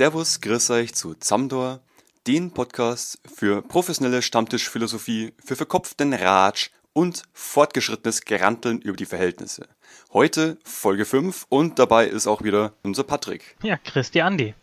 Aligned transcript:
Servus, 0.00 0.40
grüß 0.40 0.70
euch 0.70 0.94
zu 0.94 1.12
Zamdor, 1.12 1.80
den 2.26 2.52
Podcast 2.52 3.18
für 3.30 3.60
professionelle 3.60 4.22
Stammtischphilosophie, 4.22 5.34
für 5.44 5.56
verkopften 5.56 6.14
Ratsch 6.14 6.70
und 6.94 7.24
fortgeschrittenes 7.34 8.22
Geranteln 8.22 8.80
über 8.80 8.96
die 8.96 9.04
Verhältnisse. 9.04 9.68
Heute 10.14 10.56
Folge 10.64 11.04
5 11.04 11.44
und 11.50 11.78
dabei 11.78 12.06
ist 12.06 12.26
auch 12.26 12.40
wieder 12.40 12.72
unser 12.82 13.04
Patrick. 13.04 13.58
Ja, 13.62 13.76
Christi 13.76 14.22
Andi. 14.22 14.54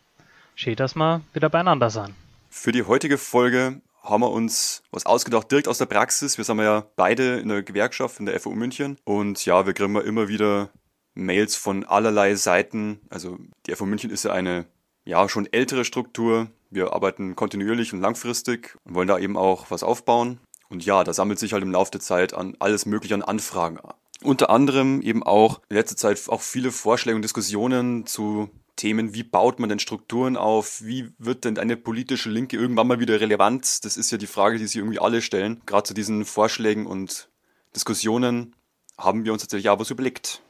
Schön, 0.55 0.75
dass 0.75 0.95
wir 0.95 1.21
wieder 1.33 1.51
beieinander 1.51 1.91
sind. 1.91 2.15
Für 2.49 2.71
die 2.71 2.81
heutige 2.81 3.19
Folge 3.19 3.79
haben 4.01 4.21
wir 4.23 4.31
uns 4.31 4.81
was 4.89 5.05
ausgedacht, 5.05 5.51
direkt 5.51 5.67
aus 5.67 5.77
der 5.77 5.85
Praxis. 5.85 6.39
Wir 6.39 6.45
sind 6.45 6.57
ja 6.61 6.83
beide 6.95 7.37
in 7.37 7.49
der 7.49 7.61
Gewerkschaft 7.61 8.19
in 8.19 8.25
der 8.25 8.39
FU 8.39 8.55
München 8.55 8.97
und 9.03 9.45
ja, 9.45 9.67
wir 9.67 9.75
kriegen 9.75 9.95
immer 9.97 10.29
wieder 10.29 10.71
Mails 11.13 11.55
von 11.55 11.83
allerlei 11.83 12.33
Seiten. 12.33 13.01
Also 13.11 13.37
die 13.67 13.75
FU 13.75 13.85
München 13.85 14.09
ist 14.09 14.23
ja 14.23 14.31
eine 14.31 14.65
ja 15.07 15.27
schon 15.29 15.51
ältere 15.51 15.85
Struktur. 15.85 16.47
Wir 16.69 16.93
arbeiten 16.93 17.35
kontinuierlich 17.35 17.93
und 17.93 18.01
langfristig 18.01 18.77
und 18.83 18.93
wollen 18.93 19.07
da 19.07 19.17
eben 19.17 19.37
auch 19.37 19.71
was 19.71 19.83
aufbauen. 19.83 20.39
Und 20.69 20.85
ja, 20.85 21.03
da 21.03 21.13
sammelt 21.13 21.39
sich 21.39 21.53
halt 21.53 21.63
im 21.63 21.71
Laufe 21.71 21.91
der 21.91 22.01
Zeit 22.01 22.33
an 22.33 22.55
alles 22.59 22.85
Mögliche 22.85 23.15
an 23.15 23.21
Anfragen. 23.21 23.79
Unter 24.21 24.49
anderem 24.49 25.01
eben 25.01 25.23
auch 25.23 25.61
in 25.69 25.77
letzter 25.77 25.95
Zeit 25.95 26.21
auch 26.27 26.41
viele 26.41 26.71
Vorschläge 26.71 27.15
und 27.15 27.21
Diskussionen 27.21 28.05
zu 28.05 28.49
Themen, 28.75 29.13
wie 29.13 29.23
baut 29.23 29.59
man 29.59 29.69
denn 29.69 29.79
Strukturen 29.79 30.37
auf, 30.37 30.83
wie 30.83 31.11
wird 31.17 31.45
denn 31.45 31.57
eine 31.57 31.77
politische 31.77 32.29
Linke 32.29 32.57
irgendwann 32.57 32.87
mal 32.87 32.99
wieder 32.99 33.19
relevant? 33.19 33.85
Das 33.85 33.97
ist 33.97 34.11
ja 34.11 34.17
die 34.17 34.27
Frage, 34.27 34.59
die 34.59 34.67
sich 34.67 34.75
irgendwie 34.75 34.99
alle 34.99 35.21
stellen. 35.21 35.61
Gerade 35.65 35.83
zu 35.83 35.93
diesen 35.93 36.25
Vorschlägen 36.25 36.85
und 36.85 37.29
Diskussionen 37.75 38.55
haben 38.97 39.25
wir 39.25 39.33
uns 39.33 39.41
tatsächlich 39.41 39.69
auch 39.69 39.79
was 39.79 39.89
überlegt. 39.89 40.41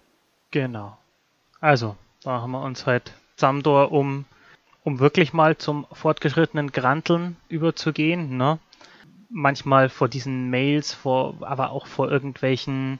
Genau. 0.51 0.97
Also, 1.61 1.95
da 2.23 2.41
haben 2.41 2.51
wir 2.51 2.61
uns 2.61 2.85
halt 2.85 3.13
zusammen 3.37 3.63
da, 3.63 3.83
um, 3.83 4.25
um 4.87 4.99
wirklich 4.99 5.33
mal 5.33 5.57
zum 5.57 5.85
fortgeschrittenen 5.91 6.71
Granteln 6.71 7.35
überzugehen. 7.49 8.37
Ne? 8.37 8.57
Manchmal 9.29 9.89
vor 9.89 10.07
diesen 10.07 10.49
Mails, 10.49 10.93
vor, 10.93 11.35
aber 11.41 11.71
auch 11.71 11.87
vor 11.87 12.09
irgendwelchen 12.09 12.99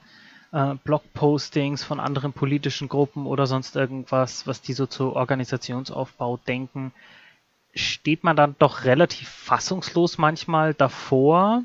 äh, 0.52 0.76
Blogpostings 0.84 1.86
von 1.86 2.02
anderen 2.02 2.34
politischen 2.34 2.90
Gruppen 2.90 3.26
oder 3.26 3.48
sonst 3.48 3.78
irgendwas, 3.78 4.46
was 4.46 4.62
die 4.62 4.74
so 4.74 4.86
zu 4.86 5.16
Organisationsaufbau 5.16 6.36
denken, 6.46 6.92
steht 7.74 8.22
man 8.22 8.36
dann 8.36 8.58
doch 8.60 8.84
relativ 8.84 9.30
fassungslos 9.30 10.18
manchmal 10.18 10.74
davor. 10.74 11.64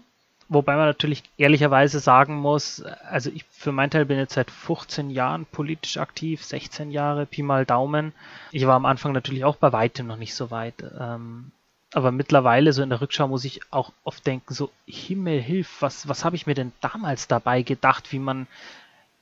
Wobei 0.53 0.77
man 0.77 0.87
natürlich 0.87 1.23
ehrlicherweise 1.39 1.99
sagen 1.99 2.37
muss, 2.37 2.83
also 2.83 3.31
ich 3.31 3.45
für 3.51 3.73
meinen 3.73 3.91
Teil 3.91 4.05
bin 4.05 4.19
jetzt 4.19 4.35
seit 4.35 4.51
15 4.51 5.09
Jahren 5.09 5.47
politisch 5.47 5.97
aktiv, 5.97 6.45
16 6.45 6.91
Jahre, 6.91 7.25
Pi 7.25 7.43
mal 7.43 7.65
Daumen. 7.65 8.13
Ich 8.51 8.67
war 8.67 8.75
am 8.75 8.85
Anfang 8.85 9.13
natürlich 9.13 9.47
auch 9.47 9.57
bei 9.57 9.73
weitem 9.73 10.07
noch 10.07 10.19
nicht 10.19 10.35
so 10.35 10.51
weit. 10.51 10.75
Ähm, 10.99 11.53
aber 11.95 12.13
mittlerweile, 12.13 12.73
so 12.75 12.83
in 12.83 12.91
der 12.91 13.01
Rückschau, 13.01 13.29
muss 13.29 13.47
ich 13.47 13.61
auch 13.71 13.93
oft 14.05 14.27
denken, 14.27 14.53
so 14.53 14.71
Himmel 14.87 15.41
hilf, 15.41 15.81
was, 15.81 16.07
was 16.07 16.25
habe 16.25 16.37
ich 16.37 16.47
mir 16.47 16.55
denn 16.55 16.73
damals 16.83 17.29
dabei 17.29 17.63
gedacht, 17.63 18.13
wie 18.13 18.19
man, 18.19 18.47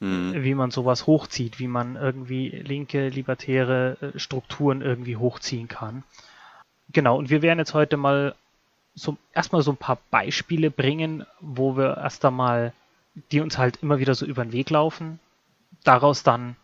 mhm. 0.00 0.42
wie 0.42 0.54
man 0.54 0.72
sowas 0.72 1.06
hochzieht, 1.06 1.60
wie 1.60 1.68
man 1.68 1.94
irgendwie 1.94 2.48
linke, 2.48 3.08
libertäre 3.08 3.96
äh, 4.00 4.18
Strukturen 4.18 4.82
irgendwie 4.82 5.16
hochziehen 5.16 5.68
kann. 5.68 6.02
Genau, 6.92 7.16
und 7.16 7.30
wir 7.30 7.42
werden 7.42 7.60
jetzt 7.60 7.74
heute 7.74 7.96
mal 7.96 8.34
so 9.00 9.16
erstmal 9.32 9.62
so 9.62 9.70
ein 9.70 9.76
paar 9.76 9.98
Beispiele 10.10 10.70
bringen, 10.70 11.24
wo 11.40 11.76
wir 11.76 11.96
erst 11.96 12.24
einmal, 12.24 12.74
die 13.32 13.40
uns 13.40 13.56
halt 13.56 13.78
immer 13.82 13.98
wieder 13.98 14.14
so 14.14 14.26
über 14.26 14.44
den 14.44 14.52
Weg 14.52 14.68
laufen, 14.70 15.18
daraus 15.84 16.22
dann 16.22 16.56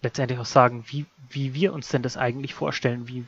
letztendlich 0.00 0.38
auch 0.38 0.46
sagen, 0.46 0.84
wie, 0.86 1.06
wie 1.28 1.52
wir 1.52 1.72
uns 1.72 1.88
denn 1.88 2.02
das 2.02 2.16
eigentlich 2.16 2.54
vorstellen, 2.54 3.08
wie, 3.08 3.24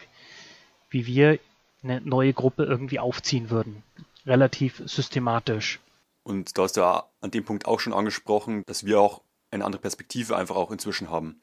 wie 0.91 1.07
wir 1.07 1.39
eine 1.83 2.01
neue 2.03 2.33
Gruppe 2.33 2.65
irgendwie 2.65 3.01
aufziehen 3.01 3.51
würden. 3.51 3.83
Relativ 4.27 4.81
systematisch. 4.87 5.81
Und 6.23 6.57
da 6.57 6.63
hast 6.63 6.77
du 6.77 6.83
ja 6.83 7.05
an 7.21 7.33
dem 7.33 7.45
Punkt 7.45 7.67
auch 7.67 7.81
schon 7.81 7.93
angesprochen, 7.93 8.63
dass 8.67 8.87
wir 8.87 9.01
auch 9.01 9.23
eine 9.51 9.65
andere 9.65 9.83
Perspektive 9.83 10.37
einfach 10.37 10.55
auch 10.55 10.71
inzwischen 10.71 11.11
haben. 11.11 11.41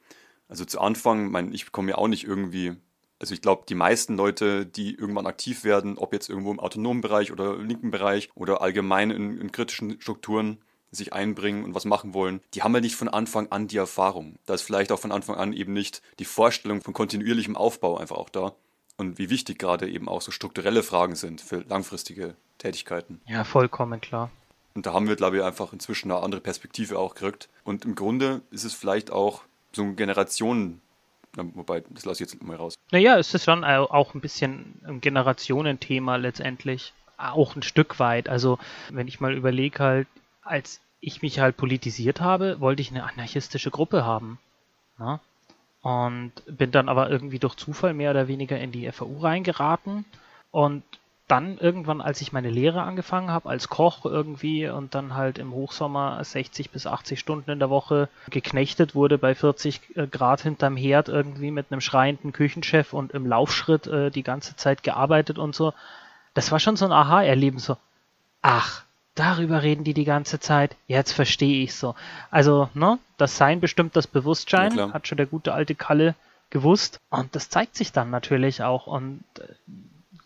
Also 0.48 0.64
zu 0.64 0.80
Anfang, 0.80 1.30
mein, 1.30 1.52
ich 1.52 1.70
komme 1.70 1.90
ja 1.90 1.98
auch 1.98 2.08
nicht 2.08 2.24
irgendwie, 2.24 2.76
also 3.20 3.34
ich 3.34 3.42
glaube, 3.42 3.64
die 3.68 3.74
meisten 3.74 4.16
Leute, 4.16 4.64
die 4.66 4.94
irgendwann 4.94 5.26
aktiv 5.26 5.62
werden, 5.62 5.98
ob 5.98 6.12
jetzt 6.12 6.28
irgendwo 6.28 6.50
im 6.50 6.58
autonomen 6.58 7.02
Bereich 7.02 7.30
oder 7.30 7.56
linken 7.58 7.90
Bereich 7.90 8.30
oder 8.34 8.62
allgemein 8.62 9.10
in, 9.10 9.38
in 9.38 9.52
kritischen 9.52 10.00
Strukturen 10.00 10.58
sich 10.90 11.12
einbringen 11.12 11.64
und 11.64 11.74
was 11.74 11.84
machen 11.84 12.14
wollen, 12.14 12.40
die 12.54 12.62
haben 12.62 12.74
ja 12.74 12.80
nicht 12.80 12.96
von 12.96 13.08
Anfang 13.08 13.52
an 13.52 13.68
die 13.68 13.76
Erfahrung. 13.76 14.36
Da 14.46 14.54
ist 14.54 14.62
vielleicht 14.62 14.90
auch 14.90 14.98
von 14.98 15.12
Anfang 15.12 15.36
an 15.36 15.52
eben 15.52 15.72
nicht 15.72 16.02
die 16.18 16.24
Vorstellung 16.24 16.80
von 16.80 16.94
kontinuierlichem 16.94 17.56
Aufbau 17.56 17.98
einfach 17.98 18.16
auch 18.16 18.30
da 18.30 18.54
und 18.96 19.18
wie 19.18 19.30
wichtig 19.30 19.58
gerade 19.58 19.88
eben 19.88 20.08
auch 20.08 20.22
so 20.22 20.32
strukturelle 20.32 20.82
Fragen 20.82 21.14
sind 21.14 21.40
für 21.40 21.60
langfristige 21.68 22.34
Tätigkeiten. 22.58 23.20
Ja, 23.26 23.44
vollkommen 23.44 24.00
klar. 24.00 24.30
Und 24.74 24.86
da 24.86 24.92
haben 24.92 25.08
wir, 25.08 25.16
glaube 25.16 25.36
ich, 25.36 25.42
einfach 25.42 25.72
inzwischen 25.72 26.10
eine 26.10 26.22
andere 26.22 26.40
Perspektive 26.40 26.98
auch 26.98 27.14
gerückt. 27.14 27.48
Und 27.64 27.84
im 27.84 27.94
Grunde 27.94 28.42
ist 28.50 28.64
es 28.64 28.72
vielleicht 28.72 29.10
auch 29.10 29.42
so 29.72 29.82
ein 29.82 29.96
Generationen, 29.96 30.80
wobei, 31.36 31.82
das 31.90 32.04
lasse 32.04 32.24
ich 32.24 32.32
jetzt 32.32 32.42
mal 32.42 32.56
raus. 32.56 32.74
Naja, 32.90 33.18
es 33.18 33.32
ist 33.34 33.44
schon 33.44 33.64
auch 33.64 34.14
ein 34.14 34.20
bisschen 34.20 34.80
ein 34.86 35.00
Generationenthema 35.00 36.16
letztendlich. 36.16 36.92
Auch 37.16 37.54
ein 37.54 37.62
Stück 37.62 37.98
weit. 37.98 38.28
Also, 38.28 38.58
wenn 38.90 39.06
ich 39.08 39.20
mal 39.20 39.34
überlege, 39.34 39.78
halt, 39.78 40.08
als 40.42 40.80
ich 41.00 41.22
mich 41.22 41.38
halt 41.38 41.56
politisiert 41.56 42.20
habe, 42.20 42.60
wollte 42.60 42.82
ich 42.82 42.90
eine 42.90 43.04
anarchistische 43.04 43.70
Gruppe 43.70 44.04
haben. 44.04 44.38
Na? 44.98 45.20
Und 45.82 46.32
bin 46.46 46.72
dann 46.72 46.88
aber 46.88 47.10
irgendwie 47.10 47.38
durch 47.38 47.54
Zufall 47.56 47.94
mehr 47.94 48.10
oder 48.10 48.28
weniger 48.28 48.58
in 48.58 48.72
die 48.72 48.90
FAU 48.90 49.18
reingeraten. 49.20 50.04
Und 50.50 50.82
dann 51.30 51.58
irgendwann, 51.58 52.00
als 52.00 52.20
ich 52.20 52.32
meine 52.32 52.50
Lehre 52.50 52.82
angefangen 52.82 53.30
habe, 53.30 53.48
als 53.48 53.68
Koch 53.68 54.04
irgendwie 54.04 54.68
und 54.68 54.94
dann 54.94 55.14
halt 55.14 55.38
im 55.38 55.52
Hochsommer 55.52 56.22
60 56.22 56.70
bis 56.70 56.86
80 56.86 57.20
Stunden 57.20 57.50
in 57.50 57.58
der 57.58 57.70
Woche 57.70 58.08
geknechtet 58.30 58.94
wurde 58.94 59.16
bei 59.16 59.34
40 59.34 59.96
äh, 59.96 60.06
Grad 60.06 60.40
hinterm 60.40 60.76
Herd 60.76 61.08
irgendwie 61.08 61.50
mit 61.50 61.66
einem 61.70 61.80
schreienden 61.80 62.32
Küchenchef 62.32 62.92
und 62.92 63.12
im 63.12 63.26
Laufschritt 63.26 63.86
äh, 63.86 64.10
die 64.10 64.22
ganze 64.22 64.56
Zeit 64.56 64.82
gearbeitet 64.82 65.38
und 65.38 65.54
so. 65.54 65.72
Das 66.34 66.50
war 66.50 66.58
schon 66.58 66.76
so 66.76 66.84
ein 66.84 66.92
Aha-Erleben, 66.92 67.58
so, 67.58 67.76
ach, 68.42 68.82
darüber 69.14 69.62
reden 69.62 69.84
die 69.84 69.94
die 69.94 70.04
ganze 70.04 70.40
Zeit. 70.40 70.76
Jetzt 70.86 71.12
verstehe 71.12 71.62
ich 71.62 71.74
so. 71.74 71.94
Also, 72.30 72.70
ne, 72.74 72.98
das 73.18 73.36
Sein 73.36 73.60
bestimmt 73.60 73.94
das 73.96 74.06
Bewusstsein, 74.06 74.76
ja, 74.76 74.92
hat 74.92 75.06
schon 75.06 75.18
der 75.18 75.26
gute 75.26 75.52
alte 75.52 75.74
Kalle 75.74 76.14
gewusst. 76.50 76.98
Und 77.10 77.34
das 77.36 77.48
zeigt 77.48 77.76
sich 77.76 77.92
dann 77.92 78.10
natürlich 78.10 78.62
auch. 78.62 78.86
Und 78.86 79.22
äh, 79.38 79.44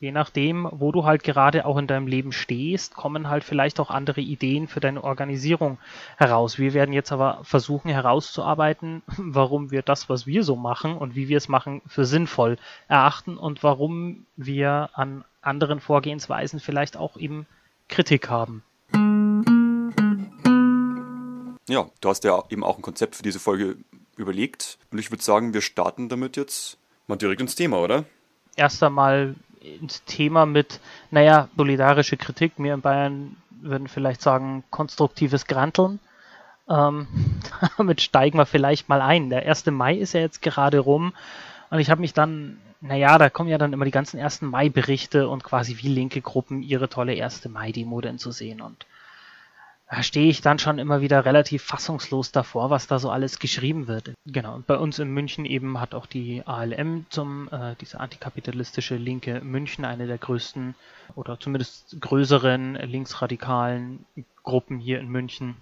je 0.05 0.13
nachdem, 0.13 0.69
wo 0.71 0.93
du 0.93 1.05
halt 1.05 1.25
gerade 1.25 1.65
auch 1.65 1.79
in 1.79 1.87
deinem 1.87 2.07
Leben 2.07 2.31
stehst, 2.31 2.95
kommen 2.95 3.31
halt 3.31 3.43
vielleicht 3.43 3.81
auch 3.81 3.89
andere 3.89 4.21
Ideen 4.21 4.69
für 4.69 4.81
deine 4.81 5.03
Organisierung 5.03 5.79
heraus. 6.19 6.59
Wir 6.59 6.75
werden 6.75 6.93
jetzt 6.93 7.11
aber 7.11 7.41
versuchen 7.43 7.91
herauszuarbeiten, 7.91 9.03
warum 9.17 9.71
wir 9.71 9.81
das, 9.81 10.11
was 10.11 10.27
wir 10.27 10.45
so 10.45 10.57
machen 10.57 10.95
und 10.95 11.17
wie 11.17 11.29
wir 11.29 11.39
es 11.39 11.49
machen, 11.49 11.81
für 11.87 12.05
sinnvoll 12.05 12.59
erachten 12.87 13.39
und 13.39 13.63
warum 13.63 14.27
wir 14.37 14.91
an 14.93 15.25
anderen 15.41 15.81
Vorgehensweisen 15.81 16.61
vielleicht 16.61 16.99
auch 16.99 17.17
eben 17.17 17.47
Kritik 17.89 18.29
haben. 18.29 18.63
Ja, 21.67 21.87
du 22.03 22.09
hast 22.11 22.25
ja 22.25 22.43
eben 22.51 22.63
auch 22.63 22.77
ein 22.77 22.83
Konzept 22.83 23.17
für 23.17 23.23
diese 23.23 23.41
Folge 23.41 23.79
überlegt. 24.19 24.77
Und 24.93 24.99
ich 24.99 25.11
würde 25.11 25.25
sagen, 25.25 25.55
wir 25.55 25.63
starten 25.63 26.11
damit 26.11 26.37
jetzt 26.37 26.77
mal 27.07 27.17
direkt 27.17 27.41
ins 27.41 27.55
Thema, 27.55 27.79
oder? 27.79 28.05
Erst 28.55 28.83
einmal 28.83 29.35
ins 29.65 30.05
Thema 30.05 30.47
mit, 30.47 30.81
naja, 31.11 31.49
solidarische 31.57 32.17
Kritik. 32.17 32.53
Wir 32.57 32.75
in 32.75 32.81
Bayern 32.81 33.37
würden 33.51 33.89
vielleicht 33.89 34.21
sagen, 34.21 34.65
konstruktives 34.71 35.47
Granteln. 35.47 35.99
Ähm, 36.69 37.07
damit 37.79 38.01
steigen 38.01 38.39
wir 38.39 38.47
vielleicht 38.47 38.89
mal 38.89 39.01
ein. 39.01 39.31
Der 39.31 39.47
1. 39.47 39.67
Mai 39.67 39.97
ist 39.97 40.13
ja 40.13 40.21
jetzt 40.21 40.43
gerade 40.43 40.79
rum. 40.79 41.15
Und 41.71 41.79
ich 41.79 41.91
habe 41.91 42.01
mich 42.01 42.13
dann, 42.13 42.59
naja, 42.81 43.19
da 43.19 43.31
kommen 43.31 43.49
ja 43.49 43.59
dann 43.59 43.73
immer 43.73 43.85
die 43.85 43.91
ganzen 43.91 44.21
1. 44.21 44.43
Mai-Berichte 44.43 45.29
und 45.29 45.43
quasi 45.43 45.79
wie 45.79 45.89
linke 45.89 46.21
Gruppen 46.21 46.63
ihre 46.63 46.89
tolle 46.89 47.23
1. 47.23 47.49
Mai-Demo 47.49 48.01
denn 48.01 48.19
zu 48.19 48.31
sehen. 48.31 48.61
Und 48.61 48.87
da 49.91 50.03
stehe 50.03 50.29
ich 50.29 50.41
dann 50.41 50.59
schon 50.59 50.79
immer 50.79 51.01
wieder 51.01 51.25
relativ 51.25 51.63
fassungslos 51.63 52.33
davor, 52.33 52.71
was 52.71 52.87
da 52.87 52.99
so 52.99 53.11
alles 53.11 53.39
geschrieben 53.39 53.87
wird. 53.87 54.13
Genau, 54.27 54.55
und 54.55 54.67
bei 54.67 54.77
uns 54.77 54.99
in 54.99 55.11
München 55.11 55.45
eben 55.45 55.81
hat 55.81 55.95
auch 55.95 56.07
die 56.07 56.43
ALM 56.47 57.07
zum, 57.11 57.49
äh, 57.53 57.75
diese 57.81 58.01
antikapitalistische 58.01 58.97
linke 58.97 59.41
München, 59.41 59.85
eine 59.85 60.07
der 60.07 60.19
größten 60.19 60.75
oder 61.15 61.39
zumindest 61.39 62.01
größeren 62.01 62.75
linksradikalen 62.75 64.05
Gruppen 64.43 64.79
hier 64.79 65.01
in 65.01 65.09
München, 65.09 65.57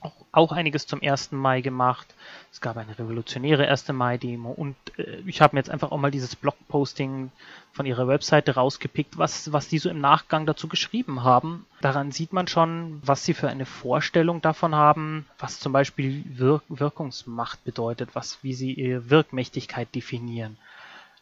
auch, 0.00 0.12
auch 0.32 0.52
einiges 0.52 0.86
zum 0.86 1.00
1. 1.02 1.32
Mai 1.32 1.60
gemacht. 1.60 2.14
Es 2.52 2.60
gab 2.60 2.76
eine 2.76 2.98
revolutionäre 2.98 3.68
1. 3.68 3.88
Mai-Demo 3.92 4.50
und 4.50 4.76
äh, 4.98 5.22
ich 5.26 5.40
habe 5.40 5.54
mir 5.54 5.60
jetzt 5.60 5.70
einfach 5.70 5.92
auch 5.92 5.98
mal 5.98 6.10
dieses 6.10 6.36
Blogposting 6.36 7.30
von 7.72 7.86
ihrer 7.86 8.08
Webseite 8.08 8.54
rausgepickt, 8.54 9.18
was, 9.18 9.52
was 9.52 9.68
die 9.68 9.78
so 9.78 9.90
im 9.90 10.00
Nachgang 10.00 10.46
dazu 10.46 10.68
geschrieben 10.68 11.22
haben. 11.22 11.66
Daran 11.80 12.12
sieht 12.12 12.32
man 12.32 12.48
schon, 12.48 13.00
was 13.04 13.24
sie 13.24 13.34
für 13.34 13.48
eine 13.48 13.66
Vorstellung 13.66 14.40
davon 14.40 14.74
haben, 14.74 15.26
was 15.38 15.60
zum 15.60 15.72
Beispiel 15.72 16.24
Wirk 16.26 16.62
Wirkungsmacht 16.68 17.64
bedeutet, 17.64 18.10
was, 18.14 18.42
wie 18.42 18.54
sie 18.54 18.72
ihre 18.72 19.10
Wirkmächtigkeit 19.10 19.94
definieren. 19.94 20.56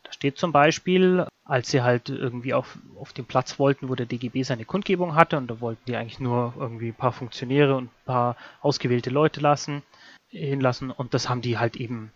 Da 0.05 0.13
steht 0.13 0.39
zum 0.39 0.53
Beispiel, 0.53 1.27
als 1.49 1.71
sie 1.71 1.83
halt 1.83 2.11
irgendwie 2.11 2.53
auf, 2.53 2.79
auf 3.01 3.15
den 3.15 3.25
Platz 3.25 3.59
wollten, 3.59 3.89
wo 3.89 3.95
der 3.95 4.07
DGB 4.07 4.43
seine 4.43 4.67
Kundgebung 4.67 5.15
hatte 5.15 5.39
und 5.39 5.49
da 5.49 5.61
wollten 5.61 5.83
die 5.87 5.97
eigentlich 5.97 6.21
nur 6.21 6.53
irgendwie 6.59 6.89
ein 6.89 6.95
paar 6.95 7.13
Funktionäre 7.13 7.75
und 7.75 7.87
ein 7.87 8.05
paar 8.05 8.37
ausgewählte 8.61 9.09
Leute 9.09 9.41
lassen, 9.41 9.83
hinlassen 10.29 10.91
und 10.91 11.15
das 11.15 11.29
haben 11.31 11.41
die 11.41 11.59
halt 11.59 11.77
eben, 11.77 12.13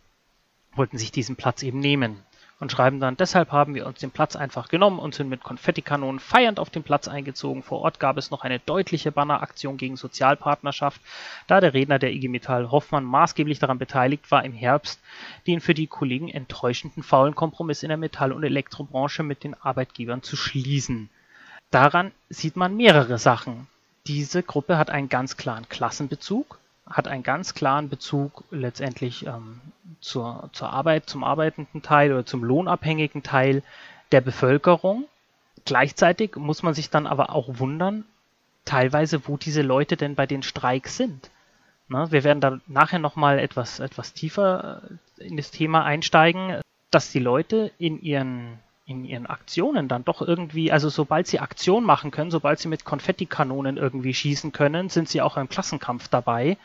wollten 0.76 0.98
sich 0.98 1.12
diesen 1.12 1.36
Platz 1.36 1.62
eben 1.62 1.80
nehmen 1.80 2.22
und 2.62 2.70
schreiben 2.70 3.00
dann, 3.00 3.16
deshalb 3.16 3.50
haben 3.50 3.74
wir 3.74 3.86
uns 3.86 3.98
den 3.98 4.12
Platz 4.12 4.36
einfach 4.36 4.68
genommen 4.68 5.00
und 5.00 5.16
sind 5.16 5.28
mit 5.28 5.42
Konfettikanonen 5.42 6.20
feiernd 6.20 6.60
auf 6.60 6.70
den 6.70 6.84
Platz 6.84 7.08
eingezogen. 7.08 7.64
Vor 7.64 7.80
Ort 7.80 7.98
gab 7.98 8.16
es 8.18 8.30
noch 8.30 8.44
eine 8.44 8.60
deutliche 8.60 9.10
Banneraktion 9.10 9.78
gegen 9.78 9.96
Sozialpartnerschaft, 9.96 11.00
da 11.48 11.60
der 11.60 11.74
Redner 11.74 11.98
der 11.98 12.12
IG 12.12 12.28
Metall 12.28 12.70
Hoffmann 12.70 13.02
maßgeblich 13.02 13.58
daran 13.58 13.80
beteiligt 13.80 14.30
war, 14.30 14.44
im 14.44 14.52
Herbst 14.52 15.00
den 15.48 15.60
für 15.60 15.74
die 15.74 15.88
Kollegen 15.88 16.28
enttäuschenden 16.28 17.02
faulen 17.02 17.34
Kompromiss 17.34 17.82
in 17.82 17.88
der 17.88 17.98
Metall- 17.98 18.30
und 18.30 18.44
Elektrobranche 18.44 19.24
mit 19.24 19.42
den 19.42 19.54
Arbeitgebern 19.60 20.22
zu 20.22 20.36
schließen. 20.36 21.10
Daran 21.72 22.12
sieht 22.28 22.54
man 22.54 22.76
mehrere 22.76 23.18
Sachen. 23.18 23.66
Diese 24.06 24.44
Gruppe 24.44 24.78
hat 24.78 24.88
einen 24.88 25.08
ganz 25.08 25.36
klaren 25.36 25.68
Klassenbezug, 25.68 26.60
hat 26.92 27.08
einen 27.08 27.22
ganz 27.22 27.54
klaren 27.54 27.88
Bezug 27.88 28.44
letztendlich 28.50 29.26
ähm, 29.26 29.60
zur, 30.00 30.50
zur 30.52 30.70
Arbeit, 30.70 31.08
zum 31.08 31.24
arbeitenden 31.24 31.82
Teil 31.82 32.12
oder 32.12 32.26
zum 32.26 32.44
lohnabhängigen 32.44 33.22
Teil 33.22 33.62
der 34.12 34.20
Bevölkerung. 34.20 35.06
Gleichzeitig 35.64 36.36
muss 36.36 36.62
man 36.62 36.74
sich 36.74 36.90
dann 36.90 37.06
aber 37.06 37.30
auch 37.30 37.58
wundern, 37.58 38.04
teilweise, 38.64 39.26
wo 39.26 39.36
diese 39.36 39.62
Leute 39.62 39.96
denn 39.96 40.14
bei 40.14 40.26
den 40.26 40.42
Streiks 40.42 40.96
sind. 40.96 41.30
Na, 41.88 42.12
wir 42.12 42.24
werden 42.24 42.40
da 42.40 42.60
nachher 42.66 42.98
nochmal 42.98 43.38
etwas, 43.38 43.80
etwas 43.80 44.12
tiefer 44.12 44.82
äh, 45.18 45.24
in 45.24 45.36
das 45.36 45.50
Thema 45.50 45.84
einsteigen, 45.84 46.60
dass 46.90 47.10
die 47.10 47.18
Leute 47.18 47.72
in 47.78 48.00
ihren, 48.00 48.58
in 48.84 49.04
ihren 49.04 49.26
Aktionen 49.26 49.88
dann 49.88 50.04
doch 50.04 50.22
irgendwie, 50.22 50.72
also 50.72 50.88
sobald 50.88 51.26
sie 51.26 51.38
Aktion 51.38 51.84
machen 51.84 52.10
können, 52.10 52.30
sobald 52.30 52.58
sie 52.58 52.68
mit 52.68 52.84
Konfettikanonen 52.84 53.76
irgendwie 53.76 54.14
schießen 54.14 54.52
können, 54.52 54.88
sind 54.88 55.08
sie 55.08 55.22
auch 55.22 55.36
im 55.36 55.48
Klassenkampf 55.48 56.08
dabei. 56.08 56.56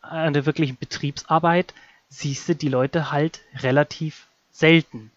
An 0.00 0.34
der 0.34 0.46
wirklichen 0.46 0.76
Betriebsarbeit 0.76 1.74
siehst 2.08 2.48
du 2.48 2.54
die 2.54 2.68
Leute 2.68 3.10
halt 3.10 3.40
relativ 3.56 4.26
selten. 4.50 5.10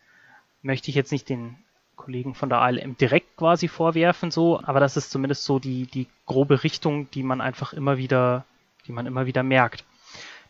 Möchte 0.61 0.89
ich 0.89 0.95
jetzt 0.95 1.11
nicht 1.11 1.27
den 1.27 1.57
Kollegen 1.95 2.35
von 2.35 2.49
der 2.49 2.61
ALM 2.61 2.97
direkt 2.97 3.35
quasi 3.35 3.67
vorwerfen, 3.67 4.31
so, 4.31 4.61
aber 4.63 4.79
das 4.79 4.95
ist 4.95 5.11
zumindest 5.11 5.43
so 5.43 5.59
die, 5.59 5.87
die 5.87 6.07
grobe 6.25 6.63
Richtung, 6.63 7.09
die 7.11 7.23
man 7.23 7.41
einfach 7.41 7.73
immer 7.73 7.97
wieder, 7.97 8.45
die 8.87 8.91
man 8.91 9.05
immer 9.05 9.25
wieder 9.25 9.43
merkt. 9.43 9.83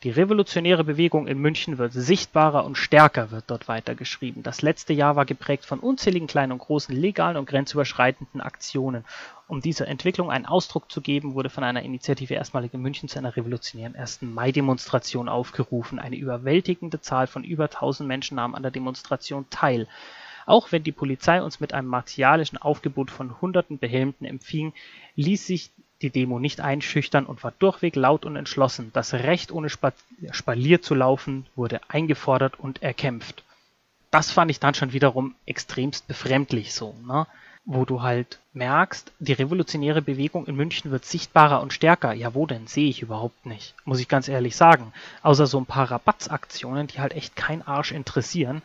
Die 0.06 0.12
revolutionäre 0.12 0.84
Bewegung 0.84 1.26
in 1.26 1.40
München 1.40 1.80
wird 1.80 1.92
sichtbarer 1.92 2.64
und 2.64 2.78
stärker, 2.78 3.32
wird 3.32 3.46
dort 3.48 3.68
weitergeschrieben. 3.68 4.44
Das 4.44 4.62
letzte 4.62 4.94
Jahr 4.94 5.16
war 5.16 5.26
geprägt 5.26 5.66
von 5.66 5.80
unzähligen 5.80 6.28
kleinen 6.28 6.52
und 6.52 6.60
großen 6.60 6.96
legalen 6.96 7.38
und 7.38 7.50
grenzüberschreitenden 7.50 8.40
Aktionen. 8.40 9.04
Um 9.48 9.62
dieser 9.62 9.88
Entwicklung 9.88 10.30
einen 10.30 10.46
Ausdruck 10.46 10.92
zu 10.92 11.02
geben, 11.02 11.34
wurde 11.34 11.50
von 11.50 11.64
einer 11.64 11.82
Initiative 11.82 12.36
erstmalig 12.36 12.72
in 12.76 12.84
München 12.84 13.10
zu 13.10 13.18
einer 13.18 13.36
revolutionären 13.36 13.96
1. 13.96 14.22
Mai-Demonstration 14.22 15.28
aufgerufen. 15.28 15.98
Eine 15.98 16.18
überwältigende 16.18 17.02
Zahl 17.02 17.26
von 17.26 17.44
über 17.44 17.64
1000 17.64 18.08
Menschen 18.08 18.36
nahm 18.36 18.54
an 18.54 18.62
der 18.62 18.72
Demonstration 18.72 19.50
teil. 19.50 19.88
Auch 20.46 20.72
wenn 20.72 20.84
die 20.84 20.92
Polizei 20.92 21.42
uns 21.42 21.60
mit 21.60 21.74
einem 21.74 21.88
martialischen 21.88 22.60
Aufgebot 22.60 23.10
von 23.10 23.42
hunderten 23.42 23.80
Behelmten 23.80 24.26
empfing, 24.26 24.74
ließ 25.16 25.48
sich 25.48 25.72
die 26.06 26.12
Demo 26.12 26.38
nicht 26.40 26.62
einschüchtern 26.62 27.26
und 27.26 27.44
war 27.44 27.54
durchweg 27.58 27.96
laut 27.96 28.26
und 28.26 28.36
entschlossen. 28.36 28.92
Das 28.94 29.14
Recht, 29.14 29.52
ohne 29.52 29.70
Spalier 29.70 30.82
zu 30.82 30.94
laufen, 30.94 31.48
wurde 31.56 31.82
eingefordert 31.88 32.60
und 32.60 32.84
erkämpft. 32.84 33.44
Das 34.12 34.32
fand 34.32 34.52
ich 34.52 34.60
dann 34.60 34.76
schon 34.76 34.94
wiederum 34.94 35.34
extremst 35.48 36.08
befremdlich 36.08 36.74
so, 36.74 36.96
ne? 37.08 37.26
Wo 37.68 37.84
du 37.84 38.04
halt 38.04 38.38
merkst, 38.54 39.12
die 39.18 39.34
revolutionäre 39.34 40.04
Bewegung 40.04 40.46
in 40.46 40.56
München 40.56 40.92
wird 40.92 41.04
sichtbarer 41.04 41.62
und 41.62 41.74
stärker. 41.74 42.14
Ja, 42.14 42.36
wo 42.36 42.46
denn? 42.46 42.68
Sehe 42.68 42.88
ich 42.88 43.02
überhaupt 43.02 43.48
nicht. 43.48 43.74
Muss 43.86 44.00
ich 44.00 44.08
ganz 44.08 44.28
ehrlich 44.28 44.56
sagen. 44.56 44.94
Außer 45.24 45.48
so 45.48 45.58
ein 45.58 45.66
paar 45.66 45.90
Rabattsaktionen, 45.90 46.86
die 46.86 47.00
halt 47.00 47.14
echt 47.14 47.36
kein 47.36 47.66
Arsch 47.66 47.92
interessieren, 47.92 48.62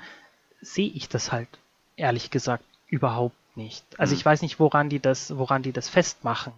sehe 0.61 0.91
ich 0.91 1.09
das 1.09 1.33
halt 1.33 1.49
ehrlich 1.97 2.31
gesagt 2.31 2.65
überhaupt 2.89 3.57
nicht. 3.57 3.83
Also 3.97 4.13
ich 4.13 4.21
hm. 4.21 4.27
weiß 4.27 4.43
nicht, 4.43 4.61
woran 4.61 4.91
die 4.91 5.01
das, 5.01 5.35
woran 5.35 5.63
die 5.63 5.73
das 5.73 5.89
festmachen 5.89 6.53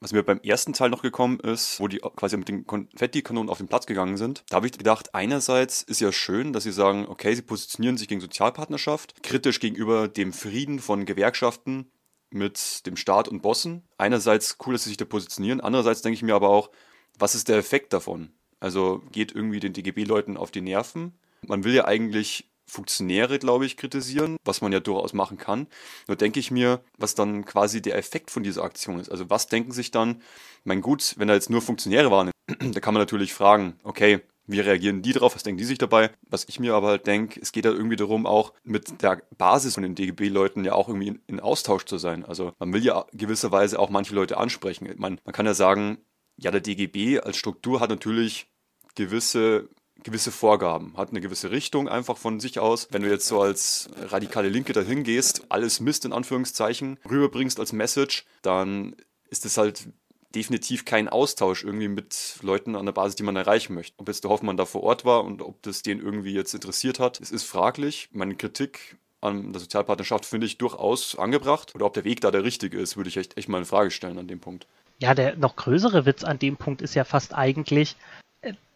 was 0.00 0.12
mir 0.12 0.22
beim 0.22 0.40
ersten 0.40 0.72
Teil 0.72 0.90
noch 0.90 1.02
gekommen 1.02 1.40
ist, 1.40 1.80
wo 1.80 1.88
die 1.88 1.98
quasi 1.98 2.36
mit 2.36 2.48
den 2.48 2.66
Konfettikanonen 2.66 3.48
auf 3.48 3.58
den 3.58 3.68
Platz 3.68 3.86
gegangen 3.86 4.16
sind, 4.16 4.44
da 4.50 4.56
habe 4.56 4.66
ich 4.66 4.76
gedacht, 4.76 5.14
einerseits 5.14 5.82
ist 5.82 6.00
ja 6.00 6.12
schön, 6.12 6.52
dass 6.52 6.64
sie 6.64 6.72
sagen, 6.72 7.06
okay, 7.08 7.34
sie 7.34 7.42
positionieren 7.42 7.96
sich 7.96 8.08
gegen 8.08 8.20
Sozialpartnerschaft, 8.20 9.22
kritisch 9.22 9.60
gegenüber 9.60 10.08
dem 10.08 10.32
Frieden 10.32 10.78
von 10.80 11.06
Gewerkschaften 11.06 11.90
mit 12.30 12.86
dem 12.86 12.96
Staat 12.96 13.28
und 13.28 13.42
Bossen. 13.42 13.88
Einerseits 13.96 14.58
cool, 14.66 14.74
dass 14.74 14.84
sie 14.84 14.90
sich 14.90 14.98
da 14.98 15.04
positionieren, 15.04 15.60
andererseits 15.60 16.02
denke 16.02 16.16
ich 16.16 16.22
mir 16.22 16.34
aber 16.34 16.50
auch, 16.50 16.70
was 17.18 17.34
ist 17.34 17.48
der 17.48 17.56
Effekt 17.56 17.92
davon? 17.92 18.32
Also 18.60 19.02
geht 19.12 19.32
irgendwie 19.34 19.60
den 19.60 19.72
DGB-Leuten 19.72 20.36
auf 20.36 20.50
die 20.50 20.60
Nerven. 20.60 21.18
Man 21.46 21.64
will 21.64 21.74
ja 21.74 21.86
eigentlich 21.86 22.50
Funktionäre, 22.66 23.38
glaube 23.38 23.66
ich, 23.66 23.76
kritisieren, 23.76 24.36
was 24.44 24.60
man 24.60 24.72
ja 24.72 24.80
durchaus 24.80 25.12
machen 25.12 25.38
kann. 25.38 25.66
Nur 26.08 26.16
denke 26.16 26.40
ich 26.40 26.50
mir, 26.50 26.80
was 26.98 27.14
dann 27.14 27.44
quasi 27.44 27.80
der 27.80 27.96
Effekt 27.96 28.30
von 28.30 28.42
dieser 28.42 28.64
Aktion 28.64 28.98
ist. 28.98 29.10
Also 29.10 29.30
was 29.30 29.46
denken 29.46 29.72
sich 29.72 29.90
dann, 29.90 30.22
mein 30.64 30.80
gut, 30.80 31.14
wenn 31.16 31.28
da 31.28 31.34
jetzt 31.34 31.50
nur 31.50 31.62
Funktionäre 31.62 32.10
waren, 32.10 32.30
da 32.46 32.80
kann 32.80 32.94
man 32.94 33.00
natürlich 33.00 33.34
fragen, 33.34 33.78
okay, 33.84 34.20
wie 34.46 34.60
reagieren 34.60 35.02
die 35.02 35.12
drauf? 35.12 35.34
Was 35.34 35.42
denken 35.42 35.58
die 35.58 35.64
sich 35.64 35.78
dabei? 35.78 36.10
Was 36.28 36.44
ich 36.48 36.60
mir 36.60 36.74
aber 36.74 36.88
halt 36.88 37.06
denke, 37.06 37.40
es 37.40 37.52
geht 37.52 37.64
da 37.64 37.70
irgendwie 37.70 37.96
darum, 37.96 38.26
auch 38.26 38.52
mit 38.62 39.02
der 39.02 39.22
Basis 39.36 39.74
von 39.74 39.82
den 39.82 39.94
DGB-Leuten 39.94 40.64
ja 40.64 40.72
auch 40.72 40.88
irgendwie 40.88 41.08
in, 41.08 41.22
in, 41.26 41.40
Austausch 41.40 41.84
zu 41.84 41.98
sein. 41.98 42.24
Also 42.24 42.52
man 42.58 42.72
will 42.72 42.84
ja 42.84 43.06
gewisserweise 43.12 43.78
auch 43.78 43.90
manche 43.90 44.14
Leute 44.14 44.38
ansprechen. 44.38 44.88
Man, 44.98 45.20
man 45.24 45.32
kann 45.32 45.46
ja 45.46 45.54
sagen, 45.54 45.98
ja, 46.36 46.50
der 46.50 46.60
DGB 46.60 47.20
als 47.20 47.36
Struktur 47.36 47.80
hat 47.80 47.90
natürlich 47.90 48.48
gewisse 48.94 49.68
gewisse 50.06 50.32
Vorgaben, 50.32 50.96
hat 50.96 51.10
eine 51.10 51.20
gewisse 51.20 51.50
Richtung 51.50 51.88
einfach 51.88 52.16
von 52.16 52.40
sich 52.40 52.58
aus. 52.58 52.88
Wenn 52.90 53.02
du 53.02 53.10
jetzt 53.10 53.26
so 53.26 53.40
als 53.42 53.90
radikale 54.08 54.48
Linke 54.48 54.72
dahin 54.72 55.02
gehst, 55.02 55.42
alles 55.50 55.80
Mist 55.80 56.04
in 56.04 56.12
Anführungszeichen 56.12 56.98
rüberbringst 57.08 57.60
als 57.60 57.72
Message, 57.72 58.24
dann 58.42 58.96
ist 59.28 59.44
es 59.44 59.58
halt 59.58 59.88
definitiv 60.34 60.84
kein 60.84 61.08
Austausch 61.08 61.64
irgendwie 61.64 61.88
mit 61.88 62.38
Leuten 62.42 62.76
an 62.76 62.86
der 62.86 62.92
Basis, 62.92 63.16
die 63.16 63.22
man 63.22 63.36
erreichen 63.36 63.74
möchte. 63.74 63.94
Ob 63.98 64.08
jetzt 64.08 64.22
der 64.22 64.30
Hoffmann 64.30 64.56
da 64.56 64.64
vor 64.64 64.82
Ort 64.82 65.04
war 65.04 65.24
und 65.24 65.42
ob 65.42 65.60
das 65.62 65.82
den 65.82 66.00
irgendwie 66.00 66.32
jetzt 66.32 66.54
interessiert 66.54 67.00
hat, 67.00 67.20
es 67.20 67.30
ist 67.30 67.44
fraglich. 67.44 68.08
Meine 68.12 68.36
Kritik 68.36 68.96
an 69.20 69.52
der 69.52 69.60
Sozialpartnerschaft 69.60 70.24
finde 70.24 70.46
ich 70.46 70.58
durchaus 70.58 71.18
angebracht. 71.18 71.74
Oder 71.74 71.86
ob 71.86 71.94
der 71.94 72.04
Weg 72.04 72.20
da 72.20 72.30
der 72.30 72.44
richtige 72.44 72.78
ist, 72.78 72.96
würde 72.96 73.08
ich 73.08 73.16
echt, 73.16 73.36
echt 73.36 73.48
mal 73.48 73.58
in 73.58 73.64
Frage 73.64 73.90
stellen 73.90 74.18
an 74.18 74.28
dem 74.28 74.40
Punkt. 74.40 74.66
Ja, 74.98 75.14
der 75.14 75.36
noch 75.36 75.56
größere 75.56 76.06
Witz 76.06 76.22
an 76.22 76.38
dem 76.38 76.56
Punkt 76.56 76.80
ist 76.82 76.94
ja 76.94 77.04
fast 77.04 77.34
eigentlich, 77.34 77.96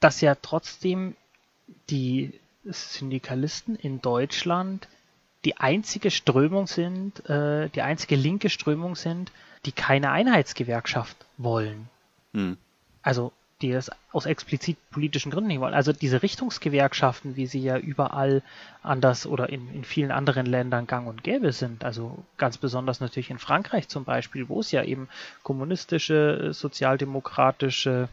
dass 0.00 0.20
ja 0.20 0.34
trotzdem 0.34 1.14
die 1.88 2.38
Syndikalisten 2.64 3.76
in 3.76 4.00
Deutschland 4.00 4.88
die 5.44 5.56
einzige 5.56 6.10
Strömung 6.10 6.66
sind, 6.66 7.28
äh, 7.28 7.68
die 7.70 7.82
einzige 7.82 8.16
linke 8.16 8.50
Strömung 8.50 8.94
sind, 8.94 9.32
die 9.64 9.72
keine 9.72 10.10
Einheitsgewerkschaft 10.10 11.16
wollen. 11.38 11.88
Hm. 12.34 12.58
Also 13.02 13.32
die 13.62 13.72
das 13.72 13.90
aus 14.12 14.26
explizit 14.26 14.78
politischen 14.90 15.30
Gründen 15.30 15.48
nicht 15.48 15.60
wollen. 15.60 15.74
Also 15.74 15.92
diese 15.92 16.22
Richtungsgewerkschaften, 16.22 17.36
wie 17.36 17.46
sie 17.46 17.60
ja 17.60 17.76
überall 17.76 18.42
anders 18.82 19.26
oder 19.26 19.50
in, 19.50 19.72
in 19.74 19.84
vielen 19.84 20.10
anderen 20.10 20.46
Ländern 20.46 20.86
gang 20.86 21.06
und 21.06 21.22
gäbe 21.22 21.52
sind, 21.52 21.84
also 21.84 22.24
ganz 22.38 22.56
besonders 22.56 23.00
natürlich 23.00 23.30
in 23.30 23.38
Frankreich 23.38 23.88
zum 23.88 24.04
Beispiel, 24.04 24.48
wo 24.48 24.60
es 24.60 24.72
ja 24.72 24.82
eben 24.82 25.08
kommunistische, 25.42 26.52
sozialdemokratische 26.52 28.08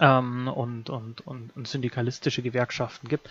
ähm, 0.00 0.48
und, 0.48 0.90
und, 0.90 1.26
und, 1.26 1.56
und 1.56 1.68
syndikalistische 1.68 2.42
Gewerkschaften 2.42 3.08
gibt. 3.08 3.28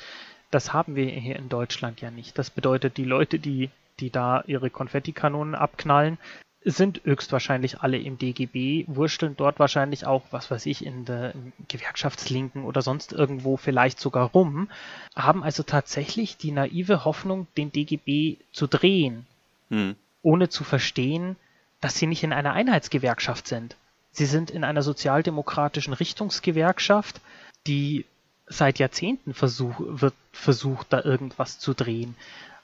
Das 0.51 0.73
haben 0.73 0.95
wir 0.95 1.07
hier 1.07 1.35
in 1.35 1.49
Deutschland 1.49 2.01
ja 2.01 2.11
nicht. 2.11 2.37
Das 2.37 2.49
bedeutet, 2.49 2.97
die 2.97 3.05
Leute, 3.05 3.39
die, 3.39 3.69
die 3.99 4.09
da 4.09 4.43
ihre 4.45 4.69
Konfettikanonen 4.69 5.55
abknallen, 5.55 6.17
sind 6.65 7.01
höchstwahrscheinlich 7.03 7.81
alle 7.81 7.97
im 7.97 8.17
DGB, 8.17 8.85
wursteln 8.87 9.35
dort 9.35 9.59
wahrscheinlich 9.59 10.05
auch, 10.05 10.23
was 10.31 10.49
weiß 10.49 10.65
ich, 10.67 10.85
in 10.85 11.05
der 11.05 11.33
Gewerkschaftslinken 11.67 12.63
oder 12.63 12.81
sonst 12.81 13.11
irgendwo 13.11 13.57
vielleicht 13.57 13.99
sogar 13.99 14.27
rum, 14.29 14.69
haben 15.15 15.43
also 15.43 15.63
tatsächlich 15.63 16.37
die 16.37 16.51
naive 16.51 17.03
Hoffnung, 17.03 17.47
den 17.57 17.71
DGB 17.71 18.37
zu 18.53 18.67
drehen, 18.67 19.25
hm. 19.69 19.95
ohne 20.21 20.49
zu 20.49 20.63
verstehen, 20.63 21.35
dass 21.81 21.95
sie 21.95 22.07
nicht 22.07 22.23
in 22.23 22.31
einer 22.31 22.53
Einheitsgewerkschaft 22.53 23.47
sind. 23.47 23.75
Sie 24.13 24.25
sind 24.25 24.51
in 24.51 24.63
einer 24.63 24.83
sozialdemokratischen 24.83 25.93
Richtungsgewerkschaft, 25.93 27.19
die 27.67 28.05
seit 28.47 28.79
Jahrzehnten 28.79 29.33
versuch, 29.33 29.75
wird 29.79 30.13
versucht, 30.31 30.87
da 30.91 31.03
irgendwas 31.03 31.59
zu 31.59 31.73
drehen. 31.73 32.15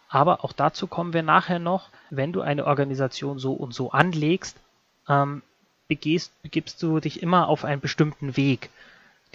Aber 0.09 0.43
auch 0.43 0.53
dazu 0.53 0.87
kommen 0.87 1.13
wir 1.13 1.23
nachher 1.23 1.59
noch. 1.59 1.89
Wenn 2.09 2.33
du 2.33 2.41
eine 2.41 2.65
Organisation 2.65 3.39
so 3.39 3.53
und 3.53 3.73
so 3.73 3.91
anlegst, 3.91 4.57
ähm, 5.07 5.41
begehst, 5.87 6.31
begibst 6.43 6.81
du 6.83 6.99
dich 6.99 7.21
immer 7.21 7.47
auf 7.47 7.65
einen 7.65 7.81
bestimmten 7.81 8.37
Weg. 8.37 8.69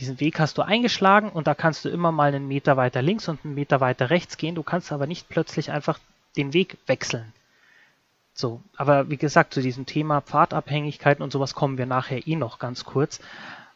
Diesen 0.01 0.21
Weg 0.21 0.39
hast 0.39 0.57
du 0.59 0.63
eingeschlagen 0.63 1.31
und 1.31 1.47
da 1.47 1.55
kannst 1.55 1.85
du 1.85 1.89
immer 1.89 2.13
mal 2.13 2.29
einen 2.29 2.49
Meter 2.49 2.77
weiter 2.77 3.03
links 3.03 3.29
und 3.29 3.45
einen 3.45 3.55
Meter 3.55 3.81
weiter 3.81 4.11
rechts 4.11 4.37
gehen. 4.37 4.55
Du 4.55 4.63
kannst 4.63 4.93
aber 4.93 5.07
nicht 5.07 5.29
plötzlich 5.29 5.71
einfach 5.71 5.99
den 6.37 6.53
Weg 6.53 6.77
wechseln. 6.87 7.33
So, 8.35 8.63
aber 8.77 9.09
wie 9.11 9.17
gesagt, 9.17 9.55
zu 9.55 9.63
diesem 9.63 9.87
Thema 9.87 10.21
Pfadabhängigkeiten 10.21 11.23
und 11.23 11.33
sowas 11.33 11.55
kommen 11.55 11.79
wir 11.79 11.87
nachher 11.87 12.27
eh 12.27 12.37
noch 12.37 12.59
ganz 12.59 12.85
kurz. 12.85 13.21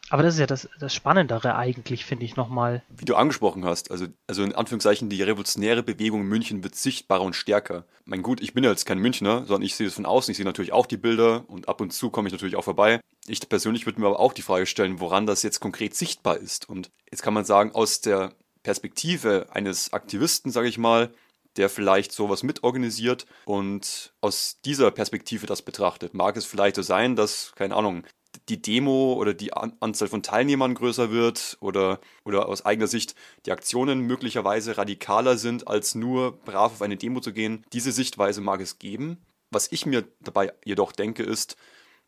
Aber 0.09 0.23
das 0.23 0.33
ist 0.33 0.39
ja 0.39 0.47
das, 0.47 0.67
das 0.79 0.93
Spannendere 0.93 1.55
eigentlich, 1.55 2.03
finde 2.03 2.25
ich 2.25 2.35
nochmal. 2.35 2.81
Wie 2.89 3.05
du 3.05 3.15
angesprochen 3.15 3.63
hast, 3.63 3.91
also, 3.91 4.07
also 4.27 4.43
in 4.43 4.55
Anführungszeichen, 4.55 5.07
die 5.07 5.21
revolutionäre 5.21 5.83
Bewegung 5.83 6.21
in 6.21 6.27
München 6.27 6.63
wird 6.63 6.75
sichtbarer 6.75 7.21
und 7.21 7.35
stärker. 7.35 7.85
Mein 8.05 8.23
gut, 8.23 8.41
ich 8.41 8.53
bin 8.53 8.63
ja 8.63 8.71
jetzt 8.71 8.85
kein 8.85 8.97
Münchner, 8.97 9.45
sondern 9.45 9.61
ich 9.61 9.75
sehe 9.75 9.87
es 9.87 9.93
von 9.93 10.07
außen. 10.07 10.31
Ich 10.31 10.37
sehe 10.37 10.45
natürlich 10.45 10.73
auch 10.73 10.87
die 10.87 10.97
Bilder 10.97 11.43
und 11.47 11.69
ab 11.69 11.79
und 11.79 11.93
zu 11.93 12.09
komme 12.09 12.27
ich 12.27 12.33
natürlich 12.33 12.55
auch 12.55 12.63
vorbei. 12.63 12.99
Ich 13.27 13.47
persönlich 13.47 13.85
würde 13.85 14.01
mir 14.01 14.07
aber 14.07 14.19
auch 14.19 14.33
die 14.33 14.41
Frage 14.41 14.65
stellen, 14.65 14.99
woran 14.99 15.27
das 15.27 15.43
jetzt 15.43 15.59
konkret 15.59 15.95
sichtbar 15.95 16.37
ist. 16.37 16.67
Und 16.67 16.89
jetzt 17.11 17.21
kann 17.21 17.35
man 17.35 17.45
sagen, 17.45 17.73
aus 17.75 18.01
der 18.01 18.33
Perspektive 18.63 19.47
eines 19.51 19.93
Aktivisten, 19.93 20.51
sage 20.51 20.67
ich 20.67 20.79
mal, 20.79 21.13
der 21.57 21.69
vielleicht 21.69 22.11
sowas 22.11 22.43
mitorganisiert 22.43 23.25
und 23.45 24.13
aus 24.21 24.59
dieser 24.63 24.91
Perspektive 24.91 25.45
das 25.45 25.61
betrachtet. 25.61 26.13
Mag 26.13 26.37
es 26.37 26.45
vielleicht 26.45 26.75
so 26.75 26.81
sein, 26.81 27.15
dass, 27.15 27.53
keine 27.55 27.75
Ahnung, 27.75 28.03
die 28.47 28.61
Demo 28.61 29.13
oder 29.13 29.33
die 29.33 29.53
Anzahl 29.53 30.07
von 30.07 30.23
Teilnehmern 30.23 30.75
größer 30.75 31.11
wird 31.11 31.57
oder, 31.61 31.99
oder 32.25 32.47
aus 32.47 32.65
eigener 32.65 32.87
Sicht 32.87 33.15
die 33.45 33.51
Aktionen 33.51 34.01
möglicherweise 34.01 34.77
radikaler 34.77 35.37
sind, 35.37 35.67
als 35.67 35.95
nur 35.95 36.37
brav 36.43 36.73
auf 36.73 36.81
eine 36.81 36.97
Demo 36.97 37.21
zu 37.21 37.33
gehen. 37.33 37.65
Diese 37.73 37.91
Sichtweise 37.91 38.41
mag 38.41 38.61
es 38.61 38.79
geben. 38.79 39.17
Was 39.51 39.71
ich 39.71 39.85
mir 39.85 40.07
dabei 40.21 40.53
jedoch 40.63 40.91
denke, 40.91 41.23
ist, 41.23 41.57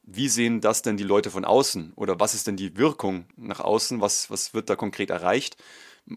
wie 0.03 0.29
sehen 0.29 0.61
das 0.61 0.81
denn 0.81 0.97
die 0.97 1.03
Leute 1.03 1.31
von 1.31 1.45
außen? 1.45 1.93
Oder 1.95 2.19
was 2.19 2.33
ist 2.33 2.47
denn 2.47 2.57
die 2.57 2.77
Wirkung 2.77 3.25
nach 3.35 3.59
außen? 3.59 4.01
Was, 4.01 4.29
was 4.29 4.53
wird 4.53 4.69
da 4.69 4.75
konkret 4.75 5.09
erreicht? 5.09 5.57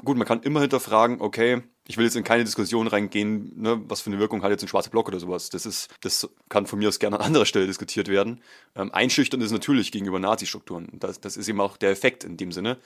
Gut, 0.04 0.16
man 0.16 0.26
kann 0.26 0.42
immer 0.42 0.60
hinterfragen, 0.60 1.20
okay, 1.20 1.62
ich 1.86 1.98
will 1.98 2.04
jetzt 2.04 2.16
in 2.16 2.24
keine 2.24 2.44
Diskussion 2.44 2.86
reingehen, 2.86 3.52
ne, 3.60 3.82
was 3.88 4.00
für 4.00 4.10
eine 4.10 4.18
Wirkung 4.18 4.42
hat 4.42 4.50
jetzt 4.50 4.62
ein 4.62 4.68
schwarzer 4.68 4.90
Block 4.90 5.08
oder 5.08 5.20
sowas. 5.20 5.50
Das 5.50 5.66
ist, 5.66 5.88
das 6.00 6.28
kann 6.48 6.66
von 6.66 6.78
mir 6.78 6.88
aus 6.88 6.98
gerne 6.98 7.18
an 7.18 7.26
anderer 7.26 7.44
Stelle 7.44 7.66
diskutiert 7.66 8.08
werden. 8.08 8.40
Ähm, 8.74 8.92
einschüchternd 8.92 9.42
ist 9.42 9.52
natürlich 9.52 9.92
gegenüber 9.92 10.18
Nazi-Strukturen. 10.18 10.88
Das, 10.94 11.20
das 11.20 11.36
ist 11.36 11.48
eben 11.48 11.60
auch 11.60 11.76
der 11.76 11.90
Effekt 11.90 12.24
in 12.24 12.38
dem 12.38 12.52
Sinne. 12.52 12.78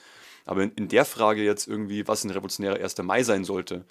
Aber 0.45 0.63
in, 0.63 0.71
in 0.71 0.87
der 0.89 1.05
Frage 1.05 1.43
jetzt 1.43 1.67
irgendwie, 1.67 2.07
was 2.07 2.25
ein 2.25 2.31
revolutionärer 2.31 2.75
1. 2.75 2.97
Mai 2.99 3.23
sein 3.23 3.45
sollte, 3.45 3.85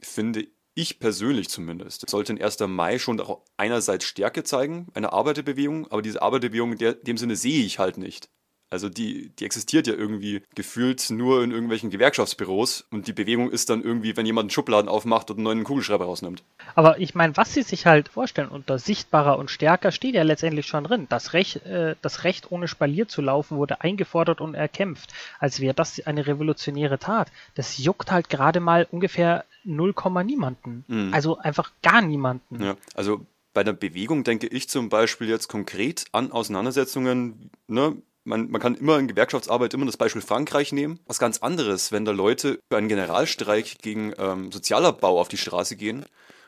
finde 0.00 0.46
ich 0.74 0.98
persönlich 0.98 1.48
zumindest, 1.48 2.08
sollte 2.08 2.32
ein 2.32 2.42
1. 2.42 2.60
Mai 2.60 2.98
schon 2.98 3.20
auch 3.20 3.42
einerseits 3.56 4.04
Stärke 4.04 4.44
zeigen, 4.44 4.88
eine 4.94 5.12
Arbeiterbewegung, 5.12 5.90
aber 5.90 6.02
diese 6.02 6.22
Arbeiterbewegung 6.22 6.72
in 6.74 6.96
dem 7.02 7.16
Sinne 7.16 7.36
sehe 7.36 7.64
ich 7.64 7.78
halt 7.78 7.96
nicht. 7.98 8.28
Also 8.74 8.88
die, 8.88 9.30
die 9.38 9.44
existiert 9.44 9.86
ja 9.86 9.94
irgendwie 9.94 10.42
gefühlt 10.56 11.08
nur 11.10 11.44
in 11.44 11.52
irgendwelchen 11.52 11.90
Gewerkschaftsbüros 11.90 12.84
und 12.90 13.06
die 13.06 13.12
Bewegung 13.12 13.52
ist 13.52 13.70
dann 13.70 13.84
irgendwie, 13.84 14.16
wenn 14.16 14.26
jemand 14.26 14.46
einen 14.46 14.50
Schubladen 14.50 14.88
aufmacht 14.88 15.30
und 15.30 15.36
einen 15.36 15.44
neuen 15.44 15.62
Kugelschreiber 15.62 16.06
rausnimmt. 16.06 16.42
Aber 16.74 16.98
ich 16.98 17.14
meine, 17.14 17.36
was 17.36 17.54
sie 17.54 17.62
sich 17.62 17.86
halt 17.86 18.08
vorstellen 18.08 18.48
unter 18.48 18.80
sichtbarer 18.80 19.38
und 19.38 19.48
stärker 19.48 19.92
steht 19.92 20.16
ja 20.16 20.24
letztendlich 20.24 20.66
schon 20.66 20.82
drin. 20.82 21.06
Das 21.08 21.34
Recht, 21.34 21.64
äh, 21.66 21.94
das 22.02 22.24
Recht 22.24 22.50
ohne 22.50 22.66
Spalier 22.66 23.06
zu 23.06 23.22
laufen 23.22 23.58
wurde 23.58 23.80
eingefordert 23.80 24.40
und 24.40 24.54
erkämpft, 24.54 25.14
als 25.38 25.60
wäre 25.60 25.74
das 25.74 26.04
eine 26.04 26.26
revolutionäre 26.26 26.98
Tat. 26.98 27.30
Das 27.54 27.78
juckt 27.78 28.10
halt 28.10 28.28
gerade 28.28 28.58
mal 28.58 28.88
ungefähr 28.90 29.44
0, 29.62 29.94
niemanden. 30.24 30.84
Mhm. 30.88 31.14
Also 31.14 31.38
einfach 31.38 31.70
gar 31.80 32.02
niemanden. 32.02 32.60
Ja, 32.60 32.76
also 32.94 33.24
bei 33.52 33.62
der 33.62 33.72
Bewegung 33.72 34.24
denke 34.24 34.48
ich 34.48 34.68
zum 34.68 34.88
Beispiel 34.88 35.28
jetzt 35.28 35.48
konkret 35.48 36.06
an 36.10 36.32
Auseinandersetzungen, 36.32 37.50
ne, 37.68 37.96
man, 38.24 38.50
man 38.50 38.60
kann 38.60 38.74
immer 38.74 38.98
in 38.98 39.08
Gewerkschaftsarbeit 39.08 39.74
immer 39.74 39.86
das 39.86 39.96
Beispiel 39.96 40.22
Frankreich 40.22 40.72
nehmen. 40.72 40.98
Was 41.06 41.18
ganz 41.18 41.38
anderes, 41.38 41.92
wenn 41.92 42.04
da 42.04 42.12
Leute 42.12 42.58
für 42.68 42.76
einen 42.76 42.88
Generalstreik 42.88 43.78
gegen 43.82 44.12
ähm, 44.18 44.50
Sozialabbau 44.50 45.20
auf 45.20 45.28
die 45.28 45.36
Straße 45.36 45.76
gehen 45.76 46.04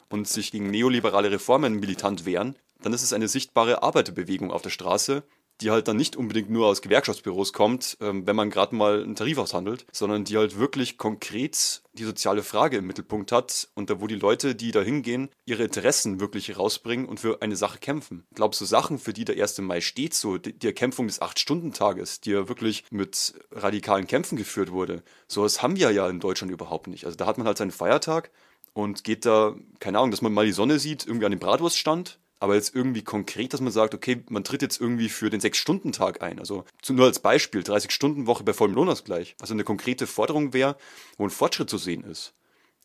und 0.09 0.26
sich 0.26 0.50
gegen 0.50 0.71
neoliberale 0.71 1.30
Reformen 1.30 1.75
militant 1.75 2.25
wehren, 2.25 2.56
dann 2.80 2.92
ist 2.92 3.02
es 3.02 3.12
eine 3.12 3.28
sichtbare 3.28 3.83
Arbeiterbewegung 3.83 4.50
auf 4.50 4.62
der 4.62 4.71
Straße, 4.71 5.23
die 5.60 5.70
halt 5.70 5.88
dann 5.88 5.96
nicht 5.96 6.16
unbedingt 6.16 6.50
nur 6.50 6.66
aus 6.66 6.82
Gewerkschaftsbüros 6.82 7.52
kommt, 7.52 7.96
ähm, 8.00 8.26
wenn 8.26 8.36
man 8.36 8.50
gerade 8.50 8.75
mal 8.75 9.02
einen 9.02 9.14
Tarif 9.14 9.38
aushandelt, 9.38 9.86
sondern 9.92 10.25
die 10.25 10.36
halt 10.36 10.58
wirklich 10.58 10.98
konkret 10.98 11.82
die 11.94 12.04
soziale 12.04 12.42
Frage 12.42 12.76
im 12.76 12.86
Mittelpunkt 12.86 13.32
hat 13.32 13.68
und 13.75 13.88
da 13.88 14.00
wo 14.00 14.06
die 14.06 14.16
Leute, 14.16 14.54
die 14.54 14.70
da 14.70 14.82
hingehen, 14.82 15.30
ihre 15.46 15.64
Interessen 15.64 16.20
wirklich 16.20 16.58
rausbringen 16.58 17.06
und 17.06 17.20
für 17.20 17.40
eine 17.40 17.56
Sache 17.56 17.78
kämpfen. 17.78 18.26
Glaubst 18.34 18.60
du, 18.60 18.66
Sachen, 18.66 18.98
für 18.98 19.12
die 19.12 19.25
der 19.25 19.40
1. 19.40 19.58
Mai 19.58 19.80
steht, 19.80 20.14
so 20.14 20.36
die, 20.36 20.66
Erkämpfung 20.66 21.06
des 21.06 21.22
8-Stunden-Tages, 21.22 22.20
die 22.20 22.32
ja 22.32 22.48
wirklich 22.48 22.84
mit 22.90 23.34
radikalen 23.52 24.06
Kämpfen 24.06 24.36
geführt 24.36 24.72
wurde, 24.72 25.02
sowas 25.26 25.62
haben 25.62 25.76
wir 25.76 25.90
ja 25.90 26.08
in 26.08 26.20
Deutschland 26.20 26.52
überhaupt 26.52 26.86
nicht. 26.86 27.06
Also 27.06 27.16
da 27.16 27.26
hat 27.26 27.38
man 27.38 27.46
halt 27.46 27.56
seinen 27.56 27.70
Feiertag 27.70 28.30
und 28.75 29.04
geht 29.04 29.25
da, 29.25 29.54
keine 29.80 29.98
Ahnung, 29.98 30.10
dass 30.10 30.22
man 30.22 30.34
mal 30.34 30.44
die 30.44 30.52
Sonne 30.52 30.78
sieht, 30.78 31.06
irgendwie 31.06 31.25
an 31.25 31.32
dem 31.32 31.40
Bratwurststand 31.40 32.18
aber 32.38 32.55
jetzt 32.55 32.75
irgendwie 32.75 33.02
konkret, 33.02 33.52
dass 33.52 33.61
man 33.61 33.73
sagt, 33.73 33.95
okay, 33.95 34.23
man 34.28 34.45
tritt 34.45 34.62
jetzt 34.62 34.81
irgendwie 34.81 35.09
für 35.09 35.31
den 35.31 35.40
Sechs-Stunden-Tag 35.40 36.23
ein. 36.23 36.38
Also 36.38 36.64
nur 36.88 37.07
als 37.07 37.19
Beispiel, 37.19 37.62
30-Stunden-Woche 37.62 38.45
bei 38.45 38.52
vollem 38.52 38.75
Lohnausgleich. 38.75 39.37
Also 39.40 39.55
eine 39.55 39.64
konkrete 39.64 40.07
Forderung 40.07 40.52
wäre, 40.52 40.76
wo 41.16 41.25
ein 41.25 41.31
Fortschritt 41.31 41.71
zu 41.71 41.78
sehen 41.78 42.05
ist 42.05 42.35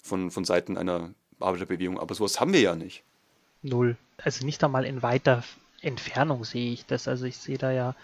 von, 0.02 0.32
von 0.32 0.46
Seiten 0.46 0.78
einer 0.78 1.14
Arbeiterbewegung. 1.40 2.00
Aber 2.00 2.16
sowas 2.16 2.40
haben 2.40 2.54
wir 2.54 2.62
ja 2.62 2.76
nicht. 2.76 3.04
Null. 3.62 3.98
Also 4.18 4.46
nicht 4.46 4.64
einmal 4.64 4.86
in 4.86 5.02
weiter 5.02 5.44
Entfernung 5.82 6.46
sehe 6.46 6.72
ich 6.72 6.86
das. 6.86 7.08
Also 7.08 7.26
ich 7.26 7.38
sehe 7.38 7.58
da 7.58 7.72
ja 7.72 7.96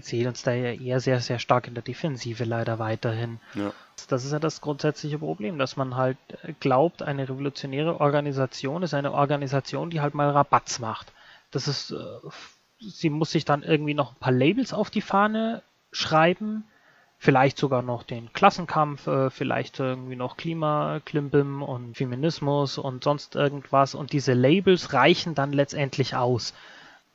sehen 0.00 0.28
uns 0.28 0.42
da 0.42 0.52
ja 0.52 0.72
eher 0.72 1.00
sehr, 1.00 1.20
sehr 1.20 1.38
stark 1.38 1.68
in 1.68 1.74
der 1.74 1.82
Defensive 1.82 2.44
leider 2.44 2.78
weiterhin. 2.78 3.40
Ja. 3.54 3.72
Das 4.08 4.24
ist 4.24 4.32
ja 4.32 4.38
das 4.38 4.60
grundsätzliche 4.60 5.18
Problem, 5.18 5.58
dass 5.58 5.76
man 5.76 5.96
halt 5.96 6.16
glaubt, 6.60 7.02
eine 7.02 7.28
revolutionäre 7.28 8.00
Organisation 8.00 8.82
ist 8.82 8.94
eine 8.94 9.12
Organisation, 9.12 9.90
die 9.90 10.00
halt 10.00 10.14
mal 10.14 10.30
Rabatz 10.30 10.78
macht. 10.78 11.12
Das 11.50 11.68
ist, 11.68 11.90
äh, 11.90 11.96
sie 12.78 13.10
muss 13.10 13.30
sich 13.30 13.44
dann 13.44 13.62
irgendwie 13.62 13.94
noch 13.94 14.12
ein 14.12 14.20
paar 14.20 14.32
Labels 14.32 14.72
auf 14.72 14.90
die 14.90 15.02
Fahne 15.02 15.62
schreiben, 15.92 16.64
vielleicht 17.18 17.58
sogar 17.58 17.82
noch 17.82 18.02
den 18.02 18.32
Klassenkampf, 18.32 19.06
äh, 19.06 19.30
vielleicht 19.30 19.78
irgendwie 19.78 20.16
noch 20.16 20.36
Klimaklimbim 20.36 21.62
und 21.62 21.96
Feminismus 21.96 22.78
und 22.78 23.04
sonst 23.04 23.34
irgendwas 23.34 23.94
und 23.94 24.12
diese 24.12 24.32
Labels 24.32 24.92
reichen 24.94 25.34
dann 25.34 25.52
letztendlich 25.52 26.16
aus. 26.16 26.54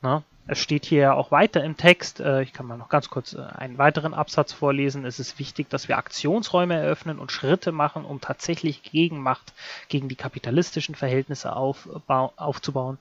Ne? 0.06 0.24
Es 0.48 0.60
steht 0.60 0.86
hier 0.86 1.16
auch 1.16 1.32
weiter 1.32 1.64
im 1.64 1.76
Text, 1.76 2.20
äh, 2.20 2.44
ich 2.44 2.54
kann 2.54 2.68
mal 2.68 2.78
noch 2.78 2.90
ganz 2.90 3.10
kurz 3.10 3.34
äh, 3.34 3.42
einen 3.42 3.80
weiteren 3.80 4.14
Absatz 4.14 4.54
vorlesen. 4.54 5.04
Es 5.04 5.20
ist 5.20 5.40
wichtig, 5.40 5.72
dass 5.72 5.88
wir 5.88 5.98
Aktionsräume 5.98 6.76
eröffnen 6.76 7.18
und 7.18 7.32
Schritte 7.32 7.72
machen, 7.72 8.06
um 8.06 8.22
tatsächlich 8.22 8.84
Gegenmacht 8.84 9.54
gegen 9.90 10.08
die 10.08 10.16
kapitalistischen 10.16 10.94
Verhältnisse 10.94 11.56
aufzubauen. 11.56 13.00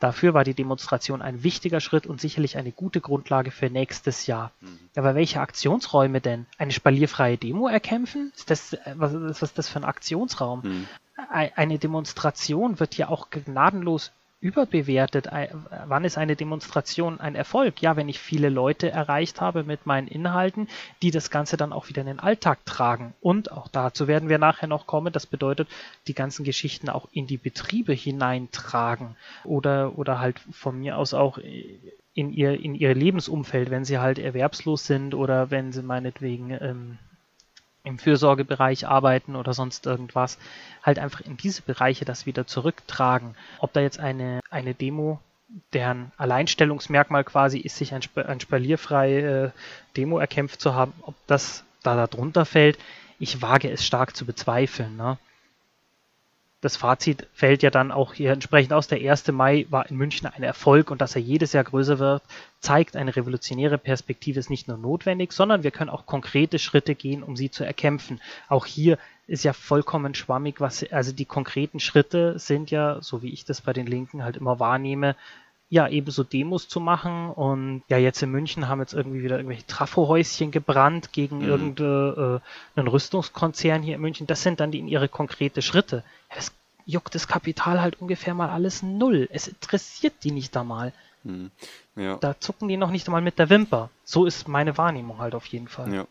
Dafür 0.00 0.34
war 0.34 0.44
die 0.44 0.52
Demonstration 0.52 1.22
ein 1.22 1.42
wichtiger 1.42 1.80
Schritt 1.80 2.06
und 2.06 2.20
sicherlich 2.20 2.58
eine 2.58 2.72
gute 2.72 3.00
Grundlage 3.00 3.52
für 3.52 3.70
nächstes 3.70 4.26
Jahr. 4.26 4.52
Mhm. 4.60 4.78
Aber 4.94 5.14
welche 5.14 5.40
Aktionsräume 5.40 6.20
denn? 6.20 6.44
Eine 6.58 6.72
spalierfreie 6.72 7.38
Demo 7.38 7.68
erkämpfen? 7.68 8.32
Ist 8.36 8.50
das, 8.50 8.74
äh, 8.74 8.94
was, 8.96 9.14
ist 9.40 9.56
das 9.56 9.70
für 9.70 9.78
ein 9.78 9.84
Aktionsraum? 9.84 10.60
Mhm. 10.62 10.88
Eine 11.30 11.78
Demonstration 11.78 12.80
wird 12.80 12.96
ja 12.96 13.08
auch 13.08 13.30
gnadenlos 13.30 14.12
überbewertet. 14.42 15.28
Wann 15.86 16.04
ist 16.04 16.18
eine 16.18 16.36
Demonstration 16.36 17.20
ein 17.20 17.36
Erfolg? 17.36 17.80
Ja, 17.80 17.96
wenn 17.96 18.08
ich 18.08 18.18
viele 18.18 18.48
Leute 18.48 18.90
erreicht 18.90 19.40
habe 19.40 19.62
mit 19.62 19.86
meinen 19.86 20.08
Inhalten, 20.08 20.68
die 21.00 21.12
das 21.12 21.30
Ganze 21.30 21.56
dann 21.56 21.72
auch 21.72 21.88
wieder 21.88 22.02
in 22.02 22.08
den 22.08 22.20
Alltag 22.20 22.58
tragen. 22.66 23.14
Und 23.20 23.52
auch 23.52 23.68
dazu 23.68 24.08
werden 24.08 24.28
wir 24.28 24.38
nachher 24.38 24.66
noch 24.66 24.86
kommen. 24.86 25.12
Das 25.12 25.26
bedeutet, 25.26 25.68
die 26.08 26.14
ganzen 26.14 26.44
Geschichten 26.44 26.88
auch 26.88 27.08
in 27.12 27.28
die 27.28 27.36
Betriebe 27.38 27.92
hineintragen 27.92 29.16
oder, 29.44 29.96
oder 29.96 30.18
halt 30.18 30.40
von 30.50 30.80
mir 30.80 30.98
aus 30.98 31.14
auch 31.14 31.38
in 32.14 32.32
ihr, 32.32 32.60
in 32.60 32.74
ihr 32.74 32.94
Lebensumfeld, 32.94 33.70
wenn 33.70 33.84
sie 33.84 33.98
halt 33.98 34.18
erwerbslos 34.18 34.86
sind 34.86 35.14
oder 35.14 35.50
wenn 35.50 35.72
sie 35.72 35.82
meinetwegen 35.82 36.50
ähm, 36.60 36.98
im 37.84 37.98
Fürsorgebereich 37.98 38.86
arbeiten 38.86 39.36
oder 39.36 39.54
sonst 39.54 39.86
irgendwas, 39.86 40.38
halt 40.82 40.98
einfach 40.98 41.20
in 41.20 41.36
diese 41.36 41.62
Bereiche 41.62 42.04
das 42.04 42.26
wieder 42.26 42.46
zurücktragen. 42.46 43.34
Ob 43.58 43.72
da 43.72 43.80
jetzt 43.80 43.98
eine, 43.98 44.40
eine 44.50 44.74
Demo, 44.74 45.20
deren 45.72 46.12
Alleinstellungsmerkmal 46.16 47.24
quasi 47.24 47.58
ist, 47.58 47.76
sich 47.76 47.92
ein, 47.94 48.02
ein 48.14 48.40
spalierfreie 48.40 49.46
äh, 49.46 49.50
Demo 49.96 50.18
erkämpft 50.18 50.60
zu 50.60 50.74
haben, 50.74 50.92
ob 51.02 51.14
das 51.26 51.64
da 51.82 52.06
darunter 52.06 52.44
fällt, 52.44 52.78
ich 53.18 53.42
wage 53.42 53.70
es 53.70 53.84
stark 53.84 54.16
zu 54.16 54.24
bezweifeln. 54.24 54.96
Ne? 54.96 55.18
Das 56.62 56.76
Fazit 56.76 57.26
fällt 57.34 57.64
ja 57.64 57.70
dann 57.70 57.90
auch 57.90 58.14
hier 58.14 58.30
entsprechend 58.30 58.72
aus. 58.72 58.86
Der 58.86 58.98
1. 59.10 59.26
Mai 59.32 59.66
war 59.68 59.90
in 59.90 59.96
München 59.96 60.28
ein 60.28 60.44
Erfolg 60.44 60.92
und 60.92 61.00
dass 61.00 61.16
er 61.16 61.20
jedes 61.20 61.52
Jahr 61.52 61.64
größer 61.64 61.98
wird, 61.98 62.22
zeigt, 62.60 62.96
eine 62.96 63.14
revolutionäre 63.14 63.78
Perspektive 63.78 64.38
ist 64.38 64.48
nicht 64.48 64.68
nur 64.68 64.78
notwendig, 64.78 65.32
sondern 65.32 65.64
wir 65.64 65.72
können 65.72 65.90
auch 65.90 66.06
konkrete 66.06 66.60
Schritte 66.60 66.94
gehen, 66.94 67.24
um 67.24 67.36
sie 67.36 67.50
zu 67.50 67.64
erkämpfen. 67.64 68.20
Auch 68.48 68.64
hier 68.64 68.96
ist 69.26 69.42
ja 69.42 69.52
vollkommen 69.52 70.14
schwammig, 70.14 70.60
was, 70.60 70.84
also 70.92 71.10
die 71.10 71.24
konkreten 71.24 71.80
Schritte 71.80 72.38
sind 72.38 72.70
ja, 72.70 73.00
so 73.00 73.22
wie 73.22 73.32
ich 73.32 73.44
das 73.44 73.60
bei 73.60 73.72
den 73.72 73.88
Linken 73.88 74.22
halt 74.22 74.36
immer 74.36 74.60
wahrnehme, 74.60 75.16
ja, 75.72 75.88
ebenso 75.88 76.22
Demos 76.22 76.68
zu 76.68 76.80
machen. 76.80 77.30
Und 77.30 77.82
ja, 77.88 77.96
jetzt 77.96 78.22
in 78.22 78.30
München 78.30 78.68
haben 78.68 78.80
jetzt 78.80 78.92
irgendwie 78.92 79.22
wieder 79.22 79.36
irgendwelche 79.38 79.66
Trafohäuschen 79.66 80.50
gebrannt 80.50 81.14
gegen 81.14 81.38
mhm. 81.38 81.48
irgendeinen 81.48 82.40
äh, 82.76 82.80
Rüstungskonzern 82.80 83.82
hier 83.82 83.94
in 83.94 84.02
München. 84.02 84.26
Das 84.26 84.42
sind 84.42 84.60
dann 84.60 84.70
die 84.70 84.80
in 84.80 84.86
ihre 84.86 85.08
konkrete 85.08 85.62
Schritte. 85.62 86.04
Ja, 86.28 86.36
das 86.36 86.52
juckt 86.84 87.14
das 87.14 87.26
Kapital 87.26 87.80
halt 87.80 88.02
ungefähr 88.02 88.34
mal 88.34 88.50
alles 88.50 88.82
null. 88.82 89.30
Es 89.32 89.48
interessiert 89.48 90.12
die 90.24 90.30
nicht 90.30 90.54
einmal. 90.58 90.92
Hm. 91.24 91.50
Ja. 91.96 92.16
Da 92.16 92.38
zucken 92.38 92.68
die 92.68 92.76
noch 92.76 92.90
nicht 92.90 93.08
einmal 93.08 93.22
mit 93.22 93.38
der 93.38 93.48
Wimper. 93.48 93.88
So 94.04 94.26
ist 94.26 94.48
meine 94.48 94.76
Wahrnehmung 94.76 95.20
halt 95.20 95.34
auf 95.34 95.46
jeden 95.46 95.68
Fall. 95.68 95.90
Ja. 95.90 96.06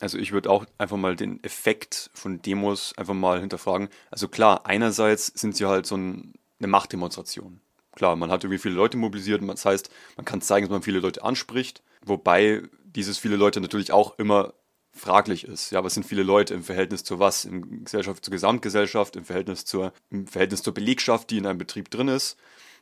Also 0.00 0.18
ich 0.18 0.32
würde 0.32 0.50
auch 0.50 0.66
einfach 0.78 0.96
mal 0.96 1.14
den 1.14 1.44
Effekt 1.44 2.10
von 2.12 2.42
Demos 2.42 2.92
einfach 2.98 3.14
mal 3.14 3.38
hinterfragen. 3.38 3.88
Also 4.10 4.26
klar, 4.26 4.62
einerseits 4.66 5.28
sind 5.28 5.54
sie 5.54 5.66
halt 5.66 5.86
so 5.86 5.96
ein, 5.96 6.34
eine 6.58 6.66
Machtdemonstration. 6.66 7.60
Klar, 7.92 8.16
man 8.16 8.30
hat 8.30 8.44
irgendwie 8.44 8.58
viele 8.58 8.74
Leute 8.74 8.96
mobilisiert, 8.96 9.42
das 9.46 9.64
heißt, 9.64 9.90
man 10.16 10.24
kann 10.24 10.40
zeigen, 10.40 10.66
dass 10.66 10.72
man 10.72 10.82
viele 10.82 11.00
Leute 11.00 11.24
anspricht, 11.24 11.82
wobei 12.04 12.62
dieses 12.84 13.18
viele 13.18 13.36
Leute 13.36 13.60
natürlich 13.60 13.92
auch 13.92 14.18
immer 14.18 14.54
fraglich 14.92 15.44
ist. 15.44 15.70
Ja, 15.70 15.84
was 15.84 15.94
sind 15.94 16.04
viele 16.04 16.22
Leute 16.22 16.54
im 16.54 16.64
Verhältnis 16.64 17.04
zu 17.04 17.18
was? 17.18 17.44
Im 17.44 17.84
Gesellschaft 17.84 18.24
zur 18.24 18.32
Gesamtgesellschaft, 18.32 19.16
im 19.16 19.24
Verhältnis 19.24 19.64
zur, 19.64 19.92
im 20.10 20.26
Verhältnis 20.26 20.62
zur 20.62 20.74
Belegschaft, 20.74 21.30
die 21.30 21.38
in 21.38 21.46
einem 21.46 21.58
Betrieb 21.58 21.90
drin 21.90 22.08
ist, 22.08 22.36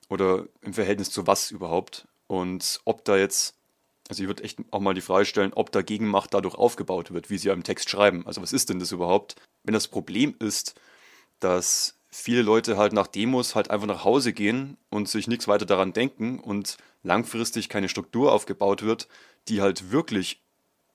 oder 0.08 0.46
im 0.62 0.74
Verhältnis 0.74 1.10
zu 1.10 1.26
was 1.26 1.50
überhaupt? 1.50 2.08
Und 2.26 2.80
ob 2.84 3.04
da 3.04 3.16
jetzt, 3.16 3.54
also 4.08 4.22
ich 4.22 4.28
würde 4.28 4.44
echt 4.44 4.58
auch 4.70 4.80
mal 4.80 4.94
die 4.94 5.00
Frage 5.00 5.26
stellen, 5.26 5.52
ob 5.52 5.72
da 5.72 5.82
Gegenmacht 5.82 6.32
dadurch 6.32 6.54
aufgebaut 6.54 7.12
wird, 7.12 7.30
wie 7.30 7.38
sie 7.38 7.48
ja 7.48 7.54
im 7.54 7.62
Text 7.64 7.90
schreiben. 7.90 8.26
Also 8.26 8.42
was 8.42 8.52
ist 8.52 8.70
denn 8.70 8.78
das 8.78 8.92
überhaupt? 8.92 9.36
Wenn 9.64 9.74
das 9.74 9.88
Problem 9.88 10.34
ist, 10.38 10.80
dass 11.40 11.97
viele 12.10 12.42
Leute 12.42 12.76
halt 12.76 12.92
nach 12.92 13.06
Demos 13.06 13.54
halt 13.54 13.70
einfach 13.70 13.86
nach 13.86 14.04
Hause 14.04 14.32
gehen 14.32 14.76
und 14.90 15.08
sich 15.08 15.28
nichts 15.28 15.48
weiter 15.48 15.66
daran 15.66 15.92
denken 15.92 16.38
und 16.40 16.78
langfristig 17.02 17.68
keine 17.68 17.88
Struktur 17.88 18.32
aufgebaut 18.32 18.82
wird, 18.82 19.08
die 19.48 19.60
halt 19.60 19.90
wirklich, 19.90 20.42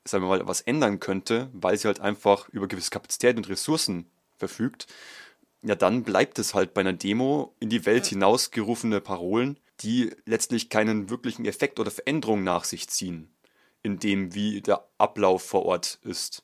sagen 0.05 0.23
wir 0.23 0.29
mal, 0.29 0.47
was 0.47 0.61
ändern 0.61 0.99
könnte, 0.99 1.49
weil 1.53 1.77
sie 1.77 1.87
halt 1.87 1.99
einfach 1.99 2.49
über 2.49 2.67
gewisse 2.67 2.89
Kapazität 2.89 3.37
und 3.37 3.49
Ressourcen 3.49 4.09
verfügt, 4.37 4.87
ja, 5.61 5.75
dann 5.75 6.03
bleibt 6.03 6.39
es 6.39 6.53
halt 6.53 6.73
bei 6.73 6.81
einer 6.81 6.93
Demo 6.93 7.55
in 7.59 7.69
die 7.69 7.85
Welt 7.85 8.05
hinausgerufene 8.05 8.99
Parolen, 8.99 9.59
die 9.79 10.11
letztlich 10.25 10.69
keinen 10.69 11.09
wirklichen 11.09 11.45
Effekt 11.45 11.79
oder 11.79 11.89
Veränderung 11.89 12.43
nach 12.43 12.65
sich 12.65 12.89
ziehen, 12.89 13.33
in 13.81 13.97
dem, 13.97 14.35
wie 14.35 14.61
der 14.61 14.85
Ablauf 14.97 15.43
vor 15.43 15.65
Ort 15.65 15.99
ist. 16.03 16.43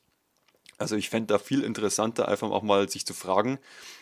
Also 0.80 0.96
ich 0.96 1.10
fände 1.10 1.26
da 1.26 1.38
viel 1.38 1.62
interessanter, 1.62 2.28
einfach 2.28 2.50
auch 2.50 2.62
mal 2.62 2.88
sich 2.88 3.04
zu 3.04 3.12
fragen, 3.12 3.58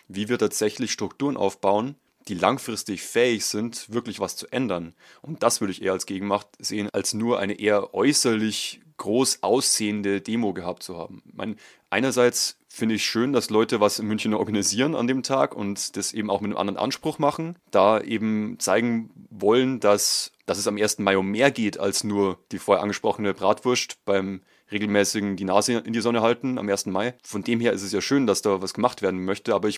wie 0.07 0.29
wir 0.29 0.39
tatsächlich 0.39 0.93
Strukturen 0.93 1.37
aufbauen, 1.37 1.97
die 2.29 2.35
langfristig 2.35 3.03
fähig 3.03 3.45
sind, 3.47 3.93
wirklich 3.93 4.21
was 4.21 4.37
zu 4.37 4.47
ändern. 4.53 4.95
Und 5.21 5.43
das 5.43 5.61
würde 5.61 5.73
ich 5.73 5.83
eher 5.83 5.93
als 5.93 6.07
Gegenmacht 6.07 6.47
sehen, 6.61 6.89
als 6.93 7.15
nur 7.15 7.41
eine 7.41 7.59
eher 7.59 7.95
äußerlich 7.95 8.81
groß 8.99 9.43
aussehende 9.43 10.21
Demo 10.21 10.53
gehabt 10.53 10.83
zu 10.83 10.97
haben. 10.97 11.23
Ich 11.27 11.35
meine, 11.35 11.57
einerseits 11.91 12.59
finde 12.69 12.97
ich 12.97 13.05
schön, 13.05 13.33
dass 13.33 13.51
Leute 13.51 13.81
was 13.81 13.99
in 13.99 14.07
München 14.07 14.35
organisieren 14.35 14.95
an 14.95 15.09
dem 15.09 15.23
Tag 15.23 15.57
und 15.57 15.97
das 15.97 16.13
eben 16.13 16.31
auch 16.31 16.41
mit 16.41 16.51
einem 16.51 16.59
anderen 16.59 16.79
Anspruch 16.79 17.19
machen, 17.19 17.57
da 17.71 18.01
eben 18.01 18.57
zeigen 18.61 19.11
wollen, 19.31 19.81
dass, 19.81 20.33
dass 20.47 20.59
es 20.59 20.69
am 20.69 20.77
1. 20.77 20.99
Mai 20.99 21.17
um 21.17 21.29
mehr 21.29 21.51
geht 21.51 21.81
als 21.81 22.05
nur 22.05 22.39
die 22.53 22.59
vorher 22.59 22.83
angesprochene 22.83 23.35
Bratwurst 23.35 24.05
beim 24.05 24.43
regelmäßigen 24.71 25.37
die 25.37 25.45
Nase 25.45 25.75
in 25.75 25.93
die 25.93 26.01
Sonne 26.01 26.23
halten 26.23 26.59
am 26.59 26.69
1. 26.69 26.87
Mai. 26.87 27.15
Von 27.23 27.43
dem 27.43 27.61
her 27.61 27.73
ist 27.73 27.83
es 27.83 27.93
ja 27.93 28.01
schön, 28.01 28.27
dass 28.27 28.43
da 28.43 28.63
was 28.63 28.75
gemacht 28.75 29.03
werden 29.03 29.25
möchte, 29.25 29.55
aber 29.55 29.69
ich, 29.69 29.77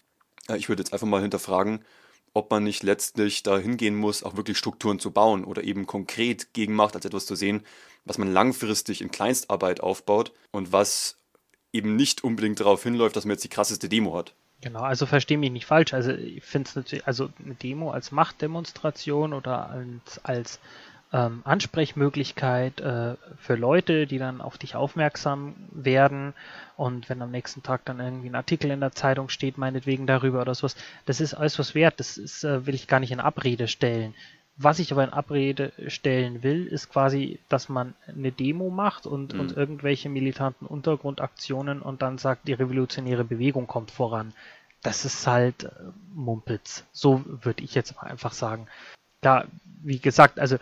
äh, 0.49 0.56
ich 0.56 0.68
würde 0.68 0.82
jetzt 0.82 0.92
einfach 0.92 1.06
mal 1.06 1.23
hinterfragen, 1.23 1.85
ob 2.32 2.50
man 2.50 2.64
nicht 2.64 2.82
letztlich 2.82 3.42
da 3.42 3.59
hingehen 3.59 3.97
muss, 3.97 4.23
auch 4.23 4.37
wirklich 4.37 4.59
Strukturen 4.59 4.99
zu 4.99 5.11
bauen 5.11 5.44
oder 5.44 5.64
eben 5.64 5.87
konkret 5.87 6.52
Gegenmacht 6.52 6.94
als 6.94 7.04
etwas 7.04 7.26
zu 7.26 7.35
sehen, 7.35 7.64
was 8.04 8.18
man 8.18 8.32
langfristig 8.32 9.02
in 9.02 9.11
Kleinstarbeit 9.11 9.80
aufbaut 9.80 10.32
und 10.52 10.73
was 10.73 11.17
eben 11.73 11.97
nicht 11.97 12.25
unbedingt 12.25 12.60
darauf 12.60 12.82
hinläuft, 12.82 13.17
dass 13.17 13.25
man 13.25 13.32
jetzt 13.32 13.45
die 13.45 13.49
krasseste 13.49 13.88
Demo 13.88 14.17
hat. 14.17 14.34
Genau, 14.62 14.80
also 14.80 15.06
verstehe 15.06 15.38
mich 15.38 15.50
nicht 15.50 15.67
falsch. 15.67 15.95
Also 15.95 16.12
ich 16.12 16.45
finde 16.45 16.69
es 16.69 16.76
natürlich, 16.76 17.06
also 17.06 17.30
eine 17.43 17.54
Demo 17.54 17.93
als 17.93 18.12
Machtdemonstration 18.12 19.32
oder 19.32 19.71
als, 19.71 20.23
als 20.23 20.60
ähm, 21.12 21.42
Ansprechmöglichkeit 21.44 22.80
äh, 22.80 23.16
für 23.38 23.56
Leute, 23.56 24.06
die 24.06 24.18
dann 24.18 24.40
auf 24.40 24.58
dich 24.58 24.76
aufmerksam 24.76 25.54
werden 25.73 26.34
und 26.76 27.08
wenn 27.08 27.20
am 27.20 27.30
nächsten 27.30 27.62
Tag 27.62 27.84
dann 27.84 28.00
irgendwie 28.00 28.28
ein 28.28 28.34
Artikel 28.36 28.70
in 28.70 28.80
der 28.80 28.92
Zeitung 28.92 29.28
steht, 29.28 29.58
meinetwegen 29.58 30.06
darüber 30.06 30.40
oder 30.40 30.54
sowas, 30.54 30.76
das 31.06 31.20
ist 31.20 31.34
alles 31.34 31.58
was 31.58 31.75
wert, 31.75 31.99
das 31.99 32.16
ist, 32.16 32.44
äh, 32.44 32.66
will 32.66 32.75
ich 32.75 32.86
gar 32.86 33.00
nicht 33.00 33.12
in 33.12 33.20
Abrede 33.20 33.66
stellen. 33.66 34.14
Was 34.56 34.78
ich 34.78 34.92
aber 34.92 35.04
in 35.04 35.10
Abrede 35.10 35.73
stellen 35.88 36.42
will, 36.42 36.66
ist 36.66 36.90
quasi, 36.90 37.40
dass 37.49 37.68
man 37.68 37.94
eine 38.06 38.30
Demo 38.30 38.68
macht 38.68 39.06
und, 39.06 39.32
mhm. 39.32 39.40
und 39.40 39.56
irgendwelche 39.56 40.10
militanten 40.10 40.66
Untergrundaktionen 40.66 41.80
und 41.80 42.02
dann 42.02 42.18
sagt, 42.18 42.46
die 42.46 42.52
revolutionäre 42.52 43.25
Bewegung 43.25 43.66
kommt 43.66 43.90
voran. 43.90 44.32
Das 44.82 45.04
ist 45.04 45.26
halt 45.26 45.64
äh, 45.64 45.70
Mumpitz. 46.14 46.84
So 46.92 47.25
würde 47.26 47.64
ich 47.64 47.75
jetzt 47.75 47.96
mal 47.96 48.08
einfach 48.08 48.32
sagen. 48.32 48.68
Ja, 49.25 49.44
wie 49.82 49.99
gesagt, 49.99 50.38
also 50.38 50.56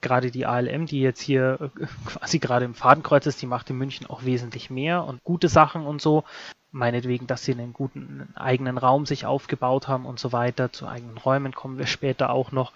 gerade 0.00 0.30
die 0.30 0.46
ALM, 0.46 0.86
die 0.86 1.00
jetzt 1.00 1.20
hier 1.20 1.70
äh, 1.78 1.86
quasi 2.06 2.38
gerade 2.38 2.64
im 2.64 2.74
Fadenkreuz 2.74 3.26
ist, 3.26 3.42
die 3.42 3.46
macht 3.46 3.70
in 3.70 3.76
München 3.76 4.06
auch 4.06 4.24
wesentlich 4.24 4.70
mehr 4.70 5.04
und 5.04 5.22
gute 5.24 5.48
Sachen 5.48 5.86
und 5.86 6.00
so. 6.00 6.24
Meinetwegen, 6.72 7.26
dass 7.26 7.44
sie 7.44 7.52
einen 7.52 7.72
guten 7.72 8.20
einen 8.20 8.36
eigenen 8.36 8.78
Raum 8.78 9.06
sich 9.06 9.24
aufgebaut 9.26 9.88
haben 9.88 10.06
und 10.06 10.18
so 10.18 10.32
weiter. 10.32 10.72
Zu 10.72 10.86
eigenen 10.86 11.16
Räumen 11.16 11.54
kommen 11.54 11.78
wir 11.78 11.86
später 11.86 12.30
auch 12.30 12.52
noch. 12.52 12.72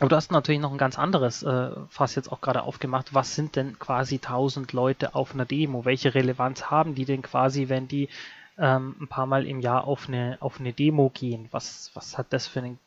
Aber 0.00 0.08
du 0.08 0.16
hast 0.16 0.32
natürlich 0.32 0.60
noch 0.60 0.72
ein 0.72 0.78
ganz 0.78 0.98
anderes 0.98 1.42
äh, 1.42 1.70
Fass 1.88 2.14
jetzt 2.14 2.32
auch 2.32 2.40
gerade 2.40 2.62
aufgemacht. 2.62 3.14
Was 3.14 3.34
sind 3.34 3.56
denn 3.56 3.78
quasi 3.78 4.16
1000 4.16 4.72
Leute 4.72 5.14
auf 5.14 5.34
einer 5.34 5.44
Demo? 5.44 5.84
Welche 5.84 6.14
Relevanz 6.14 6.70
haben 6.70 6.94
die 6.94 7.04
denn 7.04 7.22
quasi, 7.22 7.68
wenn 7.68 7.88
die 7.88 8.08
ähm, 8.58 8.96
ein 9.00 9.08
paar 9.08 9.26
Mal 9.26 9.46
im 9.46 9.60
Jahr 9.60 9.84
auf 9.86 10.08
eine, 10.08 10.38
auf 10.40 10.58
eine 10.58 10.72
Demo 10.72 11.10
gehen? 11.10 11.48
Was, 11.50 11.90
was 11.94 12.16
hat 12.18 12.32
das 12.32 12.46
für 12.46 12.60
einen 12.60 12.78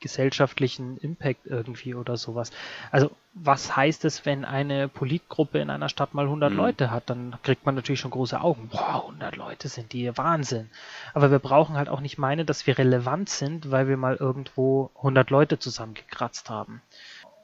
gesellschaftlichen 0.00 0.96
Impact 0.98 1.46
irgendwie 1.46 1.94
oder 1.94 2.16
sowas. 2.16 2.50
Also 2.90 3.10
was 3.34 3.76
heißt 3.76 4.04
es, 4.04 4.26
wenn 4.26 4.44
eine 4.44 4.88
Politgruppe 4.88 5.58
in 5.60 5.70
einer 5.70 5.88
Stadt 5.88 6.14
mal 6.14 6.24
100 6.24 6.50
mhm. 6.50 6.56
Leute 6.56 6.90
hat? 6.90 7.08
Dann 7.10 7.36
kriegt 7.42 7.64
man 7.64 7.74
natürlich 7.74 8.00
schon 8.00 8.10
große 8.10 8.40
Augen. 8.40 8.68
Wow, 8.72 9.04
100 9.06 9.36
Leute 9.36 9.68
sind 9.68 9.92
die 9.92 10.16
Wahnsinn. 10.16 10.68
Aber 11.14 11.30
wir 11.30 11.38
brauchen 11.38 11.76
halt 11.76 11.88
auch 11.88 12.00
nicht 12.00 12.18
meinen, 12.18 12.46
dass 12.46 12.66
wir 12.66 12.78
relevant 12.78 13.28
sind, 13.28 13.70
weil 13.70 13.88
wir 13.88 13.96
mal 13.96 14.16
irgendwo 14.16 14.90
100 14.96 15.30
Leute 15.30 15.58
zusammengekratzt 15.58 16.50
haben. 16.50 16.82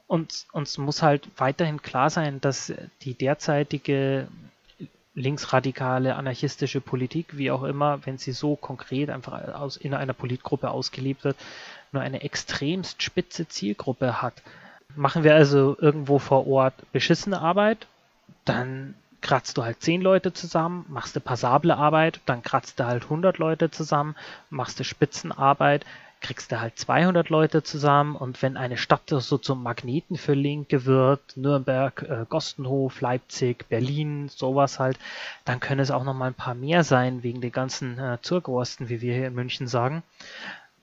Und 0.07 0.45
uns 0.53 0.77
muss 0.77 1.01
halt 1.01 1.27
weiterhin 1.37 1.81
klar 1.81 2.09
sein, 2.09 2.39
dass 2.41 2.73
die 3.01 3.13
derzeitige 3.13 4.27
linksradikale, 5.17 6.15
anarchistische 6.15 6.79
Politik, 6.79 7.37
wie 7.37 7.49
auch 7.49 7.63
immer, 7.63 8.05
wenn 8.05 8.19
sie 8.19 8.33
so 8.33 8.55
konkret 8.55 9.09
einfach 9.09 9.55
aus, 9.55 9.75
in 9.75 9.95
einer 9.95 10.13
Politgruppe 10.13 10.69
ausgelebt 10.69 11.23
wird, 11.23 11.35
nur 11.91 12.01
eine 12.01 12.21
extremst 12.21 13.01
spitze 13.01 13.47
Zielgruppe 13.47 14.21
hat. 14.21 14.33
Machen 14.95 15.23
wir 15.23 15.35
also 15.35 15.77
irgendwo 15.79 16.19
vor 16.19 16.47
Ort 16.47 16.73
beschissene 16.91 17.39
Arbeit, 17.39 17.87
dann 18.45 18.95
kratzt 19.21 19.57
du 19.57 19.63
halt 19.63 19.81
zehn 19.81 20.01
Leute 20.01 20.33
zusammen, 20.33 20.85
machst 20.89 21.15
du 21.15 21.19
passable 21.19 21.75
Arbeit, 21.75 22.19
dann 22.25 22.43
kratzt 22.43 22.79
du 22.79 22.85
halt 22.85 23.03
100 23.03 23.37
Leute 23.37 23.71
zusammen, 23.71 24.15
machst 24.49 24.79
du 24.79 24.83
Spitzenarbeit, 24.83 25.85
kriegst 26.21 26.51
du 26.51 26.59
halt 26.59 26.77
200 26.77 27.29
Leute 27.29 27.63
zusammen 27.63 28.15
und 28.15 28.41
wenn 28.41 28.57
eine 28.57 28.77
Stadt 28.77 29.09
so 29.09 29.37
zum 29.37 29.61
Magneten 29.61 30.17
für 30.17 30.33
Linke 30.33 30.85
wird, 30.85 31.21
Nürnberg, 31.35 32.01
äh, 32.03 32.25
Gostenhof, 32.27 33.01
Leipzig, 33.01 33.67
Berlin, 33.69 34.29
sowas 34.29 34.79
halt, 34.79 34.97
dann 35.45 35.59
können 35.59 35.81
es 35.81 35.91
auch 35.91 36.03
noch 36.03 36.13
mal 36.13 36.27
ein 36.27 36.33
paar 36.33 36.55
mehr 36.55 36.83
sein 36.83 37.23
wegen 37.23 37.41
den 37.41 37.51
ganzen 37.51 37.99
äh, 37.99 38.17
Zurgwursten, 38.21 38.89
wie 38.89 39.01
wir 39.01 39.13
hier 39.13 39.27
in 39.27 39.35
München 39.35 39.67
sagen. 39.67 40.03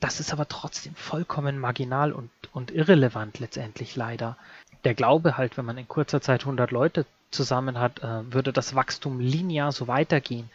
Das 0.04 0.20
ist 0.20 0.34
aber 0.34 0.46
trotzdem 0.46 0.94
vollkommen 0.94 1.58
marginal 1.58 2.12
und, 2.12 2.28
und 2.52 2.70
irrelevant 2.70 3.38
letztendlich 3.38 3.96
leider. 3.96 4.36
Der 4.84 4.92
Glaube 4.92 5.38
halt, 5.38 5.56
wenn 5.56 5.64
man 5.64 5.78
in 5.78 5.88
kurzer 5.88 6.20
Zeit 6.20 6.42
100 6.42 6.72
Leute 6.72 7.06
zusammen 7.30 7.78
hat, 7.78 8.00
äh, 8.00 8.30
würde 8.30 8.52
das 8.52 8.74
Wachstum 8.74 9.18
linear 9.18 9.72
so 9.72 9.88
weitergehen. 9.88 10.50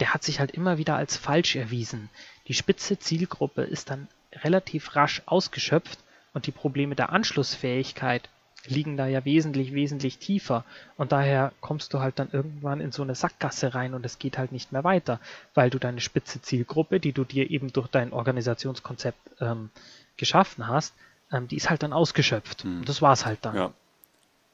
Der 0.00 0.14
hat 0.14 0.22
sich 0.22 0.40
halt 0.40 0.52
immer 0.52 0.78
wieder 0.78 0.96
als 0.96 1.18
falsch 1.18 1.54
erwiesen. 1.54 2.08
Die 2.46 2.54
spitze 2.54 2.98
Zielgruppe 2.98 3.60
ist 3.60 3.90
dann 3.90 4.08
relativ 4.32 4.96
rasch 4.96 5.20
ausgeschöpft 5.26 5.98
und 6.32 6.46
die 6.46 6.52
Probleme 6.52 6.94
der 6.94 7.12
Anschlussfähigkeit 7.12 8.30
liegen 8.70 8.96
da 8.96 9.06
ja 9.06 9.24
wesentlich, 9.24 9.72
wesentlich 9.72 10.18
tiefer. 10.18 10.64
Und 10.96 11.12
daher 11.12 11.52
kommst 11.60 11.94
du 11.94 12.00
halt 12.00 12.18
dann 12.18 12.28
irgendwann 12.32 12.80
in 12.80 12.92
so 12.92 13.02
eine 13.02 13.14
Sackgasse 13.14 13.74
rein 13.74 13.94
und 13.94 14.04
es 14.04 14.18
geht 14.18 14.38
halt 14.38 14.52
nicht 14.52 14.72
mehr 14.72 14.84
weiter, 14.84 15.20
weil 15.54 15.70
du 15.70 15.78
deine 15.78 16.00
spitze 16.00 16.40
Zielgruppe, 16.42 17.00
die 17.00 17.12
du 17.12 17.24
dir 17.24 17.50
eben 17.50 17.72
durch 17.72 17.88
dein 17.88 18.12
Organisationskonzept 18.12 19.18
ähm, 19.40 19.70
geschaffen 20.16 20.66
hast, 20.66 20.94
ähm, 21.32 21.48
die 21.48 21.56
ist 21.56 21.70
halt 21.70 21.82
dann 21.82 21.92
ausgeschöpft. 21.92 22.64
Hm. 22.64 22.80
Und 22.80 22.88
das 22.88 23.02
war's 23.02 23.26
halt 23.26 23.38
dann. 23.42 23.56
Ja. 23.56 23.72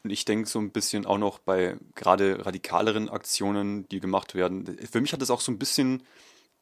Und 0.05 0.11
ich 0.11 0.27
denke 0.27 0.49
so 0.49 0.59
ein 0.59 0.71
bisschen 0.71 1.07
auch 1.07 1.17
noch 1.17 1.39
bei 1.39 1.77
gerade 1.95 2.45
radikaleren 2.45 3.09
Aktionen, 3.09 3.89
die 3.89 4.01
gemacht 4.01 4.35
werden. 4.35 4.79
Für 4.91 5.01
mich 5.01 5.15
hat 5.15 5.23
das 5.23 5.31
auch 5.31 5.41
so 5.41 5.51
ein 5.51 5.59
bisschen 5.59 6.03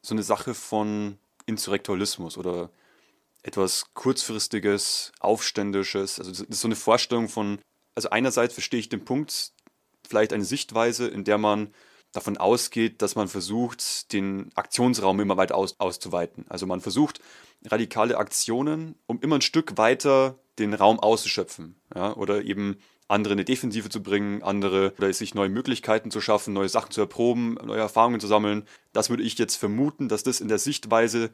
so 0.01 0.15
eine 0.15 0.23
Sache 0.23 0.53
von 0.53 1.17
Insurrektualismus 1.45 2.37
oder 2.37 2.69
etwas 3.43 3.93
kurzfristiges, 3.93 5.11
aufständisches. 5.19 6.19
Also 6.19 6.31
das 6.31 6.39
ist 6.41 6.61
so 6.61 6.67
eine 6.67 6.75
Vorstellung 6.75 7.29
von, 7.29 7.59
also 7.95 8.09
einerseits 8.09 8.53
verstehe 8.53 8.79
ich 8.79 8.89
den 8.89 9.05
Punkt, 9.05 9.51
vielleicht 10.07 10.33
eine 10.33 10.45
Sichtweise, 10.45 11.07
in 11.07 11.23
der 11.23 11.37
man 11.37 11.73
davon 12.13 12.37
ausgeht, 12.37 13.01
dass 13.01 13.15
man 13.15 13.27
versucht, 13.27 14.13
den 14.13 14.51
Aktionsraum 14.55 15.19
immer 15.19 15.35
weiter 15.35 15.55
aus, 15.55 15.79
auszuweiten. 15.79 16.45
Also 16.47 16.65
man 16.65 16.79
versucht 16.79 17.19
radikale 17.65 18.17
Aktionen, 18.17 18.95
um 19.07 19.19
immer 19.19 19.35
ein 19.35 19.41
Stück 19.41 19.77
weiter 19.77 20.39
den 20.59 20.73
Raum 20.73 20.99
auszuschöpfen. 20.99 21.75
Ja? 21.93 22.15
Oder 22.15 22.43
eben 22.43 22.77
andere 23.07 23.33
in 23.33 23.39
eine 23.39 23.45
Defensive 23.45 23.89
zu 23.89 24.01
bringen, 24.01 24.43
andere 24.43 24.93
oder 24.97 25.11
sich 25.11 25.35
neue 25.35 25.49
Möglichkeiten 25.49 26.11
zu 26.11 26.21
schaffen, 26.21 26.53
neue 26.53 26.69
Sachen 26.69 26.91
zu 26.91 27.01
erproben, 27.01 27.55
neue 27.63 27.79
Erfahrungen 27.79 28.19
zu 28.19 28.27
sammeln. 28.27 28.65
Das 28.93 29.09
würde 29.09 29.23
ich 29.23 29.37
jetzt 29.37 29.55
vermuten, 29.55 30.07
dass 30.07 30.23
das 30.23 30.39
in 30.39 30.47
der 30.47 30.59
Sichtweise 30.59 31.31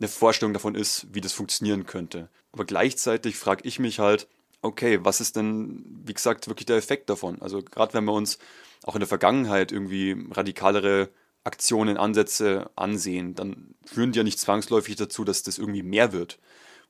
eine 0.00 0.08
Vorstellung 0.08 0.52
davon 0.54 0.74
ist, 0.74 1.06
wie 1.12 1.20
das 1.20 1.32
funktionieren 1.32 1.86
könnte. 1.86 2.28
Aber 2.52 2.64
gleichzeitig 2.64 3.36
frage 3.36 3.68
ich 3.68 3.78
mich 3.78 3.98
halt, 3.98 4.26
okay, 4.62 4.98
was 5.02 5.20
ist 5.20 5.36
denn, 5.36 5.84
wie 6.04 6.14
gesagt, 6.14 6.48
wirklich 6.48 6.66
der 6.66 6.76
Effekt 6.76 7.08
davon? 7.10 7.40
Also 7.40 7.62
gerade 7.62 7.94
wenn 7.94 8.04
wir 8.04 8.12
uns 8.12 8.38
auch 8.84 8.94
in 8.94 9.00
der 9.00 9.08
Vergangenheit 9.08 9.72
irgendwie 9.72 10.16
radikalere 10.30 11.10
Aktionen, 11.44 11.96
Ansätze 11.96 12.70
ansehen, 12.76 13.34
dann 13.34 13.74
führen 13.84 14.12
die 14.12 14.18
ja 14.18 14.24
nicht 14.24 14.38
zwangsläufig 14.38 14.96
dazu, 14.96 15.24
dass 15.24 15.42
das 15.42 15.58
irgendwie 15.58 15.82
mehr 15.82 16.12
wird. 16.12 16.38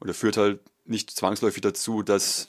Oder 0.00 0.14
führt 0.14 0.36
halt 0.36 0.60
nicht 0.84 1.10
zwangsläufig 1.10 1.60
dazu, 1.60 2.02
dass 2.02 2.48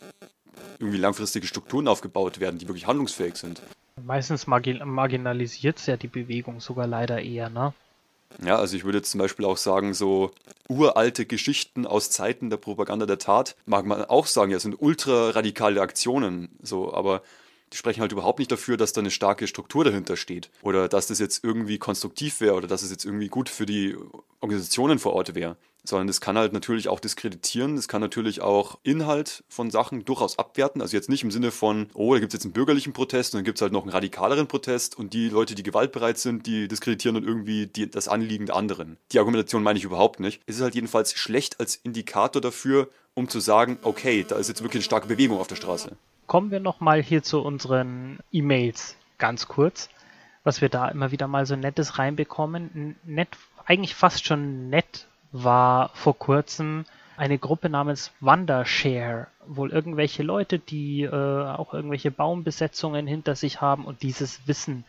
irgendwie 0.79 0.97
langfristige 0.97 1.45
Strukturen 1.45 1.87
aufgebaut 1.87 2.39
werden, 2.39 2.57
die 2.59 2.67
wirklich 2.67 2.87
handlungsfähig 2.87 3.35
sind. 3.35 3.61
Meistens 4.03 4.47
margin 4.47 4.81
marginalisiert 4.85 5.77
es 5.77 5.85
ja 5.85 5.97
die 5.97 6.07
Bewegung 6.07 6.59
sogar 6.59 6.87
leider 6.87 7.21
eher, 7.21 7.49
ne? 7.49 7.73
Ja, 8.43 8.57
also 8.57 8.75
ich 8.75 8.83
würde 8.83 8.99
jetzt 8.99 9.11
zum 9.11 9.19
Beispiel 9.19 9.45
auch 9.45 9.57
sagen, 9.57 9.93
so 9.93 10.31
uralte 10.67 11.25
Geschichten 11.25 11.85
aus 11.85 12.09
Zeiten 12.09 12.49
der 12.49 12.57
Propaganda 12.57 13.05
der 13.05 13.19
Tat, 13.19 13.55
mag 13.65 13.85
man 13.85 14.05
auch 14.05 14.25
sagen, 14.25 14.51
ja, 14.51 14.59
sind 14.59 14.75
ultra 14.79 15.31
radikale 15.31 15.81
Aktionen, 15.81 16.49
so, 16.61 16.93
aber 16.93 17.21
die 17.71 17.77
sprechen 17.77 18.01
halt 18.01 18.11
überhaupt 18.11 18.39
nicht 18.39 18.51
dafür, 18.51 18.77
dass 18.77 18.93
da 18.93 19.01
eine 19.01 19.11
starke 19.11 19.47
Struktur 19.47 19.83
dahinter 19.83 20.17
steht 20.17 20.49
oder 20.61 20.89
dass 20.89 21.07
das 21.07 21.19
jetzt 21.19 21.43
irgendwie 21.43 21.77
konstruktiv 21.77 22.41
wäre 22.41 22.55
oder 22.55 22.67
dass 22.67 22.81
es 22.81 22.91
jetzt 22.91 23.05
irgendwie 23.05 23.29
gut 23.29 23.47
für 23.47 23.65
die 23.65 23.95
Organisationen 24.41 24.99
vor 24.99 25.13
Ort 25.13 25.35
wäre 25.35 25.55
sondern 25.83 26.07
das 26.07 26.21
kann 26.21 26.37
halt 26.37 26.53
natürlich 26.53 26.87
auch 26.87 26.99
diskreditieren, 26.99 27.75
das 27.75 27.87
kann 27.87 28.01
natürlich 28.01 28.41
auch 28.41 28.77
Inhalt 28.83 29.43
von 29.49 29.71
Sachen 29.71 30.05
durchaus 30.05 30.37
abwerten. 30.37 30.81
Also 30.81 30.95
jetzt 30.95 31.09
nicht 31.09 31.23
im 31.23 31.31
Sinne 31.31 31.51
von, 31.51 31.87
oh, 31.93 32.13
da 32.13 32.19
gibt 32.19 32.33
es 32.33 32.37
jetzt 32.37 32.45
einen 32.45 32.53
bürgerlichen 32.53 32.93
Protest 32.93 33.33
und 33.33 33.39
dann 33.39 33.45
gibt 33.45 33.57
es 33.57 33.61
halt 33.61 33.73
noch 33.73 33.81
einen 33.81 33.91
radikaleren 33.91 34.47
Protest 34.47 34.97
und 34.97 35.13
die 35.13 35.29
Leute, 35.29 35.55
die 35.55 35.63
gewaltbereit 35.63 36.17
sind, 36.17 36.45
die 36.45 36.67
diskreditieren 36.67 37.15
dann 37.15 37.23
irgendwie 37.23 37.67
die, 37.67 37.89
das 37.89 38.07
Anliegen 38.07 38.45
der 38.45 38.55
anderen. 38.55 38.97
Die 39.11 39.19
Argumentation 39.19 39.63
meine 39.63 39.79
ich 39.79 39.85
überhaupt 39.85 40.19
nicht. 40.19 40.41
Es 40.45 40.57
ist 40.57 40.61
halt 40.61 40.75
jedenfalls 40.75 41.13
schlecht 41.13 41.59
als 41.59 41.75
Indikator 41.77 42.41
dafür, 42.41 42.89
um 43.13 43.27
zu 43.27 43.39
sagen, 43.39 43.77
okay, 43.81 44.25
da 44.27 44.35
ist 44.35 44.47
jetzt 44.47 44.61
wirklich 44.61 44.81
eine 44.81 44.85
starke 44.85 45.07
Bewegung 45.07 45.39
auf 45.39 45.47
der 45.47 45.55
Straße. 45.55 45.97
Kommen 46.27 46.51
wir 46.51 46.59
nochmal 46.59 47.01
hier 47.01 47.23
zu 47.23 47.41
unseren 47.41 48.19
E-Mails 48.31 48.95
ganz 49.17 49.47
kurz, 49.47 49.89
was 50.43 50.61
wir 50.61 50.69
da 50.69 50.87
immer 50.87 51.11
wieder 51.11 51.27
mal 51.27 51.45
so 51.45 51.55
Nettes 51.55 51.99
reinbekommen. 51.99 52.95
Nett, 53.03 53.29
eigentlich 53.65 53.95
fast 53.95 54.25
schon 54.25 54.69
nett 54.69 55.07
war 55.31 55.89
vor 55.93 56.17
kurzem 56.17 56.85
eine 57.17 57.37
Gruppe 57.37 57.69
namens 57.69 58.11
Wondershare. 58.19 59.27
Wohl 59.45 59.71
irgendwelche 59.71 60.23
Leute, 60.23 60.59
die 60.59 61.03
äh, 61.03 61.09
auch 61.11 61.73
irgendwelche 61.73 62.11
Baumbesetzungen 62.11 63.07
hinter 63.07 63.35
sich 63.35 63.61
haben 63.61 63.85
und 63.85 64.01
dieses 64.01 64.47
Wissen 64.47 64.85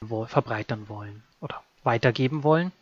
wo, 0.00 0.24
verbreitern 0.26 0.88
wollen 0.88 1.22
oder 1.40 1.62
weitergeben 1.84 2.42
wollen. 2.42 2.72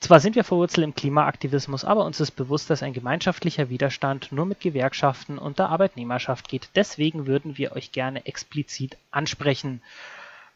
Zwar 0.00 0.20
sind 0.20 0.36
wir 0.36 0.44
verwurzelt 0.44 0.84
im 0.84 0.94
Klimaaktivismus, 0.94 1.84
aber 1.84 2.04
uns 2.04 2.20
ist 2.20 2.32
bewusst, 2.32 2.68
dass 2.68 2.82
ein 2.82 2.92
gemeinschaftlicher 2.92 3.70
Widerstand 3.70 4.32
nur 4.32 4.44
mit 4.44 4.60
Gewerkschaften 4.60 5.38
und 5.38 5.58
der 5.58 5.70
Arbeitnehmerschaft 5.70 6.48
geht. 6.48 6.68
Deswegen 6.74 7.26
würden 7.26 7.56
wir 7.56 7.72
euch 7.72 7.90
gerne 7.90 8.26
explizit 8.26 8.98
ansprechen 9.10 9.80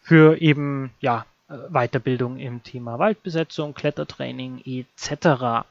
für 0.02 0.40
eben 0.40 0.90
ja 1.00 1.24
Weiterbildung 1.48 2.38
im 2.38 2.62
Thema 2.62 2.98
Waldbesetzung, 2.98 3.72
Klettertraining 3.72 4.60
etc. 4.66 5.64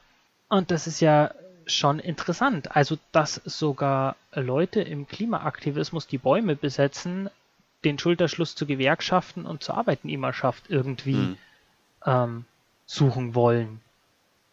Und 0.50 0.72
das 0.72 0.88
ist 0.88 1.00
ja 1.00 1.32
schon 1.66 2.00
interessant. 2.00 2.76
Also, 2.76 2.98
dass 3.12 3.42
sogar 3.46 4.16
Leute 4.34 4.82
im 4.82 5.08
Klimaaktivismus 5.08 6.08
die 6.08 6.18
Bäume 6.18 6.56
besetzen, 6.56 7.30
den 7.84 8.00
Schulterschluss 8.00 8.56
zu 8.56 8.66
Gewerkschaften 8.66 9.46
und 9.46 9.64
zur 9.64 9.78
Arbeitnehmerschaft 9.78 10.66
irgendwie 10.70 11.14
mhm. 11.14 11.38
ähm, 12.06 12.46
suchen 12.86 13.36
wollen. 13.36 13.82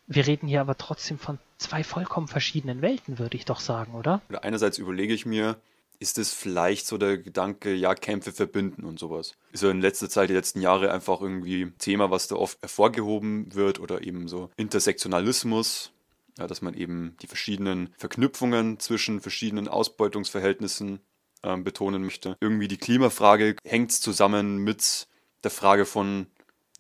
Wir 0.07 0.27
reden 0.27 0.49
hier 0.49 0.61
aber 0.61 0.77
trotzdem 0.77 1.19
von 1.19 1.39
zwei 1.57 1.83
vollkommen 1.83 2.29
verschiedenen 2.29 2.83
Welten, 2.83 3.19
würde 3.19 3.37
ich 3.37 3.47
doch 3.47 3.61
sagen, 3.61 3.95
oder? 3.95 4.21
Einerseits 4.43 4.77
überlege 4.77 5.15
ich 5.15 5.25
mir, 5.25 5.57
ist 6.05 6.19
es 6.19 6.35
vielleicht 6.35 6.87
so 6.87 6.99
der 6.99 7.17
Gedanke, 7.17 7.73
ja, 7.73 7.95
Kämpfe 7.95 8.31
verbinden 8.31 8.85
und 8.85 8.99
sowas. 8.99 9.37
Ist 9.53 9.62
ja 9.62 9.71
in 9.71 9.81
letzter 9.81 10.11
Zeit, 10.11 10.29
die 10.29 10.35
letzten 10.35 10.61
Jahre 10.61 10.93
einfach 10.93 11.23
irgendwie 11.23 11.73
Thema, 11.79 12.11
was 12.11 12.29
da 12.29 12.37
oft 12.37 12.61
hervorgehoben 12.61 13.55
wird 13.55 13.81
oder 13.81 14.03
eben 14.03 14.29
so 14.29 14.51
Intersektionalismus, 14.59 15.93
ja, 16.38 16.47
dass 16.47 16.61
man 16.61 16.75
eben 16.75 17.17
die 17.23 17.27
verschiedenen 17.27 17.88
Verknüpfungen 17.97 18.79
zwischen 18.81 19.23
verschiedenen 19.23 19.67
Ausbeutungsverhältnissen 19.67 21.01
äh, 21.43 21.57
betonen 21.57 22.05
möchte. 22.05 22.37
Irgendwie 22.38 22.69
die 22.69 22.77
Klimafrage 22.77 23.57
hängt 23.64 23.93
zusammen 23.93 24.59
mit 24.59 25.09
der 25.43 25.51
Frage 25.51 25.87
von 25.87 26.27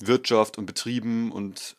Wirtschaft 0.00 0.58
und 0.58 0.66
Betrieben 0.66 1.32
und 1.32 1.76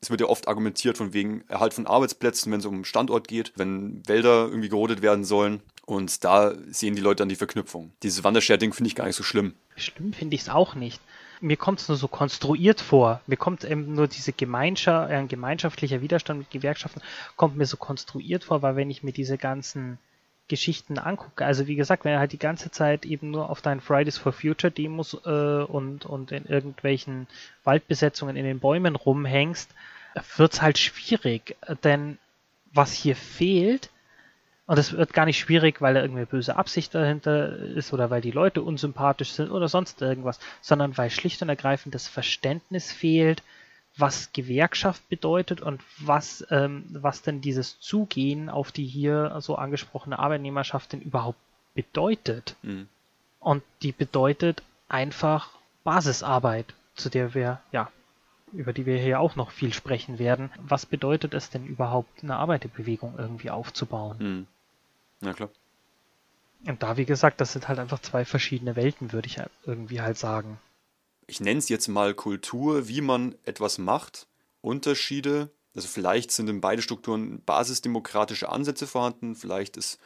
es 0.00 0.08
wird 0.08 0.22
ja 0.22 0.26
oft 0.28 0.48
argumentiert 0.48 0.96
von 0.96 1.12
wegen 1.12 1.44
Erhalt 1.48 1.74
von 1.74 1.86
Arbeitsplätzen, 1.86 2.50
wenn 2.50 2.60
es 2.60 2.66
um 2.66 2.84
Standort 2.84 3.28
geht, 3.28 3.52
wenn 3.56 4.08
Wälder 4.08 4.46
irgendwie 4.46 4.70
gerodet 4.70 5.02
werden 5.02 5.24
sollen. 5.24 5.60
Und 5.88 6.22
da 6.22 6.52
sehen 6.68 6.96
die 6.96 7.00
Leute 7.00 7.22
dann 7.22 7.30
die 7.30 7.34
Verknüpfung. 7.34 7.92
Dieses 8.02 8.22
Wandershare-Ding 8.22 8.74
finde 8.74 8.88
ich 8.88 8.94
gar 8.94 9.06
nicht 9.06 9.16
so 9.16 9.22
schlimm. 9.22 9.54
Schlimm 9.74 10.12
finde 10.12 10.34
ich 10.34 10.42
es 10.42 10.50
auch 10.50 10.74
nicht. 10.74 11.00
Mir 11.40 11.56
kommt 11.56 11.80
es 11.80 11.88
nur 11.88 11.96
so 11.96 12.08
konstruiert 12.08 12.82
vor. 12.82 13.22
Mir 13.26 13.38
kommt 13.38 13.64
eben 13.64 13.94
nur 13.94 14.06
diese 14.06 14.34
Gemeinschaft, 14.34 15.10
äh, 15.10 15.24
gemeinschaftlicher 15.24 16.02
Widerstand 16.02 16.40
mit 16.40 16.50
Gewerkschaften 16.50 17.00
kommt 17.36 17.56
mir 17.56 17.64
so 17.64 17.78
konstruiert 17.78 18.44
vor, 18.44 18.60
weil 18.60 18.76
wenn 18.76 18.90
ich 18.90 19.02
mir 19.02 19.12
diese 19.12 19.38
ganzen 19.38 19.96
Geschichten 20.46 20.98
angucke, 20.98 21.46
also 21.46 21.66
wie 21.66 21.76
gesagt, 21.76 22.04
wenn 22.04 22.12
du 22.12 22.18
halt 22.18 22.32
die 22.32 22.38
ganze 22.38 22.70
Zeit 22.70 23.06
eben 23.06 23.30
nur 23.30 23.48
auf 23.48 23.62
deinen 23.62 23.80
Fridays 23.80 24.18
for 24.18 24.32
Future 24.32 24.70
Demos 24.70 25.14
äh, 25.24 25.62
und, 25.62 26.04
und 26.04 26.32
in 26.32 26.44
irgendwelchen 26.44 27.28
Waldbesetzungen 27.64 28.36
in 28.36 28.44
den 28.44 28.60
Bäumen 28.60 28.94
rumhängst, 28.94 29.70
wird 30.36 30.52
es 30.52 30.60
halt 30.60 30.76
schwierig. 30.76 31.56
Denn 31.82 32.18
was 32.74 32.92
hier 32.92 33.16
fehlt, 33.16 33.88
und 34.68 34.78
es 34.78 34.92
wird 34.92 35.14
gar 35.14 35.24
nicht 35.24 35.38
schwierig, 35.38 35.80
weil 35.80 35.94
da 35.94 36.02
irgendeine 36.02 36.26
böse 36.26 36.54
Absicht 36.56 36.94
dahinter 36.94 37.56
ist 37.56 37.94
oder 37.94 38.10
weil 38.10 38.20
die 38.20 38.30
Leute 38.30 38.62
unsympathisch 38.62 39.32
sind 39.32 39.50
oder 39.50 39.66
sonst 39.66 40.02
irgendwas, 40.02 40.38
sondern 40.60 40.98
weil 40.98 41.08
schlicht 41.08 41.40
und 41.40 41.48
ergreifend 41.48 41.94
das 41.94 42.06
Verständnis 42.06 42.92
fehlt, 42.92 43.42
was 43.96 44.30
Gewerkschaft 44.34 45.08
bedeutet 45.08 45.62
und 45.62 45.80
was, 45.96 46.46
ähm, 46.50 46.84
was 46.90 47.22
denn 47.22 47.40
dieses 47.40 47.80
Zugehen 47.80 48.50
auf 48.50 48.70
die 48.70 48.84
hier 48.84 49.38
so 49.40 49.56
angesprochene 49.56 50.18
Arbeitnehmerschaft 50.18 50.92
denn 50.92 51.00
überhaupt 51.00 51.40
bedeutet. 51.72 52.54
Mhm. 52.60 52.88
Und 53.40 53.62
die 53.80 53.92
bedeutet 53.92 54.62
einfach 54.90 55.48
Basisarbeit, 55.82 56.74
zu 56.94 57.08
der 57.08 57.32
wir, 57.32 57.62
ja, 57.72 57.90
über 58.52 58.74
die 58.74 58.84
wir 58.84 58.98
hier 58.98 59.18
auch 59.18 59.34
noch 59.34 59.50
viel 59.50 59.72
sprechen 59.72 60.18
werden. 60.18 60.50
Was 60.58 60.84
bedeutet 60.84 61.32
es 61.32 61.48
denn 61.48 61.66
überhaupt, 61.66 62.22
eine 62.22 62.36
Arbeiterbewegung 62.36 63.14
irgendwie 63.16 63.48
aufzubauen? 63.48 64.16
Mhm. 64.18 64.46
Ja, 65.20 65.32
klar. 65.32 65.50
Und 66.66 66.82
da, 66.82 66.96
wie 66.96 67.04
gesagt, 67.04 67.40
das 67.40 67.52
sind 67.52 67.68
halt 67.68 67.78
einfach 67.78 68.00
zwei 68.00 68.24
verschiedene 68.24 68.76
Welten, 68.76 69.12
würde 69.12 69.28
ich 69.28 69.40
irgendwie 69.64 70.00
halt 70.00 70.18
sagen. 70.18 70.58
Ich 71.26 71.40
nenne 71.40 71.58
es 71.58 71.68
jetzt 71.68 71.88
mal 71.88 72.14
Kultur, 72.14 72.88
wie 72.88 73.00
man 73.00 73.34
etwas 73.44 73.78
macht. 73.78 74.26
Unterschiede. 74.60 75.50
Also 75.74 75.86
vielleicht 75.86 76.32
sind 76.32 76.48
in 76.48 76.60
beiden 76.60 76.82
Strukturen 76.82 77.42
basisdemokratische 77.44 78.48
Ansätze 78.48 78.86
vorhanden. 78.86 79.36
Vielleicht 79.36 79.76
ist 79.76 80.00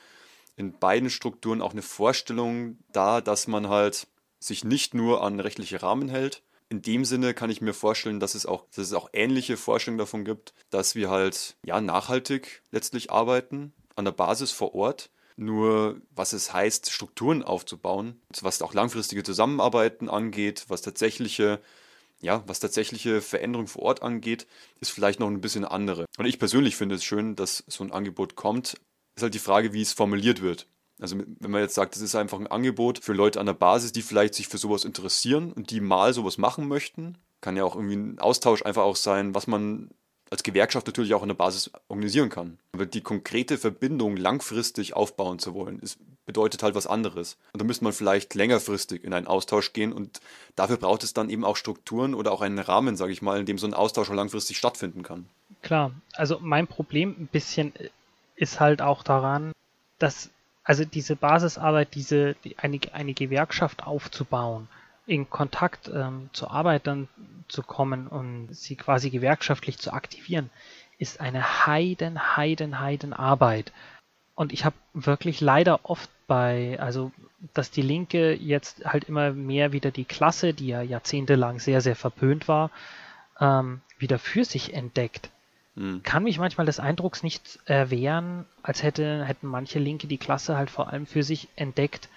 in 0.57 0.79
beiden 0.79 1.09
Strukturen 1.09 1.62
auch 1.62 1.72
eine 1.72 1.83
Vorstellung 1.83 2.77
da, 2.92 3.20
dass 3.20 3.46
man 3.46 3.68
halt 3.68 4.07
sich 4.38 4.64
nicht 4.64 4.92
nur 4.92 5.22
an 5.22 5.40
rechtliche 5.40 5.83
Rahmen 5.83 6.09
hält. 6.09 6.42
In 6.68 6.83
dem 6.83 7.05
Sinne 7.05 7.35
kann 7.35 7.51
ich 7.51 7.61
mir 7.61 7.75
vorstellen, 7.75 8.18
dass 8.18 8.35
es 8.35 8.46
auch, 8.46 8.64
dass 8.75 8.87
es 8.87 8.92
auch 8.92 9.11
ähnliche 9.12 9.57
Vorstellungen 9.57 9.98
davon 9.98 10.25
gibt, 10.25 10.53
dass 10.70 10.94
wir 10.94 11.11
halt 11.11 11.57
ja 11.64 11.81
nachhaltig 11.81 12.62
letztlich 12.70 13.11
arbeiten, 13.11 13.72
an 13.96 14.05
der 14.05 14.12
Basis 14.12 14.50
vor 14.52 14.74
Ort. 14.74 15.11
Nur 15.37 16.00
was 16.11 16.35
es 16.35 16.52
heißt, 16.52 16.90
Strukturen 16.90 17.42
aufzubauen, 17.42 18.20
was 18.42 18.61
auch 18.61 18.74
langfristige 18.74 19.22
Zusammenarbeiten 19.22 20.11
angeht, 20.11 20.66
was 20.68 20.83
tatsächliche, 20.83 21.61
ja, 22.20 22.42
was 22.46 22.61
tatsächliche 22.61 23.22
Veränderung 23.22 23.66
vor 23.66 23.83
Ort 23.83 24.02
angeht, 24.02 24.46
ist 24.81 24.90
vielleicht 24.90 25.20
noch 25.20 25.28
ein 25.28 25.40
bisschen 25.40 25.64
andere. 25.64 26.05
Und 26.18 26.26
ich 26.26 26.38
persönlich 26.38 26.76
finde 26.76 26.96
es 26.96 27.05
schön, 27.05 27.35
dass 27.35 27.64
so 27.66 27.83
ein 27.83 27.92
Angebot 27.92 28.37
kommt. 28.37 28.74
Ist 29.16 29.22
halt 29.22 29.35
die 29.35 29.38
Frage, 29.38 29.72
wie 29.72 29.83
es 29.83 29.94
formuliert 29.94 30.42
wird. 30.42 30.66
Also 31.00 31.16
wenn 31.18 31.50
man 31.50 31.62
jetzt 31.62 31.74
sagt, 31.74 31.94
das 31.94 32.02
ist 32.02 32.14
einfach 32.14 32.38
ein 32.38 32.46
Angebot 32.46 33.02
für 33.02 33.12
Leute 33.12 33.40
an 33.40 33.46
der 33.46 33.55
Basis, 33.55 33.92
die 33.92 34.02
vielleicht 34.02 34.35
sich 34.35 34.48
für 34.48 34.59
sowas 34.59 34.85
interessieren 34.85 35.52
und 35.52 35.70
die 35.70 35.81
mal 35.81 36.14
sowas 36.14 36.38
machen 36.38 36.68
möchten, 36.68 37.18
kann 37.40 37.57
ja 37.57 37.64
auch 37.64 37.74
irgendwie 37.74 37.96
ein 37.96 38.18
Austausch 38.20 38.62
einfach 38.62 38.85
auch 38.85 38.96
sein, 38.96 39.35
was 39.35 39.46
man 39.46 39.90
als 40.33 40.42
Gewerkschaft 40.42 40.87
natürlich 40.87 41.12
auch 41.12 41.21
an 41.21 41.29
der 41.29 41.35
Basis 41.35 41.71
organisieren 41.88 42.31
kann. 42.31 42.59
Aber 42.73 42.87
die 42.87 43.03
konkrete 43.03 43.59
Verbindung 43.59 44.16
langfristig 44.16 44.95
aufbauen 44.95 45.38
zu 45.38 45.53
wollen, 45.53 45.79
ist, 45.79 45.99
bedeutet 46.25 46.62
halt 46.62 46.75
was 46.75 46.87
anderes. 46.87 47.37
Und 47.53 47.61
da 47.61 47.66
müsste 47.66 47.85
man 47.85 47.92
vielleicht 47.92 48.35
längerfristig 48.35 49.05
in 49.05 49.12
einen 49.12 49.27
Austausch 49.27 49.75
gehen 49.75 49.92
und 49.92 50.23
dafür 50.57 50.79
braucht 50.79 51.05
es 51.05 51.12
dann 51.12 51.29
eben 51.29 51.45
auch 51.45 51.57
Strukturen 51.57 52.14
oder 52.14 52.33
auch 52.33 52.40
einen 52.40 52.59
Rahmen, 52.59 52.97
sage 52.97 53.12
ich 53.12 53.21
mal, 53.21 53.40
in 53.40 53.47
dem 53.47 53.59
so 53.59 53.66
ein 53.66 53.75
Austausch 53.75 54.09
auch 54.09 54.14
langfristig 54.14 54.57
stattfinden 54.57 55.03
kann. 55.03 55.27
Klar, 55.61 55.92
also 56.14 56.38
mein 56.40 56.66
Problem 56.66 57.14
ein 57.18 57.29
bisschen 57.31 57.75
ist 58.35 58.59
halt 58.59 58.81
auch 58.81 59.03
daran, 59.03 59.53
dass 59.99 60.31
also 60.64 60.87
diese 60.87 61.14
Basisarbeit, 61.14 61.95
diese 61.95 62.37
die, 62.42 62.59
eine, 62.59 62.81
eine 62.92 63.12
Gewerkschaft 63.12 63.87
aufzubauen, 63.87 64.66
in 65.07 65.29
Kontakt 65.29 65.91
ähm, 65.93 66.31
zur 66.33 66.51
Arbeit 66.51 66.87
dann 66.87 67.09
zu 67.49 67.62
kommen 67.62 68.07
und 68.07 68.55
sie 68.55 68.77
quasi 68.77 69.11
gewerkschaftlich 69.11 69.79
zu 69.79 69.93
aktivieren, 69.93 70.51
ist 70.99 71.21
eine 71.21 71.67
heiden, 71.67 72.37
heiden, 72.37 72.81
heiden 72.81 73.12
Arbeit. 73.12 73.73
Und 74.35 74.53
ich 74.53 74.65
habe 74.65 74.77
wirklich 74.95 75.41
leider 75.41 75.81
oft 75.85 76.11
bei, 76.27 76.79
also 76.81 77.12
dass 77.55 77.71
die 77.71 77.83
Linke 77.83 78.33
jetzt 78.33 78.85
halt 78.85 79.05
immer 79.05 79.33
mehr 79.33 79.73
wieder 79.73 79.91
die 79.91 80.05
Klasse, 80.05 80.55
die 80.55 80.69
ja 80.69 80.83
jahrzehntelang 80.83 81.59
sehr, 81.59 81.81
sehr 81.81 81.97
verpönt 81.97 82.49
war, 82.49 82.71
ähm, 83.41 83.81
wieder 83.99 84.19
für 84.19 84.45
sich 84.45 84.73
entdeckt. 84.73 85.31
Mhm. 85.75 86.03
Kann 86.03 86.23
mich 86.23 86.38
manchmal 86.38 86.67
des 86.67 86.81
Eindrucks 86.81 87.23
nicht 87.23 87.59
erwehren, 87.65 88.47
als 88.62 88.83
hätte, 88.83 89.25
hätten 89.25 89.49
manche 89.49 89.79
Linke 89.79 90.07
die 90.07 90.19
Klasse 90.19 90.57
halt 90.57 90.71
vor 90.71 90.91
allem 90.91 91.07
für 91.07 91.23
sich 91.23 91.49
entdeckt, 91.57 92.09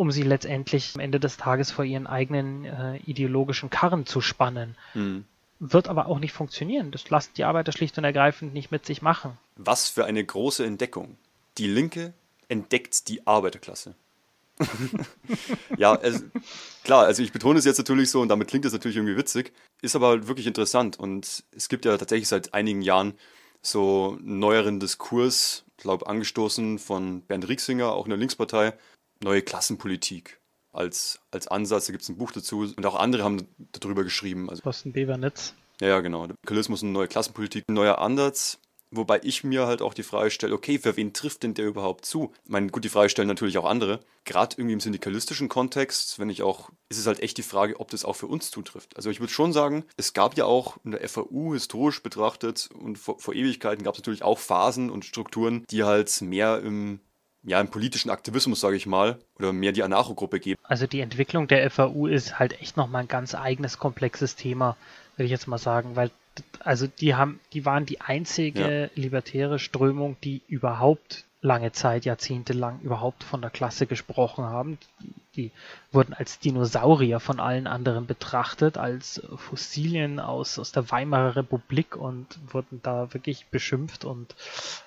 um 0.00 0.10
sie 0.10 0.22
letztendlich 0.22 0.92
am 0.94 1.00
Ende 1.02 1.20
des 1.20 1.36
Tages 1.36 1.70
vor 1.70 1.84
ihren 1.84 2.06
eigenen 2.06 2.64
äh, 2.64 2.96
ideologischen 3.04 3.68
Karren 3.68 4.06
zu 4.06 4.22
spannen. 4.22 4.74
Mhm. 4.94 5.26
Wird 5.58 5.88
aber 5.88 6.06
auch 6.06 6.18
nicht 6.18 6.32
funktionieren. 6.32 6.90
Das 6.90 7.10
lassen 7.10 7.32
die 7.36 7.44
Arbeiter 7.44 7.70
schlicht 7.70 7.98
und 7.98 8.04
ergreifend 8.04 8.54
nicht 8.54 8.70
mit 8.70 8.86
sich 8.86 9.02
machen. 9.02 9.36
Was 9.56 9.90
für 9.90 10.06
eine 10.06 10.24
große 10.24 10.64
Entdeckung. 10.64 11.18
Die 11.58 11.66
Linke 11.66 12.14
entdeckt 12.48 13.08
die 13.08 13.26
Arbeiterklasse. 13.26 13.94
ja, 15.76 15.94
es, 15.96 16.24
klar, 16.82 17.04
also 17.04 17.22
ich 17.22 17.32
betone 17.32 17.58
es 17.58 17.66
jetzt 17.66 17.76
natürlich 17.76 18.10
so 18.10 18.22
und 18.22 18.28
damit 18.28 18.48
klingt 18.48 18.64
es 18.64 18.72
natürlich 18.72 18.96
irgendwie 18.96 19.18
witzig, 19.18 19.52
ist 19.82 19.96
aber 19.96 20.28
wirklich 20.28 20.46
interessant 20.46 20.98
und 20.98 21.44
es 21.54 21.68
gibt 21.68 21.84
ja 21.84 21.98
tatsächlich 21.98 22.28
seit 22.28 22.54
einigen 22.54 22.80
Jahren 22.80 23.12
so 23.60 24.16
einen 24.18 24.38
neueren 24.38 24.80
Diskurs, 24.80 25.64
glaube 25.76 26.06
angestoßen 26.06 26.78
von 26.78 27.20
Bernd 27.20 27.48
Rieksinger, 27.48 27.92
auch 27.92 28.06
in 28.06 28.10
der 28.10 28.18
Linkspartei, 28.18 28.72
neue 29.22 29.42
Klassenpolitik 29.42 30.40
als, 30.72 31.20
als 31.30 31.48
Ansatz. 31.48 31.86
Da 31.86 31.92
gibt 31.92 32.02
es 32.02 32.08
ein 32.08 32.16
Buch 32.16 32.32
dazu 32.32 32.60
und 32.60 32.86
auch 32.86 32.96
andere 32.96 33.24
haben 33.24 33.46
darüber 33.72 34.04
geschrieben. 34.04 34.48
Also, 34.48 34.62
Thorsten 34.62 34.92
Bevernitz. 34.92 35.54
Ja, 35.80 35.88
ja, 35.88 36.00
genau. 36.00 36.26
Kapitalismus 36.26 36.82
und 36.82 36.92
neue 36.92 37.08
Klassenpolitik, 37.08 37.64
ein 37.68 37.74
neuer 37.74 37.98
Ansatz. 37.98 38.58
Wobei 38.92 39.20
ich 39.22 39.44
mir 39.44 39.66
halt 39.66 39.82
auch 39.82 39.94
die 39.94 40.02
Frage 40.02 40.32
stelle, 40.32 40.52
okay, 40.52 40.78
für 40.78 40.96
wen 40.96 41.12
trifft 41.12 41.44
denn 41.44 41.54
der 41.54 41.66
überhaupt 41.66 42.04
zu? 42.04 42.32
Ich 42.44 42.50
meine, 42.50 42.66
gut, 42.70 42.82
die 42.82 42.88
Frage 42.88 43.08
stellen 43.08 43.28
natürlich 43.28 43.56
auch 43.56 43.64
andere. 43.64 44.00
Gerade 44.24 44.56
irgendwie 44.58 44.72
im 44.72 44.80
syndikalistischen 44.80 45.48
Kontext, 45.48 46.18
wenn 46.18 46.28
ich 46.28 46.42
auch, 46.42 46.70
ist 46.88 46.98
es 46.98 47.06
halt 47.06 47.20
echt 47.20 47.38
die 47.38 47.44
Frage, 47.44 47.78
ob 47.78 47.90
das 47.90 48.04
auch 48.04 48.14
für 48.14 48.26
uns 48.26 48.50
zutrifft. 48.50 48.96
Also 48.96 49.08
ich 49.08 49.20
würde 49.20 49.32
schon 49.32 49.52
sagen, 49.52 49.84
es 49.96 50.12
gab 50.12 50.36
ja 50.36 50.44
auch 50.44 50.76
in 50.82 50.90
der 50.90 51.08
FAU 51.08 51.52
historisch 51.52 52.02
betrachtet 52.02 52.68
und 52.74 52.98
vor, 52.98 53.20
vor 53.20 53.32
Ewigkeiten 53.32 53.84
gab 53.84 53.94
es 53.94 54.00
natürlich 54.00 54.24
auch 54.24 54.40
Phasen 54.40 54.90
und 54.90 55.04
Strukturen, 55.04 55.64
die 55.70 55.84
halt 55.84 56.20
mehr 56.20 56.60
im 56.60 56.98
ja, 57.42 57.60
im 57.60 57.68
politischen 57.68 58.10
Aktivismus, 58.10 58.60
sage 58.60 58.76
ich 58.76 58.86
mal, 58.86 59.18
oder 59.38 59.52
mehr 59.52 59.72
die 59.72 59.82
Anarcho-Gruppe 59.82 60.40
geben. 60.40 60.60
Also 60.62 60.86
die 60.86 61.00
Entwicklung 61.00 61.48
der 61.48 61.70
FAU 61.70 62.06
ist 62.06 62.38
halt 62.38 62.60
echt 62.60 62.76
nochmal 62.76 63.02
ein 63.02 63.08
ganz 63.08 63.34
eigenes, 63.34 63.78
komplexes 63.78 64.36
Thema, 64.36 64.76
würde 65.16 65.24
ich 65.24 65.30
jetzt 65.30 65.46
mal 65.46 65.58
sagen, 65.58 65.96
weil 65.96 66.10
also 66.60 66.86
die 66.86 67.14
haben, 67.14 67.40
die 67.52 67.64
waren 67.64 67.86
die 67.86 68.00
einzige 68.00 68.82
ja. 68.82 68.88
libertäre 68.94 69.58
Strömung, 69.58 70.16
die 70.22 70.42
überhaupt 70.48 71.24
lange 71.42 71.72
Zeit, 71.72 72.04
jahrzehntelang 72.04 72.80
überhaupt 72.80 73.24
von 73.24 73.40
der 73.40 73.50
Klasse 73.50 73.86
gesprochen 73.86 74.44
haben. 74.44 74.78
Die, 75.36 75.52
wurden 75.90 76.12
als 76.12 76.38
Dinosaurier 76.38 77.18
von 77.18 77.40
allen 77.40 77.66
anderen 77.66 78.06
betrachtet, 78.06 78.76
als 78.76 79.22
Fossilien 79.36 80.20
aus, 80.20 80.58
aus 80.58 80.72
der 80.72 80.90
Weimarer 80.90 81.36
Republik 81.36 81.96
und 81.96 82.26
wurden 82.52 82.80
da 82.82 83.14
wirklich 83.14 83.46
beschimpft 83.46 84.04
und 84.04 84.34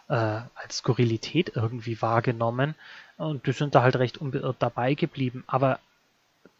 äh, 0.09 0.13
als 0.13 0.77
Skurrilität 0.77 1.53
irgendwie 1.55 2.01
wahrgenommen. 2.01 2.75
Und 3.17 3.47
die 3.47 3.51
sind 3.51 3.73
da 3.73 3.81
halt 3.81 3.95
recht 3.95 4.19
unbeirrt 4.19 4.57
dabei 4.59 4.93
geblieben. 4.93 5.43
Aber 5.47 5.79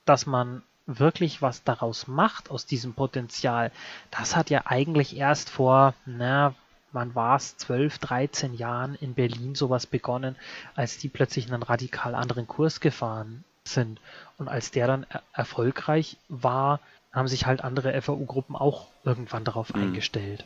dass 0.05 0.25
man 0.25 0.63
wirklich 0.85 1.41
was 1.41 1.63
daraus 1.63 2.07
macht 2.07 2.51
aus 2.51 2.65
diesem 2.65 2.93
Potenzial, 2.93 3.71
das 4.11 4.35
hat 4.35 4.49
ja 4.49 4.63
eigentlich 4.65 5.15
erst 5.15 5.49
vor, 5.49 5.93
na, 6.05 6.55
wann 6.93 7.15
war 7.15 7.35
es, 7.35 7.57
12, 7.57 7.97
13 7.99 8.53
Jahren 8.53 8.95
in 8.95 9.13
Berlin 9.13 9.55
sowas 9.55 9.85
begonnen, 9.85 10.35
als 10.75 10.97
die 10.97 11.09
plötzlich 11.09 11.51
einen 11.51 11.63
radikal 11.63 12.15
anderen 12.15 12.47
Kurs 12.47 12.79
gefahren 12.79 13.43
sind. 13.65 13.99
Und 14.37 14.47
als 14.47 14.71
der 14.71 14.87
dann 14.87 15.05
er 15.09 15.23
erfolgreich 15.33 16.17
war, 16.29 16.79
haben 17.11 17.27
sich 17.27 17.45
halt 17.45 17.63
andere 17.63 17.99
FAU-Gruppen 18.01 18.55
auch 18.55 18.87
irgendwann 19.03 19.43
darauf 19.43 19.73
mhm. 19.73 19.81
eingestellt. 19.81 20.45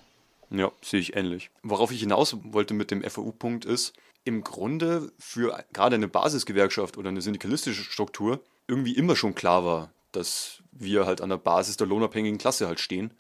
Ja, 0.50 0.72
sehe 0.82 1.00
ich 1.00 1.16
ähnlich. 1.16 1.50
Worauf 1.64 1.92
ich 1.92 2.00
hinaus 2.00 2.38
wollte 2.44 2.74
mit 2.74 2.92
dem 2.92 3.04
FAU-Punkt 3.04 3.66
ist, 3.66 3.94
im 4.24 4.44
Grunde 4.44 5.12
für 5.20 5.64
gerade 5.74 5.96
eine 5.96 6.08
Basisgewerkschaft 6.08 6.98
oder 6.98 7.10
eine 7.10 7.22
syndikalistische 7.22 7.84
Struktur 7.84 8.42
irgendwie 8.68 8.96
immer 8.96 9.16
schon 9.16 9.36
klar 9.36 9.66
war, 9.66 9.90
dass 10.12 10.62
wir 10.72 11.06
halt 11.06 11.22
an 11.22 11.30
der 11.30 11.38
Basis 11.38 11.78
der 11.78 11.88
lohnabhängigen 11.88 12.38
Klasse 12.38 12.68
halt 12.68 12.80
stehen. 12.80 13.12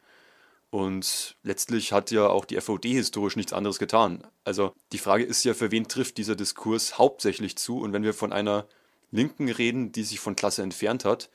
Und 0.77 1.35
letztlich 1.41 1.91
hat 1.91 2.11
ja 2.11 2.27
auch 2.27 2.45
die 2.45 2.61
FOD 2.61 2.85
historisch 2.85 3.35
nichts 3.35 3.51
anderes 3.51 3.79
getan. 3.79 4.21
Also 4.43 4.73
die 4.91 4.99
Frage 4.99 5.23
ist 5.23 5.43
ja, 5.43 5.55
für 5.55 5.71
wen 5.71 5.87
trifft 5.87 6.19
dieser 6.19 6.35
Diskurs 6.35 6.99
hauptsächlich 6.99 7.57
zu? 7.57 7.79
Und 7.79 7.93
wenn 7.93 8.03
wir 8.03 8.13
von 8.13 8.31
einer 8.31 8.67
Linken 9.09 9.49
reden, 9.49 9.91
die 9.91 10.03
sich 10.03 10.19
von 10.19 10.35
Klasse 10.35 10.61
entfernt 10.61 11.03
hat, 11.03 11.31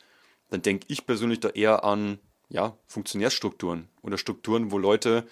dann 0.50 0.62
denke 0.62 0.87
ich 0.87 1.07
persönlich 1.07 1.40
da 1.40 1.48
eher 1.48 1.83
an 1.83 2.20
ja, 2.50 2.76
Funktionärstrukturen 2.87 3.88
oder 4.02 4.16
Strukturen, 4.16 4.70
wo 4.70 4.78
Leute 4.78 5.26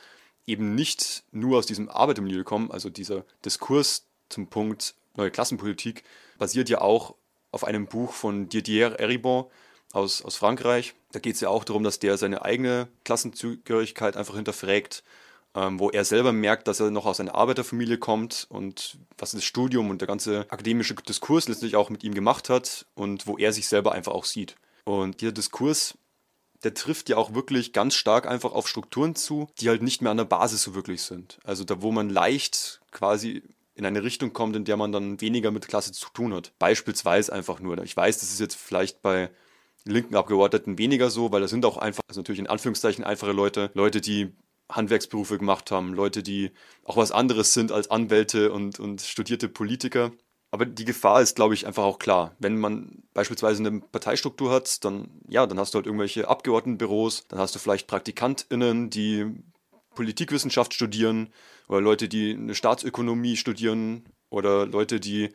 eben 0.45 0.75
nicht 0.75 1.23
nur 1.31 1.59
aus 1.59 1.67
diesem 1.67 1.89
Arbeitermilieu 1.89 2.43
kommen. 2.43 2.73
Also 2.73 2.91
dieser 2.91 3.25
Diskurs 3.45 4.07
zum 4.29 4.49
Punkt 4.49 4.97
neue 5.15 5.31
Klassenpolitik 5.31 6.03
basiert 6.37 6.69
ja 6.69 6.81
auch 6.81 7.15
auf 7.53 7.63
einem 7.63 7.87
Buch 7.87 8.13
von 8.13 8.49
Didier 8.49 8.99
Eribon, 8.99 9.45
aus, 9.93 10.21
aus 10.23 10.35
Frankreich. 10.35 10.97
Da 11.13 11.19
geht 11.19 11.35
es 11.35 11.41
ja 11.41 11.49
auch 11.49 11.65
darum, 11.65 11.83
dass 11.83 11.99
der 11.99 12.17
seine 12.17 12.43
eigene 12.43 12.89
Klassenzugehörigkeit 13.05 14.17
einfach 14.17 14.37
hinterfragt, 14.37 15.03
ähm, 15.55 15.81
wo 15.81 15.91
er 15.91 16.05
selber 16.05 16.33
merkt, 16.33 16.69
dass 16.69 16.81
er 16.81 16.91
noch 16.91 17.07
aus 17.07 17.19
einer 17.19 17.35
Arbeiterfamilie 17.35 17.99
kommt 17.99 18.47
und 18.49 18.99
was 19.19 19.33
das 19.33 19.45
Studium 19.45 19.91
und 19.91 20.01
der 20.01 20.09
ganze 20.09 20.47
akademische 20.49 20.95
Diskurs 20.95 21.49
letztlich 21.49 21.77
auch 21.77 21.91
mit 21.91 22.05
ihm 22.05 22.15
gemacht 22.15 22.49
hat 22.49 22.87
und 22.95 23.27
wo 23.27 23.37
er 23.37 23.53
sich 23.53 23.67
selber 23.67 23.93
einfach 23.93 24.13
auch 24.13 24.25
sieht. 24.25 24.55
Und 24.85 25.21
dieser 25.21 25.33
Diskurs, 25.33 25.99
der 26.63 26.75
trifft 26.75 27.09
ja 27.09 27.17
auch 27.17 27.35
wirklich 27.35 27.73
ganz 27.73 27.95
stark 27.95 28.27
einfach 28.29 28.53
auf 28.53 28.69
Strukturen 28.69 29.15
zu, 29.17 29.49
die 29.59 29.69
halt 29.69 29.83
nicht 29.83 30.03
mehr 30.03 30.11
an 30.11 30.19
der 30.19 30.25
Basis 30.25 30.63
so 30.63 30.75
wirklich 30.75 31.03
sind. 31.03 31.39
Also 31.43 31.65
da, 31.65 31.83
wo 31.83 31.91
man 31.91 32.11
leicht 32.11 32.81
quasi 32.93 33.43
in 33.75 33.87
eine 33.87 34.03
Richtung 34.03 34.33
kommt, 34.33 34.57
in 34.57 34.65
der 34.65 34.77
man 34.77 34.93
dann 34.93 35.21
weniger 35.21 35.51
mit 35.51 35.67
Klasse 35.67 35.93
zu 35.93 36.11
tun 36.11 36.35
hat. 36.35 36.53
Beispielsweise 36.59 37.33
einfach 37.33 37.61
nur. 37.61 37.83
Ich 37.83 37.97
weiß, 37.97 38.19
das 38.19 38.31
ist 38.31 38.41
jetzt 38.41 38.57
vielleicht 38.57 39.01
bei 39.01 39.31
linken 39.85 40.15
Abgeordneten 40.15 40.79
weniger 40.79 41.11
so, 41.11 41.33
weil 41.33 41.41
das 41.41 41.51
sind 41.51 41.65
auch 41.65 41.77
einfach, 41.77 42.03
also 42.09 42.21
natürlich 42.21 42.41
in 42.41 42.47
Anführungszeichen 42.47 43.05
einfache 43.05 43.33
Leute, 43.33 43.71
Leute, 43.75 44.01
die 44.01 44.33
Handwerksberufe 44.71 45.39
gemacht 45.39 45.71
haben, 45.71 45.95
Leute, 45.95 46.23
die 46.23 46.53
auch 46.85 46.97
was 46.97 47.13
anderes 47.13 47.55
sind 47.55 47.73
als 47.73 47.91
Anwälte 47.91 48.53
und, 48.53 48.79
und 48.79 49.01
studierte 49.01 49.49
Politiker. 49.49 50.13
Aber 50.53 50.67
die 50.67 50.85
Gefahr 50.85 51.23
ist, 51.23 51.37
glaube 51.37 51.55
ich, 51.55 51.67
einfach 51.67 51.85
auch 51.85 51.99
klar. 51.99 52.35
Wenn 52.39 52.59
man 52.59 53.03
beispielsweise 53.15 53.65
eine 53.65 53.81
Parteistruktur 53.81 54.51
hat, 54.51 54.85
dann, 54.85 55.09
ja, 55.29 55.47
dann 55.47 55.59
hast 55.59 55.75
du 55.75 55.77
halt 55.77 55.87
irgendwelche 55.87 56.29
Abgeordnetenbüros, 56.29 57.27
dann 57.29 57.39
hast 57.39 57.55
du 57.55 57.61
vielleicht 57.61 57.87
PraktikantInnen, 57.87 58.91
die 58.91 59.27
Politikwissenschaft 59.95 60.75
studieren 60.75 61.33
oder 61.69 61.81
Leute, 61.81 62.09
die 62.09 62.33
eine 62.33 62.55
Staatsökonomie 62.55 63.37
studieren 63.37 64.05
oder 64.29 64.67
Leute, 64.67 64.99
die 64.99 65.31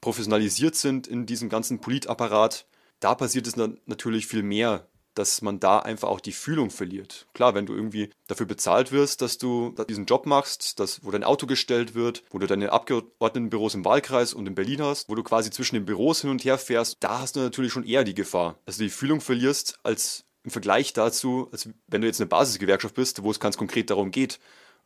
professionalisiert 0.00 0.76
sind 0.76 1.06
in 1.06 1.26
diesem 1.26 1.48
ganzen 1.48 1.80
Politapparat 1.80 2.66
da 3.00 3.14
passiert 3.14 3.46
es 3.46 3.56
natürlich 3.56 4.26
viel 4.26 4.42
mehr, 4.42 4.86
dass 5.14 5.42
man 5.42 5.58
da 5.58 5.80
einfach 5.80 6.08
auch 6.08 6.20
die 6.20 6.32
Fühlung 6.32 6.70
verliert. 6.70 7.26
Klar, 7.34 7.54
wenn 7.54 7.66
du 7.66 7.74
irgendwie 7.74 8.10
dafür 8.28 8.46
bezahlt 8.46 8.92
wirst, 8.92 9.22
dass 9.22 9.38
du 9.38 9.74
diesen 9.88 10.06
Job 10.06 10.24
machst, 10.24 10.78
dass, 10.78 11.04
wo 11.04 11.10
dein 11.10 11.24
Auto 11.24 11.46
gestellt 11.46 11.94
wird, 11.94 12.22
wo 12.30 12.38
du 12.38 12.46
deine 12.46 12.72
Abgeordnetenbüros 12.72 13.74
im 13.74 13.84
Wahlkreis 13.84 14.34
und 14.34 14.46
in 14.46 14.54
Berlin 14.54 14.82
hast, 14.82 15.08
wo 15.08 15.14
du 15.14 15.22
quasi 15.22 15.50
zwischen 15.50 15.74
den 15.74 15.84
Büros 15.84 16.20
hin 16.20 16.30
und 16.30 16.44
her 16.44 16.58
fährst, 16.58 16.98
da 17.00 17.20
hast 17.20 17.36
du 17.36 17.40
natürlich 17.40 17.72
schon 17.72 17.84
eher 17.84 18.04
die 18.04 18.14
Gefahr, 18.14 18.58
dass 18.66 18.76
du 18.76 18.84
die 18.84 18.90
Fühlung 18.90 19.20
verlierst, 19.20 19.78
als 19.82 20.24
im 20.44 20.50
Vergleich 20.50 20.92
dazu, 20.92 21.48
als 21.52 21.68
wenn 21.88 22.00
du 22.00 22.06
jetzt 22.06 22.20
eine 22.20 22.28
Basisgewerkschaft 22.28 22.94
bist, 22.94 23.22
wo 23.22 23.30
es 23.30 23.40
ganz 23.40 23.56
konkret 23.56 23.90
darum 23.90 24.10
geht, 24.10 24.38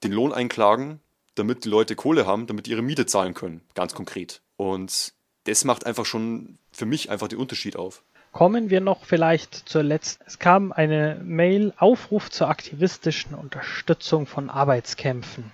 den 0.03 0.13
Lohn 0.13 0.33
einklagen, 0.33 1.01
damit 1.35 1.65
die 1.65 1.69
Leute 1.69 1.97
Kohle 1.97 2.27
haben, 2.27 2.47
damit 2.47 2.67
die 2.67 2.73
ihre 2.73 2.83
Miete 2.83 3.07
zahlen 3.07 3.35
können. 3.35 3.61
Ganz 3.75 3.95
konkret. 3.95 4.43
Und 4.57 5.15
das 5.45 5.65
macht 5.65 5.87
einfach 5.87 6.07
schon 6.07 6.59
für 6.75 6.87
mich 6.87 7.11
einfach 7.11 7.29
den 7.29 7.39
Unterschied 7.39 7.77
auf. 7.77 8.03
Kommen 8.33 8.69
wir 8.69 8.81
noch 8.81 9.05
vielleicht 9.05 9.55
zur 9.55 9.85
letzten. 9.85 10.25
Es 10.27 10.41
kam 10.41 10.73
eine 10.73 11.21
Mail, 11.23 11.73
Aufruf 11.77 12.31
zur 12.31 12.49
aktivistischen 12.49 13.35
Unterstützung 13.35 14.27
von 14.27 14.51
Arbeitskämpfen. 14.51 15.53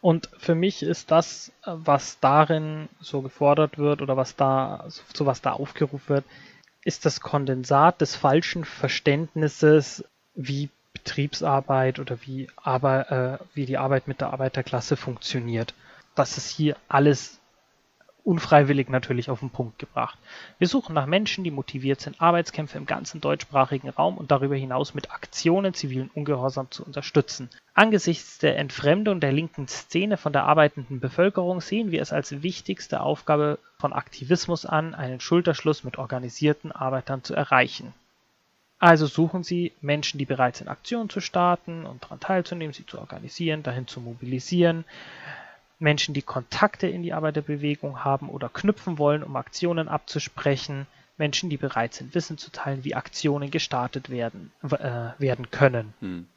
Und 0.00 0.30
für 0.38 0.54
mich 0.54 0.82
ist 0.82 1.10
das, 1.10 1.52
was 1.64 2.18
darin 2.20 2.88
so 3.00 3.22
gefordert 3.22 3.76
wird 3.76 4.00
oder 4.02 4.16
was 4.16 4.36
da, 4.36 4.86
zu 5.12 5.26
was 5.26 5.42
da 5.42 5.52
aufgerufen 5.52 6.08
wird, 6.08 6.24
ist 6.84 7.04
das 7.04 7.20
Kondensat 7.20 8.00
des 8.00 8.14
falschen 8.14 8.64
Verständnisses, 8.64 10.04
wie 10.34 10.70
Betriebsarbeit 10.92 11.98
oder 11.98 12.18
wie, 12.22 12.48
aber, 12.56 13.40
äh, 13.42 13.44
wie 13.54 13.66
die 13.66 13.78
Arbeit 13.78 14.08
mit 14.08 14.20
der 14.20 14.32
Arbeiterklasse 14.32 14.96
funktioniert. 14.96 15.74
Das 16.14 16.38
ist 16.38 16.48
hier 16.48 16.76
alles 16.88 17.40
unfreiwillig 18.26 18.88
natürlich 18.88 19.30
auf 19.30 19.40
den 19.40 19.50
Punkt 19.50 19.78
gebracht. 19.78 20.18
Wir 20.58 20.66
suchen 20.66 20.94
nach 20.94 21.06
Menschen, 21.06 21.44
die 21.44 21.50
motiviert 21.50 22.00
sind, 22.00 22.20
Arbeitskämpfe 22.20 22.76
im 22.76 22.84
ganzen 22.84 23.20
deutschsprachigen 23.20 23.88
Raum 23.88 24.18
und 24.18 24.30
darüber 24.30 24.56
hinaus 24.56 24.94
mit 24.94 25.12
Aktionen 25.12 25.74
zivilen 25.74 26.10
Ungehorsam 26.12 26.70
zu 26.70 26.84
unterstützen. 26.84 27.48
Angesichts 27.74 28.38
der 28.38 28.58
Entfremdung 28.58 29.20
der 29.20 29.32
linken 29.32 29.68
Szene 29.68 30.16
von 30.16 30.32
der 30.32 30.44
arbeitenden 30.44 30.98
Bevölkerung 30.98 31.60
sehen 31.60 31.92
wir 31.92 32.02
es 32.02 32.12
als 32.12 32.42
wichtigste 32.42 33.00
Aufgabe 33.00 33.58
von 33.78 33.92
Aktivismus 33.92 34.66
an, 34.66 34.94
einen 34.94 35.20
Schulterschluss 35.20 35.84
mit 35.84 35.96
organisierten 35.96 36.72
Arbeitern 36.72 37.22
zu 37.22 37.34
erreichen. 37.34 37.94
Also 38.78 39.06
suchen 39.06 39.42
Sie 39.42 39.72
Menschen, 39.80 40.18
die 40.18 40.26
bereit 40.26 40.56
sind, 40.56 40.68
Aktionen 40.68 41.08
zu 41.08 41.20
starten 41.20 41.86
und 41.86 42.04
daran 42.04 42.20
teilzunehmen, 42.20 42.74
sie 42.74 42.84
zu 42.84 42.98
organisieren, 42.98 43.62
dahin 43.62 43.86
zu 43.86 44.00
mobilisieren, 44.00 44.84
Menschen, 45.78 46.14
die 46.14 46.22
Kontakte 46.22 46.86
in 46.86 47.02
die 47.02 47.12
Arbeiterbewegung 47.12 48.04
haben 48.04 48.28
oder 48.30 48.48
knüpfen 48.48 48.98
wollen, 48.98 49.22
um 49.22 49.36
Aktionen 49.36 49.88
abzusprechen, 49.88 50.86
Menschen, 51.18 51.50
die 51.50 51.56
bereit 51.56 51.94
sind, 51.94 52.14
Wissen 52.14 52.38
zu 52.38 52.50
teilen, 52.50 52.84
wie 52.84 52.94
Aktionen 52.94 53.50
gestartet 53.50 54.10
werden, 54.10 54.52
äh, 54.62 55.10
werden 55.18 55.50
können. 55.50 55.94
Hm. 56.00 56.28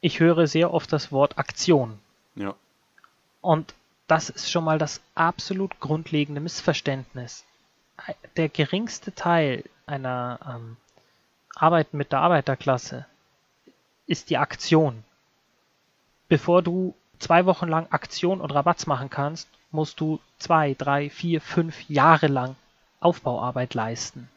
Ich 0.00 0.20
höre 0.20 0.46
sehr 0.46 0.72
oft 0.72 0.92
das 0.92 1.12
Wort 1.12 1.38
Aktion. 1.38 1.98
Ja. 2.34 2.54
Und 3.40 3.74
das 4.06 4.28
ist 4.28 4.50
schon 4.50 4.64
mal 4.64 4.78
das 4.78 5.00
absolut 5.14 5.80
grundlegende 5.80 6.40
Missverständnis. 6.40 7.44
Der 8.36 8.48
geringste 8.48 9.14
Teil 9.14 9.64
einer 9.86 10.38
ähm, 10.46 10.76
Arbeit 11.54 11.94
mit 11.94 12.12
der 12.12 12.20
Arbeiterklasse 12.20 13.06
ist 14.06 14.28
die 14.28 14.36
Aktion. 14.36 15.04
Bevor 16.28 16.62
du 16.62 16.94
zwei 17.18 17.46
Wochen 17.46 17.68
lang 17.68 17.86
Aktion 17.90 18.40
und 18.40 18.50
Rabatz 18.50 18.86
machen 18.86 19.10
kannst, 19.10 19.48
musst 19.70 20.00
du 20.00 20.20
zwei, 20.38 20.74
drei, 20.74 21.10
vier, 21.10 21.40
fünf 21.40 21.88
Jahre 21.88 22.28
lang 22.28 22.56
Aufbauarbeit 23.00 23.74
leisten. 23.74 24.28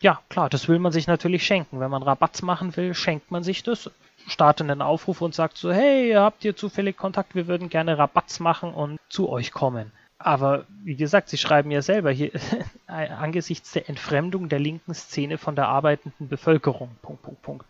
Ja, 0.00 0.20
klar, 0.28 0.48
das 0.48 0.68
will 0.68 0.78
man 0.78 0.92
sich 0.92 1.06
natürlich 1.06 1.44
schenken. 1.44 1.80
Wenn 1.80 1.90
man 1.90 2.02
Rabatz 2.02 2.42
machen 2.42 2.76
will, 2.76 2.94
schenkt 2.94 3.30
man 3.30 3.42
sich 3.42 3.62
das, 3.62 3.90
startet 4.26 4.70
einen 4.70 4.82
Aufruf 4.82 5.20
und 5.20 5.34
sagt 5.34 5.56
so, 5.56 5.72
hey, 5.72 6.12
habt 6.12 6.44
ihr 6.44 6.56
zufällig 6.56 6.96
Kontakt, 6.96 7.34
wir 7.34 7.48
würden 7.48 7.68
gerne 7.68 7.98
Rabatz 7.98 8.40
machen 8.40 8.72
und 8.72 8.98
zu 9.08 9.28
euch 9.28 9.52
kommen. 9.52 9.92
Aber 10.18 10.64
wie 10.82 10.96
gesagt, 10.96 11.28
Sie 11.28 11.38
schreiben 11.38 11.70
ja 11.70 11.82
selber 11.82 12.10
hier, 12.10 12.32
angesichts 12.86 13.72
der 13.72 13.88
Entfremdung 13.88 14.48
der 14.48 14.58
linken 14.58 14.94
Szene 14.94 15.38
von 15.38 15.54
der 15.54 15.68
arbeitenden 15.68 16.28
Bevölkerung. 16.28 16.96
Punkt, 17.02 17.22
Punkt, 17.22 17.42
Punkt. 17.42 17.66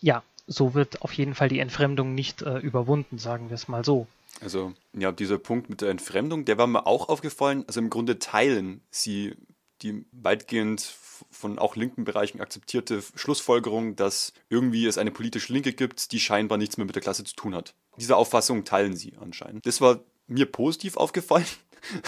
Ja, 0.00 0.22
so 0.46 0.74
wird 0.74 1.02
auf 1.02 1.12
jeden 1.12 1.34
Fall 1.34 1.48
die 1.48 1.60
Entfremdung 1.60 2.14
nicht 2.14 2.42
äh, 2.42 2.58
überwunden, 2.58 3.18
sagen 3.18 3.48
wir 3.48 3.54
es 3.54 3.68
mal 3.68 3.84
so. 3.84 4.06
Also, 4.40 4.72
ja, 4.92 5.12
dieser 5.12 5.38
Punkt 5.38 5.70
mit 5.70 5.80
der 5.80 5.90
Entfremdung, 5.90 6.44
der 6.44 6.58
war 6.58 6.66
mir 6.66 6.86
auch 6.86 7.08
aufgefallen. 7.08 7.64
Also 7.66 7.80
im 7.80 7.90
Grunde 7.90 8.18
teilen 8.18 8.80
sie 8.90 9.34
die 9.82 10.04
weitgehend 10.12 10.94
von 11.30 11.58
auch 11.58 11.76
linken 11.76 12.04
Bereichen 12.04 12.40
akzeptierte 12.40 13.02
Schlussfolgerung, 13.14 13.96
dass 13.96 14.32
irgendwie 14.48 14.86
es 14.86 14.98
eine 14.98 15.10
politisch 15.10 15.48
Linke 15.48 15.72
gibt, 15.72 16.12
die 16.12 16.20
scheinbar 16.20 16.58
nichts 16.58 16.76
mehr 16.76 16.86
mit 16.86 16.94
der 16.94 17.02
Klasse 17.02 17.24
zu 17.24 17.34
tun 17.34 17.54
hat. 17.54 17.74
Diese 17.98 18.16
Auffassung 18.16 18.64
teilen 18.64 18.96
sie 18.96 19.14
anscheinend. 19.20 19.66
Das 19.66 19.80
war 19.80 20.00
mir 20.26 20.46
positiv 20.46 20.96
aufgefallen. 20.96 21.46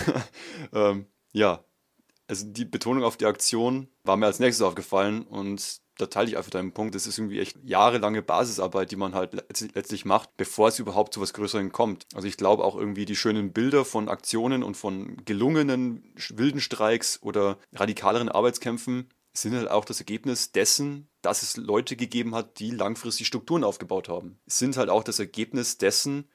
ähm, 0.72 1.06
ja, 1.32 1.64
also 2.26 2.46
die 2.46 2.64
Betonung 2.64 3.04
auf 3.04 3.16
die 3.16 3.26
Aktion 3.26 3.88
war 4.02 4.16
mir 4.16 4.26
als 4.26 4.38
nächstes 4.38 4.66
aufgefallen 4.66 5.22
und 5.22 5.80
da 5.98 6.06
teile 6.06 6.28
ich 6.28 6.36
einfach 6.36 6.50
deinen 6.50 6.72
Punkt. 6.72 6.94
Das 6.94 7.06
ist 7.06 7.18
irgendwie 7.18 7.40
echt 7.40 7.56
jahrelange 7.64 8.22
Basisarbeit, 8.22 8.90
die 8.90 8.96
man 8.96 9.14
halt 9.14 9.32
letztlich 9.74 10.04
macht, 10.04 10.36
bevor 10.36 10.68
es 10.68 10.78
überhaupt 10.78 11.14
zu 11.14 11.20
was 11.20 11.32
Größerem 11.34 11.72
kommt. 11.72 12.06
Also 12.14 12.26
ich 12.26 12.36
glaube 12.36 12.64
auch 12.64 12.76
irgendwie 12.76 13.04
die 13.04 13.16
schönen 13.16 13.52
Bilder 13.52 13.84
von 13.84 14.08
Aktionen 14.08 14.62
und 14.62 14.76
von 14.76 15.24
gelungenen 15.24 16.14
wilden 16.30 16.60
Streiks 16.60 17.20
oder 17.22 17.58
radikaleren 17.72 18.28
Arbeitskämpfen 18.28 19.08
sind 19.36 19.54
halt 19.54 19.70
auch 19.70 19.84
das 19.84 19.98
Ergebnis 19.98 20.52
dessen, 20.52 21.08
dass 21.20 21.42
es 21.42 21.56
Leute 21.56 21.96
gegeben 21.96 22.34
hat, 22.34 22.60
die 22.60 22.70
langfristig 22.70 23.26
Strukturen 23.26 23.64
aufgebaut 23.64 24.08
haben. 24.08 24.38
Sind 24.46 24.76
halt 24.76 24.90
auch 24.90 25.02
das 25.02 25.18
Ergebnis 25.18 25.76
dessen, 25.76 26.28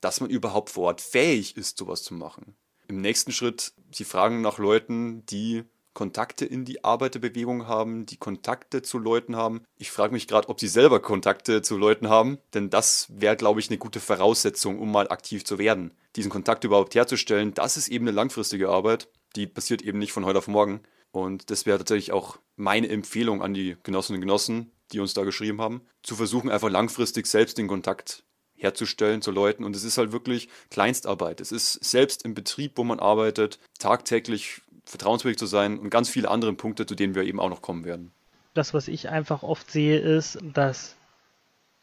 dass 0.00 0.20
man 0.20 0.30
überhaupt 0.30 0.70
vor 0.70 0.84
Ort 0.84 1.00
fähig 1.00 1.56
ist, 1.56 1.76
sowas 1.76 2.02
zu 2.02 2.14
machen. 2.14 2.56
Im 2.88 3.02
nächsten 3.02 3.32
Schritt, 3.32 3.72
sie 3.92 4.04
fragen 4.04 4.40
nach 4.40 4.58
Leuten, 4.58 5.26
die 5.26 5.64
Kontakte 5.98 6.44
in 6.44 6.64
die 6.64 6.84
Arbeiterbewegung 6.84 7.66
haben, 7.66 8.06
die 8.06 8.18
Kontakte 8.18 8.82
zu 8.82 8.98
Leuten 8.98 9.34
haben. 9.34 9.64
Ich 9.78 9.90
frage 9.90 10.12
mich 10.12 10.28
gerade, 10.28 10.48
ob 10.48 10.60
sie 10.60 10.68
selber 10.68 11.00
Kontakte 11.00 11.60
zu 11.60 11.76
Leuten 11.76 12.08
haben, 12.08 12.38
denn 12.54 12.70
das 12.70 13.08
wäre, 13.10 13.34
glaube 13.34 13.58
ich, 13.58 13.68
eine 13.68 13.78
gute 13.78 13.98
Voraussetzung, 13.98 14.78
um 14.78 14.92
mal 14.92 15.08
aktiv 15.08 15.44
zu 15.44 15.58
werden. 15.58 15.90
Diesen 16.14 16.30
Kontakt 16.30 16.62
überhaupt 16.62 16.94
herzustellen, 16.94 17.52
das 17.52 17.76
ist 17.76 17.88
eben 17.88 18.06
eine 18.06 18.14
langfristige 18.14 18.68
Arbeit, 18.68 19.08
die 19.34 19.48
passiert 19.48 19.82
eben 19.82 19.98
nicht 19.98 20.12
von 20.12 20.24
heute 20.24 20.38
auf 20.38 20.46
morgen. 20.46 20.82
Und 21.10 21.50
das 21.50 21.66
wäre 21.66 21.78
tatsächlich 21.78 22.12
auch 22.12 22.38
meine 22.54 22.88
Empfehlung 22.88 23.42
an 23.42 23.52
die 23.52 23.76
Genossinnen 23.82 24.18
und 24.18 24.28
Genossen, 24.28 24.70
die 24.92 25.00
uns 25.00 25.14
da 25.14 25.24
geschrieben 25.24 25.60
haben, 25.60 25.80
zu 26.04 26.14
versuchen, 26.14 26.48
einfach 26.48 26.70
langfristig 26.70 27.26
selbst 27.26 27.58
den 27.58 27.66
Kontakt 27.66 28.22
herzustellen 28.54 29.20
zu 29.20 29.32
Leuten. 29.32 29.64
Und 29.64 29.74
es 29.74 29.82
ist 29.82 29.98
halt 29.98 30.12
wirklich 30.12 30.48
Kleinstarbeit. 30.70 31.40
Es 31.40 31.50
ist 31.50 31.72
selbst 31.84 32.24
im 32.24 32.34
Betrieb, 32.34 32.72
wo 32.76 32.84
man 32.84 33.00
arbeitet, 33.00 33.58
tagtäglich 33.80 34.62
vertrauenswürdig 34.88 35.38
zu 35.38 35.46
sein 35.46 35.78
und 35.78 35.90
ganz 35.90 36.08
viele 36.08 36.30
andere 36.30 36.52
Punkte, 36.54 36.86
zu 36.86 36.94
denen 36.94 37.14
wir 37.14 37.24
eben 37.24 37.40
auch 37.40 37.50
noch 37.50 37.62
kommen 37.62 37.84
werden. 37.84 38.10
Das, 38.54 38.74
was 38.74 38.88
ich 38.88 39.08
einfach 39.08 39.42
oft 39.42 39.70
sehe, 39.70 39.98
ist, 39.98 40.38
dass 40.42 40.96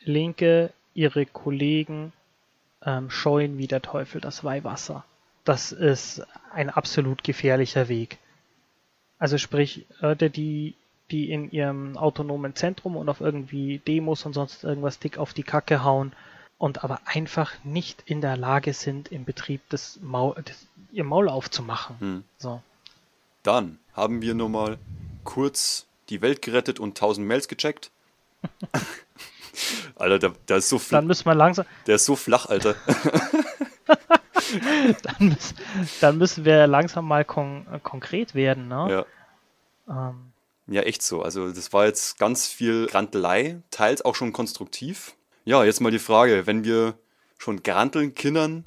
Linke 0.04 0.74
ihre 0.94 1.26
Kollegen 1.26 2.12
ähm, 2.84 3.10
scheuen 3.10 3.58
wie 3.58 3.68
der 3.68 3.82
Teufel 3.82 4.22
das 4.22 4.44
Weihwasser. 4.44 5.06
Das 5.44 5.72
ist 5.72 6.26
ein 6.52 6.70
absolut 6.70 7.24
gefährlicher 7.24 7.88
Weg. 7.88 8.18
Also 9.20 9.38
sprich, 9.38 9.86
Leute, 10.00 10.30
die, 10.30 10.76
die 11.12 11.32
in 11.32 11.52
ihrem 11.52 11.98
autonomen 11.98 12.56
Zentrum 12.56 12.98
und 12.98 13.08
auf 13.10 13.22
irgendwie 13.22 13.80
Demos 13.80 14.26
und 14.26 14.34
sonst 14.34 14.64
irgendwas 14.64 15.00
dick 15.00 15.18
auf 15.18 15.34
die 15.34 15.44
Kacke 15.44 15.84
hauen 15.84 16.14
und 16.58 16.84
aber 16.84 17.02
einfach 17.06 17.54
nicht 17.64 18.04
in 18.06 18.22
der 18.22 18.38
Lage 18.38 18.74
sind, 18.74 19.12
im 19.12 19.26
Betrieb 19.26 19.62
das 19.70 20.00
Maul, 20.02 20.36
das, 20.44 20.68
ihr 20.92 21.04
Maul 21.04 21.30
aufzumachen. 21.30 22.00
Hm. 22.00 22.24
So. 22.38 22.62
Dann 23.46 23.78
haben 23.94 24.24
wir 24.24 24.34
nochmal 24.34 24.80
kurz 25.24 25.86
die 26.10 26.24
Welt 26.24 26.42
gerettet 26.42 26.80
und 26.80 26.98
1000 26.98 27.28
Mails 27.28 27.48
gecheckt. 27.48 27.92
Alter, 29.96 30.18
der, 30.18 30.34
der, 30.48 30.58
ist 30.58 30.70
so 30.70 30.80
flach. 30.80 30.98
Dann 30.98 31.08
müssen 31.08 31.26
wir 31.26 31.36
langsam. 31.36 31.66
Der 31.86 31.96
ist 31.96 32.06
so 32.06 32.16
flach, 32.16 32.48
Alter. 32.48 32.76
dann, 35.04 35.30
müssen, 35.30 35.58
dann, 36.02 36.18
müssen, 36.18 36.44
wir 36.44 36.66
langsam 36.66 37.08
mal 37.08 37.24
kon 37.24 37.68
konkret 37.84 38.34
werden, 38.34 38.68
ne? 38.68 39.06
Ja. 39.88 40.10
Ähm. 40.10 40.32
Ja, 40.68 40.82
echt 40.82 41.04
so. 41.04 41.22
Also, 41.22 41.52
das 41.52 41.72
war 41.72 41.86
jetzt 41.86 42.18
ganz 42.18 42.48
viel 42.48 42.90
Rantelei, 42.92 43.62
teils 43.70 44.04
auch 44.04 44.16
schon 44.16 44.34
konstruktiv. 44.34 45.16
Ja, 45.44 45.64
jetzt 45.64 45.82
mal 45.82 45.92
die 45.92 46.00
Frage, 46.00 46.48
wenn 46.48 46.64
wir 46.64 46.96
schon 47.38 47.62
granteln, 47.62 48.16
kindern, 48.16 48.66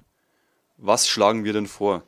was 0.77 1.09
schlagen 1.09 1.43
wir 1.43 1.53
denn 1.53 1.67
vor? 1.67 2.05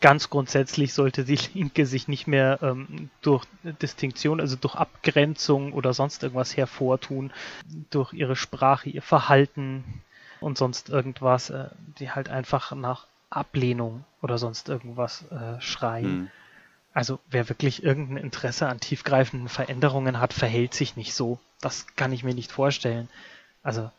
Ganz 0.00 0.30
grundsätzlich 0.30 0.94
sollte 0.94 1.24
die 1.24 1.38
Linke 1.54 1.86
sich 1.86 2.08
nicht 2.08 2.26
mehr 2.26 2.58
ähm, 2.62 3.10
durch 3.22 3.44
Distinktion, 3.82 4.40
also 4.40 4.56
durch 4.56 4.74
Abgrenzung 4.74 5.72
oder 5.72 5.92
sonst 5.92 6.22
irgendwas 6.22 6.56
hervortun, 6.56 7.32
durch 7.90 8.12
ihre 8.12 8.36
Sprache, 8.36 8.88
ihr 8.88 9.02
Verhalten 9.02 10.02
und 10.40 10.58
sonst 10.58 10.88
irgendwas, 10.88 11.50
äh, 11.50 11.68
die 11.98 12.10
halt 12.10 12.28
einfach 12.28 12.72
nach 12.72 13.06
Ablehnung 13.30 14.04
oder 14.22 14.38
sonst 14.38 14.68
irgendwas 14.68 15.24
äh, 15.30 15.60
schreien. 15.60 16.18
Mhm. 16.18 16.30
Also 16.94 17.20
wer 17.30 17.48
wirklich 17.48 17.82
irgendein 17.82 18.16
Interesse 18.16 18.68
an 18.68 18.80
tiefgreifenden 18.80 19.48
Veränderungen 19.48 20.18
hat, 20.18 20.32
verhält 20.32 20.74
sich 20.74 20.96
nicht 20.96 21.14
so. 21.14 21.38
Das 21.60 21.86
kann 21.96 22.12
ich 22.12 22.24
mir 22.24 22.34
nicht 22.34 22.50
vorstellen. 22.50 23.08
Also 23.62 23.90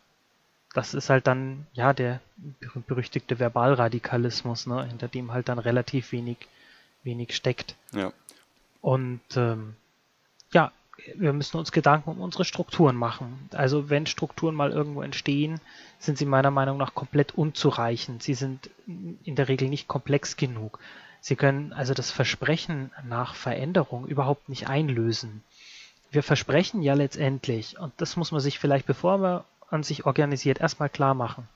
das 0.74 0.94
ist 0.94 1.10
halt 1.10 1.28
dann, 1.28 1.66
ja, 1.74 1.94
der 1.94 2.20
berüchtigte 2.88 3.40
Verbalradikalismus, 3.40 4.68
ne, 4.68 4.86
hinter 4.86 5.08
dem 5.08 5.32
halt 5.32 5.50
dann 5.50 5.60
relativ 5.60 6.12
wenig, 6.12 6.38
wenig 7.04 7.36
steckt. 7.36 7.76
Ja. 7.92 8.14
Und 8.82 9.22
ähm, 9.36 9.76
ja, 10.54 10.72
wir 11.16 11.34
müssen 11.34 11.58
uns 11.58 11.72
Gedanken 11.72 12.12
um 12.12 12.22
unsere 12.22 12.46
Strukturen 12.46 12.96
machen. 12.96 13.50
Also 13.54 13.90
wenn 13.90 14.06
Strukturen 14.06 14.56
mal 14.56 14.72
irgendwo 14.72 15.02
entstehen, 15.02 15.60
sind 15.98 16.18
sie 16.18 16.26
meiner 16.26 16.52
Meinung 16.52 16.78
nach 16.78 16.94
komplett 16.94 17.34
unzureichend. 17.36 18.22
Sie 18.22 18.34
sind 18.34 18.70
in 18.88 19.36
der 19.36 19.48
Regel 19.48 19.70
nicht 19.70 19.88
komplex 19.88 20.38
genug. 20.38 20.80
Sie 21.22 21.36
können 21.36 21.74
also 21.74 21.94
das 21.94 22.12
Versprechen 22.12 22.92
nach 23.04 23.36
Veränderung 23.36 24.08
überhaupt 24.08 24.50
nicht 24.50 24.68
einlösen. 24.68 25.44
Wir 26.12 26.24
versprechen 26.24 26.82
ja 26.82 26.94
letztendlich, 26.94 27.78
und 27.78 27.94
das 27.98 28.16
muss 28.16 28.32
man 28.32 28.42
sich 28.42 28.58
vielleicht, 28.60 28.86
bevor 28.86 29.18
man 29.18 29.44
an 29.72 29.84
sich 29.84 30.06
organisiert, 30.06 30.60
erstmal 30.60 30.90
klar 30.90 31.14
machen. 31.14 31.48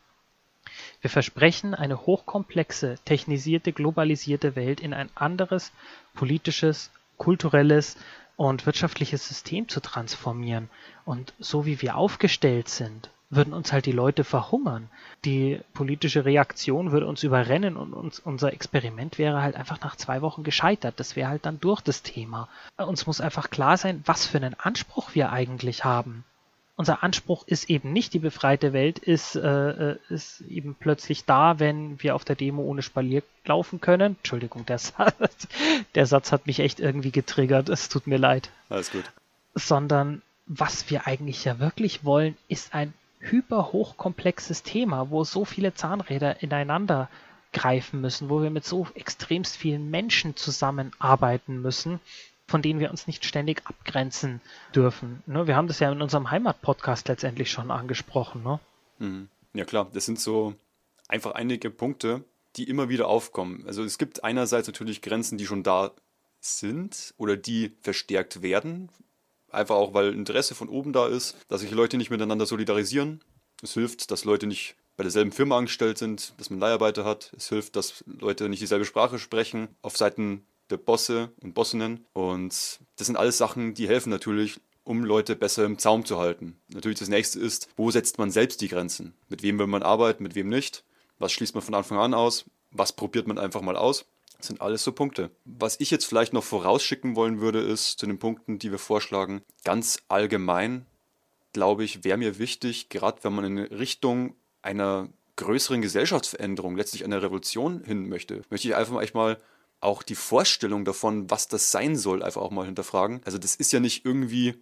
Wir 1.01 1.09
versprechen 1.09 1.75
eine 1.75 2.05
hochkomplexe, 2.05 2.97
technisierte, 3.03 3.73
globalisierte 3.73 4.55
Welt 4.55 4.79
in 4.79 4.93
ein 4.93 5.09
anderes 5.15 5.71
politisches, 6.13 6.91
kulturelles 7.17 7.97
und 8.37 8.65
wirtschaftliches 8.65 9.27
System 9.27 9.67
zu 9.67 9.81
transformieren. 9.81 10.69
Und 11.05 11.33
so 11.39 11.65
wie 11.65 11.81
wir 11.81 11.97
aufgestellt 11.97 12.69
sind, 12.69 13.09
würden 13.29 13.53
uns 13.53 13.73
halt 13.73 13.85
die 13.85 13.91
Leute 13.91 14.23
verhungern. 14.23 14.89
Die 15.25 15.59
politische 15.73 16.23
Reaktion 16.23 16.91
würde 16.91 17.07
uns 17.07 17.23
überrennen 17.23 17.75
und 17.75 17.93
uns, 17.93 18.19
unser 18.19 18.53
Experiment 18.53 19.17
wäre 19.17 19.41
halt 19.41 19.55
einfach 19.55 19.81
nach 19.81 19.95
zwei 19.95 20.21
Wochen 20.21 20.43
gescheitert. 20.43 20.99
Das 20.99 21.15
wäre 21.15 21.29
halt 21.29 21.45
dann 21.45 21.59
durch 21.59 21.81
das 21.81 22.03
Thema. 22.03 22.47
Uns 22.77 23.05
muss 23.05 23.21
einfach 23.21 23.49
klar 23.49 23.77
sein, 23.77 24.01
was 24.05 24.25
für 24.25 24.37
einen 24.37 24.59
Anspruch 24.59 25.13
wir 25.13 25.31
eigentlich 25.31 25.83
haben 25.83 26.23
unser 26.75 27.03
Anspruch 27.03 27.45
ist 27.47 27.69
eben 27.69 27.93
nicht 27.93 28.13
die 28.13 28.19
befreite 28.19 28.73
Welt, 28.73 28.99
ist, 28.99 29.35
äh, 29.35 29.91
äh, 29.91 29.97
ist 30.09 30.41
eben 30.41 30.75
plötzlich 30.75 31.25
da, 31.25 31.59
wenn 31.59 32.01
wir 32.01 32.15
auf 32.15 32.25
der 32.25 32.35
Demo 32.35 32.63
ohne 32.63 32.81
Spalier 32.81 33.21
laufen 33.45 33.79
können. 33.79 34.15
Entschuldigung, 34.17 34.65
der 34.65 34.77
Satz, 34.79 35.47
der 35.95 36.05
Satz 36.05 36.31
hat 36.31 36.47
mich 36.47 36.59
echt 36.59 36.79
irgendwie 36.79 37.11
getriggert. 37.11 37.69
Es 37.69 37.89
tut 37.89 38.07
mir 38.07 38.17
leid. 38.17 38.49
Alles 38.69 38.91
gut. 38.91 39.03
Sondern 39.53 40.21
was 40.47 40.89
wir 40.89 41.05
eigentlich 41.05 41.45
ja 41.45 41.59
wirklich 41.59 42.03
wollen, 42.03 42.35
ist 42.47 42.73
ein 42.73 42.93
hyper 43.19 43.71
hochkomplexes 43.71 44.63
Thema, 44.63 45.09
wo 45.09 45.23
so 45.23 45.45
viele 45.45 45.73
Zahnräder 45.73 46.41
ineinander 46.41 47.07
greifen 47.53 48.01
müssen, 48.01 48.29
wo 48.29 48.41
wir 48.41 48.49
mit 48.49 48.65
so 48.65 48.87
extremst 48.95 49.55
vielen 49.55 49.91
Menschen 49.91 50.35
zusammenarbeiten 50.35 51.61
müssen, 51.61 51.99
von 52.47 52.61
denen 52.61 52.79
wir 52.79 52.91
uns 52.91 53.07
nicht 53.07 53.25
ständig 53.25 53.65
abgrenzen 53.65 54.41
dürfen. 54.75 55.23
Ne? 55.25 55.47
Wir 55.47 55.55
haben 55.55 55.67
das 55.67 55.79
ja 55.79 55.91
in 55.91 56.01
unserem 56.01 56.29
Heimatpodcast 56.31 57.07
letztendlich 57.07 57.51
schon 57.51 57.71
angesprochen. 57.71 58.43
Ne? 58.43 58.59
Mhm. 58.99 59.29
Ja 59.53 59.65
klar, 59.65 59.89
das 59.93 60.05
sind 60.05 60.19
so 60.19 60.55
einfach 61.07 61.31
einige 61.31 61.69
Punkte, 61.69 62.23
die 62.55 62.63
immer 62.69 62.89
wieder 62.89 63.07
aufkommen. 63.07 63.63
Also 63.67 63.83
es 63.83 63.97
gibt 63.97 64.23
einerseits 64.23 64.67
natürlich 64.67 65.01
Grenzen, 65.01 65.37
die 65.37 65.45
schon 65.45 65.63
da 65.63 65.91
sind 66.39 67.13
oder 67.17 67.37
die 67.37 67.71
verstärkt 67.81 68.41
werden. 68.41 68.89
Einfach 69.51 69.75
auch, 69.75 69.93
weil 69.93 70.13
Interesse 70.13 70.55
von 70.55 70.69
oben 70.69 70.93
da 70.93 71.07
ist, 71.07 71.37
dass 71.47 71.61
sich 71.61 71.71
Leute 71.71 71.97
nicht 71.97 72.09
miteinander 72.09 72.45
solidarisieren. 72.45 73.21
Es 73.61 73.73
hilft, 73.73 74.11
dass 74.11 74.25
Leute 74.25 74.47
nicht 74.47 74.75
bei 74.97 75.03
derselben 75.03 75.31
Firma 75.31 75.57
angestellt 75.57 75.97
sind, 75.97 76.33
dass 76.37 76.49
man 76.49 76.59
Leiharbeiter 76.59 77.05
hat. 77.05 77.31
Es 77.35 77.49
hilft, 77.49 77.75
dass 77.75 78.03
Leute 78.05 78.49
nicht 78.49 78.61
dieselbe 78.61 78.85
Sprache 78.85 79.19
sprechen. 79.19 79.69
Auf 79.81 79.97
Seiten 79.97 80.45
der 80.73 80.77
Bosse 80.77 81.31
und 81.41 81.53
Bossinnen. 81.53 82.05
Und 82.13 82.79
das 82.97 83.07
sind 83.07 83.15
alles 83.15 83.37
Sachen, 83.37 83.73
die 83.73 83.87
helfen 83.87 84.09
natürlich, 84.09 84.59
um 84.83 85.05
Leute 85.05 85.35
besser 85.35 85.63
im 85.65 85.77
Zaum 85.77 86.05
zu 86.05 86.17
halten. 86.19 86.59
Natürlich 86.73 86.99
das 86.99 87.09
nächste 87.09 87.39
ist, 87.39 87.69
wo 87.77 87.89
setzt 87.91 88.17
man 88.17 88.31
selbst 88.31 88.59
die 88.61 88.67
Grenzen? 88.67 89.13
Mit 89.29 89.43
wem 89.43 89.57
will 89.59 89.67
man 89.67 89.83
arbeiten, 89.83 90.23
mit 90.23 90.35
wem 90.35 90.49
nicht? 90.49 90.83
Was 91.19 91.31
schließt 91.31 91.55
man 91.55 91.63
von 91.63 91.75
Anfang 91.75 91.99
an 91.99 92.13
aus? 92.13 92.45
Was 92.71 92.91
probiert 92.91 93.27
man 93.27 93.37
einfach 93.37 93.61
mal 93.61 93.77
aus? 93.77 94.05
Das 94.37 94.47
sind 94.47 94.61
alles 94.61 94.83
so 94.83 94.91
Punkte. 94.91 95.31
Was 95.45 95.79
ich 95.79 95.89
jetzt 95.89 96.05
vielleicht 96.05 96.33
noch 96.33 96.43
vorausschicken 96.43 97.15
wollen 97.15 97.39
würde, 97.39 97.59
ist 97.61 97.99
zu 97.99 98.05
den 98.05 98.19
Punkten, 98.19 98.59
die 98.59 98.71
wir 98.71 98.79
vorschlagen, 98.79 99.41
ganz 99.63 99.99
allgemein, 100.09 100.85
glaube 101.53 101.85
ich, 101.85 102.03
wäre 102.03 102.17
mir 102.17 102.39
wichtig, 102.39 102.89
gerade 102.89 103.23
wenn 103.23 103.33
man 103.33 103.45
in 103.45 103.57
Richtung 103.59 104.35
einer 104.61 105.07
größeren 105.35 105.81
Gesellschaftsveränderung, 105.81 106.75
letztlich 106.75 107.05
einer 107.05 107.21
Revolution 107.21 107.83
hin 107.85 108.09
möchte, 108.09 108.41
möchte 108.49 108.67
ich 108.67 108.75
einfach 108.75 109.13
mal 109.13 109.37
auch 109.83 110.03
die 110.03 110.15
Vorstellung 110.15 110.85
davon, 110.85 111.29
was 111.29 111.47
das 111.47 111.71
sein 111.71 111.95
soll, 111.95 112.23
einfach 112.23 112.41
auch 112.41 112.51
mal 112.51 112.65
hinterfragen. 112.65 113.21
Also 113.25 113.37
das 113.37 113.55
ist 113.55 113.71
ja 113.71 113.79
nicht 113.79 114.05
irgendwie 114.05 114.55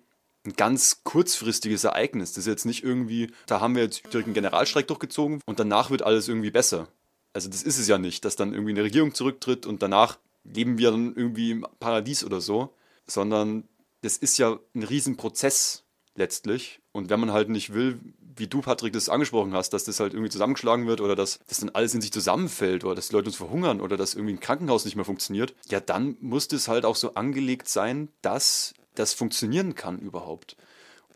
ein 0.45 0.53
ganz 0.53 1.03
kurzfristiges 1.03 1.83
Ereignis. 1.83 2.33
Das 2.33 2.39
ist 2.39 2.47
jetzt 2.47 2.65
nicht 2.65 2.83
irgendwie, 2.83 3.31
da 3.45 3.61
haben 3.61 3.75
wir 3.75 3.83
jetzt 3.83 4.03
direkt 4.11 4.27
einen 4.27 4.33
Generalstreik 4.33 4.87
durchgezogen 4.87 5.41
und 5.45 5.59
danach 5.59 5.91
wird 5.91 6.01
alles 6.01 6.27
irgendwie 6.27 6.51
besser. 6.51 6.87
Also 7.33 7.49
das 7.49 7.63
ist 7.63 7.77
es 7.77 7.87
ja 7.87 7.97
nicht, 7.97 8.25
dass 8.25 8.35
dann 8.35 8.53
irgendwie 8.53 8.71
eine 8.71 8.83
Regierung 8.83 9.13
zurücktritt 9.13 9.65
und 9.65 9.81
danach 9.81 10.17
leben 10.43 10.77
wir 10.77 10.91
dann 10.91 11.15
irgendwie 11.15 11.51
im 11.51 11.67
Paradies 11.79 12.23
oder 12.23 12.41
so, 12.41 12.73
sondern 13.05 13.67
das 14.01 14.17
ist 14.17 14.37
ja 14.37 14.59
ein 14.73 14.83
Riesenprozess 14.83 15.83
letztlich. 16.15 16.79
Und 16.91 17.09
wenn 17.09 17.19
man 17.19 17.31
halt 17.31 17.49
nicht 17.49 17.73
will, 17.73 17.99
wie 18.41 18.47
du, 18.47 18.61
Patrick, 18.61 18.91
das 18.91 19.07
angesprochen 19.07 19.53
hast, 19.53 19.69
dass 19.69 19.85
das 19.85 19.99
halt 19.99 20.13
irgendwie 20.13 20.31
zusammengeschlagen 20.31 20.87
wird 20.87 20.99
oder 20.99 21.15
dass 21.15 21.39
das 21.47 21.59
dann 21.59 21.69
alles 21.69 21.93
in 21.93 22.01
sich 22.01 22.11
zusammenfällt 22.11 22.83
oder 22.83 22.95
dass 22.95 23.09
die 23.09 23.13
Leute 23.13 23.27
uns 23.27 23.37
verhungern 23.37 23.79
oder 23.79 23.95
dass 23.95 24.15
irgendwie 24.15 24.33
ein 24.33 24.39
Krankenhaus 24.39 24.83
nicht 24.83 24.95
mehr 24.95 25.05
funktioniert, 25.05 25.53
ja, 25.69 25.79
dann 25.79 26.17
muss 26.19 26.47
das 26.47 26.67
halt 26.67 26.83
auch 26.83 26.95
so 26.95 27.13
angelegt 27.13 27.69
sein, 27.69 28.09
dass 28.23 28.73
das 28.95 29.13
funktionieren 29.13 29.75
kann 29.75 29.99
überhaupt. 29.99 30.57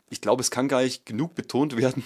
Ich 0.09 0.21
glaube, 0.21 0.41
es 0.41 0.51
kann 0.51 0.67
gar 0.67 0.83
nicht 0.83 1.05
genug 1.05 1.33
betont 1.33 1.75
werden, 1.75 2.03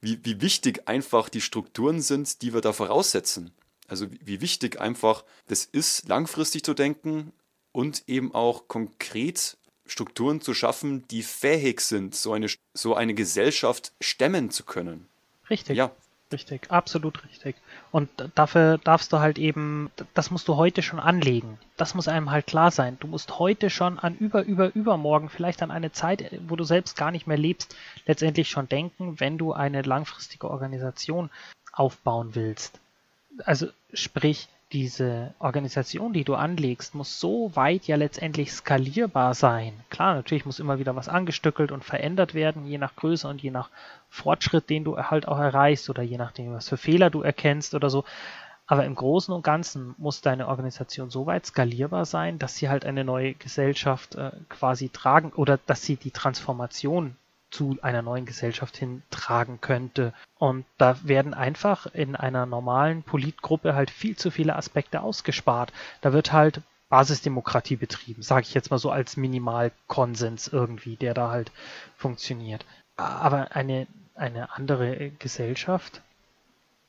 wie, 0.00 0.18
wie 0.24 0.40
wichtig 0.40 0.88
einfach 0.88 1.28
die 1.28 1.42
Strukturen 1.42 2.00
sind, 2.00 2.40
die 2.42 2.54
wir 2.54 2.62
da 2.62 2.72
voraussetzen. 2.72 3.52
Also 3.88 4.06
wie, 4.24 4.40
wichtig 4.40 4.80
einfach 4.80 5.22
das 5.48 5.66
ist, 5.66 6.08
langfristig 6.08 6.64
zu 6.64 6.72
denken 6.72 7.32
und 7.72 8.04
eben 8.06 8.34
auch 8.34 8.68
konkret 8.68 9.58
Strukturen 9.86 10.40
zu 10.40 10.54
schaffen, 10.54 11.06
die 11.08 11.22
fähig 11.22 11.80
sind, 11.80 12.14
so 12.14 12.32
eine, 12.32 12.48
so 12.74 12.94
eine 12.94 13.14
Gesellschaft 13.14 13.92
stemmen 14.00 14.50
zu 14.50 14.64
können. 14.64 15.06
Richtig. 15.50 15.76
Ja. 15.76 15.90
Richtig, 16.32 16.70
absolut 16.70 17.24
richtig. 17.24 17.56
Und 17.90 18.08
dafür 18.34 18.78
darfst 18.78 19.12
du 19.12 19.18
halt 19.18 19.38
eben, 19.38 19.90
das 20.14 20.30
musst 20.30 20.48
du 20.48 20.56
heute 20.56 20.82
schon 20.82 20.98
anlegen. 20.98 21.58
Das 21.76 21.94
muss 21.94 22.08
einem 22.08 22.30
halt 22.30 22.46
klar 22.46 22.70
sein. 22.70 22.96
Du 23.00 23.06
musst 23.06 23.38
heute 23.38 23.68
schon 23.68 23.98
an 23.98 24.16
über, 24.16 24.42
über, 24.44 24.74
übermorgen, 24.74 25.28
vielleicht 25.28 25.62
an 25.62 25.70
eine 25.70 25.92
Zeit, 25.92 26.24
wo 26.48 26.56
du 26.56 26.64
selbst 26.64 26.96
gar 26.96 27.10
nicht 27.10 27.26
mehr 27.26 27.36
lebst, 27.36 27.76
letztendlich 28.06 28.48
schon 28.48 28.68
denken, 28.68 29.20
wenn 29.20 29.36
du 29.36 29.52
eine 29.52 29.82
langfristige 29.82 30.50
Organisation 30.50 31.28
aufbauen 31.70 32.34
willst. 32.34 32.80
Also 33.44 33.66
sprich, 33.92 34.48
diese 34.72 35.34
Organisation, 35.38 36.12
die 36.12 36.24
du 36.24 36.34
anlegst, 36.34 36.94
muss 36.94 37.20
so 37.20 37.54
weit 37.54 37.86
ja 37.86 37.96
letztendlich 37.96 38.52
skalierbar 38.52 39.34
sein. 39.34 39.74
Klar, 39.90 40.14
natürlich 40.14 40.46
muss 40.46 40.60
immer 40.60 40.78
wieder 40.78 40.96
was 40.96 41.08
angestückelt 41.08 41.72
und 41.72 41.84
verändert 41.84 42.34
werden, 42.34 42.66
je 42.66 42.78
nach 42.78 42.96
Größe 42.96 43.28
und 43.28 43.42
je 43.42 43.50
nach 43.50 43.68
Fortschritt, 44.08 44.70
den 44.70 44.84
du 44.84 44.96
halt 44.96 45.28
auch 45.28 45.38
erreichst 45.38 45.90
oder 45.90 46.02
je 46.02 46.16
nachdem, 46.16 46.54
was 46.54 46.68
für 46.68 46.76
Fehler 46.78 47.10
du 47.10 47.22
erkennst 47.22 47.74
oder 47.74 47.90
so. 47.90 48.04
Aber 48.66 48.86
im 48.86 48.94
Großen 48.94 49.34
und 49.34 49.42
Ganzen 49.42 49.94
muss 49.98 50.22
deine 50.22 50.48
Organisation 50.48 51.10
so 51.10 51.26
weit 51.26 51.44
skalierbar 51.44 52.06
sein, 52.06 52.38
dass 52.38 52.56
sie 52.56 52.68
halt 52.68 52.86
eine 52.86 53.04
neue 53.04 53.34
Gesellschaft 53.34 54.14
äh, 54.14 54.30
quasi 54.48 54.88
tragen 54.88 55.32
oder 55.32 55.58
dass 55.66 55.82
sie 55.82 55.96
die 55.96 56.12
Transformation 56.12 57.16
zu 57.52 57.76
einer 57.82 58.02
neuen 58.02 58.24
Gesellschaft 58.26 58.76
hintragen 58.76 59.60
könnte. 59.60 60.12
Und 60.38 60.64
da 60.78 60.96
werden 61.04 61.34
einfach 61.34 61.86
in 61.86 62.16
einer 62.16 62.46
normalen 62.46 63.02
Politgruppe 63.02 63.74
halt 63.74 63.90
viel 63.90 64.16
zu 64.16 64.30
viele 64.30 64.56
Aspekte 64.56 65.02
ausgespart. 65.02 65.72
Da 66.00 66.12
wird 66.12 66.32
halt 66.32 66.62
Basisdemokratie 66.88 67.76
betrieben, 67.76 68.22
sage 68.22 68.42
ich 68.42 68.54
jetzt 68.54 68.70
mal 68.70 68.78
so 68.78 68.90
als 68.90 69.16
Minimalkonsens 69.16 70.48
irgendwie, 70.48 70.96
der 70.96 71.14
da 71.14 71.30
halt 71.30 71.52
funktioniert. 71.96 72.64
Aber 72.96 73.54
eine, 73.54 73.86
eine 74.14 74.54
andere 74.54 75.10
Gesellschaft, 75.18 76.02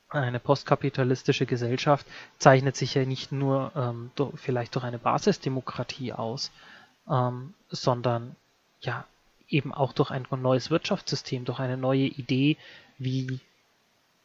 eine 0.10 0.40
postkapitalistische 0.40 1.46
Gesellschaft 1.46 2.06
zeichnet 2.38 2.76
sich 2.76 2.94
ja 2.94 3.06
nicht 3.06 3.32
nur 3.32 3.72
ähm, 3.76 4.12
durch, 4.16 4.40
vielleicht 4.40 4.76
durch 4.76 4.84
eine 4.84 5.00
Basisdemokratie 5.00 6.14
aus, 6.14 6.52
ähm, 7.10 7.54
sondern 7.70 8.36
ja 8.82 9.06
eben 9.54 9.74
auch 9.74 9.94
durch 9.94 10.12
ein 10.12 10.26
neues 10.30 10.72
Wirtschaftssystem, 10.72 11.46
durch 11.46 11.60
eine 11.60 11.78
neue 11.78 12.06
Idee, 12.06 12.58
wie, 12.98 13.40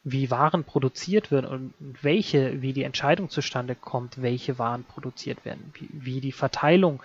wie 0.04 0.30
Waren 0.30 0.64
produziert 0.64 1.30
werden 1.30 1.46
und 1.46 1.74
welche, 2.02 2.62
wie 2.62 2.72
die 2.72 2.84
Entscheidung 2.84 3.30
zustande 3.30 3.74
kommt, 3.74 4.22
welche 4.22 4.58
Waren 4.58 4.84
produziert 4.84 5.44
werden, 5.44 5.72
wie, 5.74 5.88
wie 5.92 6.20
die 6.20 6.32
Verteilung 6.32 7.02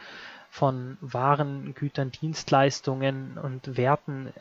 von 0.49 0.97
Waren, 1.01 1.73
Gütern, 1.73 2.11
Dienstleistungen 2.11 3.37
und 3.39 3.75
Werten 3.75 4.31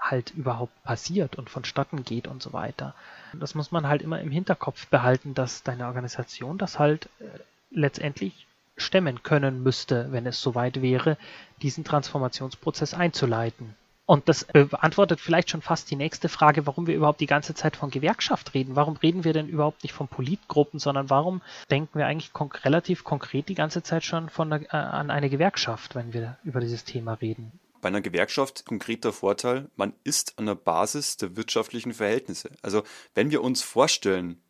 halt 0.00 0.30
überhaupt 0.30 0.82
passiert 0.82 1.36
und 1.36 1.48
vonstatten 1.48 2.02
geht 2.02 2.26
und 2.26 2.42
so 2.42 2.52
weiter. 2.52 2.94
Das 3.34 3.54
muss 3.54 3.70
man 3.70 3.86
halt 3.86 4.02
immer 4.02 4.20
im 4.20 4.30
Hinterkopf 4.30 4.88
behalten, 4.88 5.34
dass 5.34 5.62
deine 5.62 5.86
Organisation 5.86 6.58
das 6.58 6.78
halt 6.78 7.08
äh, 7.20 7.24
letztendlich 7.70 8.46
stemmen 8.80 9.22
können 9.22 9.62
müsste, 9.62 10.08
wenn 10.10 10.26
es 10.26 10.40
soweit 10.40 10.82
wäre, 10.82 11.16
diesen 11.62 11.84
Transformationsprozess 11.84 12.94
einzuleiten. 12.94 13.74
Und 14.10 14.28
das 14.28 14.42
beantwortet 14.42 15.20
vielleicht 15.20 15.50
schon 15.50 15.62
fast 15.62 15.88
die 15.88 15.94
nächste 15.94 16.28
Frage, 16.28 16.66
warum 16.66 16.88
wir 16.88 16.96
überhaupt 16.96 17.20
die 17.20 17.26
ganze 17.26 17.54
Zeit 17.54 17.76
von 17.76 17.92
Gewerkschaft 17.92 18.54
reden. 18.54 18.74
Warum 18.74 18.96
reden 18.96 19.22
wir 19.22 19.32
denn 19.32 19.46
überhaupt 19.46 19.84
nicht 19.84 19.92
von 19.92 20.08
Politgruppen, 20.08 20.80
sondern 20.80 21.10
warum 21.10 21.42
denken 21.70 21.96
wir 21.96 22.08
eigentlich 22.08 22.32
konk 22.32 22.64
relativ 22.64 23.04
konkret 23.04 23.48
die 23.48 23.54
ganze 23.54 23.84
Zeit 23.84 24.02
schon 24.02 24.28
von 24.28 24.50
äh, 24.50 24.66
an 24.70 25.12
eine 25.12 25.30
Gewerkschaft, 25.30 25.94
wenn 25.94 26.12
wir 26.12 26.38
über 26.42 26.58
dieses 26.58 26.82
Thema 26.82 27.12
reden? 27.14 27.52
Bei 27.80 27.86
einer 27.86 28.00
Gewerkschaft 28.00 28.66
konkreter 28.66 29.12
Vorteil, 29.12 29.70
man 29.76 29.92
ist 30.02 30.36
an 30.40 30.46
der 30.46 30.56
Basis 30.56 31.16
der 31.16 31.36
wirtschaftlichen 31.36 31.94
Verhältnisse. 31.94 32.50
Also 32.62 32.82
wenn 33.14 33.30
wir 33.30 33.44
uns 33.44 33.62
vorstellen, 33.62 34.42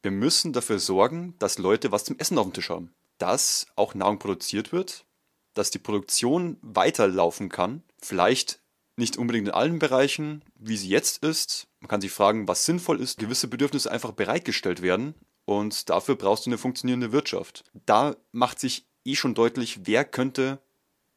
wir 0.00 0.12
müssen 0.12 0.52
dafür 0.52 0.78
sorgen, 0.78 1.34
dass 1.40 1.58
Leute 1.58 1.90
was 1.90 2.04
zum 2.04 2.16
Essen 2.20 2.38
auf 2.38 2.46
dem 2.46 2.52
Tisch 2.52 2.70
haben 2.70 2.94
dass 3.18 3.66
auch 3.76 3.94
Nahrung 3.94 4.18
produziert 4.18 4.72
wird, 4.72 5.04
dass 5.54 5.70
die 5.70 5.78
Produktion 5.78 6.56
weiterlaufen 6.62 7.48
kann, 7.48 7.82
vielleicht 8.00 8.60
nicht 8.96 9.16
unbedingt 9.16 9.48
in 9.48 9.54
allen 9.54 9.78
Bereichen, 9.78 10.44
wie 10.56 10.76
sie 10.76 10.88
jetzt 10.88 11.22
ist. 11.22 11.68
Man 11.80 11.88
kann 11.88 12.00
sich 12.00 12.10
fragen, 12.10 12.48
was 12.48 12.64
sinnvoll 12.64 13.00
ist. 13.00 13.18
Gewisse 13.18 13.48
Bedürfnisse 13.48 13.90
einfach 13.90 14.12
bereitgestellt 14.12 14.82
werden 14.82 15.14
und 15.44 15.88
dafür 15.88 16.16
brauchst 16.16 16.46
du 16.46 16.50
eine 16.50 16.58
funktionierende 16.58 17.12
Wirtschaft. 17.12 17.64
Da 17.86 18.16
macht 18.32 18.58
sich 18.58 18.86
eh 19.04 19.14
schon 19.14 19.34
deutlich, 19.34 19.86
wer 19.86 20.04
könnte 20.04 20.60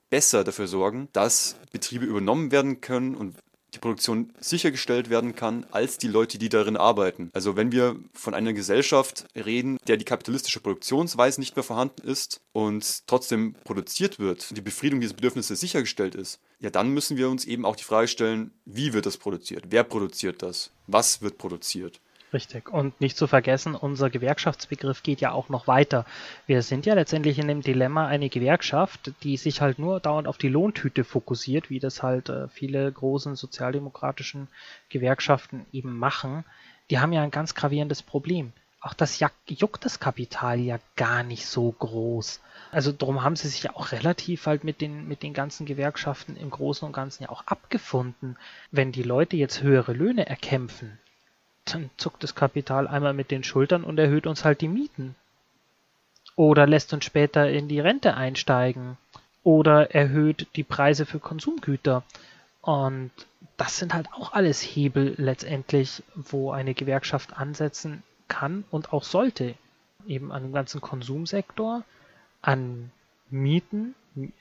besser 0.10 0.44
dafür 0.44 0.68
sorgen, 0.68 1.10
dass 1.14 1.56
Betriebe 1.72 2.06
übernommen 2.06 2.52
werden 2.52 2.82
können 2.82 3.16
und 3.16 3.36
die 3.74 3.80
Produktion 3.80 4.34
sichergestellt 4.40 5.10
werden 5.10 5.36
kann, 5.36 5.66
als 5.72 5.98
die 5.98 6.08
Leute, 6.08 6.38
die 6.38 6.50
darin 6.50 6.78
arbeiten. 6.78 7.30
Also 7.34 7.56
wenn 7.56 7.72
wir 7.72 7.96
von 8.14 8.34
einer 8.34 8.54
Gesellschaft 8.54 9.26
reden, 9.36 9.78
der 9.88 9.98
die 9.98 10.06
kapitalistische 10.06 10.60
Produktionsweise 10.60 11.40
nicht 11.40 11.56
mehr 11.56 11.64
vorhanden 11.64 12.08
ist 12.08 12.42
und 12.52 13.08
trotzdem 13.08 13.56
produziert 13.64 14.20
wird, 14.20 14.56
die 14.56 14.62
Befriedung 14.62 15.00
dieser 15.00 15.16
Bedürfnisse 15.16 15.56
sichergestellt 15.56 16.16
ist, 16.16 16.40
ja, 16.60 16.70
dann 16.70 16.90
müssen 16.90 17.18
wir 17.18 17.30
uns 17.30 17.46
eben 17.46 17.66
auch 17.66 17.76
die 17.76 17.84
Frage 17.84 18.08
stellen, 18.08 18.52
wie 18.66 18.94
wird 18.94 19.06
das 19.06 19.18
produziert? 19.18 19.66
Wer 19.70 19.84
produziert 19.84 20.42
das? 20.42 20.72
Was 20.88 21.22
wird 21.22 21.38
produziert? 21.38 22.02
Richtig. 22.34 22.70
Und 22.70 23.02
nicht 23.02 23.18
zu 23.18 23.28
vergessen, 23.28 23.76
unser 23.76 24.10
Gewerkschaftsbegriff 24.10 25.04
geht 25.04 25.20
ja 25.20 25.34
auch 25.34 25.50
noch 25.50 25.68
weiter. 25.68 26.06
Wir 26.48 26.62
sind 26.62 26.86
ja 26.86 26.94
letztendlich 26.94 27.38
in 27.40 27.50
dem 27.50 27.62
Dilemma 27.62 28.08
eine 28.08 28.30
Gewerkschaft, 28.30 29.12
die 29.24 29.36
sich 29.36 29.60
halt 29.60 29.80
nur 29.80 30.00
dauernd 30.00 30.30
auf 30.30 30.38
die 30.38 30.48
Lohntüte 30.48 31.04
fokussiert, 31.04 31.70
wie 31.70 31.80
das 31.80 32.02
halt 32.02 32.30
äh, 32.30 32.48
viele 32.48 32.90
großen 32.90 33.36
sozialdemokratischen 33.36 34.48
Gewerkschaften 34.88 35.66
eben 35.74 35.98
machen. 35.98 36.46
Die 36.90 37.00
haben 37.00 37.12
ja 37.12 37.22
ein 37.22 37.32
ganz 37.32 37.54
gravierendes 37.54 38.02
Problem. 38.02 38.54
Auch 38.80 38.94
das 38.94 39.20
juckt 39.48 39.86
das 39.86 40.00
Kapital 40.00 40.60
ja 40.60 40.80
gar 40.96 41.24
nicht 41.24 41.46
so 41.46 41.72
groß. 41.72 42.40
Also 42.72 42.92
darum 42.92 43.24
haben 43.24 43.36
sie 43.36 43.50
sich 43.50 43.64
ja 43.64 43.76
auch 43.76 43.92
relativ 43.92 44.46
halt 44.46 44.64
mit 44.64 44.80
den, 44.80 45.08
mit 45.08 45.22
den 45.22 45.34
ganzen 45.34 45.66
Gewerkschaften 45.66 46.38
im 46.38 46.50
Großen 46.50 46.86
und 46.86 46.94
Ganzen 46.94 47.24
ja 47.24 47.30
auch 47.30 47.46
abgefunden. 47.46 48.38
Wenn 48.72 48.92
die 48.92 49.04
Leute 49.04 49.36
jetzt 49.36 49.62
höhere 49.62 49.94
Löhne 49.94 50.26
erkämpfen, 50.26 50.98
dann 51.66 51.90
zuckt 51.98 52.24
das 52.24 52.36
Kapital 52.36 52.88
einmal 52.88 53.14
mit 53.14 53.32
den 53.32 53.44
Schultern 53.44 53.84
und 53.84 54.00
erhöht 54.00 54.28
uns 54.28 54.44
halt 54.44 54.62
die 54.62 54.68
Mieten. 54.68 55.16
Oder 56.36 56.66
lässt 56.66 56.94
uns 56.94 57.06
später 57.06 57.50
in 57.50 57.68
die 57.68 57.80
Rente 57.80 58.16
einsteigen. 58.16 58.98
Oder 59.44 59.94
erhöht 59.94 60.48
die 60.56 60.64
Preise 60.64 61.06
für 61.06 61.20
Konsumgüter. 61.20 62.04
Und 62.62 63.12
das 63.58 63.78
sind 63.78 63.94
halt 63.94 64.08
auch 64.14 64.34
alles 64.34 64.62
Hebel 64.62 65.16
letztendlich, 65.18 66.04
wo 66.16 66.52
eine 66.52 66.74
Gewerkschaft 66.74 67.38
ansetzen 67.38 68.04
kann 68.28 68.64
und 68.72 68.94
auch 68.94 69.04
sollte. 69.04 69.56
Eben 70.08 70.32
an 70.32 70.44
dem 70.44 70.54
ganzen 70.54 70.82
Konsumsektor, 70.82 71.84
an 72.42 72.92
Mieten. 73.30 73.96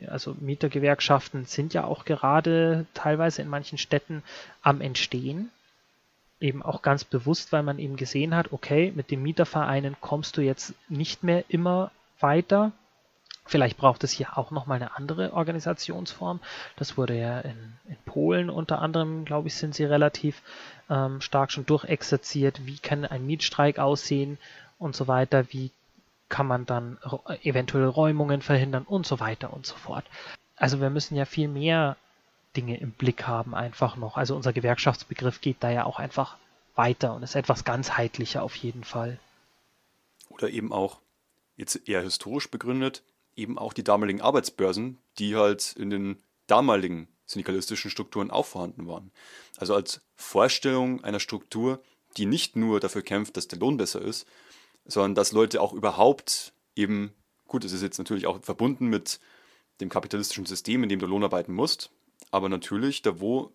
Also 0.06 0.36
Mietergewerkschaften 0.40 1.44
sind 1.44 1.74
ja 1.74 1.84
auch 1.84 2.04
gerade 2.04 2.86
teilweise 2.94 3.42
in 3.42 3.48
manchen 3.48 3.78
Städten 3.78 4.22
am 4.62 4.80
Entstehen 4.80 5.50
eben 6.40 6.62
auch 6.62 6.82
ganz 6.82 7.04
bewusst, 7.04 7.52
weil 7.52 7.62
man 7.62 7.78
eben 7.78 7.96
gesehen 7.96 8.34
hat, 8.34 8.52
okay, 8.52 8.92
mit 8.94 9.10
den 9.10 9.22
Mietervereinen 9.22 9.96
kommst 10.00 10.36
du 10.36 10.40
jetzt 10.40 10.74
nicht 10.88 11.22
mehr 11.22 11.44
immer 11.48 11.90
weiter. 12.18 12.72
Vielleicht 13.46 13.76
braucht 13.76 14.04
es 14.04 14.12
hier 14.12 14.38
auch 14.38 14.50
nochmal 14.50 14.76
eine 14.76 14.96
andere 14.96 15.32
Organisationsform. 15.32 16.40
Das 16.76 16.96
wurde 16.96 17.18
ja 17.18 17.40
in, 17.40 17.72
in 17.88 17.96
Polen 18.04 18.48
unter 18.48 18.80
anderem, 18.80 19.24
glaube 19.24 19.48
ich, 19.48 19.54
sind 19.54 19.74
sie 19.74 19.84
relativ 19.84 20.42
ähm, 20.88 21.20
stark 21.20 21.50
schon 21.50 21.66
durchexerziert. 21.66 22.64
Wie 22.66 22.78
kann 22.78 23.04
ein 23.04 23.26
Mietstreik 23.26 23.78
aussehen 23.78 24.38
und 24.78 24.94
so 24.94 25.08
weiter? 25.08 25.46
Wie 25.52 25.72
kann 26.30 26.46
man 26.46 26.64
dann 26.64 26.96
eventuell 27.42 27.84
Räumungen 27.84 28.40
verhindern 28.40 28.84
und 28.84 29.04
so 29.04 29.20
weiter 29.20 29.52
und 29.52 29.66
so 29.66 29.74
fort. 29.74 30.06
Also 30.56 30.80
wir 30.80 30.88
müssen 30.88 31.16
ja 31.16 31.26
viel 31.26 31.48
mehr 31.48 31.96
Dinge 32.56 32.78
im 32.78 32.92
Blick 32.92 33.26
haben 33.26 33.54
einfach 33.54 33.96
noch. 33.96 34.16
Also 34.16 34.36
unser 34.36 34.52
Gewerkschaftsbegriff 34.52 35.40
geht 35.40 35.58
da 35.60 35.70
ja 35.70 35.84
auch 35.84 35.98
einfach 35.98 36.36
weiter 36.74 37.14
und 37.14 37.22
ist 37.22 37.34
etwas 37.34 37.64
ganzheitlicher 37.64 38.42
auf 38.42 38.56
jeden 38.56 38.84
Fall. 38.84 39.18
Oder 40.28 40.50
eben 40.50 40.72
auch, 40.72 41.00
jetzt 41.56 41.88
eher 41.88 42.02
historisch 42.02 42.50
begründet, 42.50 43.02
eben 43.36 43.58
auch 43.58 43.72
die 43.72 43.84
damaligen 43.84 44.20
Arbeitsbörsen, 44.20 44.98
die 45.18 45.36
halt 45.36 45.74
in 45.78 45.90
den 45.90 46.22
damaligen 46.46 47.08
syndikalistischen 47.26 47.90
Strukturen 47.90 48.30
auch 48.30 48.46
vorhanden 48.46 48.88
waren. 48.88 49.12
Also 49.58 49.74
als 49.74 50.00
Vorstellung 50.16 51.04
einer 51.04 51.20
Struktur, 51.20 51.80
die 52.16 52.26
nicht 52.26 52.56
nur 52.56 52.80
dafür 52.80 53.02
kämpft, 53.02 53.36
dass 53.36 53.48
der 53.48 53.58
Lohn 53.58 53.76
besser 53.76 54.02
ist, 54.02 54.26
sondern 54.84 55.14
dass 55.14 55.32
Leute 55.32 55.60
auch 55.60 55.72
überhaupt 55.72 56.52
eben, 56.74 57.12
gut, 57.46 57.64
es 57.64 57.72
ist 57.72 57.82
jetzt 57.82 57.98
natürlich 57.98 58.26
auch 58.26 58.42
verbunden 58.42 58.88
mit 58.88 59.20
dem 59.80 59.88
kapitalistischen 59.88 60.46
System, 60.46 60.82
in 60.82 60.88
dem 60.88 60.98
du 60.98 61.06
Lohn 61.06 61.24
arbeiten 61.24 61.52
musst, 61.52 61.90
aber 62.30 62.48
natürlich, 62.48 63.02
da 63.02 63.20
wo 63.20 63.52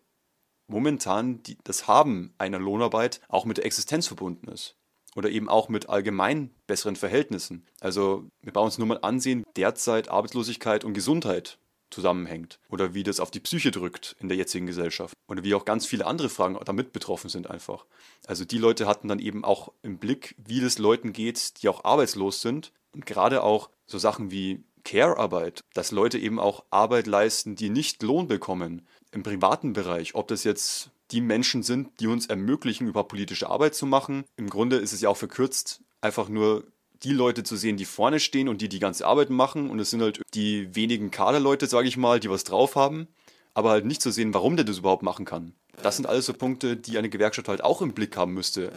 momentan 0.67 1.43
die, 1.43 1.57
das 1.63 1.87
Haben 1.87 2.33
einer 2.37 2.59
Lohnarbeit 2.59 3.21
auch 3.27 3.45
mit 3.45 3.57
der 3.57 3.65
Existenz 3.65 4.07
verbunden 4.07 4.47
ist. 4.47 4.75
Oder 5.15 5.29
eben 5.29 5.47
auch 5.47 5.69
mit 5.69 5.87
allgemein 5.87 6.53
besseren 6.67 6.97
Verhältnissen. 6.97 7.65
Also 7.79 8.25
wir 8.41 8.51
brauchen 8.51 8.65
uns 8.65 8.77
nur 8.77 8.87
mal 8.87 8.99
ansehen, 9.01 9.45
derzeit 9.55 10.09
Arbeitslosigkeit 10.09 10.83
und 10.83 10.93
Gesundheit 10.93 11.57
zusammenhängt. 11.89 12.59
Oder 12.69 12.93
wie 12.93 13.03
das 13.03 13.21
auf 13.21 13.31
die 13.31 13.39
Psyche 13.39 13.71
drückt 13.71 14.17
in 14.19 14.27
der 14.27 14.37
jetzigen 14.37 14.65
Gesellschaft. 14.65 15.15
Oder 15.27 15.43
wie 15.43 15.55
auch 15.55 15.63
ganz 15.63 15.85
viele 15.85 16.05
andere 16.05 16.29
Fragen 16.29 16.59
damit 16.65 16.91
betroffen 16.91 17.29
sind 17.29 17.49
einfach. 17.49 17.85
Also 18.27 18.43
die 18.43 18.57
Leute 18.57 18.87
hatten 18.87 19.07
dann 19.07 19.19
eben 19.19 19.45
auch 19.45 19.71
im 19.83 19.99
Blick, 19.99 20.35
wie 20.37 20.61
es 20.61 20.79
Leuten 20.79 21.13
geht, 21.13 21.61
die 21.61 21.69
auch 21.69 21.85
arbeitslos 21.85 22.41
sind. 22.41 22.73
Und 22.91 23.05
gerade 23.05 23.41
auch 23.41 23.69
so 23.85 23.97
Sachen 23.97 24.31
wie 24.31 24.63
Care-Arbeit, 24.85 25.65
dass 25.73 25.91
Leute 25.91 26.17
eben 26.17 26.39
auch 26.39 26.63
Arbeit 26.69 27.07
leisten, 27.07 27.55
die 27.55 27.69
nicht 27.69 28.01
Lohn 28.01 28.27
bekommen 28.27 28.87
im 29.11 29.23
privaten 29.23 29.73
Bereich, 29.73 30.15
ob 30.15 30.29
das 30.29 30.45
jetzt 30.45 30.91
die 31.11 31.21
Menschen 31.21 31.63
sind, 31.63 31.99
die 31.99 32.07
uns 32.07 32.27
ermöglichen, 32.27 32.87
über 32.87 33.03
politische 33.03 33.49
Arbeit 33.49 33.75
zu 33.75 33.85
machen. 33.85 34.23
Im 34.37 34.49
Grunde 34.49 34.77
ist 34.77 34.93
es 34.93 35.01
ja 35.01 35.09
auch 35.09 35.17
verkürzt, 35.17 35.81
einfach 36.01 36.29
nur 36.29 36.63
die 37.03 37.11
Leute 37.11 37.43
zu 37.43 37.55
sehen, 37.57 37.77
die 37.77 37.85
vorne 37.85 38.19
stehen 38.19 38.47
und 38.47 38.61
die 38.61 38.69
die 38.69 38.79
ganze 38.79 39.05
Arbeit 39.05 39.29
machen. 39.29 39.69
Und 39.69 39.79
es 39.79 39.89
sind 39.89 40.01
halt 40.01 40.21
die 40.33 40.73
wenigen 40.75 41.11
Kaderleute, 41.11 41.67
sage 41.67 41.87
ich 41.87 41.97
mal, 41.97 42.19
die 42.19 42.29
was 42.29 42.43
drauf 42.43 42.75
haben, 42.75 43.07
aber 43.53 43.71
halt 43.71 43.85
nicht 43.85 44.01
zu 44.01 44.11
sehen, 44.11 44.33
warum 44.33 44.55
der 44.55 44.65
das 44.65 44.79
überhaupt 44.79 45.03
machen 45.03 45.25
kann. 45.25 45.53
Das 45.83 45.97
sind 45.97 46.07
alles 46.07 46.25
so 46.25 46.33
Punkte, 46.33 46.77
die 46.77 46.97
eine 46.97 47.09
Gewerkschaft 47.09 47.47
halt 47.47 47.63
auch 47.63 47.81
im 47.81 47.93
Blick 47.93 48.15
haben 48.17 48.33
müsste 48.33 48.71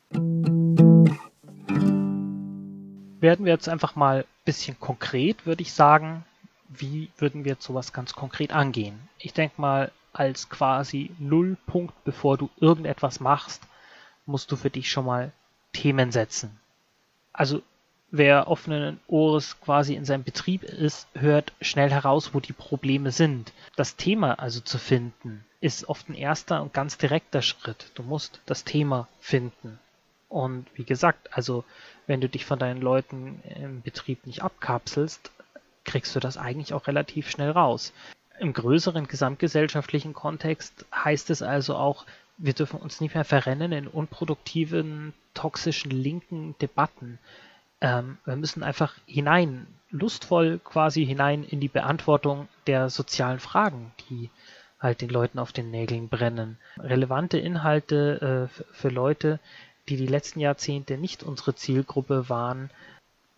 werden 3.21 3.45
wir 3.45 3.53
jetzt 3.53 3.69
einfach 3.69 3.97
mal 3.97 4.21
ein 4.21 4.45
bisschen 4.45 4.79
konkret, 4.81 5.47
würde 5.47 5.63
ich 5.63 5.73
sagen. 5.73 6.25
Wie 6.69 7.11
würden 7.17 7.45
wir 7.45 7.53
jetzt 7.53 7.65
sowas 7.65 7.93
ganz 7.93 8.15
konkret 8.15 8.53
angehen? 8.53 9.09
Ich 9.19 9.33
denke 9.33 9.61
mal, 9.61 9.91
als 10.13 10.49
quasi 10.49 11.11
Nullpunkt, 11.19 11.95
bevor 12.05 12.37
du 12.37 12.51
irgendetwas 12.61 13.21
machst, 13.21 13.63
musst 14.27 14.53
du 14.53 14.57
für 14.57 14.71
dich 14.71 14.91
schon 14.91 15.07
mal 15.07 15.33
Themen 15.73 16.13
setzen. 16.13 16.59
Also 17.33 17.63
wer 18.11 18.49
offenen 18.49 19.01
Ohres 19.07 19.61
quasi 19.61 19.95
in 19.95 20.05
seinem 20.05 20.25
Betrieb 20.25 20.63
ist, 20.63 21.09
hört 21.15 21.53
schnell 21.61 21.91
heraus, 21.91 22.35
wo 22.35 22.41
die 22.41 22.53
Probleme 22.53 23.13
sind. 23.13 23.53
Das 23.77 23.97
Thema 23.97 24.39
also 24.39 24.61
zu 24.61 24.79
finden, 24.79 25.45
ist 25.61 25.89
oft 25.89 26.09
ein 26.09 26.15
erster 26.15 26.63
und 26.63 26.73
ganz 26.73 26.99
direkter 26.99 27.43
Schritt. 27.43 27.91
Du 27.95 28.03
musst 28.03 28.41
das 28.47 28.65
Thema 28.65 29.09
finden. 29.21 29.79
Und 30.29 30.67
wie 30.75 30.85
gesagt, 30.85 31.35
also 31.37 31.65
wenn 32.07 32.21
du 32.21 32.29
dich 32.29 32.45
von 32.45 32.59
deinen 32.59 32.81
Leuten 32.81 33.43
im 33.61 33.83
Betrieb 33.83 34.27
nicht 34.27 34.43
abkapselst, 34.43 35.31
kriegst 35.85 36.15
du 36.15 36.21
das 36.21 36.37
eigentlich 36.37 36.75
auch 36.75 36.87
relativ 36.87 37.31
schnell 37.31 37.51
raus. 37.51 37.93
Im 38.39 38.53
größeren 38.53 39.09
gesamtgesellschaftlichen 39.09 40.13
Kontext 40.13 40.87
heißt 40.95 41.31
es 41.31 41.43
also 41.43 41.77
auch, 41.77 42.05
wir 42.37 42.53
dürfen 42.53 42.79
uns 42.79 43.01
nicht 43.01 43.15
mehr 43.15 43.25
verrennen 43.25 43.73
in 43.73 43.89
unproduktiven, 43.89 45.13
toxischen, 45.35 45.91
linken 45.91 46.55
Debatten. 46.61 47.19
Ähm, 47.81 48.19
wir 48.25 48.37
müssen 48.37 48.63
einfach 48.63 48.95
hinein, 49.07 49.67
lustvoll 49.91 50.61
quasi 50.63 51.05
hinein 51.05 51.43
in 51.43 51.59
die 51.59 51.69
Beantwortung 51.69 52.49
der 52.67 52.91
sozialen 52.91 53.41
Fragen, 53.41 53.93
die 54.09 54.31
halt 54.79 55.01
den 55.01 55.09
Leuten 55.09 55.41
auf 55.41 55.53
den 55.53 55.73
Nägeln 55.73 56.09
brennen. 56.09 56.59
Relevante 56.79 57.39
Inhalte 57.39 58.49
äh, 58.49 58.63
für 58.73 58.89
Leute, 58.89 59.41
die 59.89 59.97
die 59.97 60.07
letzten 60.07 60.41
Jahrzehnte 60.41 60.99
nicht 60.99 61.23
unsere 61.23 61.55
Zielgruppe 61.55 62.29
waren, 62.29 62.71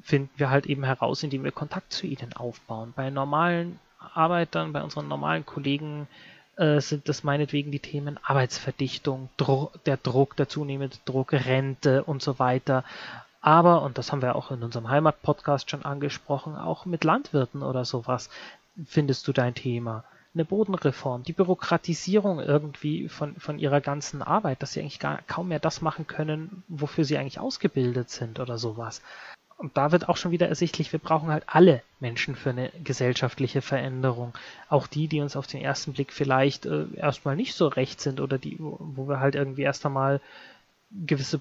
finden 0.03 0.31
wir 0.37 0.51
halt 0.51 0.67
eben 0.67 0.85
heraus, 0.85 1.23
indem 1.23 1.45
wir 1.45 1.53
Kontakt 1.53 1.93
zu 1.93 2.07
ihnen 2.07 2.33
aufbauen. 2.33 2.93
Bei 2.97 3.11
normalen 3.11 3.79
Arbeitern, 4.15 4.73
bei 4.73 4.83
unseren 4.83 5.09
normalen 5.09 5.45
Kollegen 5.45 6.09
äh, 6.57 6.81
sind 6.81 7.09
das 7.09 7.23
meinetwegen 7.23 7.71
die 7.71 7.81
Themen 7.81 8.19
Arbeitsverdichtung, 8.23 9.29
Dro 9.37 9.71
der 9.87 9.97
Druck, 9.97 10.37
der 10.37 10.49
zunehmende 10.49 10.97
Druck, 11.05 11.33
Rente 11.33 12.05
und 12.05 12.23
so 12.23 12.39
weiter. 12.39 12.85
Aber, 13.43 13.83
und 13.83 13.99
das 13.99 14.13
haben 14.13 14.23
wir 14.23 14.37
auch 14.37 14.51
in 14.51 14.63
unserem 14.63 14.89
Heimatpodcast 14.89 15.71
schon 15.71 15.85
angesprochen, 15.85 16.57
auch 16.57 16.85
mit 16.87 17.05
Landwirten 17.05 17.63
oder 17.63 17.85
sowas 17.85 18.31
findest 18.87 19.27
du 19.29 19.33
dein 19.33 19.55
Thema 19.55 20.05
eine 20.35 20.45
Bodenreform, 20.45 21.25
die 21.25 21.33
Bürokratisierung 21.33 22.41
irgendwie 22.41 23.09
von, 23.09 23.35
von 23.37 23.59
ihrer 23.59 23.81
ganzen 23.81 24.23
Arbeit, 24.23 24.63
dass 24.63 24.73
sie 24.73 24.81
eigentlich 24.81 25.01
gar 25.01 25.21
kaum 25.23 25.49
mehr 25.49 25.59
das 25.59 25.83
machen 25.83 26.07
können, 26.07 26.63
wofür 26.69 27.05
sie 27.05 27.19
eigentlich 27.19 27.41
ausgebildet 27.41 28.11
sind 28.11 28.39
oder 28.39 28.57
sowas. 28.57 29.03
und 29.59 29.77
da 29.77 29.93
wird 29.93 30.09
auch 30.09 30.17
schon 30.17 30.31
wieder 30.31 30.49
ersichtlich, 30.49 30.93
wir 30.93 31.01
brauchen 31.01 31.29
halt 31.29 31.45
alle 31.47 31.83
Menschen 31.99 32.37
für 32.37 32.51
eine 32.51 32.71
gesellschaftliche 32.83 33.61
Veränderung. 33.61 34.33
Auch 34.69 34.87
die, 34.87 35.09
die 35.09 35.21
uns 35.21 35.37
auf 35.37 35.47
den 35.47 35.61
ersten 35.61 35.93
Blick 35.93 36.13
vielleicht 36.13 36.65
äh, 36.65 36.87
erstmal 36.95 37.37
nicht 37.37 37.55
so 37.55 37.67
recht 37.67 38.01
sind 38.01 38.21
oder 38.21 38.39
die, 38.39 38.57
wo, 38.59 38.79
wo 38.81 39.09
wir 39.09 39.21
halt 39.21 39.35
irgendwie 39.35 39.63
erst 39.63 39.85
einmal 39.85 40.21
gewisse 40.91 41.41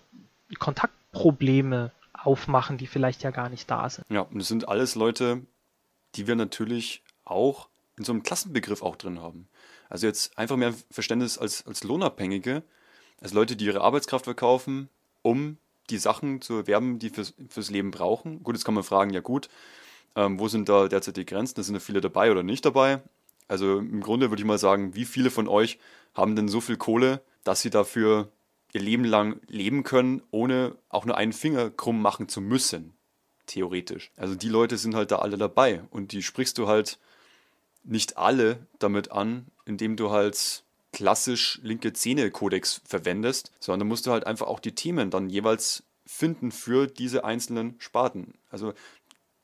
Kontaktprobleme 0.57 1.91
aufmachen, 2.11 2.77
die 2.77 2.87
vielleicht 2.87 3.23
ja 3.23 3.31
gar 3.31 3.49
nicht 3.49 3.69
da 3.71 3.89
sind. 3.89 4.05
Ja, 4.09 4.21
und 4.21 4.41
es 4.41 4.47
sind 4.47 4.67
alles 4.67 4.95
Leute, 4.95 5.41
die 6.15 6.27
wir 6.27 6.35
natürlich 6.35 7.01
auch 7.23 7.68
in 7.99 8.05
so 8.05 8.13
einem 8.13 8.23
Klassenbegriff 8.23 8.81
auch 8.81 8.95
drin 8.95 9.21
haben. 9.21 9.47
Also 9.89 10.07
jetzt 10.07 10.37
einfach 10.37 10.55
mehr 10.55 10.73
Verständnis 10.89 11.37
als, 11.37 11.67
als 11.67 11.83
Lohnabhängige, 11.83 12.63
als 13.21 13.33
Leute, 13.33 13.55
die 13.55 13.65
ihre 13.65 13.81
Arbeitskraft 13.81 14.25
verkaufen, 14.25 14.89
um 15.21 15.57
die 15.89 15.97
Sachen 15.97 16.41
zu 16.41 16.55
erwerben, 16.55 16.97
die 16.97 17.09
fürs, 17.09 17.33
fürs 17.49 17.69
Leben 17.69 17.91
brauchen. 17.91 18.41
Gut, 18.43 18.55
jetzt 18.55 18.63
kann 18.63 18.73
man 18.73 18.83
fragen, 18.83 19.11
ja 19.11 19.19
gut, 19.19 19.49
ähm, 20.15 20.39
wo 20.39 20.47
sind 20.47 20.69
da 20.69 20.87
derzeit 20.87 21.17
die 21.17 21.25
Grenzen? 21.25 21.55
Da 21.55 21.63
sind 21.63 21.73
da 21.73 21.79
viele 21.79 22.01
dabei 22.01 22.31
oder 22.31 22.41
nicht 22.41 22.65
dabei? 22.65 23.01
Also 23.47 23.79
im 23.79 24.01
Grunde 24.01 24.29
würde 24.29 24.41
ich 24.41 24.47
mal 24.47 24.59
sagen, 24.59 24.95
wie 24.95 25.05
viele 25.05 25.29
von 25.29 25.47
euch 25.47 25.79
haben 26.13 26.35
denn 26.35 26.47
so 26.47 26.61
viel 26.61 26.77
Kohle, 26.77 27.21
dass 27.43 27.61
sie 27.61 27.69
dafür 27.69 28.31
ihr 28.71 28.81
Leben 28.81 29.03
lang 29.03 29.41
leben 29.47 29.83
können, 29.83 30.21
ohne 30.31 30.75
auch 30.87 31.05
nur 31.05 31.17
einen 31.17 31.33
Finger 31.33 31.69
krumm 31.69 32.01
machen 32.01 32.29
zu 32.29 32.39
müssen? 32.39 32.93
Theoretisch. 33.47 34.11
Also 34.15 34.35
die 34.35 34.49
Leute 34.49 34.77
sind 34.77 34.93
halt 34.93 35.11
da 35.11 35.17
alle 35.17 35.37
dabei 35.37 35.81
und 35.89 36.11
die 36.11 36.21
sprichst 36.21 36.57
du 36.59 36.67
halt 36.67 36.99
nicht 37.83 38.17
alle 38.17 38.67
damit 38.79 39.11
an, 39.11 39.47
indem 39.65 39.95
du 39.95 40.11
halt 40.11 40.63
klassisch 40.91 41.59
linke 41.61 41.93
Zähne-Kodex 41.93 42.81
verwendest, 42.85 43.51
sondern 43.59 43.87
musst 43.87 44.07
du 44.07 44.11
halt 44.11 44.25
einfach 44.25 44.47
auch 44.47 44.59
die 44.59 44.75
Themen 44.75 45.11
dann 45.11 45.29
jeweils 45.29 45.83
finden 46.05 46.51
für 46.51 46.87
diese 46.87 47.23
einzelnen 47.23 47.75
Sparten. 47.79 48.33
Also 48.49 48.73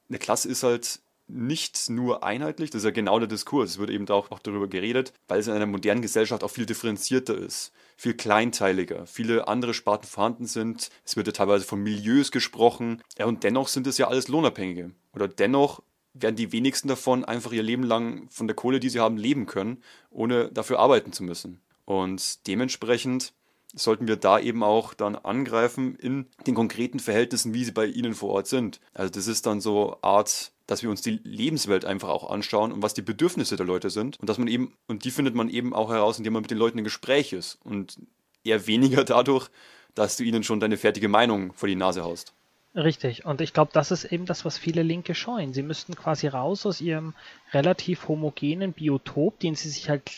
eine 0.09 0.17
Klasse 0.17 0.49
ist 0.49 0.63
halt 0.63 0.99
nicht 1.27 1.89
nur 1.89 2.23
einheitlich, 2.23 2.69
das 2.69 2.79
ist 2.79 2.85
ja 2.85 2.91
genau 2.91 3.17
der 3.19 3.27
Diskurs. 3.27 3.71
Es 3.71 3.77
wird 3.77 3.89
eben 3.89 4.07
auch, 4.09 4.31
auch 4.31 4.39
darüber 4.39 4.67
geredet, 4.67 5.13
weil 5.27 5.39
es 5.39 5.47
in 5.47 5.53
einer 5.53 5.65
modernen 5.65 6.01
Gesellschaft 6.01 6.43
auch 6.43 6.51
viel 6.51 6.65
differenzierter 6.65 7.35
ist, 7.35 7.71
viel 7.97 8.13
kleinteiliger, 8.13 9.07
viele 9.07 9.47
andere 9.47 9.73
Sparten 9.73 10.07
vorhanden 10.07 10.45
sind. 10.45 10.89
Es 11.03 11.15
wird 11.15 11.27
ja 11.27 11.33
teilweise 11.33 11.65
von 11.65 11.81
Milieus 11.81 12.31
gesprochen. 12.31 13.01
Ja, 13.17 13.25
und 13.25 13.43
dennoch 13.43 13.69
sind 13.69 13.87
es 13.87 13.97
ja 13.97 14.07
alles 14.07 14.27
Lohnabhängige. 14.27 14.91
Oder 15.13 15.27
dennoch 15.27 15.81
werden 16.15 16.35
die 16.35 16.51
wenigsten 16.51 16.87
davon 16.87 17.25
einfach 17.25 17.51
ihr 17.51 17.63
Leben 17.63 17.83
lang 17.83 18.27
von 18.29 18.47
der 18.47 18.55
Kohle, 18.55 18.79
die 18.79 18.89
sie 18.89 18.99
haben, 18.99 19.17
leben 19.17 19.45
können, 19.45 19.83
ohne 20.09 20.49
dafür 20.51 20.79
arbeiten 20.79 21.11
zu 21.11 21.23
müssen. 21.23 21.61
Und 21.83 22.47
dementsprechend 22.47 23.33
sollten 23.73 24.07
wir 24.07 24.15
da 24.15 24.39
eben 24.39 24.63
auch 24.63 24.93
dann 24.93 25.15
angreifen 25.15 25.95
in 25.95 26.27
den 26.47 26.55
konkreten 26.55 26.99
Verhältnissen, 26.99 27.53
wie 27.53 27.65
sie 27.65 27.73
bei 27.73 27.85
ihnen 27.85 28.13
vor 28.13 28.29
Ort 28.29 28.47
sind. 28.47 28.79
Also 28.93 29.11
das 29.11 29.27
ist 29.27 29.45
dann 29.45 29.59
so 29.59 29.97
Art, 30.01 30.53
dass 30.65 30.81
wir 30.81 30.89
uns 30.89 31.01
die 31.01 31.19
Lebenswelt 31.23 31.83
einfach 31.83 32.09
auch 32.09 32.29
anschauen 32.29 32.71
und 32.71 32.81
was 32.81 32.93
die 32.93 33.01
Bedürfnisse 33.01 33.57
der 33.57 33.65
Leute 33.65 33.89
sind 33.89 34.19
und 34.19 34.29
dass 34.29 34.37
man 34.37 34.47
eben 34.47 34.73
und 34.87 35.03
die 35.03 35.11
findet 35.11 35.35
man 35.35 35.49
eben 35.49 35.73
auch 35.73 35.91
heraus, 35.91 36.17
indem 36.17 36.33
man 36.33 36.41
mit 36.43 36.51
den 36.51 36.57
Leuten 36.57 36.77
im 36.77 36.83
Gespräch 36.85 37.33
ist 37.33 37.59
und 37.63 37.97
eher 38.43 38.65
weniger 38.65 39.03
dadurch, 39.03 39.49
dass 39.93 40.17
du 40.17 40.23
ihnen 40.23 40.43
schon 40.43 40.59
deine 40.59 40.77
fertige 40.77 41.09
Meinung 41.09 41.53
vor 41.53 41.67
die 41.67 41.75
Nase 41.75 42.03
haust. 42.03 42.33
Richtig. 42.75 43.25
Und 43.25 43.39
ich 43.39 43.53
glaube, 43.53 43.71
das 43.73 43.91
ist 43.91 44.03
eben 44.05 44.25
das, 44.25 44.43
was 44.43 44.57
viele 44.57 44.83
Linke 44.83 45.15
scheuen. 45.15 45.53
Sie 45.53 45.63
müssten 45.63 45.95
quasi 45.95 46.27
raus 46.27 46.65
aus 46.65 46.81
ihrem 46.81 47.13
relativ 47.53 48.07
homogenen 48.09 48.73
Biotop, 48.73 49.39
den 49.39 49.55
sie 49.55 49.69
sich 49.69 49.89
halt 49.89 50.11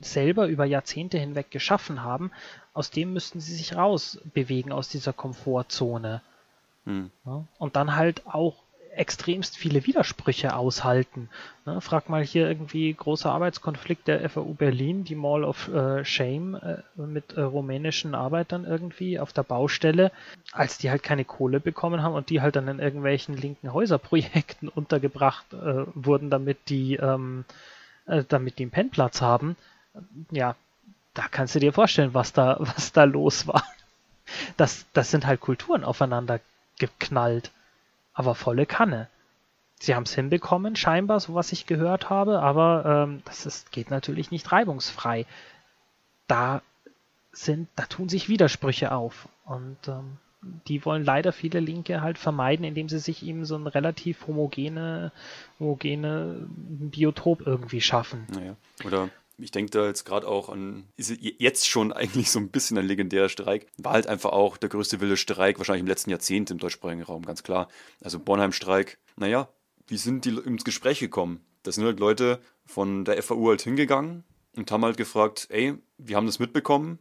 selber 0.00 0.46
über 0.46 0.64
Jahrzehnte 0.64 1.18
hinweg 1.18 1.50
geschaffen 1.50 2.02
haben. 2.02 2.30
Aus 2.72 2.90
dem 2.90 3.12
müssten 3.12 3.40
sie 3.40 3.54
sich 3.54 3.74
rausbewegen, 3.74 4.70
aus 4.70 4.88
dieser 4.88 5.12
Komfortzone. 5.12 6.22
Hm. 6.84 7.10
Ja, 7.24 7.44
und 7.58 7.74
dann 7.74 7.96
halt 7.96 8.26
auch 8.26 8.62
extremst 8.96 9.56
viele 9.56 9.86
Widersprüche 9.86 10.56
aushalten. 10.56 11.28
Ne, 11.64 11.80
frag 11.80 12.08
mal 12.08 12.22
hier 12.22 12.48
irgendwie 12.48 12.92
großer 12.92 13.30
Arbeitskonflikt 13.30 14.08
der 14.08 14.28
FAU 14.28 14.54
Berlin, 14.54 15.04
die 15.04 15.14
Mall 15.14 15.44
of 15.44 15.68
äh, 15.68 16.04
Shame 16.04 16.54
äh, 16.54 17.00
mit 17.00 17.32
äh, 17.32 17.42
rumänischen 17.42 18.14
Arbeitern 18.14 18.64
irgendwie 18.64 19.18
auf 19.18 19.32
der 19.32 19.42
Baustelle, 19.42 20.12
als 20.52 20.78
die 20.78 20.90
halt 20.90 21.02
keine 21.02 21.24
Kohle 21.24 21.60
bekommen 21.60 22.02
haben 22.02 22.14
und 22.14 22.30
die 22.30 22.40
halt 22.40 22.56
dann 22.56 22.68
in 22.68 22.78
irgendwelchen 22.78 23.36
linken 23.36 23.72
Häuserprojekten 23.72 24.68
untergebracht 24.74 25.52
äh, 25.52 25.84
wurden, 25.94 26.30
damit 26.30 26.68
die, 26.68 26.96
ähm, 26.96 27.44
äh, 28.06 28.24
damit 28.28 28.58
die 28.58 28.64
einen 28.64 28.70
Pennplatz 28.70 29.20
haben. 29.20 29.56
Ja, 30.30 30.56
da 31.14 31.24
kannst 31.30 31.54
du 31.54 31.60
dir 31.60 31.72
vorstellen, 31.72 32.14
was 32.14 32.32
da, 32.32 32.56
was 32.60 32.92
da 32.92 33.04
los 33.04 33.46
war. 33.46 33.64
Das, 34.56 34.86
das 34.92 35.10
sind 35.10 35.26
halt 35.26 35.40
Kulturen 35.40 35.84
aufeinander 35.84 36.40
geknallt 36.78 37.52
aber 38.16 38.34
volle 38.34 38.66
Kanne. 38.66 39.08
Sie 39.78 39.94
haben 39.94 40.04
es 40.04 40.14
hinbekommen, 40.14 40.74
scheinbar, 40.74 41.20
so 41.20 41.34
was 41.34 41.52
ich 41.52 41.66
gehört 41.66 42.08
habe, 42.08 42.40
aber 42.40 43.04
ähm, 43.04 43.22
das 43.26 43.44
ist, 43.44 43.70
geht 43.70 43.90
natürlich 43.90 44.30
nicht 44.30 44.50
reibungsfrei. 44.50 45.26
Da 46.26 46.62
sind, 47.30 47.68
da 47.76 47.84
tun 47.84 48.08
sich 48.08 48.30
Widersprüche 48.30 48.92
auf. 48.92 49.28
Und 49.44 49.76
ähm, 49.86 50.16
die 50.66 50.82
wollen 50.86 51.04
leider 51.04 51.32
viele 51.32 51.60
Linke 51.60 52.00
halt 52.00 52.16
vermeiden, 52.16 52.64
indem 52.64 52.88
sie 52.88 53.00
sich 53.00 53.22
eben 53.22 53.44
so 53.44 53.54
ein 53.54 53.66
relativ 53.66 54.26
homogene, 54.26 55.12
homogene 55.60 56.46
Biotop 56.48 57.46
irgendwie 57.46 57.82
schaffen. 57.82 58.26
Naja. 58.32 58.56
Oder 58.82 59.10
ich 59.38 59.50
denke 59.50 59.70
da 59.70 59.86
jetzt 59.86 60.04
gerade 60.04 60.26
auch 60.26 60.48
an, 60.48 60.88
ist 60.96 61.12
jetzt 61.20 61.68
schon 61.68 61.92
eigentlich 61.92 62.30
so 62.30 62.38
ein 62.38 62.48
bisschen 62.48 62.78
ein 62.78 62.86
legendärer 62.86 63.28
Streik. 63.28 63.66
War 63.76 63.92
halt 63.92 64.06
einfach 64.06 64.32
auch 64.32 64.56
der 64.56 64.68
größte 64.68 65.00
wilde 65.00 65.16
Streik, 65.16 65.58
wahrscheinlich 65.58 65.82
im 65.82 65.88
letzten 65.88 66.10
Jahrzehnt 66.10 66.50
im 66.50 66.58
deutschsprachigen 66.58 67.02
Raum, 67.02 67.24
ganz 67.24 67.42
klar. 67.42 67.68
Also 68.02 68.18
Bornheim-Streik. 68.18 68.98
Naja, 69.16 69.48
wie 69.86 69.96
sind 69.96 70.24
die 70.24 70.30
ins 70.30 70.64
Gespräch 70.64 71.00
gekommen? 71.00 71.44
Da 71.62 71.72
sind 71.72 71.84
halt 71.84 72.00
Leute 72.00 72.40
von 72.64 73.04
der 73.04 73.22
FAU 73.22 73.48
halt 73.48 73.62
hingegangen 73.62 74.24
und 74.56 74.70
haben 74.70 74.84
halt 74.84 74.96
gefragt, 74.96 75.46
ey, 75.50 75.74
wir 75.98 76.16
haben 76.16 76.26
das 76.26 76.38
mitbekommen, 76.38 76.98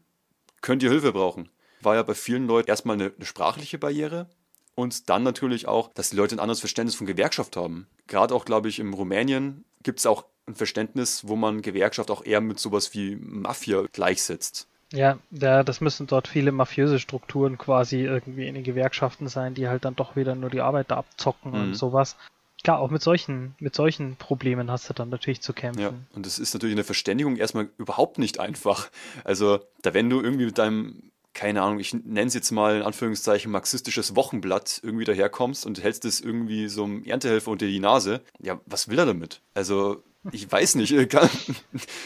könnt 0.61 0.83
ihr 0.83 0.89
Hilfe 0.89 1.11
brauchen? 1.11 1.49
War 1.81 1.95
ja 1.95 2.03
bei 2.03 2.15
vielen 2.15 2.47
Leuten 2.47 2.69
erstmal 2.69 2.95
eine, 2.95 3.13
eine 3.15 3.25
sprachliche 3.25 3.77
Barriere, 3.77 4.27
und 4.75 5.09
dann 5.09 5.23
natürlich 5.23 5.67
auch, 5.67 5.91
dass 5.93 6.09
die 6.09 6.17
Leute 6.17 6.35
ein 6.35 6.39
anderes 6.39 6.59
Verständnis 6.59 6.95
von 6.95 7.07
Gewerkschaft 7.07 7.55
haben. 7.55 7.87
Gerade 8.07 8.35
auch, 8.35 8.45
glaube 8.45 8.67
ich, 8.67 8.79
in 8.79 8.93
Rumänien 8.93 9.63
gibt 9.83 9.99
es 9.99 10.05
auch 10.05 10.25
ein 10.47 10.55
Verständnis, 10.55 11.27
wo 11.27 11.35
man 11.35 11.61
Gewerkschaft 11.61 12.11
auch 12.11 12.23
eher 12.25 12.41
mit 12.41 12.59
sowas 12.59 12.93
wie 12.93 13.15
Mafia 13.15 13.83
gleichsetzt. 13.91 14.67
Ja, 14.93 15.17
ja, 15.31 15.63
das 15.63 15.81
müssen 15.81 16.07
dort 16.07 16.27
viele 16.27 16.51
mafiöse 16.51 16.99
Strukturen 16.99 17.57
quasi 17.57 18.01
irgendwie 18.01 18.47
in 18.47 18.55
den 18.55 18.63
Gewerkschaften 18.63 19.27
sein, 19.27 19.53
die 19.53 19.67
halt 19.67 19.83
dann 19.83 19.95
doch 19.95 20.15
wieder 20.15 20.35
nur 20.35 20.49
die 20.49 20.61
Arbeiter 20.61 20.97
abzocken 20.97 21.51
mhm. 21.51 21.61
und 21.61 21.73
sowas. 21.73 22.15
Klar, 22.63 22.79
auch 22.79 22.89
mit 22.89 23.01
solchen, 23.01 23.55
mit 23.59 23.75
solchen 23.75 24.15
Problemen 24.15 24.71
hast 24.71 24.89
du 24.89 24.93
dann 24.93 25.09
natürlich 25.09 25.41
zu 25.41 25.53
kämpfen. 25.53 25.81
Ja, 25.81 25.93
und 26.13 26.25
es 26.25 26.39
ist 26.39 26.53
natürlich 26.53 26.71
in 26.71 26.77
der 26.77 26.85
Verständigung 26.85 27.35
erstmal 27.35 27.69
überhaupt 27.77 28.17
nicht 28.17 28.39
einfach. 28.39 28.89
Also, 29.23 29.59
da 29.81 29.93
wenn 29.93 30.09
du 30.09 30.21
irgendwie 30.21 30.45
mit 30.45 30.57
deinem, 30.57 31.11
keine 31.33 31.61
Ahnung, 31.61 31.79
ich 31.79 31.93
nenne 31.93 32.27
es 32.27 32.33
jetzt 32.33 32.51
mal 32.51 32.77
in 32.77 32.81
Anführungszeichen 32.81 33.51
marxistisches 33.51 34.15
Wochenblatt 34.15 34.79
irgendwie 34.81 35.05
daherkommst 35.05 35.65
und 35.65 35.83
hältst 35.83 36.05
es 36.05 36.21
irgendwie 36.21 36.67
so 36.67 36.85
einem 36.85 37.03
Erntehelfer 37.03 37.51
unter 37.51 37.67
die 37.67 37.79
Nase, 37.79 38.21
ja, 38.39 38.59
was 38.65 38.87
will 38.87 38.97
er 38.97 39.05
damit? 39.05 39.41
Also, 39.53 40.01
ich 40.31 40.51
weiß 40.51 40.75
nicht, 40.75 40.91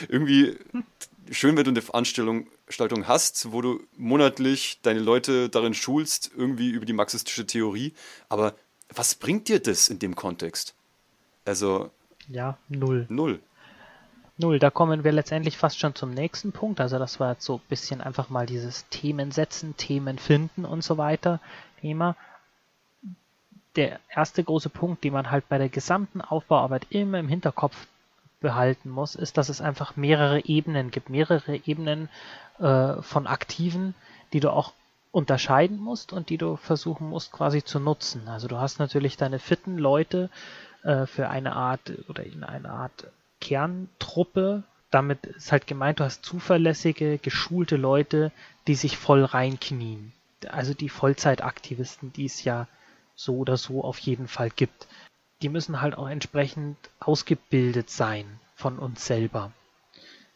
irgendwie 0.10 0.58
schön, 1.32 1.56
wenn 1.58 1.64
du 1.64 1.72
eine 1.72 1.82
Veranstaltung 1.82 2.48
hast, 3.08 3.52
wo 3.52 3.62
du 3.62 3.82
monatlich 3.98 4.80
deine 4.82 5.00
Leute 5.00 5.50
darin 5.50 5.74
schulst, 5.74 6.32
irgendwie 6.36 6.70
über 6.70 6.86
die 6.86 6.94
marxistische 6.94 7.46
Theorie. 7.46 7.94
Aber 8.30 8.56
was 8.94 9.16
bringt 9.16 9.48
dir 9.48 9.60
das 9.60 9.90
in 9.90 10.00
dem 10.00 10.16
Kontext? 10.16 10.74
Also. 11.46 11.92
Ja, 12.28 12.58
null. 12.68 13.06
Null. 13.10 13.40
Null, 14.38 14.58
da 14.60 14.70
kommen 14.70 15.04
wir 15.04 15.12
letztendlich 15.12 15.58
fast 15.58 15.80
schon 15.80 15.96
zum 15.96 16.12
nächsten 16.12 16.52
Punkt. 16.52 16.80
Also 16.80 16.98
das 16.98 17.20
war 17.20 17.34
jetzt 17.34 17.44
so 17.44 17.56
ein 17.56 17.62
bisschen 17.68 18.00
einfach 18.02 18.30
mal 18.30 18.46
dieses 18.46 18.88
Themen 18.90 19.32
setzen, 19.32 19.76
Themen 19.76 20.18
finden 20.18 20.64
und 20.64 20.84
so 20.84 20.98
weiter 20.98 21.42
Thema. 21.82 22.16
Der 23.76 24.00
erste 24.10 24.44
große 24.44 24.70
Punkt, 24.70 25.04
den 25.04 25.14
man 25.14 25.30
halt 25.30 25.48
bei 25.50 25.58
der 25.58 25.70
gesamten 25.70 26.22
Aufbauarbeit 26.22 26.88
immer 26.90 27.20
im 27.20 27.28
Hinterkopf 27.28 27.76
behalten 28.40 28.90
muss, 28.90 29.16
ist, 29.16 29.38
dass 29.38 29.50
es 29.50 29.62
einfach 29.62 29.96
mehrere 29.96 30.46
Ebenen 30.46 30.92
gibt, 30.92 31.10
mehrere 31.10 31.56
Ebenen 31.66 32.10
äh, 32.60 33.02
von 33.02 33.28
Aktiven, 33.28 33.96
die 34.34 34.40
du 34.40 34.52
auch 34.52 34.74
unterscheiden 35.12 35.80
musst 35.80 36.14
und 36.14 36.30
die 36.30 36.38
du 36.38 36.56
versuchen 36.56 37.10
musst 37.10 37.32
quasi 37.32 37.64
zu 37.64 37.80
nutzen. 37.80 38.28
Also 38.28 38.48
du 38.48 38.58
hast 38.58 38.80
natürlich 38.80 39.18
deine 39.18 39.40
fitten 39.40 39.78
Leute 39.78 40.30
äh, 40.84 41.06
für 41.06 41.30
eine 41.30 41.56
Art 41.56 41.92
oder 42.08 42.24
in 42.24 42.44
eine 42.44 42.70
Art 42.70 43.08
Kerntruppe. 43.42 44.64
Damit 44.92 45.26
ist 45.26 45.52
halt 45.52 45.68
gemeint, 45.68 46.00
du 46.00 46.04
hast 46.04 46.24
zuverlässige, 46.24 47.18
geschulte 47.18 47.76
Leute, 47.76 48.32
die 48.68 48.76
sich 48.76 48.98
voll 48.98 49.24
reinknien. 49.24 50.14
Also 50.48 50.74
die 50.74 50.90
Vollzeitaktivisten, 50.90 52.14
die 52.14 52.26
es 52.26 52.44
ja 52.44 52.68
so 53.16 53.38
oder 53.38 53.58
so 53.58 53.84
auf 53.84 54.00
jeden 54.00 54.28
Fall 54.28 54.50
gibt 54.50 54.88
die 55.42 55.50
müssen 55.50 55.82
halt 55.82 55.98
auch 55.98 56.10
entsprechend 56.10 56.78
ausgebildet 57.00 57.90
sein 57.90 58.26
von 58.56 58.78
uns 58.78 59.06
selber. 59.06 59.52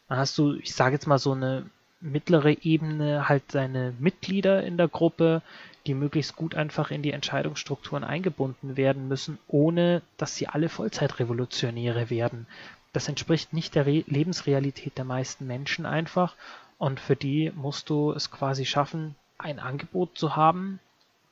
Dann 0.08 0.18
hast 0.18 0.36
du, 0.38 0.54
ich 0.54 0.74
sage 0.74 0.94
jetzt 0.94 1.06
mal 1.06 1.18
so 1.18 1.32
eine 1.32 1.68
mittlere 2.00 2.64
Ebene, 2.64 3.28
halt 3.28 3.50
seine 3.50 3.94
Mitglieder 3.98 4.62
in 4.62 4.76
der 4.76 4.88
Gruppe, 4.88 5.42
die 5.86 5.94
möglichst 5.94 6.36
gut 6.36 6.54
einfach 6.54 6.90
in 6.90 7.02
die 7.02 7.12
Entscheidungsstrukturen 7.12 8.04
eingebunden 8.04 8.76
werden 8.76 9.08
müssen, 9.08 9.38
ohne 9.48 10.02
dass 10.16 10.36
sie 10.36 10.46
alle 10.46 10.68
Vollzeitrevolutionäre 10.68 12.10
werden. 12.10 12.46
Das 12.92 13.08
entspricht 13.08 13.52
nicht 13.52 13.74
der 13.74 13.86
Re 13.86 14.04
Lebensrealität 14.06 14.96
der 14.96 15.04
meisten 15.04 15.46
Menschen 15.46 15.84
einfach 15.84 16.34
und 16.78 17.00
für 17.00 17.16
die 17.16 17.52
musst 17.54 17.90
du 17.90 18.12
es 18.12 18.30
quasi 18.30 18.64
schaffen, 18.64 19.14
ein 19.36 19.58
Angebot 19.58 20.16
zu 20.16 20.36
haben, 20.36 20.80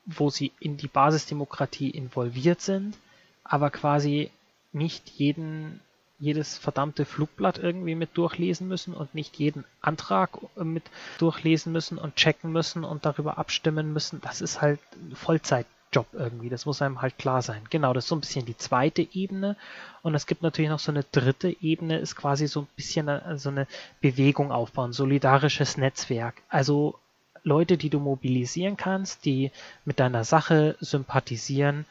wo 0.05 0.29
sie 0.29 0.53
in 0.61 0.77
die 0.77 0.89
Basisdemokratie 0.89 1.91
involviert 1.91 2.61
sind, 2.61 2.97
aber 3.45 3.70
quasi 3.70 4.30
nicht 4.72 5.09
jeden 5.11 5.80
jedes 6.22 6.57
verdammte 6.57 7.05
Flugblatt 7.05 7.59
irgendwie 7.59 7.97
mit 7.97 8.16
durchlesen 8.16 8.68
müssen 8.68 8.95
und 8.95 9.12
nicht 9.12 9.36
jeden 9.40 9.64
Antrag 9.80 10.38
äh, 10.57 10.62
mit 10.62 10.84
durchlesen 11.18 11.72
müssen 11.72 11.99
und 11.99 12.14
checken 12.14 12.53
müssen 12.53 12.84
und 12.84 13.05
darüber 13.05 13.38
abstimmen 13.38 13.93
müssen. 13.93 14.20
Das 14.20 14.40
ist 14.40 14.62
halt 14.62 14.78
ein 14.95 15.16
Vollzeitjob 15.16 16.07
irgendwie. 16.12 16.49
Das 16.49 16.64
muss 16.64 16.80
einem 16.80 17.03
halt 17.03 17.18
klar 17.18 17.43
sein. 17.43 17.62
Genau, 17.70 17.93
das 17.93 18.05
ist 18.05 18.09
so 18.09 18.14
ein 18.14 18.20
bisschen 18.20 18.47
die 18.47 18.57
zweite 18.57 19.03
Ebene. 19.12 19.57
Und 20.03 20.14
es 20.14 20.28
gibt 20.28 20.43
natürlich 20.43 20.70
noch 20.70 20.78
so 20.78 20.93
eine 20.93 21.03
dritte 21.11 21.57
Ebene, 21.61 21.99
ist 21.99 22.14
quasi 22.14 22.47
so 22.47 22.61
ein 22.61 22.68
bisschen 22.76 23.09
eine, 23.09 23.36
so 23.36 23.49
eine 23.49 23.66
Bewegung 24.01 24.53
aufbauen, 24.53 24.93
solidarisches 24.93 25.76
Netzwerk. 25.76 26.36
Also 26.49 27.01
Leute, 27.43 27.76
die 27.76 27.90
du 27.90 27.99
mobilisieren 27.99 28.76
kannst, 28.76 29.24
die 29.24 29.51
mit 29.84 29.99
deiner 29.99 30.22
Sache 30.22 30.76
sympathisieren 30.78 31.84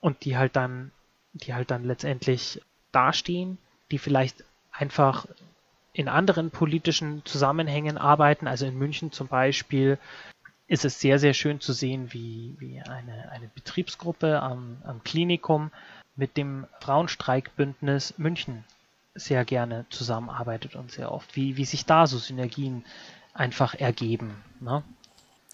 und 0.00 0.24
die 0.24 0.36
halt 0.36 0.56
dann, 0.56 0.92
die 1.32 1.54
halt 1.54 1.70
dann 1.70 1.84
letztendlich 1.84 2.60
dastehen 2.92 3.58
die 3.90 3.98
vielleicht 3.98 4.44
einfach 4.70 5.26
in 5.92 6.08
anderen 6.08 6.50
politischen 6.50 7.22
Zusammenhängen 7.24 7.98
arbeiten. 7.98 8.46
Also 8.46 8.66
in 8.66 8.76
München 8.76 9.12
zum 9.12 9.28
Beispiel 9.28 9.98
ist 10.66 10.84
es 10.84 11.00
sehr, 11.00 11.18
sehr 11.18 11.34
schön 11.34 11.60
zu 11.60 11.72
sehen, 11.72 12.12
wie, 12.12 12.54
wie 12.58 12.80
eine, 12.80 13.30
eine 13.32 13.48
Betriebsgruppe 13.54 14.40
am, 14.40 14.76
am 14.84 15.02
Klinikum 15.02 15.70
mit 16.14 16.36
dem 16.36 16.66
Frauenstreikbündnis 16.80 18.14
München 18.18 18.64
sehr 19.14 19.44
gerne 19.44 19.86
zusammenarbeitet 19.90 20.76
und 20.76 20.92
sehr 20.92 21.10
oft, 21.10 21.34
wie, 21.34 21.56
wie 21.56 21.64
sich 21.64 21.86
da 21.86 22.06
so 22.06 22.18
Synergien 22.18 22.84
einfach 23.32 23.74
ergeben. 23.74 24.44
Ne? 24.60 24.84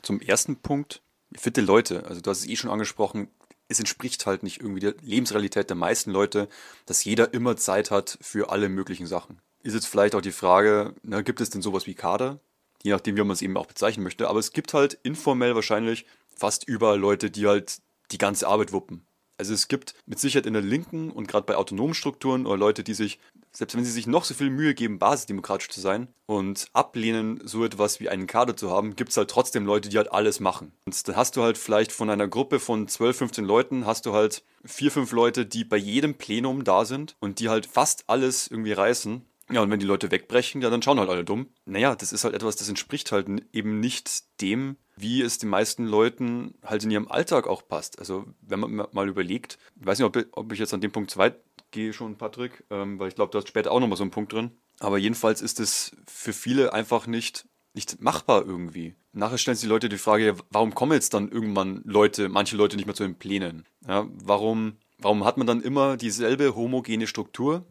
Zum 0.02 0.20
ersten 0.20 0.56
Punkt, 0.56 1.00
fitte 1.34 1.60
Leute, 1.60 2.04
also 2.06 2.20
du 2.20 2.28
hast 2.28 2.40
es 2.40 2.48
eh 2.48 2.56
schon 2.56 2.70
angesprochen, 2.70 3.28
es 3.68 3.78
entspricht 3.78 4.26
halt 4.26 4.42
nicht 4.42 4.60
irgendwie 4.60 4.80
der 4.80 4.94
Lebensrealität 5.00 5.68
der 5.68 5.76
meisten 5.76 6.10
Leute, 6.10 6.48
dass 6.86 7.04
jeder 7.04 7.32
immer 7.32 7.56
Zeit 7.56 7.90
hat 7.90 8.18
für 8.20 8.50
alle 8.50 8.68
möglichen 8.68 9.06
Sachen. 9.06 9.40
Ist 9.62 9.74
jetzt 9.74 9.86
vielleicht 9.86 10.14
auch 10.14 10.20
die 10.20 10.32
Frage, 10.32 10.94
na, 11.02 11.22
gibt 11.22 11.40
es 11.40 11.50
denn 11.50 11.62
sowas 11.62 11.86
wie 11.86 11.94
Kader? 11.94 12.40
Je 12.82 12.90
nachdem, 12.90 13.16
wie 13.16 13.22
man 13.22 13.30
es 13.30 13.40
eben 13.40 13.56
auch 13.56 13.66
bezeichnen 13.66 14.04
möchte. 14.04 14.28
Aber 14.28 14.38
es 14.38 14.52
gibt 14.52 14.74
halt 14.74 14.98
informell 15.02 15.54
wahrscheinlich 15.54 16.04
fast 16.28 16.68
überall 16.68 16.98
Leute, 16.98 17.30
die 17.30 17.46
halt 17.46 17.78
die 18.10 18.18
ganze 18.18 18.46
Arbeit 18.46 18.72
wuppen. 18.72 19.06
Also 19.38 19.54
es 19.54 19.68
gibt 19.68 19.94
mit 20.06 20.18
Sicherheit 20.20 20.46
in 20.46 20.52
der 20.52 20.62
Linken 20.62 21.10
und 21.10 21.26
gerade 21.26 21.46
bei 21.46 21.56
autonomen 21.56 21.94
Strukturen 21.94 22.46
oder 22.46 22.58
Leute, 22.58 22.84
die 22.84 22.94
sich 22.94 23.18
selbst 23.56 23.76
wenn 23.76 23.84
sie 23.84 23.90
sich 23.90 24.06
noch 24.06 24.24
so 24.24 24.34
viel 24.34 24.50
Mühe 24.50 24.74
geben, 24.74 24.98
basisdemokratisch 24.98 25.68
zu 25.68 25.80
sein 25.80 26.08
und 26.26 26.66
ablehnen, 26.72 27.40
so 27.44 27.64
etwas 27.64 28.00
wie 28.00 28.08
einen 28.08 28.26
Kader 28.26 28.56
zu 28.56 28.70
haben, 28.70 28.96
gibt 28.96 29.10
es 29.10 29.16
halt 29.16 29.30
trotzdem 29.30 29.64
Leute, 29.64 29.88
die 29.88 29.96
halt 29.96 30.12
alles 30.12 30.40
machen. 30.40 30.72
Und 30.86 31.08
dann 31.08 31.16
hast 31.16 31.36
du 31.36 31.42
halt 31.42 31.56
vielleicht 31.56 31.92
von 31.92 32.10
einer 32.10 32.28
Gruppe 32.28 32.58
von 32.58 32.88
12, 32.88 33.16
15 33.16 33.44
Leuten, 33.44 33.86
hast 33.86 34.06
du 34.06 34.12
halt 34.12 34.44
vier, 34.64 34.90
fünf 34.90 35.12
Leute, 35.12 35.46
die 35.46 35.64
bei 35.64 35.76
jedem 35.76 36.14
Plenum 36.14 36.64
da 36.64 36.84
sind 36.84 37.16
und 37.20 37.38
die 37.38 37.48
halt 37.48 37.66
fast 37.66 38.04
alles 38.08 38.48
irgendwie 38.48 38.72
reißen. 38.72 39.24
Ja, 39.50 39.60
und 39.60 39.70
wenn 39.70 39.80
die 39.80 39.86
Leute 39.86 40.10
wegbrechen, 40.10 40.62
ja, 40.62 40.70
dann 40.70 40.80
schauen 40.80 40.98
halt 40.98 41.10
alle 41.10 41.24
dumm. 41.24 41.48
Naja, 41.66 41.94
das 41.94 42.12
ist 42.12 42.24
halt 42.24 42.34
etwas, 42.34 42.56
das 42.56 42.68
entspricht 42.68 43.12
halt 43.12 43.28
eben 43.52 43.78
nicht 43.78 44.40
dem, 44.40 44.76
wie 44.96 45.22
es 45.22 45.38
den 45.38 45.48
meisten 45.48 45.86
Leuten 45.86 46.54
halt 46.64 46.84
in 46.84 46.90
ihrem 46.90 47.08
Alltag 47.08 47.46
auch 47.46 47.66
passt. 47.66 47.98
Also, 47.98 48.26
wenn 48.40 48.60
man 48.60 48.86
mal 48.92 49.08
überlegt, 49.08 49.58
ich 49.80 49.86
weiß 49.86 49.98
nicht, 49.98 50.06
ob, 50.06 50.26
ob 50.32 50.52
ich 50.52 50.58
jetzt 50.58 50.74
an 50.74 50.80
dem 50.80 50.92
Punkt 50.92 51.10
zu 51.10 51.18
weit 51.18 51.40
gehe 51.70 51.92
schon, 51.92 52.16
Patrick, 52.16 52.64
ähm, 52.70 52.98
weil 52.98 53.08
ich 53.08 53.14
glaube, 53.14 53.32
du 53.32 53.38
hast 53.38 53.48
später 53.48 53.72
auch 53.72 53.80
nochmal 53.80 53.98
so 53.98 54.04
einen 54.04 54.10
Punkt 54.10 54.32
drin. 54.32 54.52
Aber 54.80 54.98
jedenfalls 54.98 55.42
ist 55.42 55.60
es 55.60 55.96
für 56.06 56.32
viele 56.32 56.72
einfach 56.72 57.06
nicht, 57.06 57.46
nicht 57.74 58.00
machbar 58.00 58.44
irgendwie. 58.46 58.94
Nachher 59.12 59.38
stellen 59.38 59.56
sich 59.56 59.66
die 59.66 59.72
Leute 59.72 59.88
die 59.88 59.98
Frage, 59.98 60.36
warum 60.50 60.74
kommen 60.74 60.92
jetzt 60.92 61.14
dann 61.14 61.30
irgendwann 61.30 61.82
Leute, 61.84 62.28
manche 62.28 62.56
Leute 62.56 62.76
nicht 62.76 62.86
mehr 62.86 62.94
zu 62.94 63.04
den 63.04 63.18
Plänen? 63.18 63.66
Ja, 63.86 64.08
warum, 64.24 64.76
warum 64.98 65.24
hat 65.24 65.36
man 65.36 65.46
dann 65.46 65.60
immer 65.60 65.96
dieselbe 65.96 66.54
homogene 66.54 67.06
Struktur? 67.06 67.64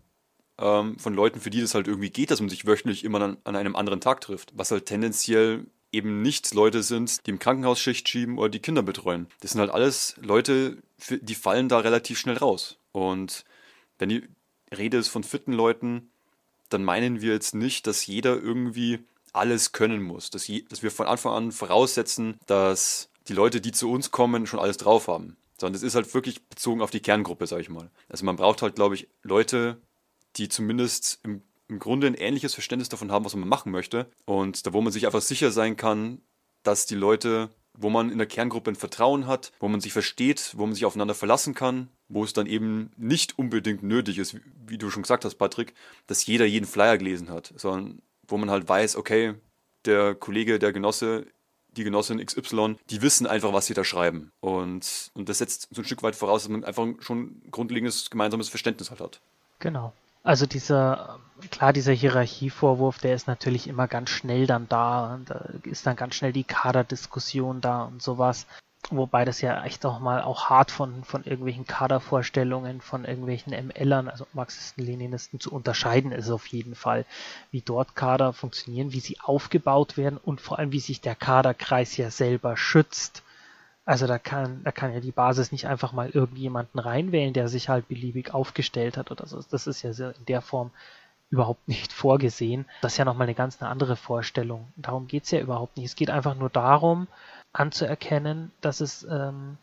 Ähm, 0.59 0.99
von 0.99 1.15
Leuten, 1.15 1.39
für 1.39 1.49
die 1.49 1.61
das 1.61 1.73
halt 1.73 1.87
irgendwie 1.87 2.11
geht, 2.11 2.29
dass 2.29 2.39
man 2.39 2.49
sich 2.49 2.67
wöchentlich 2.67 3.03
immer 3.03 3.19
an, 3.21 3.37
an 3.43 3.55
einem 3.55 3.75
anderen 3.75 4.01
Tag 4.01 4.21
trifft. 4.21 4.53
Was 4.55 4.69
halt 4.69 4.85
tendenziell 4.85 5.65
eben 5.93 6.21
nicht 6.21 6.53
Leute 6.53 6.83
sind, 6.83 7.25
die 7.25 7.31
im 7.31 7.39
Krankenhaus 7.39 7.79
Schicht 7.79 8.09
schieben 8.09 8.37
oder 8.37 8.49
die 8.49 8.59
Kinder 8.59 8.81
betreuen. 8.83 9.27
Das 9.39 9.51
sind 9.51 9.61
halt 9.61 9.71
alles 9.71 10.15
Leute, 10.21 10.77
die 11.09 11.35
fallen 11.35 11.69
da 11.69 11.79
relativ 11.79 12.19
schnell 12.19 12.37
raus. 12.37 12.77
Und 12.91 13.45
wenn 13.99 14.09
die 14.09 14.27
Rede 14.75 14.97
ist 14.97 15.07
von 15.07 15.23
fitten 15.23 15.53
Leuten, 15.53 16.09
dann 16.69 16.83
meinen 16.83 17.21
wir 17.21 17.33
jetzt 17.33 17.53
nicht, 17.53 17.87
dass 17.87 18.05
jeder 18.07 18.35
irgendwie 18.35 18.99
alles 19.31 19.71
können 19.71 20.01
muss. 20.01 20.29
Dass, 20.29 20.47
je, 20.47 20.63
dass 20.67 20.83
wir 20.83 20.91
von 20.91 21.07
Anfang 21.07 21.33
an 21.33 21.51
voraussetzen, 21.51 22.39
dass 22.47 23.09
die 23.27 23.33
Leute, 23.33 23.61
die 23.61 23.71
zu 23.71 23.91
uns 23.91 24.11
kommen, 24.11 24.47
schon 24.47 24.59
alles 24.59 24.77
drauf 24.77 25.07
haben. 25.07 25.37
Sondern 25.57 25.75
es 25.75 25.83
ist 25.83 25.95
halt 25.95 26.13
wirklich 26.13 26.43
bezogen 26.43 26.81
auf 26.81 26.91
die 26.91 26.99
Kerngruppe, 26.99 27.47
sag 27.47 27.59
ich 27.59 27.69
mal. 27.69 27.89
Also 28.09 28.25
man 28.25 28.35
braucht 28.35 28.61
halt, 28.61 28.75
glaube 28.75 28.95
ich, 28.95 29.07
Leute, 29.21 29.77
die 30.35 30.49
zumindest 30.49 31.19
im, 31.23 31.41
im 31.73 31.79
Grunde 31.79 32.07
ein 32.07 32.15
ähnliches 32.15 32.53
Verständnis 32.53 32.89
davon 32.89 33.11
haben, 33.11 33.25
was 33.25 33.35
man 33.35 33.49
machen 33.49 33.71
möchte. 33.71 34.07
Und 34.25 34.65
da, 34.65 34.73
wo 34.73 34.81
man 34.81 34.93
sich 34.93 35.05
einfach 35.05 35.21
sicher 35.21 35.51
sein 35.51 35.75
kann, 35.75 36.21
dass 36.63 36.85
die 36.85 36.95
Leute 36.95 37.49
wo 37.75 37.89
man 37.89 38.11
in 38.11 38.17
der 38.17 38.27
Kerngruppe 38.27 38.71
ein 38.71 38.75
Vertrauen 38.75 39.27
hat, 39.27 39.51
wo 39.59 39.67
man 39.67 39.81
sich 39.81 39.93
versteht, 39.93 40.53
wo 40.55 40.65
man 40.65 40.75
sich 40.75 40.85
aufeinander 40.85 41.15
verlassen 41.15 41.55
kann, 41.55 41.89
wo 42.07 42.23
es 42.23 42.33
dann 42.33 42.45
eben 42.45 42.91
nicht 42.97 43.37
unbedingt 43.39 43.83
nötig 43.83 44.19
ist, 44.19 44.37
wie 44.67 44.77
du 44.77 44.89
schon 44.89 45.01
gesagt 45.03 45.25
hast, 45.25 45.35
Patrick, 45.35 45.73
dass 46.07 46.25
jeder 46.25 46.45
jeden 46.45 46.67
Flyer 46.67 46.97
gelesen 46.97 47.29
hat, 47.29 47.53
sondern 47.57 48.01
wo 48.27 48.37
man 48.37 48.51
halt 48.51 48.69
weiß, 48.69 48.95
okay, 48.95 49.33
der 49.85 50.15
Kollege, 50.15 50.59
der 50.59 50.71
Genosse, 50.71 51.25
die 51.75 51.83
Genossin 51.83 52.23
XY, 52.23 52.75
die 52.89 53.01
wissen 53.01 53.25
einfach, 53.25 53.51
was 53.53 53.65
sie 53.65 53.73
da 53.73 53.83
schreiben. 53.83 54.31
Und, 54.39 55.11
und 55.15 55.27
das 55.27 55.39
setzt 55.39 55.67
so 55.71 55.81
ein 55.81 55.85
Stück 55.85 56.03
weit 56.03 56.15
voraus, 56.15 56.43
dass 56.43 56.49
man 56.49 56.63
einfach 56.63 56.87
schon 56.99 57.41
grundlegendes 57.49 58.11
gemeinsames 58.11 58.49
Verständnis 58.49 58.91
halt 58.91 59.01
hat. 59.01 59.21
Genau. 59.59 59.93
Also 60.23 60.45
dieser, 60.45 61.19
klar, 61.51 61.73
dieser 61.73 61.91
Hierarchievorwurf, 61.93 62.97
der 62.99 63.13
ist 63.13 63.27
natürlich 63.27 63.67
immer 63.67 63.87
ganz 63.87 64.09
schnell 64.09 64.47
dann 64.47 64.67
da. 64.69 65.19
Da 65.25 65.49
ist 65.63 65.85
dann 65.85 65.95
ganz 65.97 66.15
schnell 66.15 66.31
die 66.33 66.45
Kaderdiskussion 66.45 67.59
da 67.61 67.83
und 67.83 68.01
sowas. 68.01 68.47
Wobei 68.89 69.23
das 69.25 69.41
ja 69.41 69.63
echt 69.63 69.85
auch 69.85 69.99
mal 69.99 70.21
auch 70.21 70.49
hart 70.49 70.69
von, 70.69 71.03
von 71.05 71.23
irgendwelchen 71.23 71.65
Kadervorstellungen, 71.65 72.81
von 72.81 73.05
irgendwelchen 73.05 73.53
MLern, 73.53 74.09
also 74.09 74.27
Marxisten, 74.33 74.83
Leninisten 74.83 75.39
zu 75.39 75.53
unterscheiden 75.53 76.11
ist 76.11 76.29
auf 76.29 76.47
jeden 76.47 76.75
Fall, 76.75 77.05
wie 77.51 77.61
dort 77.61 77.95
Kader 77.95 78.33
funktionieren, 78.33 78.91
wie 78.91 78.99
sie 78.99 79.19
aufgebaut 79.21 79.95
werden 79.95 80.17
und 80.17 80.41
vor 80.41 80.59
allem, 80.59 80.73
wie 80.73 80.81
sich 80.81 80.99
der 80.99 81.15
Kaderkreis 81.15 81.95
ja 81.95 82.11
selber 82.11 82.57
schützt. 82.57 83.22
Also 83.85 84.07
da 84.07 84.17
kann, 84.17 84.63
da 84.63 84.71
kann 84.71 84.93
ja 84.93 85.01
die 85.01 85.11
Basis 85.11 85.51
nicht 85.51 85.67
einfach 85.67 85.91
mal 85.91 86.09
irgendjemanden 86.09 86.79
reinwählen, 86.79 87.33
der 87.33 87.49
sich 87.49 87.67
halt 87.69 87.87
beliebig 87.87 88.33
aufgestellt 88.33 88.97
hat 88.97 89.11
oder 89.11 89.25
so. 89.27 89.41
Das 89.49 89.67
ist 89.67 89.81
ja 89.81 89.91
in 89.91 90.25
der 90.25 90.41
Form 90.41 90.71
überhaupt 91.29 91.67
nicht 91.67 91.91
vorgesehen. 91.93 92.65
Das 92.81 92.93
ist 92.93 92.97
ja 92.97 93.05
nochmal 93.05 93.27
eine 93.27 93.35
ganz 93.35 93.61
andere 93.61 93.95
Vorstellung. 93.95 94.71
Darum 94.77 95.07
geht's 95.07 95.31
ja 95.31 95.39
überhaupt 95.39 95.77
nicht. 95.77 95.87
Es 95.87 95.95
geht 95.95 96.09
einfach 96.09 96.35
nur 96.35 96.49
darum, 96.49 97.07
anzuerkennen, 97.51 98.51
dass 98.61 98.79
es 98.79 99.03
ähm, 99.09 99.57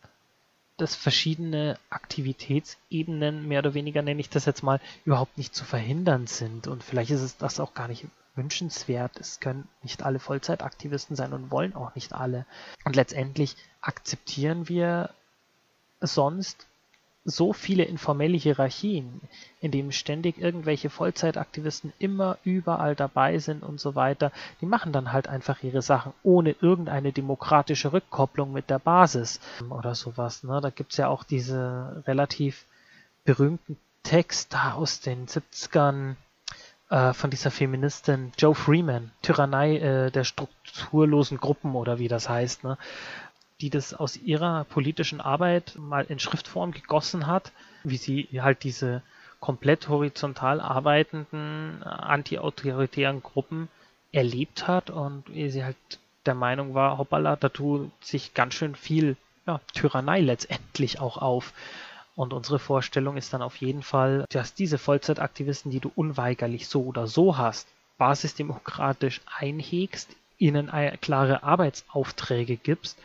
dass 0.80 0.94
verschiedene 0.96 1.78
Aktivitätsebenen, 1.90 3.46
mehr 3.46 3.58
oder 3.58 3.74
weniger 3.74 4.00
nenne 4.00 4.20
ich 4.20 4.30
das 4.30 4.46
jetzt 4.46 4.62
mal, 4.62 4.80
überhaupt 5.04 5.36
nicht 5.36 5.54
zu 5.54 5.64
verhindern 5.64 6.26
sind. 6.26 6.68
Und 6.68 6.82
vielleicht 6.82 7.10
ist 7.10 7.20
es 7.20 7.36
das 7.36 7.60
auch 7.60 7.74
gar 7.74 7.86
nicht 7.86 8.06
wünschenswert. 8.34 9.20
Es 9.20 9.40
können 9.40 9.68
nicht 9.82 10.02
alle 10.02 10.18
Vollzeitaktivisten 10.18 11.16
sein 11.16 11.34
und 11.34 11.50
wollen 11.50 11.74
auch 11.74 11.94
nicht 11.94 12.14
alle. 12.14 12.46
Und 12.84 12.96
letztendlich 12.96 13.56
akzeptieren 13.80 14.68
wir 14.68 15.10
sonst 16.00 16.66
so 17.24 17.52
viele 17.52 17.84
informelle 17.84 18.36
Hierarchien, 18.36 19.20
in 19.60 19.70
denen 19.70 19.92
ständig 19.92 20.38
irgendwelche 20.38 20.88
Vollzeitaktivisten 20.88 21.92
immer 21.98 22.38
überall 22.44 22.96
dabei 22.96 23.38
sind 23.38 23.62
und 23.62 23.78
so 23.78 23.94
weiter, 23.94 24.32
die 24.60 24.66
machen 24.66 24.92
dann 24.92 25.12
halt 25.12 25.28
einfach 25.28 25.62
ihre 25.62 25.82
Sachen 25.82 26.14
ohne 26.22 26.56
irgendeine 26.60 27.12
demokratische 27.12 27.92
Rückkopplung 27.92 28.52
mit 28.52 28.70
der 28.70 28.78
Basis 28.78 29.40
oder 29.68 29.94
sowas. 29.94 30.42
Ne? 30.44 30.60
Da 30.62 30.70
gibt's 30.70 30.96
ja 30.96 31.08
auch 31.08 31.22
diese 31.22 32.02
relativ 32.06 32.64
berühmten 33.24 33.76
Text 34.02 34.54
da 34.54 34.72
aus 34.72 35.00
den 35.00 35.26
70ern, 35.26 36.16
äh, 36.90 37.12
von 37.12 37.30
dieser 37.30 37.50
Feministin 37.50 38.32
Joe 38.36 38.54
Freeman, 38.54 39.12
Tyrannei 39.22 39.76
äh, 39.76 40.10
der 40.10 40.24
strukturlosen 40.24 41.38
Gruppen 41.38 41.76
oder 41.76 41.98
wie 41.98 42.08
das 42.08 42.28
heißt, 42.28 42.64
ne? 42.64 42.78
Die 43.60 43.70
das 43.70 43.94
aus 43.94 44.16
ihrer 44.16 44.64
politischen 44.64 45.20
Arbeit 45.20 45.74
mal 45.78 46.04
in 46.08 46.18
Schriftform 46.18 46.72
gegossen 46.72 47.26
hat, 47.26 47.52
wie 47.84 47.96
sie 47.96 48.28
halt 48.40 48.64
diese 48.64 49.02
komplett 49.38 49.88
horizontal 49.88 50.60
arbeitenden 50.60 51.82
anti-autoritären 51.82 53.22
Gruppen 53.22 53.68
erlebt 54.12 54.68
hat 54.68 54.90
und 54.90 55.24
wie 55.28 55.50
sie 55.50 55.64
halt 55.64 55.76
der 56.26 56.34
Meinung 56.34 56.74
war, 56.74 56.98
hoppala, 56.98 57.36
da 57.36 57.48
tut 57.48 57.90
sich 58.04 58.34
ganz 58.34 58.54
schön 58.54 58.74
viel 58.74 59.16
ja, 59.46 59.60
Tyrannei 59.72 60.20
letztendlich 60.20 61.00
auch 61.00 61.16
auf. 61.16 61.52
Und 62.14 62.34
unsere 62.34 62.58
Vorstellung 62.58 63.16
ist 63.16 63.32
dann 63.32 63.40
auf 63.40 63.56
jeden 63.56 63.82
Fall, 63.82 64.26
dass 64.28 64.52
diese 64.52 64.76
Vollzeitaktivisten, 64.76 65.70
die 65.70 65.80
du 65.80 65.90
unweigerlich 65.94 66.68
so 66.68 66.82
oder 66.82 67.06
so 67.06 67.38
hast, 67.38 67.66
basisdemokratisch 67.96 69.22
einhegst, 69.38 70.14
ihnen 70.36 70.70
klare 71.00 71.42
Arbeitsaufträge 71.42 72.56
gibst 72.56 72.98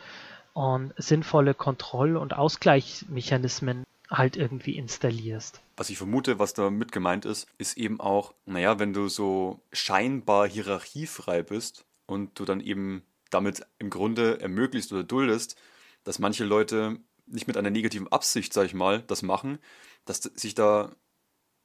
und 0.56 0.94
sinnvolle 0.96 1.52
Kontroll- 1.52 2.16
und 2.16 2.32
Ausgleichsmechanismen 2.32 3.84
halt 4.08 4.38
irgendwie 4.38 4.78
installierst. 4.78 5.60
Was 5.76 5.90
ich 5.90 5.98
vermute, 5.98 6.38
was 6.38 6.54
da 6.54 6.70
mit 6.70 6.92
gemeint 6.92 7.26
ist, 7.26 7.46
ist 7.58 7.76
eben 7.76 8.00
auch, 8.00 8.32
naja, 8.46 8.78
wenn 8.78 8.94
du 8.94 9.08
so 9.08 9.60
scheinbar 9.70 10.48
hierarchiefrei 10.48 11.42
bist 11.42 11.84
und 12.06 12.40
du 12.40 12.46
dann 12.46 12.60
eben 12.60 13.02
damit 13.28 13.66
im 13.78 13.90
Grunde 13.90 14.40
ermöglicht 14.40 14.90
oder 14.92 15.04
duldest, 15.04 15.56
dass 16.04 16.18
manche 16.18 16.44
Leute 16.44 17.00
nicht 17.26 17.46
mit 17.48 17.58
einer 17.58 17.70
negativen 17.70 18.08
Absicht, 18.08 18.54
sag 18.54 18.64
ich 18.64 18.74
mal, 18.74 19.02
das 19.02 19.20
machen, 19.20 19.58
dass 20.06 20.22
sich 20.22 20.54
da 20.54 20.90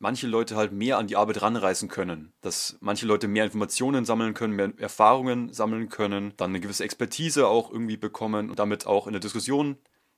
manche 0.01 0.27
Leute 0.27 0.55
halt 0.55 0.71
mehr 0.71 0.97
an 0.97 1.07
die 1.07 1.15
Arbeit 1.15 1.41
ranreißen 1.41 1.87
können, 1.87 2.33
dass 2.41 2.77
manche 2.81 3.05
Leute 3.05 3.27
mehr 3.27 3.45
Informationen 3.45 4.03
sammeln 4.03 4.33
können, 4.33 4.55
mehr 4.55 4.73
Erfahrungen 4.77 5.53
sammeln 5.53 5.89
können, 5.89 6.33
dann 6.37 6.49
eine 6.49 6.59
gewisse 6.59 6.83
Expertise 6.83 7.47
auch 7.47 7.71
irgendwie 7.71 7.97
bekommen 7.97 8.49
und 8.49 8.57
damit 8.57 8.87
auch 8.87 9.05
in 9.05 9.13
der 9.13 9.19
Diskussion 9.19 9.77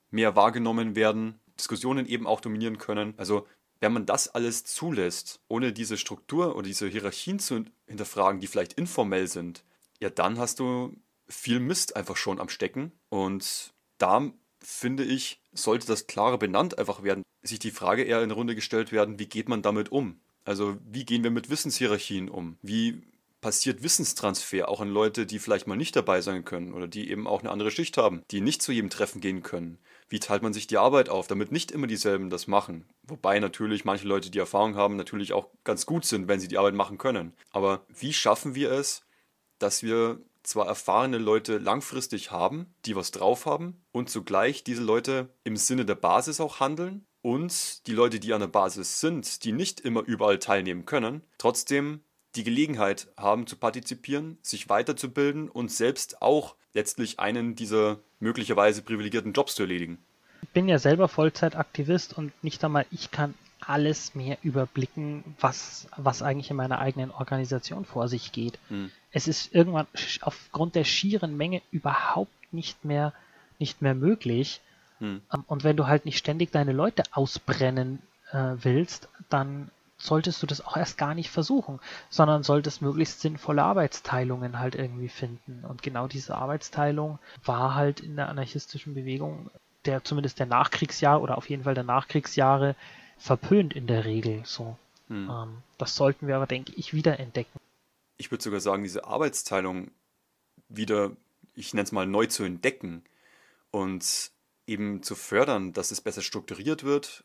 mehr 0.09 0.36
wahrgenommen 0.36 0.95
werden, 0.95 1.39
Diskussionen 1.59 2.05
eben 2.05 2.25
auch 2.27 2.39
dominieren 2.39 2.77
können. 2.77 3.13
Also 3.17 3.45
wenn 3.81 3.91
man 3.91 4.05
das 4.05 4.29
alles 4.29 4.63
zulässt, 4.63 5.41
ohne 5.49 5.73
diese 5.73 5.97
Struktur 5.97 6.55
oder 6.55 6.63
diese 6.63 6.88
Hierarchien 6.88 7.39
zu 7.39 7.65
hinterfragen, 7.86 8.39
die 8.39 8.47
vielleicht 8.47 8.73
informell 8.73 9.27
sind, 9.27 9.65
ja, 9.99 10.09
dann 10.09 10.39
hast 10.39 10.59
du 10.59 10.95
viel 11.27 11.59
Mist 11.59 11.97
einfach 11.97 12.15
schon 12.15 12.39
am 12.39 12.47
Stecken. 12.47 12.93
Und 13.09 13.73
da 13.97 14.31
finde 14.61 15.03
ich, 15.03 15.41
sollte 15.51 15.88
das 15.88 16.07
klarer 16.07 16.38
benannt 16.38 16.77
einfach 16.79 17.03
werden, 17.03 17.23
sich 17.44 17.60
die 17.60 17.72
Frage 17.72 18.04
eher 18.04 18.18
in 18.18 18.24
eine 18.24 18.34
Runde 18.34 18.56
gestellt 18.56 18.91
werden, 18.91 19.20
wie 19.20 19.28
geht 19.28 19.50
man 19.50 19.62
damit 19.62 19.91
um? 19.91 20.20
Also 20.46 20.78
wie 20.89 21.06
gehen 21.06 21.24
wir 21.24 21.32
mit 21.32 21.50
Wissenshierarchien 21.50 22.30
um? 22.30 22.58
Wie 22.62 23.04
passiert 23.44 23.84
Wissenstransfer 23.84 24.70
auch 24.70 24.80
an 24.80 24.89
Leute, 24.89 25.26
die 25.26 25.38
vielleicht 25.38 25.68
mal 25.68 25.76
nicht 25.76 25.96
dabei 25.96 26.22
sein 26.22 26.46
können 26.46 26.74
oder 26.74 26.88
die 26.88 27.10
eben 27.12 27.28
auch 27.28 27.41
eine 27.41 27.52
andere 27.52 27.72
Schicht 27.72 27.98
haben, 27.98 28.24
die 28.32 28.41
nicht 28.41 28.62
zu 28.62 28.72
jedem 28.72 28.89
Treffen 28.89 29.22
gehen 29.22 29.44
können? 29.44 29.78
Wie 30.10 30.20
teilt 30.20 30.44
man 30.44 30.54
sich 30.54 30.66
die 30.66 30.78
Arbeit 30.78 31.10
auf, 31.10 31.28
damit 31.28 31.52
nicht 31.52 31.72
immer 31.72 31.88
dieselben 31.88 32.30
das 32.30 32.48
machen? 32.48 32.86
Wobei 33.04 33.39
natürlich 33.39 33.86
manche 33.86 34.08
Leute, 34.08 34.32
die 34.32 34.39
Erfahrung 34.39 34.76
haben, 34.76 34.96
natürlich 34.96 35.34
auch 35.34 35.50
ganz 35.64 35.86
gut 35.86 36.06
sind, 36.06 36.28
wenn 36.28 36.39
sie 36.39 36.48
die 36.48 36.58
Arbeit 36.58 36.76
machen 36.76 36.98
können. 36.98 37.34
Aber 37.52 37.86
wie 37.89 38.14
schaffen 38.14 38.56
wir 38.56 38.72
es, 38.72 39.06
dass 39.60 39.84
wir 39.84 40.22
zwar 40.44 40.68
erfahrene 40.68 41.18
Leute 41.18 41.58
langfristig 41.58 42.32
haben, 42.32 42.74
die 42.86 42.96
was 42.96 43.12
drauf 43.12 43.46
haben 43.46 43.82
und 43.91 44.10
zugleich 44.10 44.64
diese 44.64 44.84
Leute 44.84 45.30
im 45.44 45.58
Sinne 45.58 45.86
der 45.86 45.96
Basis 45.96 46.39
auch 46.39 46.60
handeln 46.60 47.06
und 47.24 47.88
die 47.88 47.93
Leute, 47.93 48.19
die 48.19 48.34
an 48.34 48.41
der 48.41 48.47
Basis 48.47 48.99
sind, 48.99 49.43
die 49.45 49.53
nicht 49.53 49.80
immer 49.80 50.01
überall 50.01 50.38
teilnehmen 50.38 50.86
können, 50.86 51.24
trotzdem 51.39 52.01
die 52.36 52.43
Gelegenheit 52.43 53.07
haben 53.17 53.47
zu 53.47 53.55
partizipieren, 53.55 54.38
sich 54.41 54.69
weiterzubilden 54.69 55.49
und 55.49 55.71
selbst 55.71 56.21
auch 56.21 56.55
letztlich 56.74 57.19
einen 57.19 57.55
dieser 57.55 57.99
möglicherweise 58.19 58.82
privilegierten 58.82 59.34
Jobs 59.34 59.55
zu 59.55 59.63
erledigen. 59.63 59.97
Ich 60.41 60.49
bin 60.49 60.67
ja 60.67 60.78
selber 60.78 61.07
Vollzeitaktivist 61.07 62.17
und 62.17 62.32
nicht 62.43 62.63
einmal 62.63 62.86
ich 62.91 63.09
kann 63.11 63.34
alles 63.65 64.13
mehr 64.13 64.38
überblicken, 64.43 65.24
was, 65.39 65.88
was 65.95 66.21
eigentlich 66.21 66.49
in 66.49 66.57
meiner 66.57 66.80
eigenen 66.80 67.11
Organisation 67.11 67.86
vor 67.86 68.09
sich 68.09 68.34
geht. 68.34 68.59
Hm. 68.67 68.91
Es 69.11 69.30
ist 69.30 69.55
irgendwann 69.55 69.88
aufgrund 70.21 70.76
der 70.76 70.84
schieren 70.84 71.38
Menge 71.38 71.61
überhaupt 71.71 72.32
nicht 72.51 72.84
mehr, 72.84 73.13
nicht 73.59 73.82
mehr 73.82 73.95
möglich. 73.95 74.59
Hm. 75.04 75.22
Ähm, 75.34 75.43
und 75.47 75.64
wenn 75.66 75.76
du 75.76 75.86
halt 75.86 76.06
nicht 76.06 76.18
ständig 76.18 76.51
deine 76.51 76.72
Leute 76.72 77.04
ausbrennen 77.12 78.01
äh, 78.32 78.56
willst, 78.62 79.10
dann 79.30 79.70
solltest 79.97 80.41
du 80.41 80.47
das 80.47 80.66
auch 80.66 80.78
erst 80.78 80.97
gar 80.97 81.14
nicht 81.14 81.30
versuchen, 81.30 81.80
sondern 82.10 82.43
solltest 82.43 82.82
möglichst 82.82 83.20
sinnvolle 83.20 83.64
Arbeitsteilungen 83.64 84.60
halt 84.60 84.76
irgendwie 84.76 85.10
finden. 85.10 85.64
Und 85.68 85.84
genau 85.84 86.08
diese 86.08 86.36
Arbeitsteilung 86.36 87.20
war 87.43 87.76
halt 87.76 87.99
in 87.99 88.16
der 88.16 88.30
anarchistischen 88.30 88.93
Bewegung 88.95 89.49
der 89.86 90.04
zumindest 90.06 90.39
der 90.39 90.45
Nachkriegsjahre 90.45 91.20
oder 91.20 91.38
auf 91.38 91.49
jeden 91.49 91.66
Fall 91.66 91.74
der 91.74 91.84
Nachkriegsjahre 91.84 92.76
verpönt 93.18 93.74
in 93.74 93.86
der 93.88 94.06
Regel 94.06 94.41
so. 94.45 94.78
Hm. 95.10 95.30
Ähm, 95.30 95.58
das 95.78 95.95
sollten 95.97 96.28
wir 96.28 96.38
aber, 96.38 96.47
denke 96.47 96.72
ich, 96.78 96.93
wieder 96.93 97.20
entdecken. 97.20 97.60
Ich 98.16 98.32
würde 98.32 98.43
sogar 98.43 98.62
sagen, 98.62 98.84
diese 98.84 99.04
Arbeitsteilung 99.04 99.91
wieder, 100.70 101.12
ich 101.56 101.74
nenne 101.74 101.84
es 101.84 101.91
mal 101.91 102.08
neu 102.08 102.28
zu 102.28 102.43
entdecken 102.43 103.04
und 103.72 104.32
eben 104.68 105.03
zu 105.03 105.16
fördern, 105.16 105.74
dass 105.74 105.91
es 105.91 106.01
besser 106.01 106.22
strukturiert 106.22 106.84
wird, 106.84 107.24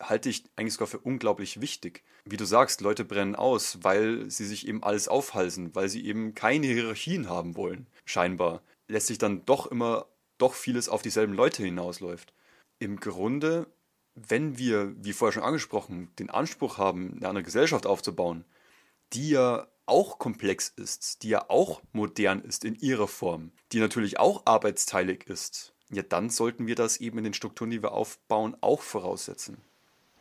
halte 0.00 0.28
ich 0.28 0.44
eigentlich 0.56 0.74
sogar 0.74 0.88
für 0.88 0.98
unglaublich 0.98 1.60
wichtig. 1.60 2.04
Wie 2.24 2.36
du 2.36 2.44
sagst, 2.44 2.80
Leute 2.80 3.04
brennen 3.04 3.36
aus, 3.36 3.78
weil 3.82 4.30
sie 4.30 4.44
sich 4.44 4.66
eben 4.66 4.82
alles 4.82 5.08
aufhalsen, 5.08 5.74
weil 5.74 5.88
sie 5.88 6.04
eben 6.04 6.34
keine 6.34 6.66
Hierarchien 6.66 7.28
haben 7.28 7.56
wollen, 7.56 7.86
scheinbar. 8.04 8.62
Lässt 8.88 9.06
sich 9.06 9.18
dann 9.18 9.44
doch 9.46 9.66
immer, 9.66 10.06
doch 10.38 10.54
vieles 10.54 10.88
auf 10.88 11.02
dieselben 11.02 11.34
Leute 11.34 11.62
hinausläuft. 11.62 12.34
Im 12.78 12.98
Grunde 12.98 13.66
wenn 14.14 14.58
wir, 14.58 14.94
wie 14.96 15.12
vorher 15.12 15.32
schon 15.32 15.42
angesprochen, 15.42 16.12
den 16.18 16.30
Anspruch 16.30 16.78
haben, 16.78 17.14
eine 17.16 17.28
andere 17.28 17.44
Gesellschaft 17.44 17.86
aufzubauen, 17.86 18.44
die 19.12 19.30
ja 19.30 19.66
auch 19.86 20.18
komplex 20.18 20.68
ist, 20.68 21.22
die 21.22 21.30
ja 21.30 21.50
auch 21.50 21.82
modern 21.92 22.40
ist 22.40 22.64
in 22.64 22.74
ihrer 22.74 23.08
Form, 23.08 23.52
die 23.72 23.80
natürlich 23.80 24.18
auch 24.18 24.46
arbeitsteilig 24.46 25.26
ist, 25.26 25.73
ja, 25.90 26.02
dann 26.02 26.30
sollten 26.30 26.66
wir 26.66 26.74
das 26.74 26.98
eben 26.98 27.18
in 27.18 27.24
den 27.24 27.34
Strukturen, 27.34 27.70
die 27.70 27.82
wir 27.82 27.92
aufbauen, 27.92 28.56
auch 28.60 28.80
voraussetzen. 28.80 29.58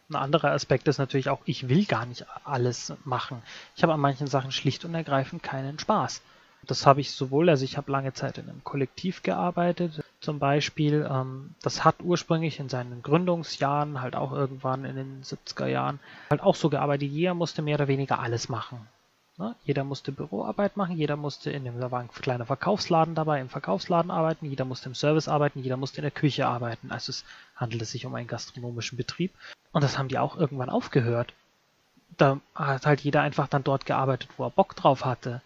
Ein 0.09 0.15
anderer 0.17 0.51
Aspekt 0.51 0.87
ist 0.87 0.97
natürlich 0.97 1.29
auch, 1.29 1.41
ich 1.45 1.69
will 1.69 1.85
gar 1.85 2.05
nicht 2.05 2.25
alles 2.43 2.93
machen. 3.05 3.41
Ich 3.75 3.83
habe 3.83 3.93
an 3.93 3.99
manchen 3.99 4.27
Sachen 4.27 4.51
schlicht 4.51 4.85
und 4.85 4.93
ergreifend 4.93 5.41
keinen 5.41 5.79
Spaß. 5.79 6.21
Das 6.65 6.85
habe 6.85 7.01
ich 7.01 7.11
sowohl, 7.11 7.49
also 7.49 7.65
ich 7.65 7.77
habe 7.77 7.91
lange 7.91 8.13
Zeit 8.13 8.37
in 8.37 8.49
einem 8.49 8.63
Kollektiv 8.63 9.21
gearbeitet, 9.21 10.03
zum 10.21 10.39
Beispiel. 10.39 11.07
Ähm, 11.09 11.55
das 11.61 11.83
hat 11.83 11.95
ursprünglich 12.01 12.59
in 12.59 12.69
seinen 12.69 13.01
Gründungsjahren, 13.01 14.01
halt 14.01 14.15
auch 14.15 14.31
irgendwann 14.31 14.85
in 14.85 14.95
den 14.95 15.23
70er 15.23 15.67
Jahren, 15.67 15.99
halt 16.29 16.41
auch 16.41 16.55
so 16.55 16.69
gearbeitet. 16.69 17.09
Jeder 17.09 17.33
musste 17.33 17.61
mehr 17.61 17.75
oder 17.75 17.87
weniger 17.87 18.19
alles 18.19 18.47
machen. 18.49 18.87
Ne? 19.37 19.55
Jeder 19.63 19.83
musste 19.83 20.11
Büroarbeit 20.11 20.77
machen, 20.77 20.95
jeder 20.95 21.15
musste 21.15 21.49
in 21.49 21.63
dem, 21.63 21.79
da 21.79 21.89
war 21.89 21.99
ein 21.99 22.09
kleiner 22.09 22.45
Verkaufsladen 22.45 23.15
dabei, 23.15 23.41
im 23.41 23.49
Verkaufsladen 23.49 24.11
arbeiten, 24.11 24.45
jeder 24.45 24.65
musste 24.65 24.89
im 24.89 24.95
Service 24.95 25.27
arbeiten, 25.27 25.63
jeder 25.63 25.77
musste 25.77 25.97
in 25.97 26.03
der 26.03 26.11
Küche 26.11 26.45
arbeiten. 26.45 26.91
Also 26.91 27.09
es 27.09 27.25
handelte 27.55 27.85
sich 27.85 28.05
um 28.05 28.13
einen 28.13 28.27
gastronomischen 28.27 28.97
Betrieb. 28.97 29.33
Und 29.71 29.83
das 29.83 29.97
haben 29.97 30.07
die 30.07 30.19
auch 30.19 30.37
irgendwann 30.37 30.69
aufgehört. 30.69 31.33
Da 32.15 32.39
hat 32.53 32.85
halt 32.85 33.01
jeder 33.01 33.21
einfach 33.21 33.47
dann 33.47 33.63
dort 33.63 33.87
gearbeitet, 33.87 34.29
wo 34.37 34.43
er 34.43 34.51
Bock 34.51 34.75
drauf 34.75 35.03
hatte. 35.03 35.41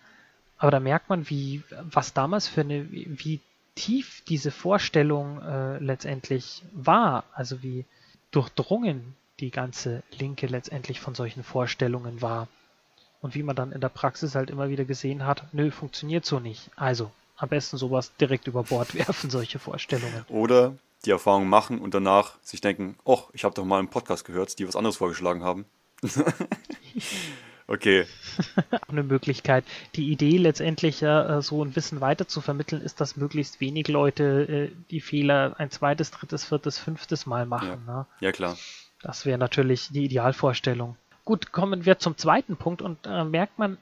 Aber 0.58 0.72
da 0.72 0.82
merkt 0.82 1.10
man, 1.10 1.30
wie, 1.30 1.64
was 1.84 2.14
damals 2.14 2.48
für 2.50 2.62
eine, 2.62 2.92
wie 2.92 3.40
tief 3.76 4.24
diese 4.28 4.52
Vorstellung 4.52 5.42
äh, 5.42 5.78
letztendlich 5.78 6.64
war, 6.74 7.24
also 7.34 7.64
wie 7.64 7.86
durchdrungen 8.32 9.16
die 9.40 9.52
ganze 9.52 10.04
Linke 10.18 10.48
letztendlich 10.48 11.00
von 11.00 11.16
solchen 11.16 11.44
Vorstellungen 11.44 12.22
war. 12.22 12.48
Und 13.22 13.36
wie 13.36 13.44
man 13.44 13.56
dann 13.56 13.72
in 13.72 13.82
der 13.82 13.90
Praxis 13.90 14.36
halt 14.36 14.50
immer 14.50 14.70
wieder 14.70 14.86
gesehen 14.86 15.26
hat, 15.26 15.44
nö, 15.54 15.72
funktioniert 15.72 16.26
so 16.26 16.40
nicht. 16.40 16.70
Also, 16.76 17.12
am 17.36 17.50
besten 17.50 17.78
sowas 17.78 18.12
direkt 18.18 18.48
über 18.48 18.64
Bord 18.64 18.94
werfen, 18.96 19.30
solche 19.30 19.60
Vorstellungen. 19.60 20.26
Oder 20.30 20.74
die 21.06 21.12
Erfahrung 21.12 21.48
machen 21.48 21.80
und 21.80 21.94
danach 21.94 22.38
sich 22.42 22.62
denken, 22.62 22.98
oh, 23.04 23.22
ich 23.34 23.44
habe 23.44 23.56
doch 23.56 23.66
mal 23.66 23.80
einen 23.80 23.90
Podcast 23.90 24.26
gehört, 24.26 24.58
die 24.60 24.68
was 24.68 24.76
anderes 24.76 24.98
vorgeschlagen 24.98 25.44
haben. 25.44 25.66
Okay. 27.68 28.06
eine 28.88 29.04
Möglichkeit. 29.04 29.66
Die 29.96 30.10
Idee 30.10 30.38
letztendlich 30.38 31.02
ja, 31.02 31.38
äh, 31.38 31.42
so 31.42 31.64
ein 31.64 31.76
Wissen 31.76 32.00
weiter 32.00 32.28
zu 32.28 32.40
vermitteln, 32.40 32.82
ist, 32.82 33.02
dass 33.02 33.18
möglichst 33.18 33.60
wenig 33.60 33.90
Leute 33.90 34.70
äh, 34.72 34.72
die 34.90 35.02
Fehler 35.02 35.56
ein 35.58 35.70
zweites, 35.70 36.12
drittes, 36.12 36.46
viertes, 36.46 36.80
fünftes 36.80 37.26
Mal 37.26 37.46
machen. 37.46 37.84
Ja, 37.86 37.94
ne? 37.94 38.06
ja 38.22 38.32
klar. 38.32 38.58
Das 39.02 39.26
wäre 39.26 39.38
natürlich 39.38 39.90
die 39.90 40.06
Idealvorstellung. 40.06 40.96
Gut, 41.28 41.52
kommen 41.52 41.84
wir 41.84 42.00
zum 42.00 42.16
zweiten 42.16 42.56
Punkt 42.56 42.82
und 42.82 43.06
äh, 43.06 43.26
merkt 43.26 43.60
man, 43.60 43.78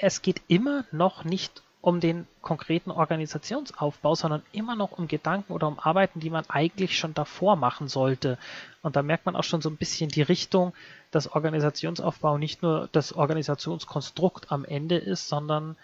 es 0.00 0.22
geht 0.22 0.42
immer 0.48 0.84
noch 0.90 1.22
nicht 1.22 1.62
um 1.80 2.00
den 2.00 2.26
konkreten 2.42 2.90
Organisationsaufbau, 2.90 4.16
sondern 4.16 4.42
immer 4.50 4.74
noch 4.74 4.90
um 4.90 5.06
Gedanken 5.06 5.52
oder 5.52 5.68
um 5.68 5.78
Arbeiten, 5.78 6.18
die 6.18 6.30
man 6.30 6.44
eigentlich 6.50 6.98
schon 6.98 7.14
davor 7.14 7.54
machen 7.54 7.86
sollte. 7.86 8.38
Und 8.82 8.96
da 8.96 9.04
merkt 9.04 9.24
man 9.24 9.36
auch 9.36 9.44
schon 9.44 9.62
so 9.62 9.70
ein 9.70 9.76
bisschen 9.76 10.08
die 10.08 10.22
Richtung, 10.22 10.74
dass 11.12 11.30
Organisationsaufbau 11.30 12.38
nicht 12.38 12.64
nur 12.64 12.88
das 12.90 13.12
Organisationskonstrukt 13.12 14.50
am 14.50 14.64
Ende 14.64 14.96
ist, 14.96 15.28
sondern 15.28 15.76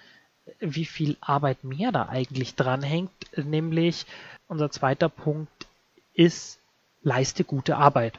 wie 0.58 0.86
viel 0.86 1.16
Arbeit 1.20 1.62
mehr 1.62 1.92
da 1.92 2.08
eigentlich 2.08 2.56
dranhängt. 2.56 3.12
Nämlich 3.36 4.06
unser 4.48 4.72
zweiter 4.72 5.08
Punkt 5.08 5.68
ist, 6.14 6.58
leiste 7.00 7.44
gute 7.44 7.76
Arbeit. 7.76 8.18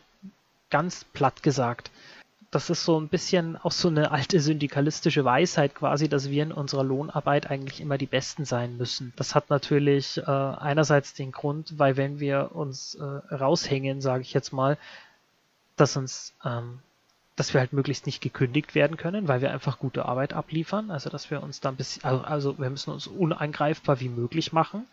Ganz 0.69 1.03
platt 1.03 1.43
gesagt 1.43 1.91
das 2.51 2.69
ist 2.69 2.83
so 2.83 2.99
ein 2.99 3.07
bisschen 3.07 3.55
auch 3.57 3.71
so 3.71 3.87
eine 3.87 4.11
alte 4.11 4.39
syndikalistische 4.41 5.23
Weisheit 5.23 5.73
quasi, 5.73 6.09
dass 6.09 6.29
wir 6.29 6.43
in 6.43 6.51
unserer 6.51 6.83
Lohnarbeit 6.83 7.49
eigentlich 7.49 7.79
immer 7.79 7.97
die 7.97 8.05
Besten 8.05 8.43
sein 8.43 8.77
müssen. 8.77 9.13
Das 9.15 9.35
hat 9.35 9.49
natürlich 9.49 10.17
äh, 10.17 10.23
einerseits 10.23 11.13
den 11.13 11.31
Grund, 11.31 11.79
weil 11.79 11.95
wenn 11.95 12.19
wir 12.19 12.51
uns 12.53 12.95
äh, 12.95 13.03
raushängen, 13.33 14.01
sage 14.01 14.21
ich 14.21 14.33
jetzt 14.33 14.51
mal, 14.51 14.77
dass 15.77 15.95
uns 15.95 16.33
ähm, 16.43 16.79
dass 17.37 17.53
wir 17.53 17.61
halt 17.61 17.73
möglichst 17.73 18.05
nicht 18.05 18.21
gekündigt 18.21 18.75
werden 18.75 18.97
können, 18.97 19.27
weil 19.27 19.41
wir 19.41 19.51
einfach 19.51 19.79
gute 19.79 20.05
Arbeit 20.05 20.33
abliefern. 20.33 20.91
Also 20.91 21.09
dass 21.09 21.31
wir 21.31 21.41
uns 21.41 21.61
da 21.61 21.69
ein 21.69 21.75
bisschen, 21.75 22.03
also, 22.03 22.23
also 22.23 22.59
wir 22.59 22.69
müssen 22.69 22.91
uns 22.91 23.07
unangreifbar 23.07 23.99
wie 23.99 24.09
möglich 24.09 24.51
machen. 24.51 24.85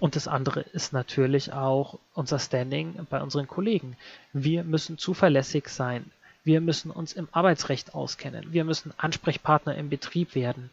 Und 0.00 0.16
das 0.16 0.26
andere 0.26 0.60
ist 0.60 0.94
natürlich 0.94 1.52
auch 1.52 1.98
unser 2.14 2.38
Standing 2.38 3.06
bei 3.10 3.22
unseren 3.22 3.46
Kollegen. 3.46 3.96
Wir 4.32 4.64
müssen 4.64 4.96
zuverlässig 4.96 5.68
sein. 5.68 6.10
Wir 6.44 6.60
müssen 6.60 6.90
uns 6.90 7.12
im 7.12 7.28
Arbeitsrecht 7.32 7.94
auskennen. 7.94 8.52
Wir 8.52 8.64
müssen 8.64 8.92
Ansprechpartner 8.96 9.76
im 9.76 9.88
Betrieb 9.88 10.34
werden. 10.34 10.70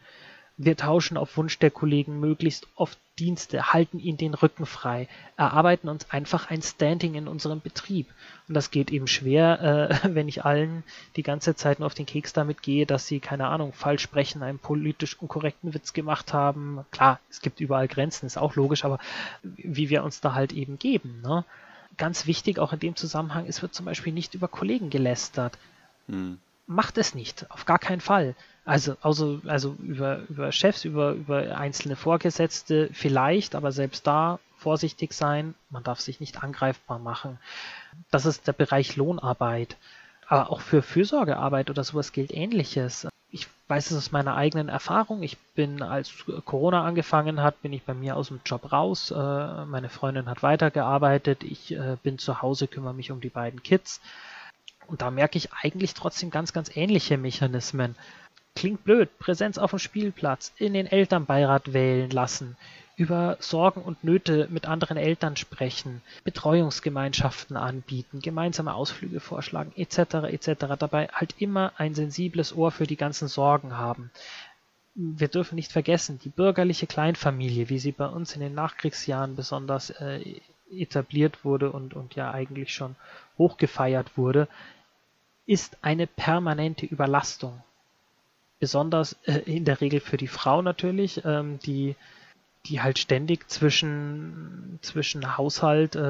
Wir 0.62 0.76
tauschen 0.76 1.16
auf 1.16 1.38
Wunsch 1.38 1.58
der 1.58 1.70
Kollegen 1.70 2.20
möglichst 2.20 2.66
oft 2.74 2.98
Dienste, 3.18 3.72
halten 3.72 3.98
ihnen 3.98 4.18
den 4.18 4.34
Rücken 4.34 4.66
frei, 4.66 5.08
erarbeiten 5.36 5.88
uns 5.88 6.10
einfach 6.10 6.50
ein 6.50 6.60
Standing 6.60 7.14
in 7.14 7.28
unserem 7.28 7.62
Betrieb. 7.62 8.06
Und 8.46 8.54
das 8.54 8.70
geht 8.70 8.90
eben 8.90 9.06
schwer, 9.06 9.90
äh, 10.04 10.08
wenn 10.14 10.28
ich 10.28 10.44
allen 10.44 10.82
die 11.16 11.22
ganze 11.22 11.54
Zeit 11.54 11.78
nur 11.78 11.86
auf 11.86 11.94
den 11.94 12.04
Keks 12.04 12.34
damit 12.34 12.60
gehe, 12.60 12.84
dass 12.84 13.06
sie, 13.06 13.20
keine 13.20 13.46
Ahnung, 13.46 13.72
falsch 13.72 14.02
sprechen, 14.02 14.42
einen 14.42 14.58
politisch 14.58 15.18
unkorrekten 15.18 15.72
Witz 15.72 15.94
gemacht 15.94 16.34
haben. 16.34 16.84
Klar, 16.90 17.20
es 17.30 17.40
gibt 17.40 17.60
überall 17.60 17.88
Grenzen, 17.88 18.26
ist 18.26 18.36
auch 18.36 18.54
logisch, 18.54 18.84
aber 18.84 18.98
wie 19.42 19.88
wir 19.88 20.04
uns 20.04 20.20
da 20.20 20.34
halt 20.34 20.52
eben 20.52 20.78
geben. 20.78 21.22
Ne? 21.22 21.44
Ganz 21.96 22.26
wichtig 22.26 22.58
auch 22.58 22.72
in 22.72 22.80
dem 22.80 22.96
Zusammenhang, 22.96 23.46
es 23.46 23.62
wird 23.62 23.74
zum 23.74 23.86
Beispiel 23.86 24.12
nicht 24.12 24.34
über 24.34 24.48
Kollegen 24.48 24.90
gelästert. 24.90 25.58
Hm. 26.08 26.38
Macht 26.66 26.98
es 26.98 27.14
nicht, 27.14 27.50
auf 27.50 27.64
gar 27.64 27.78
keinen 27.78 28.00
Fall. 28.00 28.34
Also, 28.64 28.96
also, 29.00 29.40
also 29.46 29.76
über, 29.82 30.20
über 30.28 30.52
Chefs, 30.52 30.84
über, 30.84 31.12
über 31.12 31.56
einzelne 31.58 31.96
Vorgesetzte 31.96 32.88
vielleicht, 32.92 33.54
aber 33.54 33.72
selbst 33.72 34.06
da 34.06 34.38
vorsichtig 34.56 35.12
sein. 35.12 35.54
Man 35.70 35.82
darf 35.82 36.00
sich 36.00 36.20
nicht 36.20 36.42
angreifbar 36.42 36.98
machen. 36.98 37.38
Das 38.10 38.26
ist 38.26 38.46
der 38.46 38.52
Bereich 38.52 38.96
Lohnarbeit. 38.96 39.76
Aber 40.28 40.50
auch 40.50 40.60
für 40.60 40.82
Fürsorgearbeit 40.82 41.70
oder 41.70 41.82
sowas 41.82 42.12
gilt 42.12 42.30
Ähnliches. 42.30 43.08
Ich 43.30 43.48
weiß 43.68 43.90
es 43.90 43.96
aus 43.96 44.12
meiner 44.12 44.36
eigenen 44.36 44.68
Erfahrung. 44.68 45.22
Ich 45.22 45.38
bin, 45.54 45.82
als 45.82 46.12
Corona 46.44 46.84
angefangen 46.84 47.42
hat, 47.42 47.62
bin 47.62 47.72
ich 47.72 47.84
bei 47.84 47.94
mir 47.94 48.16
aus 48.16 48.28
dem 48.28 48.40
Job 48.44 48.72
raus. 48.72 49.10
Äh, 49.10 49.64
meine 49.66 49.88
Freundin 49.88 50.28
hat 50.28 50.42
weitergearbeitet. 50.42 51.44
Ich 51.44 51.72
äh, 51.72 51.96
bin 52.02 52.18
zu 52.18 52.42
Hause, 52.42 52.66
kümmere 52.66 52.94
mich 52.94 53.10
um 53.10 53.20
die 53.20 53.28
beiden 53.28 53.62
Kids. 53.62 54.00
Und 54.88 55.02
da 55.02 55.10
merke 55.12 55.38
ich 55.38 55.52
eigentlich 55.52 55.94
trotzdem 55.94 56.30
ganz, 56.30 56.52
ganz 56.52 56.74
ähnliche 56.76 57.16
Mechanismen. 57.16 57.94
Klingt 58.56 58.82
blöd, 58.82 59.08
Präsenz 59.20 59.58
auf 59.58 59.70
dem 59.70 59.78
Spielplatz, 59.78 60.52
in 60.56 60.74
den 60.74 60.86
Elternbeirat 60.86 61.72
wählen 61.72 62.10
lassen, 62.10 62.56
über 63.00 63.38
Sorgen 63.40 63.80
und 63.80 64.04
Nöte 64.04 64.46
mit 64.50 64.66
anderen 64.66 64.98
Eltern 64.98 65.34
sprechen, 65.34 66.02
Betreuungsgemeinschaften 66.22 67.56
anbieten, 67.56 68.20
gemeinsame 68.20 68.74
Ausflüge 68.74 69.20
vorschlagen, 69.20 69.72
etc. 69.74 70.28
etc. 70.28 70.66
Dabei 70.78 71.08
halt 71.08 71.34
immer 71.38 71.72
ein 71.78 71.94
sensibles 71.94 72.54
Ohr 72.54 72.70
für 72.70 72.86
die 72.86 72.98
ganzen 72.98 73.26
Sorgen 73.26 73.78
haben. 73.78 74.10
Wir 74.94 75.28
dürfen 75.28 75.54
nicht 75.54 75.72
vergessen, 75.72 76.20
die 76.22 76.28
bürgerliche 76.28 76.86
Kleinfamilie, 76.86 77.70
wie 77.70 77.78
sie 77.78 77.92
bei 77.92 78.06
uns 78.06 78.34
in 78.34 78.42
den 78.42 78.54
Nachkriegsjahren 78.54 79.34
besonders 79.34 79.88
äh, 79.88 80.38
etabliert 80.70 81.42
wurde 81.42 81.72
und, 81.72 81.94
und 81.94 82.16
ja 82.16 82.30
eigentlich 82.30 82.74
schon 82.74 82.96
hochgefeiert 83.38 84.18
wurde, 84.18 84.46
ist 85.46 85.78
eine 85.80 86.06
permanente 86.06 86.84
Überlastung 86.84 87.62
besonders 88.58 89.14
äh, 89.24 89.38
in 89.46 89.64
der 89.64 89.80
Regel 89.80 90.00
für 90.00 90.18
die 90.18 90.28
Frau 90.28 90.60
natürlich, 90.60 91.24
ähm, 91.24 91.58
die 91.60 91.96
die 92.66 92.82
halt 92.82 92.98
ständig 92.98 93.48
zwischen, 93.48 94.78
zwischen 94.82 95.36
Haushalt, 95.38 95.96
äh, 95.96 96.00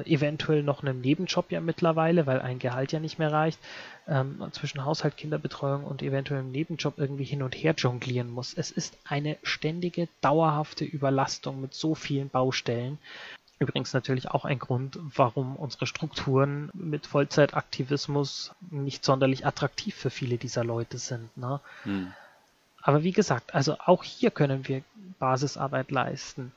äh, 0.00 0.06
eventuell 0.06 0.62
noch 0.62 0.82
einem 0.82 1.00
Nebenjob 1.00 1.50
ja 1.50 1.60
mittlerweile, 1.60 2.26
weil 2.26 2.40
ein 2.40 2.58
Gehalt 2.58 2.92
ja 2.92 3.00
nicht 3.00 3.18
mehr 3.18 3.32
reicht, 3.32 3.58
ähm, 4.06 4.46
zwischen 4.52 4.84
Haushalt, 4.84 5.16
Kinderbetreuung 5.16 5.84
und 5.84 6.02
eventuell 6.02 6.40
einem 6.40 6.50
Nebenjob 6.50 6.98
irgendwie 6.98 7.24
hin 7.24 7.42
und 7.42 7.54
her 7.54 7.74
jonglieren 7.76 8.28
muss. 8.28 8.52
Es 8.52 8.70
ist 8.70 8.98
eine 9.04 9.38
ständige, 9.42 10.08
dauerhafte 10.20 10.84
Überlastung 10.84 11.60
mit 11.60 11.72
so 11.72 11.94
vielen 11.94 12.28
Baustellen. 12.28 12.98
Übrigens 13.58 13.94
natürlich 13.94 14.30
auch 14.30 14.44
ein 14.44 14.58
Grund, 14.58 14.98
warum 15.00 15.56
unsere 15.56 15.86
Strukturen 15.86 16.70
mit 16.74 17.06
Vollzeitaktivismus 17.06 18.52
nicht 18.70 19.04
sonderlich 19.04 19.46
attraktiv 19.46 19.94
für 19.94 20.10
viele 20.10 20.36
dieser 20.36 20.64
Leute 20.64 20.98
sind. 20.98 21.34
Ne? 21.36 21.60
Hm. 21.84 22.12
Aber 22.84 23.02
wie 23.02 23.12
gesagt, 23.12 23.54
also 23.54 23.76
auch 23.84 24.04
hier 24.04 24.30
können 24.30 24.68
wir 24.68 24.82
Basisarbeit 25.18 25.90
leisten. 25.90 26.52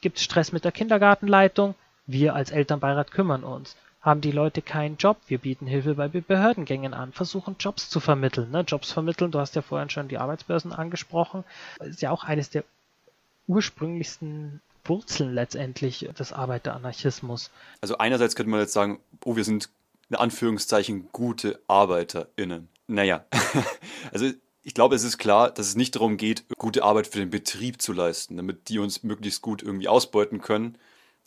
Gibt 0.00 0.18
es 0.18 0.24
Stress 0.24 0.52
mit 0.52 0.64
der 0.64 0.72
Kindergartenleitung? 0.72 1.74
Wir 2.06 2.34
als 2.34 2.52
Elternbeirat 2.52 3.10
kümmern 3.10 3.42
uns. 3.42 3.76
Haben 4.00 4.20
die 4.20 4.30
Leute 4.30 4.62
keinen 4.62 4.96
Job? 4.96 5.18
Wir 5.26 5.38
bieten 5.38 5.66
Hilfe 5.66 5.94
bei 5.94 6.06
Behördengängen 6.08 6.94
an, 6.94 7.12
versuchen 7.12 7.56
Jobs 7.58 7.90
zu 7.90 7.98
vermitteln. 7.98 8.50
Ne? 8.52 8.60
Jobs 8.66 8.92
vermitteln, 8.92 9.32
du 9.32 9.40
hast 9.40 9.56
ja 9.56 9.62
vorhin 9.62 9.90
schon 9.90 10.08
die 10.08 10.18
Arbeitsbörsen 10.18 10.72
angesprochen, 10.72 11.44
ist 11.80 12.00
ja 12.00 12.12
auch 12.12 12.24
eines 12.24 12.50
der 12.50 12.64
ursprünglichsten 13.48 14.60
Wurzeln 14.84 15.34
letztendlich 15.34 16.08
des 16.16 16.32
Arbeiteranarchismus. 16.32 17.50
Also 17.80 17.98
einerseits 17.98 18.36
könnte 18.36 18.50
man 18.50 18.60
jetzt 18.60 18.72
sagen, 18.72 19.00
oh, 19.24 19.34
wir 19.34 19.44
sind 19.44 19.68
in 20.10 20.16
Anführungszeichen 20.16 21.08
gute 21.10 21.60
ArbeiterInnen. 21.66 22.68
Naja, 22.86 23.24
also 24.12 24.30
ich 24.62 24.74
glaube, 24.74 24.94
es 24.94 25.04
ist 25.04 25.18
klar, 25.18 25.50
dass 25.50 25.68
es 25.68 25.76
nicht 25.76 25.94
darum 25.96 26.16
geht, 26.16 26.44
gute 26.56 26.84
Arbeit 26.84 27.06
für 27.06 27.18
den 27.18 27.30
Betrieb 27.30 27.82
zu 27.82 27.92
leisten, 27.92 28.36
damit 28.36 28.68
die 28.68 28.78
uns 28.78 29.02
möglichst 29.02 29.42
gut 29.42 29.62
irgendwie 29.62 29.88
ausbeuten 29.88 30.40
können 30.40 30.78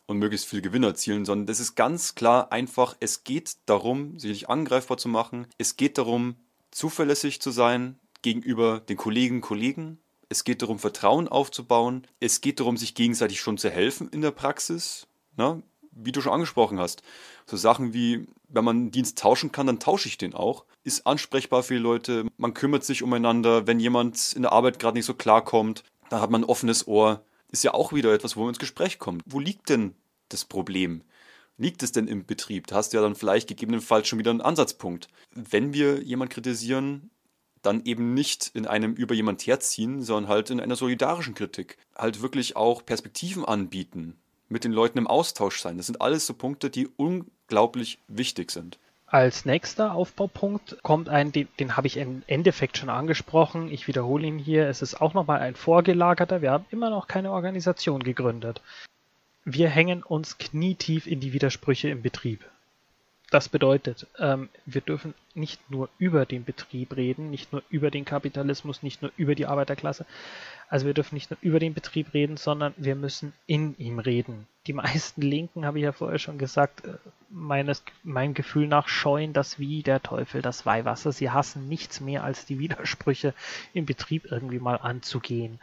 und 0.05 0.19
möglichst 0.19 0.47
viel 0.47 0.61
Gewinn 0.61 0.83
erzielen, 0.83 1.25
sondern 1.25 1.47
das 1.47 1.59
ist 1.59 1.75
ganz 1.75 2.15
klar 2.15 2.51
einfach, 2.51 2.95
es 2.99 3.23
geht 3.23 3.57
darum, 3.65 4.19
sich 4.19 4.31
nicht 4.31 4.49
angreifbar 4.49 4.97
zu 4.97 5.09
machen. 5.09 5.47
Es 5.57 5.77
geht 5.77 5.97
darum, 5.97 6.35
zuverlässig 6.71 7.41
zu 7.41 7.51
sein 7.51 7.99
gegenüber 8.21 8.79
den 8.79 8.97
Kollegen, 8.97 9.41
Kollegen, 9.41 9.99
es 10.29 10.43
geht 10.43 10.61
darum, 10.61 10.79
Vertrauen 10.79 11.27
aufzubauen. 11.27 12.07
Es 12.19 12.41
geht 12.41 12.59
darum, 12.59 12.77
sich 12.77 12.95
gegenseitig 12.95 13.39
schon 13.39 13.57
zu 13.57 13.69
helfen 13.69 14.09
in 14.09 14.21
der 14.21 14.31
Praxis. 14.31 15.07
Ne? 15.37 15.61
Wie 15.95 16.11
du 16.11 16.21
schon 16.21 16.33
angesprochen 16.33 16.79
hast. 16.79 17.01
So 17.45 17.57
Sachen 17.57 17.93
wie, 17.93 18.27
wenn 18.49 18.65
man 18.65 18.75
einen 18.75 18.91
Dienst 18.91 19.17
tauschen 19.17 19.51
kann, 19.51 19.67
dann 19.67 19.79
tausche 19.79 20.07
ich 20.07 20.17
den 20.17 20.33
auch. 20.33 20.65
Ist 20.83 21.07
ansprechbar 21.07 21.63
für 21.63 21.75
die 21.75 21.79
Leute. 21.79 22.25
Man 22.37 22.53
kümmert 22.53 22.83
sich 22.83 23.01
umeinander. 23.01 23.65
Wenn 23.65 23.79
jemand 23.79 24.33
in 24.33 24.43
der 24.43 24.51
Arbeit 24.51 24.77
gerade 24.77 24.97
nicht 24.97 25.05
so 25.05 25.13
klarkommt, 25.13 25.83
dann 26.09 26.21
hat 26.21 26.29
man 26.29 26.41
ein 26.41 26.49
offenes 26.49 26.87
Ohr. 26.87 27.23
Ist 27.49 27.63
ja 27.63 27.73
auch 27.73 27.93
wieder 27.93 28.13
etwas, 28.13 28.35
wo 28.35 28.41
man 28.41 28.49
ins 28.49 28.59
Gespräch 28.59 28.99
kommt. 28.99 29.23
Wo 29.25 29.39
liegt 29.39 29.69
denn 29.69 29.95
das 30.29 30.45
Problem? 30.45 31.01
Liegt 31.57 31.83
es 31.83 31.93
denn 31.93 32.07
im 32.07 32.25
Betrieb? 32.25 32.67
Da 32.67 32.75
hast 32.75 32.91
du 32.91 32.97
ja 32.97 33.03
dann 33.03 33.15
vielleicht 33.15 33.47
gegebenenfalls 33.47 34.07
schon 34.07 34.19
wieder 34.19 34.31
einen 34.31 34.41
Ansatzpunkt. 34.41 35.07
Wenn 35.31 35.73
wir 35.73 36.03
jemanden 36.03 36.33
kritisieren, 36.33 37.09
dann 37.61 37.83
eben 37.85 38.13
nicht 38.13 38.51
in 38.53 38.67
einem 38.67 38.93
über 38.93 39.15
jemand 39.15 39.45
herziehen, 39.47 40.03
sondern 40.03 40.29
halt 40.29 40.49
in 40.49 40.59
einer 40.59 40.75
solidarischen 40.75 41.33
Kritik. 41.33 41.77
Halt 41.95 42.21
wirklich 42.21 42.55
auch 42.55 42.85
Perspektiven 42.85 43.45
anbieten, 43.45 44.17
mit 44.49 44.63
den 44.63 44.71
Leuten 44.71 44.97
im 44.97 45.07
Austausch 45.07 45.59
sein. 45.59 45.77
Das 45.77 45.87
sind 45.87 46.01
alles 46.01 46.25
so 46.27 46.33
Punkte, 46.33 46.69
die 46.69 46.87
unglaublich 46.97 47.99
wichtig 48.07 48.51
sind. 48.51 48.77
Als 49.07 49.45
nächster 49.45 49.93
Aufbaupunkt 49.93 50.77
kommt 50.81 51.09
ein, 51.09 51.31
den, 51.31 51.47
den 51.59 51.77
habe 51.77 51.87
ich 51.87 51.97
im 51.97 52.23
Endeffekt 52.27 52.77
schon 52.77 52.89
angesprochen. 52.89 53.71
Ich 53.71 53.87
wiederhole 53.87 54.25
ihn 54.25 54.39
hier. 54.39 54.67
Es 54.67 54.81
ist 54.81 54.99
auch 54.99 55.13
nochmal 55.13 55.39
ein 55.39 55.55
vorgelagerter. 55.55 56.41
Wir 56.41 56.51
haben 56.51 56.65
immer 56.71 56.89
noch 56.89 57.07
keine 57.07 57.31
Organisation 57.31 58.03
gegründet. 58.03 58.61
Wir 59.43 59.69
hängen 59.69 60.01
uns 60.01 60.39
knietief 60.39 61.05
in 61.05 61.19
die 61.19 61.33
Widersprüche 61.33 61.89
im 61.89 62.01
Betrieb. 62.01 62.43
Das 63.31 63.49
bedeutet, 63.49 64.07
ähm, 64.19 64.49
wir 64.65 64.81
dürfen 64.81 65.15
nicht 65.33 65.71
nur 65.71 65.89
über 65.97 66.25
den 66.25 66.45
Betrieb 66.45 66.95
reden, 66.95 67.31
nicht 67.31 67.51
nur 67.51 67.63
über 67.69 67.89
den 67.89 68.05
Kapitalismus, 68.05 68.83
nicht 68.83 69.01
nur 69.01 69.11
über 69.17 69.33
die 69.33 69.47
Arbeiterklasse. 69.47 70.05
Also 70.69 70.85
wir 70.85 70.93
dürfen 70.93 71.15
nicht 71.15 71.31
nur 71.31 71.39
über 71.41 71.59
den 71.59 71.73
Betrieb 71.73 72.13
reden, 72.13 72.37
sondern 72.37 72.73
wir 72.77 72.95
müssen 72.95 73.33
in 73.47 73.75
ihm 73.77 73.99
reden. 73.99 74.47
Die 74.67 74.73
meisten 74.73 75.21
Linken, 75.21 75.65
habe 75.65 75.79
ich 75.79 75.83
ja 75.83 75.91
vorher 75.91 76.19
schon 76.19 76.37
gesagt, 76.37 76.85
äh, 76.85 76.93
meines, 77.29 77.83
mein 78.03 78.33
Gefühl 78.35 78.67
nach 78.67 78.87
scheuen 78.87 79.33
das 79.33 79.59
wie 79.59 79.81
der 79.81 80.03
Teufel 80.03 80.41
das 80.41 80.65
Weihwasser. 80.65 81.11
Sie 81.11 81.31
hassen 81.31 81.67
nichts 81.67 81.99
mehr 81.99 82.23
als 82.23 82.45
die 82.45 82.59
Widersprüche 82.59 83.33
im 83.73 83.85
Betrieb 83.85 84.31
irgendwie 84.31 84.59
mal 84.59 84.75
anzugehen. 84.75 85.59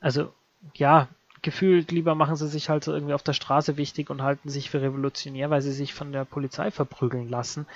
Also 0.00 0.32
ja, 0.74 1.08
gefühlt 1.46 1.92
lieber 1.92 2.16
machen 2.16 2.34
sie 2.34 2.48
sich 2.48 2.68
halt 2.68 2.88
irgendwie 2.88 3.14
auf 3.14 3.22
der 3.22 3.32
Straße 3.32 3.76
wichtig 3.76 4.10
und 4.10 4.20
halten 4.20 4.48
sich 4.48 4.68
für 4.68 4.82
revolutionär, 4.82 5.48
weil 5.48 5.62
sie 5.62 5.70
sich 5.70 5.94
von 5.94 6.10
der 6.10 6.24
Polizei 6.24 6.72
verprügeln 6.72 7.30
lassen. 7.30 7.66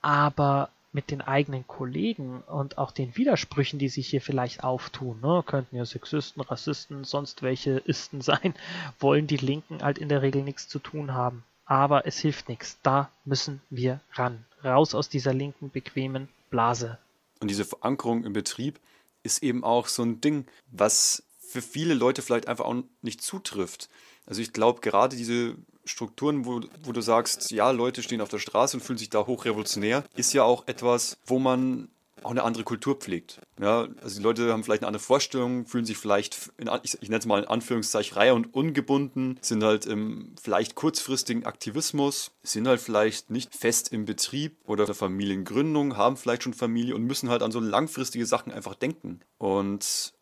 Aber 0.00 0.68
mit 0.90 1.12
den 1.12 1.20
eigenen 1.20 1.64
Kollegen 1.68 2.40
und 2.40 2.76
auch 2.76 2.90
den 2.90 3.16
Widersprüchen, 3.16 3.78
die 3.78 3.88
sich 3.88 4.08
hier 4.08 4.20
vielleicht 4.20 4.64
auftun, 4.64 5.20
ne, 5.20 5.44
könnten 5.46 5.76
ja 5.76 5.84
Sexisten, 5.84 6.42
Rassisten, 6.42 7.04
sonst 7.04 7.42
welche 7.42 7.78
Isten 7.84 8.20
sein, 8.20 8.52
wollen 8.98 9.28
die 9.28 9.36
Linken 9.36 9.80
halt 9.80 9.98
in 9.98 10.08
der 10.08 10.22
Regel 10.22 10.42
nichts 10.42 10.68
zu 10.68 10.80
tun 10.80 11.14
haben. 11.14 11.44
Aber 11.66 12.08
es 12.08 12.18
hilft 12.18 12.48
nichts. 12.48 12.78
Da 12.82 13.10
müssen 13.24 13.62
wir 13.70 14.00
ran. 14.14 14.44
Raus 14.64 14.92
aus 14.96 15.08
dieser 15.08 15.32
linken, 15.32 15.70
bequemen 15.70 16.28
Blase. 16.50 16.98
Und 17.38 17.48
diese 17.48 17.64
Verankerung 17.64 18.24
im 18.24 18.32
Betrieb 18.32 18.80
ist 19.22 19.44
eben 19.44 19.62
auch 19.62 19.86
so 19.86 20.02
ein 20.02 20.20
Ding, 20.20 20.46
was 20.72 21.22
für 21.54 21.62
viele 21.62 21.94
Leute 21.94 22.20
vielleicht 22.20 22.48
einfach 22.48 22.64
auch 22.64 22.82
nicht 23.00 23.22
zutrifft. 23.22 23.88
Also 24.26 24.42
ich 24.42 24.52
glaube, 24.52 24.80
gerade 24.80 25.14
diese 25.14 25.54
Strukturen, 25.84 26.46
wo, 26.46 26.62
wo 26.82 26.90
du 26.90 27.00
sagst, 27.00 27.52
ja, 27.52 27.70
Leute 27.70 28.02
stehen 28.02 28.20
auf 28.20 28.28
der 28.28 28.40
Straße 28.40 28.76
und 28.76 28.82
fühlen 28.82 28.98
sich 28.98 29.08
da 29.08 29.24
hochrevolutionär, 29.28 30.02
ist 30.16 30.32
ja 30.32 30.42
auch 30.42 30.66
etwas, 30.66 31.16
wo 31.26 31.38
man 31.38 31.90
auch 32.24 32.32
eine 32.32 32.42
andere 32.42 32.64
Kultur 32.64 32.96
pflegt. 32.96 33.40
Ja, 33.60 33.86
also 34.02 34.16
die 34.16 34.22
Leute 34.22 34.52
haben 34.52 34.64
vielleicht 34.64 34.82
eine 34.82 34.88
andere 34.88 35.02
Vorstellung, 35.02 35.66
fühlen 35.66 35.84
sich 35.84 35.96
vielleicht, 35.96 36.50
in, 36.56 36.68
ich, 36.82 37.00
ich 37.00 37.08
nenne 37.08 37.20
es 37.20 37.26
mal 37.26 37.42
in 37.42 37.48
Anführungszeichen, 37.48 38.16
reihe 38.16 38.34
und 38.34 38.52
ungebunden, 38.52 39.38
sind 39.42 39.62
halt 39.62 39.86
im 39.86 40.34
vielleicht 40.42 40.74
kurzfristigen 40.74 41.46
Aktivismus, 41.46 42.32
sind 42.42 42.66
halt 42.66 42.80
vielleicht 42.80 43.30
nicht 43.30 43.54
fest 43.54 43.92
im 43.92 44.06
Betrieb 44.06 44.56
oder 44.64 44.86
der 44.86 44.96
Familiengründung, 44.96 45.96
haben 45.96 46.16
vielleicht 46.16 46.42
schon 46.42 46.54
Familie 46.54 46.96
und 46.96 47.04
müssen 47.04 47.30
halt 47.30 47.42
an 47.42 47.52
so 47.52 47.60
langfristige 47.60 48.26
Sachen 48.26 48.52
einfach 48.52 48.74
denken. 48.74 49.20
Und 49.38 50.13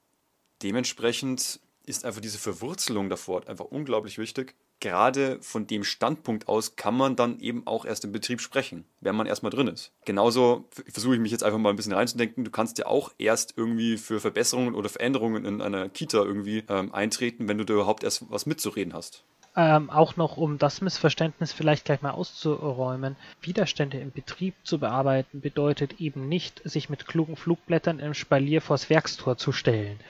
dementsprechend 0.62 1.60
ist 1.84 2.04
einfach 2.04 2.20
diese 2.20 2.38
Verwurzelung 2.38 3.08
davor 3.08 3.46
einfach 3.48 3.66
unglaublich 3.66 4.18
wichtig 4.18 4.54
gerade 4.82 5.38
von 5.40 5.66
dem 5.66 5.84
Standpunkt 5.84 6.48
aus 6.48 6.76
kann 6.76 6.94
man 6.96 7.16
dann 7.16 7.38
eben 7.40 7.66
auch 7.66 7.86
erst 7.86 8.04
im 8.04 8.12
Betrieb 8.12 8.40
sprechen, 8.40 8.84
wenn 9.00 9.14
man 9.14 9.26
erstmal 9.26 9.50
drin 9.50 9.68
ist. 9.68 9.92
Genauso 10.04 10.68
versuche 10.92 11.14
ich 11.14 11.20
mich 11.20 11.30
jetzt 11.30 11.44
einfach 11.44 11.58
mal 11.58 11.70
ein 11.70 11.76
bisschen 11.76 11.94
reinzudenken. 11.94 12.44
Du 12.44 12.50
kannst 12.50 12.78
ja 12.78 12.86
auch 12.86 13.12
erst 13.16 13.54
irgendwie 13.56 13.96
für 13.96 14.20
Verbesserungen 14.20 14.74
oder 14.74 14.88
Veränderungen 14.88 15.44
in 15.46 15.62
einer 15.62 15.88
Kita 15.88 16.18
irgendwie 16.18 16.64
ähm, 16.68 16.92
eintreten, 16.92 17.48
wenn 17.48 17.58
du 17.58 17.64
da 17.64 17.74
überhaupt 17.74 18.02
erst 18.02 18.28
was 18.28 18.44
mitzureden 18.44 18.92
hast. 18.92 19.22
Ähm, 19.54 19.88
auch 19.90 20.16
noch, 20.16 20.36
um 20.36 20.58
das 20.58 20.80
Missverständnis 20.80 21.52
vielleicht 21.52 21.84
gleich 21.84 22.02
mal 22.02 22.12
auszuräumen, 22.12 23.16
Widerstände 23.42 23.98
im 23.98 24.10
Betrieb 24.10 24.54
zu 24.64 24.78
bearbeiten, 24.78 25.42
bedeutet 25.42 26.00
eben 26.00 26.26
nicht, 26.26 26.62
sich 26.64 26.88
mit 26.88 27.06
klugen 27.06 27.36
Flugblättern 27.36 28.00
im 28.00 28.14
Spalier 28.14 28.62
vors 28.62 28.90
Werkstor 28.90 29.36
zu 29.36 29.52
stellen 29.52 30.00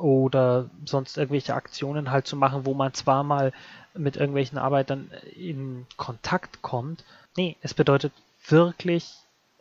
oder 0.00 0.70
sonst 0.84 1.16
irgendwelche 1.18 1.54
Aktionen 1.54 2.10
halt 2.10 2.26
zu 2.26 2.36
machen, 2.36 2.64
wo 2.64 2.74
man 2.74 2.94
zwar 2.94 3.22
mal 3.22 3.52
mit 3.94 4.16
irgendwelchen 4.16 4.58
Arbeitern 4.58 5.10
in 5.36 5.86
Kontakt 5.96 6.62
kommt. 6.62 7.04
Nee, 7.36 7.56
es 7.60 7.74
bedeutet 7.74 8.12
wirklich 8.46 9.14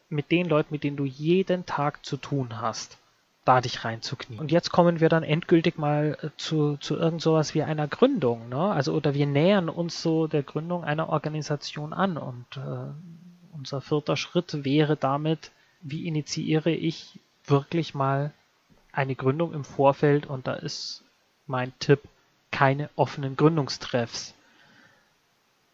mit 0.10 0.32
den 0.32 0.48
Leuten, 0.48 0.74
mit 0.74 0.84
denen 0.84 0.98
du 0.98 1.06
jeden 1.06 1.66
Tag 1.66 2.06
zu 2.06 2.18
tun 2.18 2.60
hast, 2.62 2.98
da 3.46 3.62
dich 3.62 3.86
reinzuknien. 3.86 4.40
Und 4.40 4.52
jetzt 4.52 4.72
kommen 4.72 5.00
wir 5.00 5.10
dann 5.10 5.24
endgültig 5.24 5.78
mal 5.78 6.18
äh, 6.22 6.30
zu, 6.38 6.78
zu 6.78 6.96
irgend 6.96 7.22
sowas 7.22 7.54
wie 7.54 7.64
einer 7.64 7.88
Gründung, 7.88 8.50
ne? 8.50 8.72
Also 8.72 8.94
oder 8.94 9.14
wir 9.14 9.28
nähern 9.28 9.70
uns 9.70 10.02
so 10.02 10.28
der 10.28 10.44
Gründung 10.44 10.84
einer 10.84 11.10
Organisation 11.10 11.94
an 11.94 12.18
und 12.18 12.46
äh, 12.58 12.92
unser 13.54 13.82
vierter 13.82 14.18
Schritt 14.18 14.64
wäre 14.64 14.96
damit, 14.96 15.52
wie 15.82 16.08
initiiere 16.08 16.72
ich 16.72 17.20
wirklich 17.46 17.94
mal 17.94 18.32
eine 18.92 19.16
Gründung 19.16 19.54
im 19.54 19.64
Vorfeld 19.64 20.26
und 20.26 20.48
da 20.48 20.54
ist 20.54 21.04
mein 21.48 21.74
Tipp, 21.80 22.02
keine 22.52 22.90
offenen 22.96 23.36
Gründungstreffs. 23.36 24.34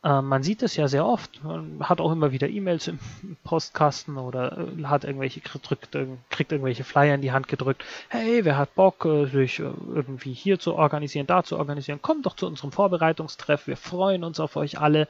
Äh, 0.06 0.22
man 0.22 0.44
sieht 0.44 0.62
es 0.62 0.76
ja 0.76 0.88
sehr 0.88 1.06
oft. 1.06 1.44
Man 1.44 1.80
hat 1.82 2.00
auch 2.00 2.12
immer 2.12 2.32
wieder 2.32 2.48
E-Mails 2.48 2.88
im 2.88 3.00
Postkasten 3.44 4.18
oder 4.18 4.58
äh, 4.58 4.84
hat 4.84 5.04
irgendwelche 5.04 5.42
drückt, 5.42 5.98
kriegt 6.30 6.52
irgendwelche 6.52 6.84
Flyer 6.84 7.16
in 7.16 7.22
die 7.22 7.32
Hand 7.32 7.48
gedrückt. 7.48 7.84
Hey, 8.10 8.46
wer 8.46 8.58
hat 8.58 8.76
Bock, 8.76 9.04
äh, 9.06 9.26
sich 9.26 9.60
äh, 9.60 9.64
irgendwie 9.64 10.34
hier 10.34 10.60
zu 10.60 10.76
organisieren, 10.76 11.26
da 11.26 11.44
zu 11.44 11.58
organisieren? 11.58 12.02
Kommt 12.02 12.26
doch 12.28 12.36
zu 12.36 12.46
unserem 12.46 12.72
Vorbereitungstreff. 12.72 13.66
Wir 13.66 13.78
freuen 13.78 14.24
uns 14.24 14.40
auf 14.40 14.56
euch 14.56 14.80
alle. 14.80 15.08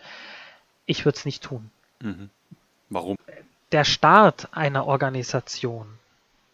Ich 0.86 1.04
würde 1.04 1.18
es 1.18 1.26
nicht 1.26 1.44
tun. 1.44 1.70
Mhm. 2.00 2.30
Warum? 2.90 3.18
Der 3.74 3.84
Start 3.84 4.48
einer 4.54 4.88
Organisation 4.88 5.88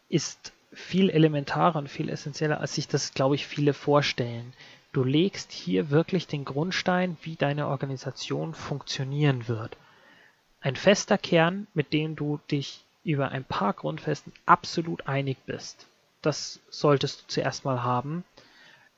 ist 0.09 0.51
viel 0.73 1.09
elementarer 1.09 1.79
und 1.79 1.89
viel 1.89 2.09
essentieller, 2.09 2.59
als 2.59 2.75
sich 2.75 2.87
das, 2.87 3.13
glaube 3.13 3.35
ich, 3.35 3.45
viele 3.45 3.73
vorstellen. 3.73 4.53
Du 4.93 5.03
legst 5.03 5.51
hier 5.51 5.89
wirklich 5.89 6.27
den 6.27 6.45
Grundstein, 6.45 7.17
wie 7.21 7.35
deine 7.35 7.67
Organisation 7.67 8.53
funktionieren 8.53 9.47
wird. 9.47 9.77
Ein 10.59 10.75
fester 10.75 11.17
Kern, 11.17 11.67
mit 11.73 11.93
dem 11.93 12.15
du 12.15 12.39
dich 12.49 12.83
über 13.03 13.29
ein 13.29 13.43
paar 13.43 13.73
Grundfesten 13.73 14.33
absolut 14.45 15.07
einig 15.07 15.37
bist. 15.45 15.87
Das 16.21 16.59
solltest 16.69 17.21
du 17.21 17.27
zuerst 17.27 17.65
mal 17.65 17.83
haben. 17.83 18.23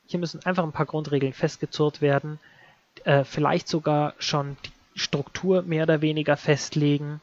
Hier 0.07 0.19
müssen 0.19 0.45
einfach 0.45 0.63
ein 0.63 0.74
paar 0.74 0.86
Grundregeln 0.86 1.34
festgezurrt 1.34 2.01
werden, 2.01 2.39
äh, 3.05 3.24
vielleicht 3.24 3.67
sogar 3.67 4.13
schon 4.19 4.57
die 4.65 4.99
Struktur 4.99 5.61
mehr 5.61 5.84
oder 5.84 6.01
weniger 6.01 6.38
festlegen, 6.38 7.21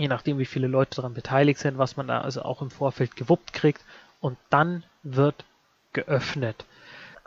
je 0.00 0.08
nachdem 0.08 0.38
wie 0.38 0.46
viele 0.46 0.66
Leute 0.66 0.96
daran 0.96 1.14
beteiligt 1.14 1.60
sind, 1.60 1.78
was 1.78 1.96
man 1.96 2.08
da 2.08 2.20
also 2.20 2.42
auch 2.42 2.62
im 2.62 2.70
Vorfeld 2.70 3.16
gewuppt 3.16 3.52
kriegt 3.52 3.84
und 4.20 4.38
dann 4.50 4.84
wird 5.02 5.44
geöffnet 5.92 6.64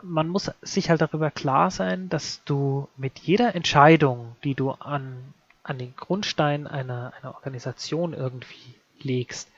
man 0.04 0.28
muss 0.28 0.50
sich 0.62 0.90
halt 0.90 1.00
darüber 1.00 1.30
klar 1.30 1.70
sein, 1.70 2.08
dass 2.08 2.42
du 2.44 2.88
mit 2.96 3.18
jeder 3.20 3.54
Entscheidung, 3.54 4.36
die 4.44 4.54
du 4.54 4.70
an, 4.70 5.34
an 5.62 5.78
den 5.78 5.96
Grundstein 5.96 6.66
einer, 6.66 7.12
einer 7.20 7.34
Organisation 7.34 8.12
irgendwie 8.12 8.74
legst, 9.00 9.48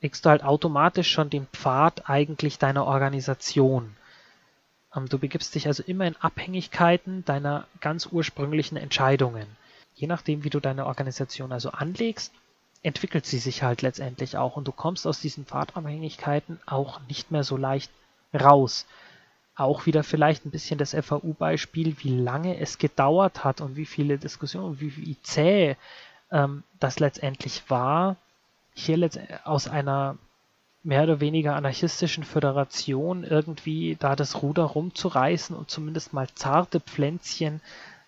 legst 0.00 0.24
du 0.24 0.30
halt 0.30 0.42
automatisch 0.42 1.10
schon 1.10 1.30
den 1.30 1.46
Pfad 1.48 2.08
eigentlich 2.08 2.58
deiner 2.58 2.86
Organisation. 2.86 3.94
Ähm, 4.94 5.08
du 5.08 5.18
begibst 5.18 5.54
dich 5.54 5.66
also 5.66 5.82
immer 5.82 6.06
in 6.06 6.16
Abhängigkeiten 6.16 7.24
deiner 7.24 7.66
ganz 7.80 8.06
ursprünglichen 8.10 8.76
Entscheidungen. 8.76 9.46
Je 9.94 10.06
nachdem, 10.06 10.44
wie 10.44 10.50
du 10.50 10.60
deine 10.60 10.86
Organisation 10.86 11.52
also 11.52 11.70
anlegst, 11.70 12.32
entwickelt 12.84 13.24
sie 13.26 13.38
sich 13.38 13.62
halt 13.62 13.82
letztendlich 13.82 14.36
auch 14.36 14.56
und 14.56 14.68
du 14.68 14.72
kommst 14.72 15.06
aus 15.06 15.18
diesen 15.18 15.46
Pfadabhängigkeiten 15.46 16.60
auch 16.66 17.00
nicht 17.08 17.30
mehr 17.30 17.42
so 17.42 17.56
leicht 17.56 17.90
raus. 18.32 18.86
Auch 19.56 19.86
wieder 19.86 20.04
vielleicht 20.04 20.44
ein 20.44 20.50
bisschen 20.50 20.78
das 20.78 20.94
FAU-Beispiel, 20.94 21.96
wie 22.00 22.18
lange 22.18 22.58
es 22.58 22.78
gedauert 22.78 23.42
hat 23.42 23.60
und 23.60 23.76
wie 23.76 23.86
viele 23.86 24.18
Diskussionen, 24.18 24.80
wie, 24.80 24.96
wie 24.96 25.16
zäh 25.22 25.76
ähm, 26.30 26.62
das 26.78 26.98
letztendlich 26.98 27.62
war, 27.68 28.16
hier 28.74 29.08
aus 29.44 29.66
einer 29.66 30.18
mehr 30.82 31.04
oder 31.04 31.20
weniger 31.20 31.56
anarchistischen 31.56 32.24
Föderation 32.24 33.24
irgendwie 33.24 33.96
da 33.98 34.14
das 34.14 34.42
Ruder 34.42 34.64
rumzureißen 34.64 35.56
und 35.56 35.70
zumindest 35.70 36.12
mal 36.12 36.28
zarte 36.34 36.80
Pflänzchen 36.80 37.62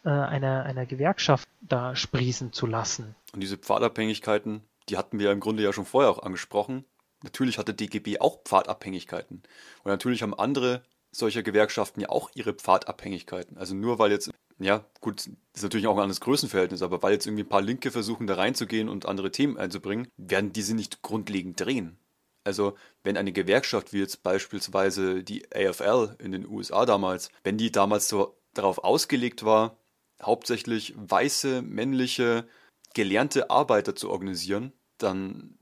äh, 0.07 0.11
einer, 0.11 0.63
einer 0.63 0.87
Gewerkschaft 0.87 1.49
da 1.61 1.97
sprießen 1.97 2.53
zu 2.53 2.67
lassen. 2.67 3.17
Und 3.35 3.41
diese 3.41 3.59
Pfadabhängigkeiten, 3.59 4.63
die 4.89 4.97
hatten 4.97 5.19
wir 5.19 5.33
im 5.33 5.41
Grunde 5.41 5.65
ja 5.65 5.73
schon 5.73 5.85
vorher 5.85 6.13
auch 6.13 6.23
angesprochen. 6.23 6.85
Natürlich 7.25 7.59
hatte 7.59 7.75
DGB 7.75 8.21
auch 8.21 8.45
Pfadabhängigkeiten. 8.45 9.43
Und 9.83 9.91
natürlich 9.91 10.23
haben 10.23 10.33
andere 10.33 10.85
solcher 11.11 11.43
Gewerkschaften 11.43 12.01
ja 12.01 12.09
auch 12.09 12.31
ihre 12.35 12.55
Pfadabhängigkeiten. 12.55 13.59
Also 13.59 13.75
nur 13.75 13.99
weil 13.99 14.13
jetzt, 14.13 14.31
ja, 14.61 14.85
gut, 15.01 15.29
ist 15.55 15.63
natürlich 15.65 15.89
auch 15.89 15.97
ein 15.97 16.03
anderes 16.03 16.21
Größenverhältnis, 16.21 16.83
aber 16.83 17.03
weil 17.03 17.15
jetzt 17.15 17.27
irgendwie 17.27 17.43
ein 17.43 17.49
paar 17.49 17.63
Linke 17.63 17.91
versuchen, 17.91 18.29
da 18.29 18.37
reinzugehen 18.37 18.89
und 18.89 19.07
andere 19.07 19.33
Themen 19.33 19.57
einzubringen, 19.57 20.07
werden 20.17 20.53
diese 20.53 20.77
nicht 20.77 21.03
grundlegend 21.03 21.61
drehen. 21.61 21.99
Also, 22.45 22.77
wenn 23.03 23.17
eine 23.17 23.33
Gewerkschaft 23.33 23.93
wie 23.93 23.99
jetzt 23.99 24.23
beispielsweise 24.23 25.25
die 25.25 25.53
AFL 25.53 26.15
in 26.21 26.31
den 26.31 26.47
USA 26.47 26.87
damals, 26.87 27.31
wenn 27.43 27.59
die 27.59 27.73
damals 27.73 28.07
so 28.07 28.39
darauf 28.55 28.85
ausgelegt 28.85 29.45
war, 29.45 29.77
hauptsächlich 30.23 30.95
weiße, 30.97 31.63
männliche, 31.63 32.47
gelernte 32.95 33.51
Arbeiter 33.51 33.95
zu 33.95 34.11
organisieren, 34.11 34.73
dann 34.99 35.59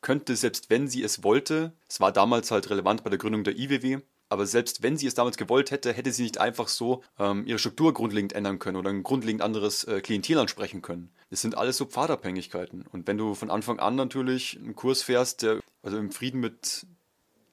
könnte 0.00 0.36
selbst 0.36 0.70
wenn 0.70 0.88
sie 0.88 1.02
es 1.02 1.22
wollte, 1.22 1.72
es 1.88 2.00
war 2.00 2.12
damals 2.12 2.50
halt 2.50 2.70
relevant 2.70 3.04
bei 3.04 3.10
der 3.10 3.18
Gründung 3.18 3.44
der 3.44 3.58
IWW, 3.58 3.98
aber 4.30 4.46
selbst 4.46 4.82
wenn 4.82 4.96
sie 4.96 5.06
es 5.06 5.14
damals 5.14 5.36
gewollt 5.36 5.72
hätte, 5.72 5.92
hätte 5.92 6.12
sie 6.12 6.22
nicht 6.22 6.38
einfach 6.38 6.68
so 6.68 7.02
ähm, 7.18 7.44
ihre 7.46 7.58
Struktur 7.58 7.92
grundlegend 7.92 8.32
ändern 8.32 8.60
können 8.60 8.76
oder 8.76 8.90
ein 8.90 9.02
grundlegend 9.02 9.42
anderes 9.42 9.84
äh, 9.84 10.00
Klientel 10.00 10.38
ansprechen 10.38 10.82
können. 10.82 11.10
Das 11.30 11.40
sind 11.40 11.58
alles 11.58 11.76
so 11.76 11.84
Pfadabhängigkeiten. 11.84 12.86
Und 12.92 13.08
wenn 13.08 13.18
du 13.18 13.34
von 13.34 13.50
Anfang 13.50 13.80
an 13.80 13.96
natürlich 13.96 14.56
einen 14.56 14.76
Kurs 14.76 15.02
fährst, 15.02 15.42
der 15.42 15.60
also 15.82 15.98
im 15.98 16.12
Frieden 16.12 16.40
mit 16.40 16.86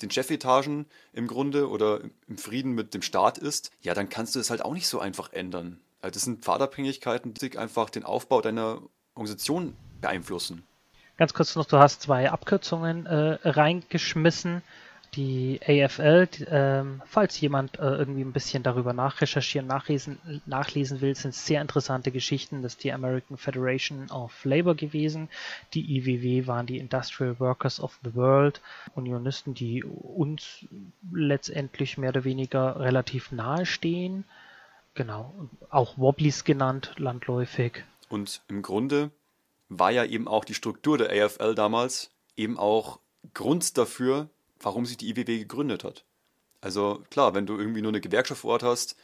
den 0.04 0.12
Chefetagen 0.12 0.86
im 1.14 1.26
Grunde 1.26 1.68
oder 1.68 2.02
im 2.28 2.38
Frieden 2.38 2.74
mit 2.74 2.94
dem 2.94 3.02
Staat 3.02 3.40
ist, 3.40 3.72
ja, 3.82 3.96
dann 3.96 4.10
kannst 4.10 4.36
du 4.36 4.40
es 4.40 4.52
halt 4.52 4.64
auch 4.64 4.74
nicht 4.74 4.88
so 4.88 5.00
einfach 5.00 5.34
ändern. 5.34 5.80
Also 6.02 6.14
das 6.14 6.24
sind 6.24 6.44
Pfadabhängigkeiten, 6.44 7.34
die 7.34 7.58
einfach 7.58 7.90
den 7.90 8.04
Aufbau 8.04 8.42
deiner 8.42 8.82
Organisation 9.16 9.76
beeinflussen. 10.02 10.64
Ganz 11.18 11.34
kurz 11.34 11.56
noch, 11.56 11.66
du 11.66 11.78
hast 11.78 12.04
zwei 12.04 12.30
Abkürzungen 12.30 13.08
äh, 13.08 13.40
reingeschmissen 13.44 14.62
die 15.16 15.60
AFL, 15.66 16.28
die, 16.28 16.46
ähm, 16.50 17.02
falls 17.06 17.40
jemand 17.40 17.80
äh, 17.80 17.84
irgendwie 17.84 18.22
ein 18.22 18.34
bisschen 18.34 18.64
darüber 18.64 18.94
nachrecherchieren, 18.94 19.68
nachlesen, 19.68 20.20
nachlesen 20.46 21.02
will, 21.02 21.16
sind 21.16 21.34
sehr 21.34 21.62
interessante 21.62 22.12
Geschichten. 22.12 22.62
Das 22.62 22.74
ist 22.74 22.84
die 22.84 22.94
American 22.94 23.38
Federation 23.38 24.10
of 24.12 24.46
Labor 24.46 24.76
gewesen. 24.76 25.30
Die 25.74 25.98
IWW 25.98 26.48
waren 26.48 26.68
die 26.68 26.78
Industrial 26.78 27.40
Workers 27.40 27.80
of 27.80 27.98
the 28.04 28.14
World, 28.16 28.62
Unionisten, 28.96 29.54
die 29.54 29.84
uns 29.84 30.66
letztendlich 31.12 31.98
mehr 31.98 32.10
oder 32.10 32.24
weniger 32.24 32.80
relativ 32.80 33.32
nahe 33.32 33.66
stehen. 33.66 34.26
Genau, 34.98 35.32
auch 35.70 36.00
Wobblies 36.00 36.44
genannt, 36.44 36.96
landläufig. 36.98 37.84
Und 38.10 38.42
im 38.48 38.64
Grunde 38.64 39.12
war 39.70 39.92
ja 39.92 40.04
eben 40.04 40.28
auch 40.28 40.44
die 40.44 40.56
Struktur 40.56 40.98
der 40.98 41.12
AFL 41.12 41.54
damals 41.54 42.10
eben 42.36 42.58
auch 42.58 43.00
Grund 43.36 43.78
dafür, 43.78 44.28
warum 44.60 44.88
sich 44.88 44.98
die 44.98 45.10
IWW 45.10 45.38
gegründet 45.38 45.84
hat. 45.84 46.04
Also 46.62 47.04
klar, 47.12 47.36
wenn 47.36 47.46
du 47.46 47.60
irgendwie 47.60 47.84
nur 47.84 47.92
eine 47.92 48.02
Gewerkschaft 48.02 48.42
vor 48.42 48.54
Ort 48.54 48.64
hast, 48.64 48.96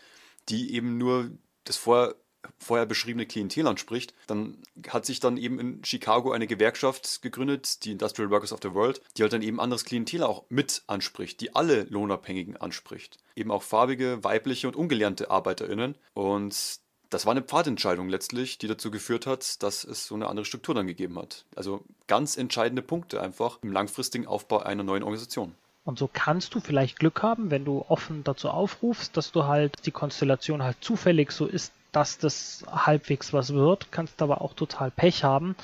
die 0.50 0.74
eben 0.74 0.98
nur 0.98 1.30
das 1.64 1.78
vorher, 1.78 2.16
vorher 2.60 2.86
beschriebene 2.86 3.26
Klientel 3.26 3.68
anspricht, 3.68 4.14
dann 4.28 4.58
hat 4.90 5.06
sich 5.06 5.20
dann 5.20 5.38
eben 5.38 5.60
in 5.60 5.84
Chicago 5.84 6.32
eine 6.32 6.48
Gewerkschaft 6.48 7.22
gegründet, 7.22 7.84
die 7.86 7.92
Industrial 7.92 8.30
Workers 8.30 8.54
of 8.54 8.60
the 8.62 8.74
World, 8.74 9.02
die 9.18 9.24
halt 9.24 9.34
dann 9.34 9.42
eben 9.42 9.60
anderes 9.60 9.86
Klientel 9.86 10.24
auch 10.24 10.44
mit 10.50 10.84
anspricht, 10.88 11.42
die 11.42 11.56
alle 11.56 11.84
Lohnabhängigen 11.84 12.58
anspricht. 12.58 13.18
Eben 13.36 13.52
auch 13.52 13.64
farbige, 13.64 14.24
weibliche 14.24 14.68
und 14.68 14.76
ungelernte 14.76 15.30
ArbeiterInnen. 15.32 15.96
Und 16.14 16.80
das 17.10 17.26
war 17.26 17.32
eine 17.32 17.44
Pfadentscheidung 17.44 18.10
letztlich, 18.10 18.58
die 18.58 18.68
dazu 18.68 18.90
geführt 18.90 19.28
hat, 19.28 19.62
dass 19.62 19.84
es 19.84 20.08
so 20.08 20.16
eine 20.16 20.28
andere 20.28 20.46
Struktur 20.46 20.74
dann 20.74 20.88
gegeben 20.88 21.20
hat. 21.20 21.46
Also 21.56 21.84
ganz 22.08 22.38
entscheidende 22.38 22.82
Punkte 22.82 23.22
einfach 23.22 23.60
im 23.62 23.72
langfristigen 23.72 24.26
Aufbau 24.26 24.60
einer 24.60 24.84
neuen 24.84 25.04
Organisation. 25.04 25.54
Und 25.86 26.00
so 26.00 26.10
kannst 26.12 26.56
du 26.56 26.60
vielleicht 26.60 26.98
Glück 26.98 27.22
haben, 27.22 27.52
wenn 27.52 27.66
du 27.66 27.86
offen 27.88 28.24
dazu 28.24 28.50
aufrufst, 28.50 29.16
dass 29.18 29.32
du 29.32 29.44
halt 29.44 29.86
die 29.86 29.92
Konstellation 29.92 30.64
halt 30.64 30.78
zufällig 30.82 31.32
so 31.32 31.46
ist, 31.46 31.74
dass 31.94 32.18
das 32.18 32.66
halbwegs 32.70 33.32
was 33.32 33.54
wird, 33.54 33.92
kannst 33.92 34.22
aber 34.22 34.42
auch 34.42 34.54
total 34.54 34.92
Pech 34.92 35.24
haben. 35.24 35.56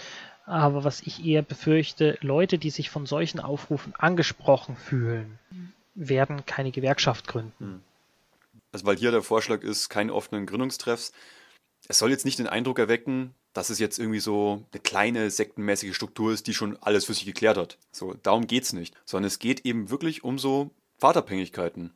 Aber 0.46 0.84
was 0.84 1.02
ich 1.02 1.26
eher 1.26 1.42
befürchte, 1.42 2.18
Leute, 2.22 2.58
die 2.58 2.70
sich 2.70 2.90
von 2.90 3.06
solchen 3.06 3.40
Aufrufen 3.40 3.94
angesprochen 3.96 4.78
fühlen, 4.78 5.38
werden 5.94 6.46
keine 6.46 6.72
Gewerkschaft 6.72 7.28
gründen. 7.28 7.54
Hm. 7.60 7.82
Also 8.72 8.86
weil 8.86 8.98
hier 8.98 9.12
der 9.12 9.24
Vorschlag 9.24 9.64
ist, 9.64 9.90
keine 9.90 10.14
offenen 10.14 10.46
Gründungstreffs. 10.46 11.12
Es 11.88 12.00
soll 12.00 12.12
jetzt 12.12 12.26
nicht 12.26 12.40
den 12.40 12.48
Eindruck 12.48 12.80
erwecken, 12.80 13.34
dass 13.54 13.70
es 13.70 13.80
jetzt 13.80 13.98
irgendwie 13.98 14.20
so 14.20 14.64
eine 14.72 14.82
kleine 14.82 15.32
sektenmäßige 15.32 15.96
Struktur 15.96 16.32
ist, 16.32 16.48
die 16.48 16.54
schon 16.54 16.78
alles 16.82 17.06
für 17.06 17.14
sich 17.14 17.26
geklärt 17.26 17.58
hat. 17.58 17.78
So, 17.92 18.14
darum 18.22 18.46
geht's 18.48 18.74
nicht. 18.74 18.96
Sondern 19.06 19.28
es 19.28 19.40
geht 19.40 19.66
eben 19.66 19.90
wirklich 19.90 20.24
um 20.24 20.38
so 20.38 20.70
Pfadabhängigkeiten. 21.00 21.92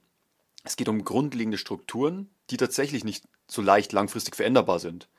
Es 0.64 0.76
geht 0.76 0.90
um 0.90 1.03
grundlegende 1.03 1.57
Strukturen, 1.57 2.30
die 2.49 2.57
tatsächlich 2.57 3.03
nicht 3.03 3.26
so 3.48 3.61
leicht 3.61 3.91
langfristig 3.91 4.35
veränderbar 4.35 4.80
sind. 4.80 5.10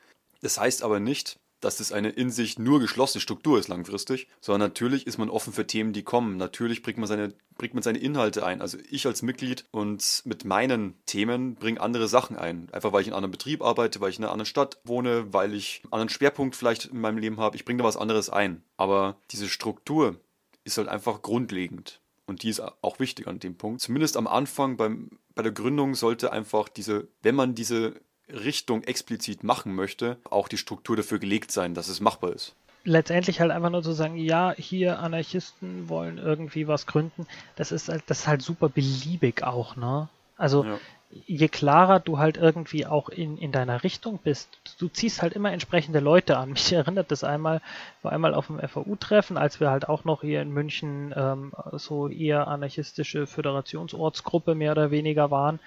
Das 0.41 0.59
heißt 0.59 0.83
aber 0.83 0.99
nicht, 0.99 1.39
dass 1.61 1.77
das 1.77 1.91
eine 1.91 2.09
in 2.09 2.29
sich 2.29 2.59
nur 2.59 2.79
geschlossene 2.79 3.21
Struktur 3.21 3.57
ist 3.57 3.69
langfristig, 3.69 4.27
sondern 4.41 4.69
natürlich 4.69 5.07
ist 5.07 5.17
man 5.17 5.29
offen 5.29 5.53
für 5.53 5.65
Themen, 5.65 5.93
die 5.93 6.03
kommen. 6.03 6.37
Natürlich 6.37 6.83
bringt 6.83 6.97
man 6.97 7.07
seine, 7.07 7.33
bringt 7.57 7.73
man 7.73 7.81
seine 7.81 7.97
Inhalte 7.97 8.45
ein. 8.45 8.61
Also 8.61 8.77
ich 8.89 9.07
als 9.07 9.21
Mitglied 9.21 9.65
und 9.71 10.21
mit 10.25 10.45
meinen 10.45 10.95
Themen 11.05 11.55
bringe 11.55 11.81
andere 11.81 12.07
Sachen 12.07 12.37
ein. 12.37 12.67
Einfach 12.71 12.93
weil 12.93 13.01
ich 13.01 13.07
in 13.07 13.13
einem 13.13 13.17
anderen 13.17 13.31
Betrieb 13.31 13.63
arbeite, 13.63 13.99
weil 14.01 14.09
ich 14.09 14.19
in 14.19 14.23
einer 14.23 14.33
anderen 14.33 14.45
Stadt 14.45 14.77
wohne, 14.83 15.33
weil 15.33 15.53
ich 15.53 15.81
einen 15.83 15.93
anderen 15.93 16.09
Schwerpunkt 16.09 16.55
vielleicht 16.55 16.85
in 16.85 17.01
meinem 17.01 17.17
Leben 17.17 17.39
habe. 17.39 17.55
Ich 17.55 17.65
bringe 17.65 17.79
da 17.79 17.83
was 17.83 17.97
anderes 17.97 18.29
ein. 18.29 18.61
Aber 18.77 19.17
diese 19.31 19.47
Struktur 19.47 20.19
ist 20.65 20.77
halt 20.77 20.87
einfach 20.87 21.21
grundlegend. 21.21 21.99
Und 22.27 22.43
die 22.43 22.49
ist 22.49 22.59
auch 22.59 22.99
wichtig 22.99 23.27
an 23.27 23.39
dem 23.39 23.55
Punkt. 23.55 23.81
Zumindest 23.81 24.17
am 24.17 24.27
Anfang 24.27 24.77
beim, 24.77 25.09
bei 25.35 25.43
der 25.43 25.51
Gründung 25.51 25.95
sollte 25.95 26.31
einfach 26.31 26.69
diese, 26.69 27.07
wenn 27.21 27.35
man 27.35 27.55
diese 27.55 27.95
Richtung 28.29 28.83
explizit 28.83 29.43
machen 29.43 29.75
möchte, 29.75 30.17
auch 30.29 30.47
die 30.47 30.57
Struktur 30.57 30.95
dafür 30.95 31.19
gelegt 31.19 31.51
sein, 31.51 31.73
dass 31.73 31.89
es 31.89 31.99
machbar 31.99 32.31
ist. 32.31 32.55
Letztendlich 32.83 33.39
halt 33.39 33.51
einfach 33.51 33.69
nur 33.69 33.83
zu 33.83 33.93
sagen, 33.93 34.15
ja, 34.15 34.53
hier 34.57 34.99
Anarchisten 34.99 35.89
wollen 35.89 36.17
irgendwie 36.17 36.67
was 36.67 36.85
gründen, 36.85 37.27
das 37.55 37.71
ist 37.71 37.89
halt, 37.89 38.03
das 38.07 38.21
ist 38.21 38.27
halt 38.27 38.41
super 38.41 38.69
beliebig 38.69 39.43
auch, 39.43 39.75
ne? 39.75 40.07
Also 40.37 40.65
ja. 40.65 40.79
Je 41.09 41.47
klarer 41.47 41.99
du 41.99 42.17
halt 42.17 42.37
irgendwie 42.37 42.85
auch 42.85 43.09
in, 43.09 43.37
in 43.37 43.51
deiner 43.51 43.83
Richtung 43.83 44.19
bist, 44.23 44.49
du 44.79 44.87
ziehst 44.87 45.21
halt 45.21 45.33
immer 45.33 45.51
entsprechende 45.51 45.99
Leute 45.99 46.37
an. 46.37 46.49
Mich 46.53 46.71
erinnert 46.71 47.11
das 47.11 47.23
einmal, 47.23 47.61
war 48.01 48.11
einmal 48.11 48.33
auf 48.33 48.47
dem 48.47 48.59
FAU-Treffen, 48.59 49.37
als 49.37 49.59
wir 49.59 49.69
halt 49.69 49.87
auch 49.87 50.03
noch 50.03 50.21
hier 50.21 50.41
in 50.41 50.51
München 50.51 51.13
ähm, 51.15 51.53
so 51.73 52.09
eher 52.09 52.47
anarchistische 52.47 53.27
Föderationsortsgruppe 53.27 54.55
mehr 54.55 54.71
oder 54.71 54.91
weniger 54.91 55.31
waren 55.31 55.59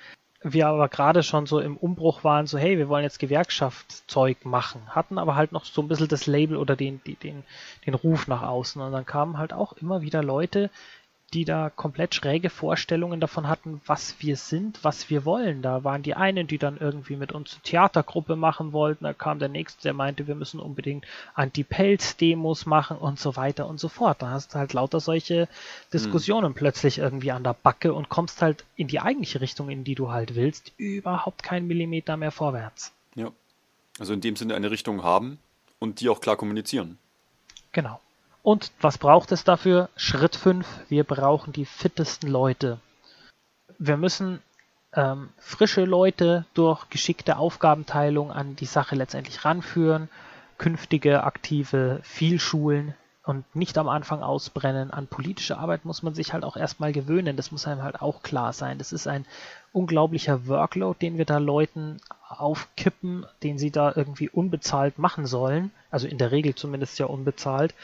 wir 0.43 0.69
aber 0.69 0.89
gerade 0.89 1.23
schon 1.23 1.47
so 1.47 1.59
im 1.59 1.77
Umbruch 1.77 2.23
waren, 2.23 2.47
so 2.47 2.59
hey, 2.59 2.78
wir 2.78 2.89
wollen 2.89 3.02
jetzt 3.02 3.19
Gewerkschaftszeug 3.19 4.44
machen, 4.44 4.82
hatten 4.89 5.19
aber 5.19 5.35
halt 5.35 5.51
noch 5.51 5.65
so 5.65 5.82
ein 5.82 5.89
bisschen 5.89 6.09
das 6.09 6.27
Label 6.27 6.56
oder 6.56 6.77
den, 6.77 7.01
den, 7.05 7.43
den 7.86 7.94
Ruf 7.94 8.28
nach 8.28 8.43
außen. 8.43 8.81
Und 8.81 8.93
dann 8.93 9.05
kamen 9.05 9.39
halt 9.39 9.52
auch 9.52 9.73
immer 9.73 10.02
wieder 10.02 10.23
Leute, 10.23 10.70
die 11.34 11.44
da 11.44 11.70
komplett 11.70 12.14
schräge 12.14 12.48
Vorstellungen 12.48 13.20
davon 13.20 13.48
hatten, 13.48 13.82
was 13.84 14.16
wir 14.20 14.36
sind, 14.36 14.82
was 14.82 15.10
wir 15.10 15.26
wollen. 15.26 15.60
Da 15.60 15.84
waren 15.84 16.02
die 16.02 16.14
einen, 16.14 16.46
die 16.46 16.56
dann 16.56 16.78
irgendwie 16.78 17.16
mit 17.16 17.32
uns 17.32 17.55
eine 17.55 17.62
Theatergruppe 17.62 18.34
machen 18.34 18.72
wollten, 18.72 19.05
da 19.05 19.12
kam 19.12 19.38
der 19.38 19.48
nächste, 19.48 19.82
der 19.82 19.92
meinte, 19.92 20.26
wir 20.26 20.34
müssen 20.34 20.59
unbedingt 20.59 21.06
Anti-Pelz-Demos 21.34 22.64
machen 22.64 22.96
und 22.96 23.20
so 23.20 23.36
weiter 23.36 23.66
und 23.66 23.78
so 23.78 23.88
fort. 23.88 24.22
Da 24.22 24.30
hast 24.30 24.55
du 24.55 24.59
halt 24.59 24.72
lauter 24.72 25.00
solche 25.00 25.48
Diskussionen 25.92 26.48
hm. 26.48 26.55
plötzlich 26.55 26.98
irgendwie 26.98 27.32
an 27.32 27.44
der 27.44 27.55
Backe 27.55 27.92
und 27.92 28.09
kommst 28.09 28.40
halt 28.40 28.64
in 28.76 28.88
die 28.88 29.00
eigentliche 29.00 29.42
Richtung, 29.42 29.68
in 29.68 29.84
die 29.84 29.94
du 29.94 30.10
halt 30.10 30.34
willst, 30.34 30.72
überhaupt 30.78 31.42
keinen 31.42 31.66
Millimeter 31.66 32.16
mehr 32.16 32.32
vorwärts. 32.32 32.92
Ja. 33.14 33.32
Also 33.98 34.14
in 34.14 34.20
dem 34.22 34.36
Sinne 34.36 34.55
eine 34.55 34.70
Richtung 34.70 35.02
haben 35.02 35.38
und 35.78 36.00
die 36.00 36.09
auch 36.09 36.20
klar 36.20 36.36
kommunizieren. 36.36 36.98
Genau. 37.72 38.00
Und 38.43 38.70
was 38.81 38.98
braucht 38.98 39.32
es 39.32 39.44
dafür? 39.44 39.89
Schritt 39.97 40.36
5, 40.36 40.66
wir 40.89 41.05
brauchen 41.05 41.52
die 41.52 41.65
fittesten 41.65 42.31
Leute. 42.31 42.78
Wir 43.78 43.97
müssen 43.97 44.43
ähm, 44.94 45.31
frische 45.39 45.85
Leute 45.85 46.44
durch 46.55 46.89
geschickte 46.89 47.36
Aufgabenteilung 47.36 48.32
an 48.32 48.56
die 48.56 48.66
Sache 48.66 48.97
letztendlich 48.97 49.44
ranführen, 49.44 50.09
künftige 50.56 51.24
aktive 51.24 52.01
viel 52.02 52.40
schulen 52.40 52.94
und 53.24 53.44
nicht 53.55 53.77
am 53.77 53.89
Anfang 53.89 54.23
ausbrennen. 54.23 54.90
An 54.90 55.06
politische 55.06 55.59
Arbeit 55.59 55.85
muss 55.85 56.02
man 56.02 56.15
sich 56.15 56.32
halt 56.32 56.44
auch 56.44 56.56
erstmal 56.56 56.93
gewöhnen, 56.93 57.36
das 57.36 57.52
muss 57.52 57.66
einem 57.66 57.82
halt 57.82 58.01
auch 58.01 58.23
klar 58.23 58.52
sein. 58.52 58.78
Das 58.78 58.93
ist 58.93 59.06
ein 59.06 59.27
unglaublicher 59.73 60.47
Workload, 60.47 60.98
den 61.01 61.19
wir 61.19 61.27
da 61.27 61.36
Leuten 61.36 61.98
aufkippen, 62.27 63.27
den 63.43 63.59
sie 63.59 63.70
da 63.70 63.93
irgendwie 63.94 64.31
unbezahlt 64.31 64.98
machen 64.98 65.27
sollen, 65.27 65.70
also 65.90 66.09
in 66.09 66.16
der 66.16 66.32
Regel 66.32 66.55
zumindest 66.55 66.98
ja 66.98 67.06
unbezahlt 67.06 67.74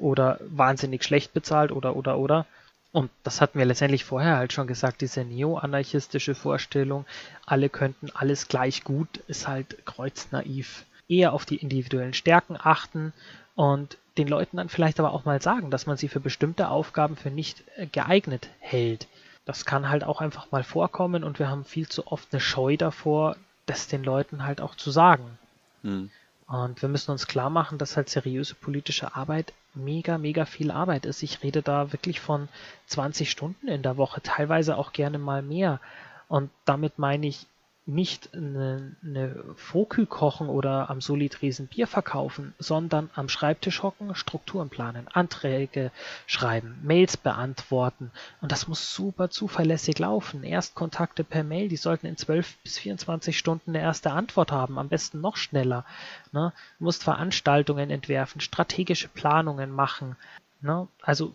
oder 0.00 0.38
wahnsinnig 0.40 1.04
schlecht 1.04 1.32
bezahlt 1.32 1.72
oder 1.72 1.96
oder 1.96 2.18
oder. 2.18 2.46
Und 2.92 3.10
das 3.22 3.40
hatten 3.40 3.58
wir 3.58 3.66
letztendlich 3.66 4.04
vorher 4.04 4.36
halt 4.36 4.52
schon 4.52 4.66
gesagt, 4.66 5.00
diese 5.00 5.24
neo-anarchistische 5.24 6.34
Vorstellung, 6.34 7.06
alle 7.46 7.68
könnten 7.68 8.10
alles 8.12 8.48
gleich 8.48 8.82
gut, 8.82 9.18
ist 9.28 9.46
halt 9.46 9.86
kreuznaiv. 9.86 10.84
Eher 11.08 11.32
auf 11.32 11.44
die 11.44 11.56
individuellen 11.56 12.14
Stärken 12.14 12.56
achten 12.58 13.12
und 13.54 13.96
den 14.18 14.28
Leuten 14.28 14.56
dann 14.56 14.68
vielleicht 14.68 14.98
aber 14.98 15.12
auch 15.12 15.24
mal 15.24 15.40
sagen, 15.40 15.70
dass 15.70 15.86
man 15.86 15.96
sie 15.96 16.08
für 16.08 16.20
bestimmte 16.20 16.68
Aufgaben 16.68 17.16
für 17.16 17.30
nicht 17.30 17.62
äh, 17.76 17.86
geeignet 17.86 18.48
hält. 18.58 19.06
Das 19.44 19.64
kann 19.64 19.88
halt 19.88 20.04
auch 20.04 20.20
einfach 20.20 20.50
mal 20.50 20.64
vorkommen 20.64 21.24
und 21.24 21.38
wir 21.38 21.48
haben 21.48 21.64
viel 21.64 21.88
zu 21.88 22.06
oft 22.06 22.28
eine 22.32 22.40
Scheu 22.40 22.76
davor, 22.76 23.36
das 23.66 23.86
den 23.86 24.02
Leuten 24.02 24.44
halt 24.44 24.60
auch 24.60 24.74
zu 24.74 24.90
sagen. 24.90 25.38
Hm. 25.82 26.10
Und 26.50 26.82
wir 26.82 26.88
müssen 26.88 27.12
uns 27.12 27.28
klar 27.28 27.48
machen, 27.48 27.78
dass 27.78 27.96
halt 27.96 28.08
seriöse 28.08 28.56
politische 28.56 29.14
Arbeit 29.14 29.52
mega, 29.72 30.18
mega 30.18 30.46
viel 30.46 30.72
Arbeit 30.72 31.06
ist. 31.06 31.22
Ich 31.22 31.44
rede 31.44 31.62
da 31.62 31.92
wirklich 31.92 32.18
von 32.18 32.48
20 32.88 33.30
Stunden 33.30 33.68
in 33.68 33.84
der 33.84 33.96
Woche, 33.96 34.20
teilweise 34.20 34.76
auch 34.76 34.92
gerne 34.92 35.18
mal 35.18 35.42
mehr. 35.42 35.80
Und 36.26 36.50
damit 36.64 36.98
meine 36.98 37.28
ich 37.28 37.46
nicht 37.94 38.34
eine, 38.34 38.96
eine 39.02 39.44
Fokü 39.56 40.06
kochen 40.06 40.48
oder 40.48 40.90
am 40.90 41.00
Solitresen 41.00 41.66
Bier 41.66 41.86
verkaufen, 41.86 42.54
sondern 42.58 43.10
am 43.14 43.28
Schreibtisch 43.28 43.82
hocken, 43.82 44.14
Strukturen 44.14 44.68
planen, 44.68 45.08
Anträge 45.08 45.90
schreiben, 46.26 46.78
Mails 46.82 47.16
beantworten. 47.16 48.10
Und 48.40 48.52
das 48.52 48.68
muss 48.68 48.94
super 48.94 49.30
zuverlässig 49.30 49.98
laufen. 49.98 50.44
Erstkontakte 50.44 51.24
per 51.24 51.44
Mail, 51.44 51.68
die 51.68 51.76
sollten 51.76 52.06
in 52.06 52.16
12 52.16 52.56
bis 52.58 52.78
24 52.78 53.36
Stunden 53.38 53.70
eine 53.70 53.80
erste 53.80 54.12
Antwort 54.12 54.52
haben, 54.52 54.78
am 54.78 54.88
besten 54.88 55.20
noch 55.20 55.36
schneller. 55.36 55.84
Ne? 56.32 56.52
Du 56.78 56.84
musst 56.84 57.04
Veranstaltungen 57.04 57.90
entwerfen, 57.90 58.40
strategische 58.40 59.08
Planungen 59.08 59.70
machen. 59.70 60.16
Ne? 60.60 60.88
Also 61.02 61.34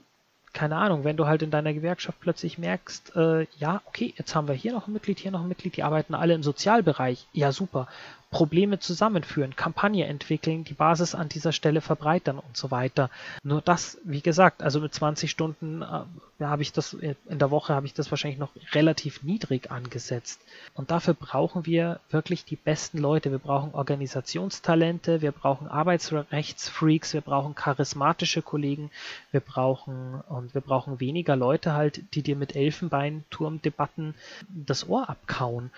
keine 0.56 0.78
Ahnung, 0.78 1.04
wenn 1.04 1.18
du 1.18 1.28
halt 1.28 1.44
in 1.44 1.52
deiner 1.52 1.74
Gewerkschaft 1.74 2.20
plötzlich 2.22 2.58
merkst, 2.58 3.16
äh, 3.16 3.46
ja, 3.58 3.82
okay, 3.86 4.14
jetzt 4.18 4.34
haben 4.34 4.48
wir 4.48 4.56
hier 4.56 4.72
noch 4.72 4.88
ein 4.88 4.94
Mitglied, 4.94 5.20
hier 5.20 5.32
noch 5.32 5.42
ein 5.42 5.50
Mitglied, 5.50 5.76
die 5.76 5.84
arbeiten 5.84 6.16
alle 6.16 6.34
im 6.34 6.44
Sozialbereich, 6.44 7.28
ja 7.34 7.52
super. 7.52 7.88
Probleme 8.36 8.80
zusammenführen, 8.80 9.56
Kampagne 9.56 10.08
entwickeln, 10.08 10.66
die 10.66 10.74
Basis 10.74 11.16
an 11.16 11.30
dieser 11.30 11.54
Stelle 11.54 11.80
verbreitern 11.80 12.38
und 12.38 12.58
so 12.58 12.70
weiter. 12.70 13.10
Nur 13.44 13.62
das, 13.62 13.98
wie 14.04 14.20
gesagt, 14.20 14.62
also 14.62 14.82
mit 14.82 14.94
20 14.94 15.32
Stunden 15.32 15.82
äh, 15.82 16.44
habe 16.44 16.62
ich 16.62 16.74
das 16.74 16.96
äh, 16.96 17.16
in 17.30 17.40
der 17.40 17.50
Woche 17.50 17.74
habe 17.74 17.86
ich 17.86 17.94
das 17.94 18.12
wahrscheinlich 18.12 18.38
noch 18.38 18.50
relativ 18.74 19.24
niedrig 19.24 19.72
angesetzt. 19.72 20.42
Und 20.74 20.92
dafür 20.92 21.14
brauchen 21.14 21.66
wir 21.66 22.02
wirklich 22.10 22.44
die 22.44 22.58
besten 22.58 22.98
Leute. 22.98 23.32
Wir 23.32 23.40
brauchen 23.40 23.74
Organisationstalente, 23.74 25.22
wir 25.22 25.32
brauchen 25.32 25.70
Arbeitsrechtsfreaks, 25.70 27.14
wir 27.14 27.22
brauchen 27.22 27.56
charismatische 27.56 28.42
Kollegen, 28.42 28.92
wir 29.32 29.40
brauchen 29.40 30.20
und 30.28 30.54
wir 30.54 30.60
brauchen 30.60 31.00
weniger 31.00 31.38
Leute 31.38 31.72
halt, 31.72 32.04
die 32.14 32.22
dir 32.22 32.36
mit 32.36 32.54
Elfenbeinturmdebatten 32.54 34.14
das 34.50 34.90
Ohr 34.90 35.10
abkauen 35.10 35.72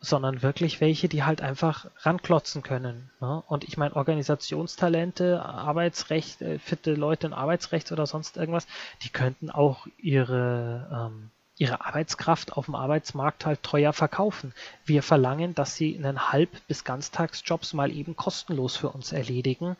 sondern 0.00 0.42
wirklich 0.42 0.80
welche, 0.80 1.08
die 1.08 1.24
halt 1.24 1.42
einfach 1.42 1.86
ranklotzen 1.98 2.62
können. 2.62 3.10
Ne? 3.20 3.42
Und 3.46 3.64
ich 3.64 3.76
meine, 3.76 3.96
Organisationstalente, 3.96 5.44
Arbeitsrecht, 5.44 6.40
äh, 6.40 6.58
fitte 6.58 6.94
Leute 6.94 7.26
in 7.26 7.32
Arbeitsrecht 7.34 7.92
oder 7.92 8.06
sonst 8.06 8.38
irgendwas, 8.38 8.66
die 9.02 9.10
könnten 9.10 9.50
auch 9.50 9.86
ihre, 9.98 11.10
ähm, 11.12 11.30
ihre 11.58 11.84
Arbeitskraft 11.84 12.54
auf 12.54 12.64
dem 12.64 12.76
Arbeitsmarkt 12.76 13.44
halt 13.44 13.62
teuer 13.62 13.92
verkaufen. 13.92 14.54
Wir 14.86 15.02
verlangen, 15.02 15.54
dass 15.54 15.76
sie 15.76 15.96
einen 15.98 16.32
Halb- 16.32 16.66
bis 16.66 16.84
Ganztagsjobs 16.84 17.74
mal 17.74 17.90
eben 17.90 18.16
kostenlos 18.16 18.76
für 18.76 18.88
uns 18.88 19.12
erledigen. 19.12 19.76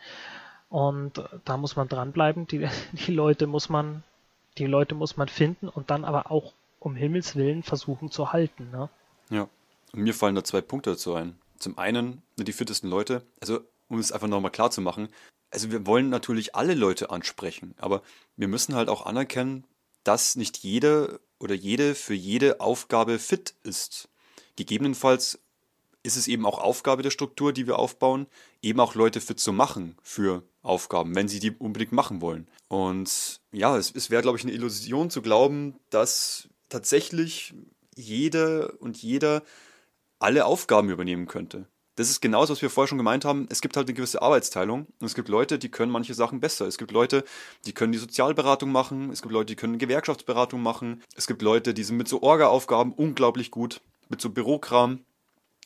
Und 0.68 1.24
da 1.46 1.56
muss 1.56 1.76
man 1.76 1.88
dranbleiben. 1.88 2.46
Die, 2.46 2.68
die 2.92 3.12
Leute 3.12 3.46
muss 3.46 3.70
man, 3.70 4.02
die 4.58 4.66
Leute 4.66 4.94
muss 4.94 5.16
man 5.16 5.28
finden 5.28 5.70
und 5.70 5.90
dann 5.90 6.04
aber 6.04 6.30
auch 6.30 6.52
um 6.78 6.94
Himmels 6.94 7.36
Willen 7.36 7.62
versuchen 7.62 8.10
zu 8.10 8.34
halten. 8.34 8.70
Ne? 8.70 8.90
Ja. 9.30 9.48
Und 9.92 10.02
mir 10.02 10.14
fallen 10.14 10.34
da 10.34 10.44
zwei 10.44 10.60
Punkte 10.60 10.90
dazu 10.90 11.14
ein. 11.14 11.38
Zum 11.58 11.78
einen 11.78 12.22
ne, 12.36 12.44
die 12.44 12.52
fittesten 12.52 12.88
Leute, 12.88 13.26
also 13.40 13.60
um 13.88 13.98
es 13.98 14.12
einfach 14.12 14.28
nochmal 14.28 14.52
klar 14.52 14.70
zu 14.70 14.80
machen, 14.80 15.08
also 15.50 15.70
wir 15.70 15.86
wollen 15.86 16.08
natürlich 16.08 16.54
alle 16.54 16.74
Leute 16.74 17.10
ansprechen, 17.10 17.74
aber 17.78 18.02
wir 18.36 18.48
müssen 18.48 18.74
halt 18.74 18.88
auch 18.88 19.04
anerkennen, 19.04 19.66
dass 20.04 20.36
nicht 20.36 20.58
jeder 20.58 21.18
oder 21.38 21.54
jede 21.54 21.94
für 21.94 22.14
jede 22.14 22.60
Aufgabe 22.60 23.18
fit 23.18 23.54
ist. 23.64 24.08
Gegebenenfalls 24.56 25.40
ist 26.02 26.16
es 26.16 26.28
eben 26.28 26.46
auch 26.46 26.58
Aufgabe 26.58 27.02
der 27.02 27.10
Struktur, 27.10 27.52
die 27.52 27.66
wir 27.66 27.78
aufbauen, 27.78 28.26
eben 28.62 28.80
auch 28.80 28.94
Leute 28.94 29.20
fit 29.20 29.40
zu 29.40 29.52
machen 29.52 29.96
für 30.02 30.42
Aufgaben, 30.62 31.14
wenn 31.14 31.28
sie 31.28 31.40
die 31.40 31.50
unbedingt 31.50 31.92
machen 31.92 32.20
wollen. 32.20 32.48
Und 32.68 33.40
ja, 33.52 33.76
es, 33.76 33.92
es 33.94 34.10
wäre, 34.10 34.22
glaube 34.22 34.38
ich, 34.38 34.44
eine 34.44 34.52
Illusion 34.52 35.10
zu 35.10 35.20
glauben, 35.20 35.78
dass 35.90 36.48
tatsächlich 36.68 37.54
jeder 37.96 38.80
und 38.80 39.02
jeder 39.02 39.42
alle 40.20 40.46
Aufgaben 40.46 40.90
übernehmen 40.90 41.26
könnte. 41.26 41.66
Das 41.96 42.08
ist 42.08 42.22
genau 42.22 42.40
das, 42.40 42.50
was 42.50 42.62
wir 42.62 42.70
vorher 42.70 42.88
schon 42.88 42.98
gemeint 42.98 43.24
haben. 43.24 43.46
Es 43.50 43.60
gibt 43.60 43.76
halt 43.76 43.88
eine 43.88 43.94
gewisse 43.94 44.22
Arbeitsteilung 44.22 44.86
und 45.00 45.06
es 45.06 45.14
gibt 45.14 45.28
Leute, 45.28 45.58
die 45.58 45.70
können 45.70 45.92
manche 45.92 46.14
Sachen 46.14 46.40
besser. 46.40 46.66
Es 46.66 46.78
gibt 46.78 46.92
Leute, 46.92 47.24
die 47.66 47.72
können 47.72 47.92
die 47.92 47.98
Sozialberatung 47.98 48.72
machen. 48.72 49.10
Es 49.10 49.20
gibt 49.20 49.32
Leute, 49.32 49.46
die 49.46 49.56
können 49.56 49.78
Gewerkschaftsberatung 49.78 50.62
machen. 50.62 51.02
Es 51.14 51.26
gibt 51.26 51.42
Leute, 51.42 51.74
die 51.74 51.82
sind 51.82 51.96
mit 51.96 52.08
so 52.08 52.22
Orga-Aufgaben 52.22 52.92
unglaublich 52.92 53.50
gut, 53.50 53.82
mit 54.08 54.20
so 54.20 54.30
Bürokram. 54.30 55.04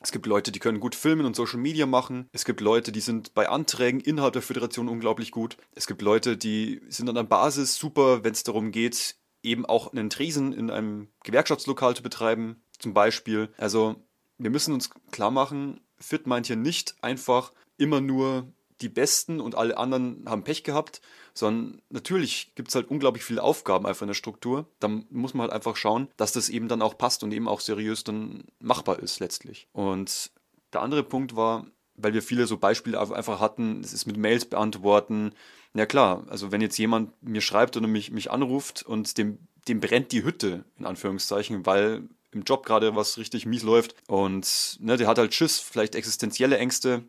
Es 0.01 0.13
gibt 0.13 0.27
Leute, 0.27 0.51
die 0.51 0.59
können 0.59 0.81
gut 0.81 0.95
filmen 0.95 1.25
und 1.25 1.37
Social 1.37 1.61
Media 1.61 1.87
machen. 1.87 2.29
Es 2.33 2.45
gibt 2.45 2.61
Leute, 2.61 2.91
die 2.91 3.01
sind 3.01 3.33
bei 3.35 3.49
Anträgen 3.49 4.01
innerhalb 4.01 4.33
der 4.33 4.43
Föderation 4.43 4.89
unglaublich 4.89 5.31
gut. 5.31 5.57
Es 5.75 5.87
gibt 5.87 6.03
Leute, 6.03 6.37
die 6.37 6.81
sind 6.89 7.09
an 7.09 7.15
der 7.15 7.23
Basis 7.23 7.77
super, 7.77 8.25
wenn 8.25 8.33
es 8.33 8.43
darum 8.43 8.71
geht, 8.71 9.17
eben 9.43 9.65
auch 9.65 9.93
einen 9.93 10.11
Tresen 10.11 10.53
in 10.53 10.71
einem 10.71 11.09
Gewerkschaftslokal 11.23 11.95
zu 11.95 12.03
betreiben, 12.03 12.63
zum 12.79 12.93
Beispiel. 12.93 13.51
Also 13.57 13.97
wir 14.39 14.51
müssen 14.51 14.75
uns 14.75 14.91
klar 15.11 15.31
machen, 15.31 15.81
Fit 15.99 16.27
meint 16.27 16.47
hier 16.47 16.57
nicht 16.57 16.97
einfach 17.01 17.53
immer 17.77 18.01
nur 18.01 18.53
die 18.81 18.89
Besten 18.89 19.41
und 19.41 19.55
alle 19.55 19.79
anderen 19.79 20.25
haben 20.27 20.45
Pech 20.45 20.65
gehabt, 20.65 21.01
sondern 21.33 21.81
natürlich 21.91 22.55
gibt 22.55 22.69
es 22.69 22.75
halt 22.75 22.91
unglaublich 22.91 23.25
viele 23.25 23.43
Aufgaben 23.43 23.87
einfach 23.87 24.03
in 24.03 24.09
der 24.09 24.15
Struktur. 24.15 24.67
Da 24.81 24.89
muss 25.11 25.35
man 25.35 25.43
halt 25.43 25.53
einfach 25.53 25.77
schauen, 25.77 26.09
dass 26.17 26.33
das 26.33 26.49
eben 26.49 26.69
dann 26.69 26.83
auch 26.83 26.99
passt 26.99 27.23
und 27.23 27.33
eben 27.33 27.49
auch 27.49 27.61
seriös 27.61 28.05
dann 28.05 28.45
machbar 28.59 28.99
ist 28.99 29.21
letztlich. 29.21 29.69
Und 29.73 30.33
der 30.73 30.83
andere 30.83 31.03
Punkt 31.03 31.37
war, 31.37 31.67
weil 31.97 32.15
wir 32.15 32.23
viele 32.23 32.47
so 32.47 32.57
Beispiele 32.57 33.01
einfach 33.01 33.41
hatten, 33.41 33.81
es 33.81 33.93
ist 33.93 34.07
mit 34.07 34.17
Mails 34.17 34.45
beantworten. 34.45 35.33
Ja 35.75 35.87
klar, 35.87 36.25
also 36.29 36.53
wenn 36.53 36.61
jetzt 36.61 36.79
jemand 36.79 37.11
mir 37.23 37.41
schreibt 37.41 37.77
oder 37.77 37.87
mich, 37.87 38.11
mich 38.11 38.31
anruft 38.31 38.83
und 38.83 39.17
dem, 39.19 39.39
dem 39.69 39.81
brennt 39.81 40.13
die 40.13 40.25
Hütte, 40.25 40.65
in 40.79 40.87
Anführungszeichen, 40.87 41.67
weil 41.67 42.09
im 42.35 42.43
Job 42.43 42.67
gerade 42.67 42.97
was 42.97 43.19
richtig 43.19 43.47
mies 43.47 43.63
läuft 43.63 43.95
und 44.07 44.77
ne, 44.81 44.97
der 44.97 45.07
hat 45.07 45.19
halt 45.19 45.35
Schiss, 45.35 45.59
vielleicht 45.61 45.95
existenzielle 45.95 46.59
Ängste, 46.59 47.05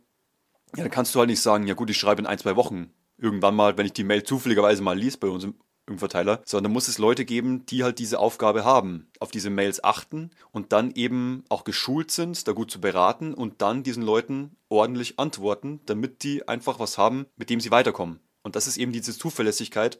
ja, 0.75 0.83
dann 0.83 0.91
kannst 0.91 1.15
du 1.15 1.19
halt 1.19 1.29
nicht 1.29 1.41
sagen, 1.41 1.67
ja 1.67 1.73
gut, 1.73 1.89
ich 1.89 1.97
schreibe 1.97 2.21
in 2.21 2.25
ein, 2.25 2.37
zwei 2.37 2.55
Wochen 2.55 2.91
irgendwann 3.17 3.55
mal, 3.55 3.77
wenn 3.77 3.85
ich 3.85 3.93
die 3.93 4.03
Mail 4.03 4.23
zufälligerweise 4.23 4.81
mal 4.81 4.97
liest 4.97 5.19
bei 5.19 5.27
uns 5.27 5.43
im, 5.43 5.55
im 5.87 5.99
Verteiler, 5.99 6.41
sondern 6.45 6.73
muss 6.73 6.87
es 6.87 6.97
Leute 6.97 7.25
geben, 7.25 7.65
die 7.65 7.83
halt 7.83 7.99
diese 7.99 8.19
Aufgabe 8.19 8.65
haben, 8.65 9.07
auf 9.19 9.31
diese 9.31 9.49
Mails 9.49 9.83
achten 9.83 10.31
und 10.51 10.73
dann 10.73 10.91
eben 10.91 11.43
auch 11.49 11.63
geschult 11.63 12.11
sind, 12.11 12.47
da 12.47 12.51
gut 12.51 12.71
zu 12.71 12.81
beraten 12.81 13.33
und 13.33 13.61
dann 13.61 13.83
diesen 13.83 14.03
Leuten 14.03 14.57
ordentlich 14.67 15.19
antworten, 15.19 15.79
damit 15.85 16.23
die 16.23 16.47
einfach 16.47 16.79
was 16.79 16.97
haben, 16.97 17.27
mit 17.37 17.49
dem 17.49 17.59
sie 17.59 17.71
weiterkommen. 17.71 18.19
Und 18.43 18.55
das 18.55 18.67
ist 18.67 18.77
eben 18.77 18.91
diese 18.91 19.17
Zuverlässigkeit 19.17 19.99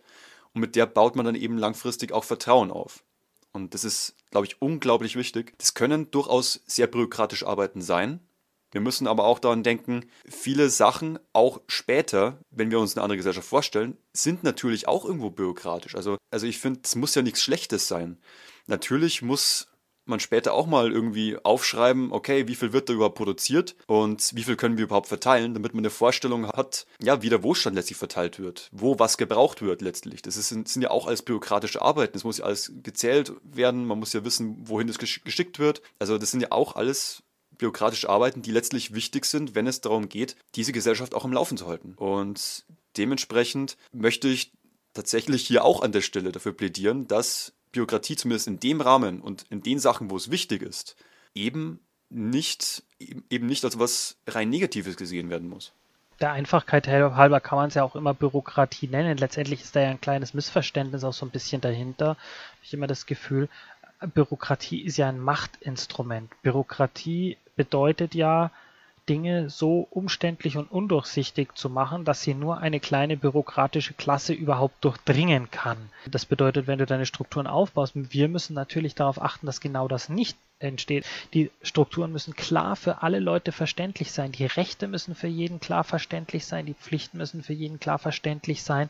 und 0.53 0.61
mit 0.61 0.76
der 0.76 0.85
baut 0.85 1.15
man 1.15 1.26
dann 1.26 1.35
eben 1.35 1.57
langfristig 1.57 2.11
auch 2.11 2.23
Vertrauen 2.23 2.72
auf. 2.72 3.03
Und 3.56 3.73
das 3.73 3.86
ist, 3.86 4.15
glaube 4.32 4.45
ich, 4.48 4.61
unglaublich 4.61 5.15
wichtig. 5.15 5.57
Das 5.57 5.73
können 5.73 6.11
durchaus 6.11 6.61
sehr 6.68 6.88
bürokratische 6.88 7.48
Arbeiten 7.48 7.82
sein. 7.82 8.19
Wir 8.72 8.82
müssen 8.82 9.07
aber 9.07 9.23
auch 9.23 9.40
daran 9.40 9.64
denken, 9.64 10.06
viele 10.27 10.69
Sachen, 10.69 11.18
auch 11.32 11.61
später, 11.68 12.38
wenn 12.52 12.69
wir 12.69 12.80
uns 12.80 12.95
eine 12.95 13.03
andere 13.03 13.15
Gesellschaft 13.15 13.48
vorstellen, 13.48 13.98
sind 14.11 14.44
natürlich 14.44 14.90
auch 14.90 15.06
irgendwo 15.06 15.30
bürokratisch. 15.30 15.95
Also, 15.95 16.18
also 16.30 16.45
ich 16.45 16.60
finde, 16.60 16.82
es 16.84 16.95
muss 16.95 17.15
ja 17.15 17.22
nichts 17.22 17.41
Schlechtes 17.41 17.88
sein. 17.88 18.18
Natürlich 18.68 19.22
muss 19.22 19.68
man 20.07 20.19
später 20.19 20.53
auch 20.53 20.68
mal 20.68 20.91
irgendwie 20.91 21.38
aufschreiben, 21.44 22.11
okay, 22.11 22.48
wie 22.48 22.56
viel 22.56 22.73
wird 22.73 22.90
da 22.90 22.94
überhaupt 22.94 23.15
produziert 23.15 23.76
und 23.88 24.32
wie 24.36 24.44
viel 24.44 24.56
können 24.56 24.77
wir 24.77 24.86
überhaupt 24.86 25.07
verteilen, 25.07 25.53
damit 25.53 25.73
man 25.73 25.82
eine 25.82 25.90
Vorstellung 25.90 26.48
hat, 26.48 26.86
ja, 27.02 27.22
wie 27.22 27.30
der 27.30 27.44
Wohlstand 27.44 27.76
letztlich 27.76 27.98
verteilt 27.98 28.40
wird, 28.40 28.69
wo 28.72 28.99
was 28.99 29.18
gebraucht 29.18 29.61
wird 29.61 29.82
letztlich. 29.82 30.22
Das 30.22 30.38
ist, 30.38 30.49
sind 30.49 30.82
ja 30.82 30.91
auch 30.91 31.07
alles 31.07 31.22
bürokratische 31.22 31.82
Arbeiten, 31.82 32.18
es 32.18 32.23
muss 32.23 32.38
ja 32.38 32.45
alles 32.45 32.72
gezählt 32.84 33.34
werden, 33.44 33.86
man 33.86 33.99
muss 33.99 34.14
ja 34.14 34.23
wissen, 34.23 34.57
wohin 34.68 34.90
es 34.90 34.99
geschickt 34.99 35.60
wird. 35.60 35.82
Also 35.99 36.18
das 36.18 36.32
sind 36.32 36.41
ja 36.41 36.52
auch 36.52 36.76
alles 36.76 37.23
bürokratische 37.57 38.10
Arbeiten, 38.10 38.41
die 38.41 38.52
letztlich 38.52 38.94
wichtig 38.94 39.26
sind, 39.26 39.56
wenn 39.56 39.68
es 39.68 39.82
darum 39.82 40.10
geht, 40.10 40.36
diese 40.56 40.73
Gesellschaft 40.73 41.15
auch 41.15 41.26
im 41.26 41.34
Laufen 41.34 41.57
zu 41.57 41.68
halten. 41.68 41.94
Und 41.95 42.65
dementsprechend 42.98 43.77
möchte 43.91 44.27
ich 44.27 44.52
tatsächlich 44.94 45.45
hier 45.45 45.64
auch 45.64 45.82
an 45.82 45.91
der 45.91 46.02
Stelle 46.02 46.32
dafür 46.32 46.53
plädieren, 46.53 47.07
dass 47.07 47.53
Bürokratie 47.76 48.15
zumindest 48.15 48.47
in 48.47 48.60
dem 48.60 48.81
Rahmen 48.81 49.22
und 49.22 49.45
in 49.49 49.61
den 49.61 49.80
Sachen, 49.80 50.10
wo 50.10 50.18
es 50.18 50.31
wichtig 50.31 50.61
ist, 50.61 50.95
eben 51.34 51.80
nicht, 52.10 52.84
eben 53.30 53.45
nicht 53.45 53.64
als 53.65 53.77
was 53.77 54.18
rein 54.27 54.49
Negatives 54.49 54.97
gesehen 54.97 55.30
werden 55.30 55.49
muss. 55.49 55.73
Der 56.22 56.31
Einfachkeit 56.31 56.88
halber 56.88 57.41
kann 57.41 57.57
man 57.57 57.68
es 57.68 57.73
ja 57.73 57.84
auch 57.84 57.95
immer 57.95 58.14
Bürokratie 58.14 58.88
nennen. 58.88 59.18
Letztendlich 59.18 59.61
ist 59.61 59.76
da 59.76 59.81
ja 59.81 59.89
ein 59.89 59.99
kleines 59.99 60.34
Missverständnis 60.34 61.03
auch 61.03 61.14
so 61.14 61.26
ein 61.26 61.31
bisschen 61.31 61.60
dahinter. 61.60 62.07
Habe 62.07 62.18
ich 62.64 62.73
immer 62.73 62.88
das 62.88 63.06
Gefühl, 63.06 63.49
Bürokratie 64.14 64.81
ist 64.81 64.97
ja 64.97 65.10
ein 65.10 65.19
Machtinstrument. 65.19 66.31
Bürokratie 66.41 67.38
bedeutet 67.57 68.15
ja, 68.15 68.52
Dinge 69.07 69.49
so 69.49 69.88
umständlich 69.90 70.57
und 70.57 70.72
undurchsichtig 70.72 71.56
zu 71.56 71.69
machen, 71.69 72.06
dass 72.06 72.23
sie 72.23 72.34
nur 72.34 72.57
eine 72.57 72.80
kleine 72.80 73.18
bürokratische 73.18 73.94
Klasse 73.94 74.34
überhaupt 74.34 74.84
durchdringen 74.84 75.52
kann. 75.52 75.77
Das 76.10 76.26
bedeutet, 76.26 76.68
wenn 76.68 76.80
du 76.80 76.86
deine 76.86 77.06
Strukturen 77.06 77.48
aufbaust, 77.48 77.94
wir 77.95 78.27
müssen 78.27 78.53
natürlich 78.53 78.95
darauf 78.95 79.22
achten, 79.22 79.45
dass 79.45 79.61
genau 79.61 79.88
das 79.88 80.10
nicht 80.10 80.38
entsteht. 80.60 81.06
Die 81.34 81.52
Strukturen 81.61 82.11
müssen 82.11 82.36
klar 82.36 82.76
für 82.76 83.03
alle 83.03 83.19
Leute 83.19 83.52
verständlich 83.52 84.11
sein. 84.11 84.32
Die 84.32 84.45
Rechte 84.45 84.88
müssen 84.88 85.15
für 85.15 85.27
jeden 85.27 85.60
klar 85.60 85.84
verständlich 85.84 86.45
sein. 86.45 86.65
Die 86.65 86.73
Pflichten 86.73 87.18
müssen 87.18 87.44
für 87.44 87.53
jeden 87.53 87.80
klar 87.80 87.99
verständlich 87.99 88.64
sein 88.64 88.90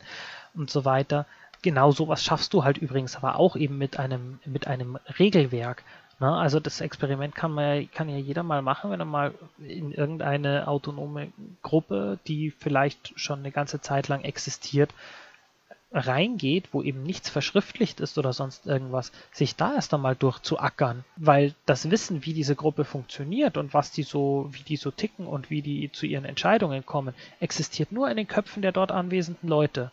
und 0.54 0.70
so 0.70 0.84
weiter. 0.84 1.26
Genau 1.62 1.90
sowas 1.90 2.22
schaffst 2.22 2.54
du 2.54 2.64
halt 2.64 2.78
übrigens 2.78 3.16
aber 3.16 3.36
auch 3.36 3.56
eben 3.56 3.78
mit 3.78 3.98
einem, 3.98 4.38
mit 4.44 4.66
einem 4.66 4.98
Regelwerk. 5.18 5.82
Na, 6.18 6.30
ne? 6.30 6.36
also 6.38 6.60
das 6.60 6.80
Experiment 6.80 7.34
kann 7.34 7.52
man 7.52 7.90
kann 7.90 8.08
ja 8.08 8.16
jeder 8.16 8.42
mal 8.42 8.62
machen, 8.62 8.90
wenn 8.90 9.00
er 9.00 9.06
mal 9.06 9.34
in 9.58 9.92
irgendeine 9.92 10.66
autonome 10.66 11.32
Gruppe, 11.62 12.18
die 12.26 12.50
vielleicht 12.50 13.12
schon 13.16 13.40
eine 13.40 13.50
ganze 13.50 13.80
Zeit 13.80 14.08
lang 14.08 14.22
existiert, 14.22 14.94
reingeht, 15.92 16.68
wo 16.72 16.82
eben 16.82 17.02
nichts 17.02 17.30
verschriftlicht 17.30 18.00
ist 18.00 18.18
oder 18.18 18.32
sonst 18.32 18.66
irgendwas, 18.66 19.12
sich 19.32 19.56
da 19.56 19.74
erst 19.74 19.94
einmal 19.94 20.16
durchzuackern, 20.16 21.04
weil 21.16 21.54
das 21.64 21.90
Wissen, 21.90 22.24
wie 22.24 22.34
diese 22.34 22.56
Gruppe 22.56 22.84
funktioniert 22.84 23.56
und 23.56 23.72
was 23.72 23.92
die 23.92 24.02
so, 24.02 24.48
wie 24.52 24.62
die 24.62 24.76
so 24.76 24.90
ticken 24.90 25.26
und 25.26 25.48
wie 25.48 25.62
die 25.62 25.90
zu 25.92 26.06
ihren 26.06 26.24
Entscheidungen 26.24 26.84
kommen, 26.84 27.14
existiert 27.40 27.92
nur 27.92 28.10
in 28.10 28.16
den 28.16 28.28
Köpfen 28.28 28.62
der 28.62 28.72
dort 28.72 28.90
anwesenden 28.90 29.48
Leute. 29.48 29.90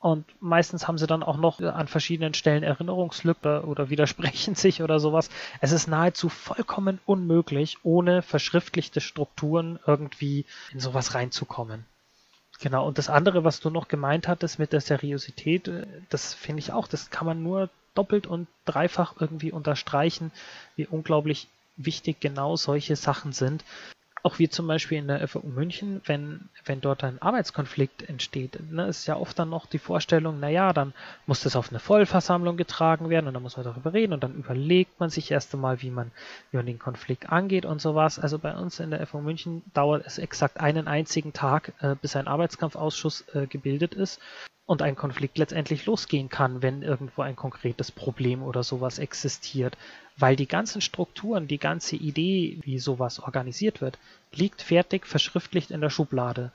Und 0.00 0.24
meistens 0.40 0.88
haben 0.88 0.96
sie 0.96 1.06
dann 1.06 1.22
auch 1.22 1.36
noch 1.36 1.60
an 1.60 1.86
verschiedenen 1.86 2.32
Stellen 2.32 2.62
Erinnerungslücke 2.62 3.64
oder 3.66 3.90
widersprechen 3.90 4.54
sich 4.56 4.82
oder 4.82 4.98
sowas. 4.98 5.28
Es 5.60 5.72
ist 5.72 5.88
nahezu 5.88 6.30
vollkommen 6.30 6.98
unmöglich, 7.04 7.78
ohne 7.82 8.22
verschriftlichte 8.22 9.02
Strukturen 9.02 9.78
irgendwie 9.86 10.46
in 10.72 10.80
sowas 10.80 11.14
reinzukommen. 11.14 11.84
Genau, 12.60 12.86
und 12.86 12.98
das 12.98 13.08
andere, 13.08 13.44
was 13.44 13.60
du 13.60 13.70
noch 13.70 13.88
gemeint 13.88 14.26
hattest 14.26 14.58
mit 14.58 14.72
der 14.72 14.80
Seriosität, 14.80 15.68
äh, 15.68 15.86
das 16.08 16.34
finde 16.34 16.60
ich 16.60 16.72
auch, 16.72 16.88
das 16.88 17.10
kann 17.10 17.26
man 17.26 17.42
nur 17.42 17.70
doppelt 17.94 18.26
und 18.26 18.48
dreifach 18.64 19.14
irgendwie 19.18 19.52
unterstreichen, 19.52 20.30
wie 20.76 20.86
unglaublich 20.86 21.48
wichtig 21.76 22.20
genau 22.20 22.56
solche 22.56 22.96
Sachen 22.96 23.32
sind. 23.32 23.64
Auch 24.22 24.38
wie 24.38 24.48
zum 24.48 24.66
Beispiel 24.66 24.98
in 24.98 25.08
der 25.08 25.26
FAU 25.26 25.46
München, 25.46 26.02
wenn, 26.04 26.48
wenn 26.64 26.80
dort 26.80 27.04
ein 27.04 27.22
Arbeitskonflikt 27.22 28.08
entsteht, 28.08 28.58
ne, 28.70 28.86
ist 28.86 29.06
ja 29.06 29.16
oft 29.16 29.38
dann 29.38 29.48
noch 29.48 29.66
die 29.66 29.78
Vorstellung, 29.78 30.40
naja, 30.40 30.72
dann 30.72 30.92
muss 31.26 31.42
das 31.42 31.56
auf 31.56 31.70
eine 31.70 31.78
Vollversammlung 31.78 32.56
getragen 32.56 33.08
werden 33.08 33.28
und 33.28 33.34
dann 33.34 33.42
muss 33.42 33.56
man 33.56 33.64
darüber 33.64 33.94
reden 33.94 34.12
und 34.12 34.22
dann 34.22 34.34
überlegt 34.34 35.00
man 35.00 35.08
sich 35.08 35.30
erst 35.30 35.54
einmal, 35.54 35.80
wie 35.80 35.90
man, 35.90 36.10
wie 36.50 36.58
man 36.58 36.66
den 36.66 36.78
Konflikt 36.78 37.30
angeht 37.30 37.64
und 37.64 37.80
sowas. 37.80 38.18
Also 38.18 38.38
bei 38.38 38.54
uns 38.54 38.78
in 38.78 38.90
der 38.90 39.06
FAU 39.06 39.22
München 39.22 39.62
dauert 39.72 40.04
es 40.06 40.18
exakt 40.18 40.60
einen 40.60 40.86
einzigen 40.86 41.32
Tag, 41.32 41.72
äh, 41.80 41.94
bis 41.94 42.14
ein 42.16 42.28
Arbeitskampfausschuss 42.28 43.24
äh, 43.34 43.46
gebildet 43.46 43.94
ist 43.94 44.20
und 44.70 44.82
ein 44.82 44.94
Konflikt 44.94 45.36
letztendlich 45.36 45.86
losgehen 45.86 46.28
kann, 46.28 46.62
wenn 46.62 46.82
irgendwo 46.82 47.22
ein 47.22 47.34
konkretes 47.34 47.90
Problem 47.90 48.42
oder 48.42 48.62
sowas 48.62 49.00
existiert. 49.00 49.76
Weil 50.20 50.36
die 50.36 50.46
ganzen 50.46 50.82
Strukturen, 50.82 51.48
die 51.48 51.58
ganze 51.58 51.96
Idee, 51.96 52.58
wie 52.62 52.78
sowas 52.78 53.20
organisiert 53.20 53.80
wird, 53.80 53.98
liegt 54.32 54.60
fertig 54.60 55.06
verschriftlicht 55.06 55.70
in 55.70 55.80
der 55.80 55.90
Schublade. 55.90 56.52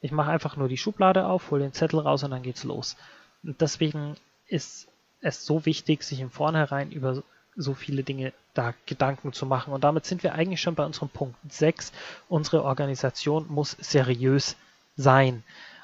Ich 0.00 0.12
mache 0.12 0.30
einfach 0.30 0.56
nur 0.56 0.68
die 0.68 0.76
Schublade 0.76 1.26
auf, 1.26 1.50
hole 1.50 1.62
den 1.62 1.72
Zettel 1.72 1.98
raus 1.98 2.22
und 2.22 2.30
dann 2.30 2.42
geht's 2.42 2.62
los. 2.62 2.96
Und 3.42 3.60
deswegen 3.60 4.16
ist 4.46 4.88
es 5.20 5.44
so 5.44 5.66
wichtig, 5.66 6.04
sich 6.04 6.20
im 6.20 6.30
Vornherein 6.30 6.92
über 6.92 7.22
so 7.56 7.74
viele 7.74 8.04
Dinge 8.04 8.32
da 8.54 8.72
Gedanken 8.86 9.32
zu 9.32 9.46
machen. 9.46 9.72
Und 9.72 9.82
damit 9.82 10.06
sind 10.06 10.22
wir 10.22 10.34
eigentlich 10.34 10.60
schon 10.60 10.76
bei 10.76 10.86
unserem 10.86 11.08
Punkt 11.08 11.36
6. 11.48 11.92
Unsere 12.28 12.62
Organisation 12.62 13.46
muss 13.48 13.72
seriös 13.80 14.56
sein. 14.96 15.42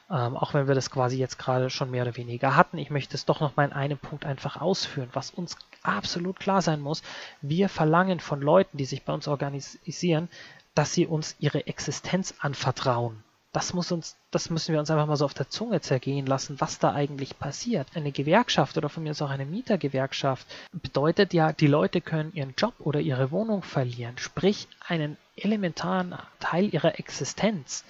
Ähm, 0.09 0.37
auch 0.37 0.55
wenn 0.55 0.69
wir 0.69 0.75
das 0.77 0.91
quasi 0.91 1.19
jetzt 1.19 1.39
gerade 1.39 1.71
schon 1.71 1.91
mehr 1.91 2.03
oder 2.03 2.17
weniger 2.17 2.55
hatten. 2.55 2.79
Ich 2.79 2.91
möchte 2.91 3.17
es 3.17 3.25
doch 3.25 3.41
noch 3.41 3.57
mal 3.57 3.65
in 3.65 3.73
einem 3.73 3.99
Punkt 3.99 4.25
einfach 4.25 4.61
ausführen, 4.61 5.09
was 5.13 5.31
uns 5.31 5.57
absolut 5.85 6.41
klar 6.41 6.63
sein 6.63 6.81
muss. 6.81 7.03
Wir 7.41 7.69
verlangen 7.69 8.19
von 8.19 8.41
Leuten, 8.41 8.77
die 8.77 8.85
sich 8.85 9.05
bei 9.05 9.13
uns 9.13 9.29
organisieren, 9.29 10.29
dass 10.75 10.93
sie 10.93 11.07
uns 11.07 11.37
ihre 11.39 11.67
Existenz 11.67 12.35
anvertrauen. 12.41 13.23
Das 13.53 13.73
muss 13.73 13.93
uns, 13.93 14.17
das 14.33 14.51
müssen 14.51 14.73
wir 14.73 14.81
uns 14.81 14.91
einfach 14.91 15.07
mal 15.07 15.15
so 15.15 15.25
auf 15.25 15.33
der 15.33 15.49
Zunge 15.49 15.81
zergehen 15.81 16.27
lassen, 16.27 16.61
was 16.61 16.81
da 16.81 16.93
eigentlich 16.93 17.39
passiert. 17.39 17.87
Eine 17.95 18.11
Gewerkschaft 18.11 18.77
oder 18.77 18.89
von 18.89 19.05
mir 19.05 19.13
aus 19.13 19.23
auch 19.23 19.31
eine 19.31 19.47
Mietergewerkschaft 19.47 20.45
bedeutet 20.73 21.33
ja, 21.33 21.53
die 21.53 21.69
Leute 21.69 22.01
können 22.01 22.33
ihren 22.35 22.55
Job 22.59 22.75
oder 22.81 22.99
ihre 22.99 23.31
Wohnung 23.31 23.63
verlieren, 23.63 24.19
sprich 24.19 24.67
einen 24.89 25.17
elementaren 25.37 26.17
Teil 26.41 26.75
ihrer 26.75 26.99
Existenz 26.99 27.85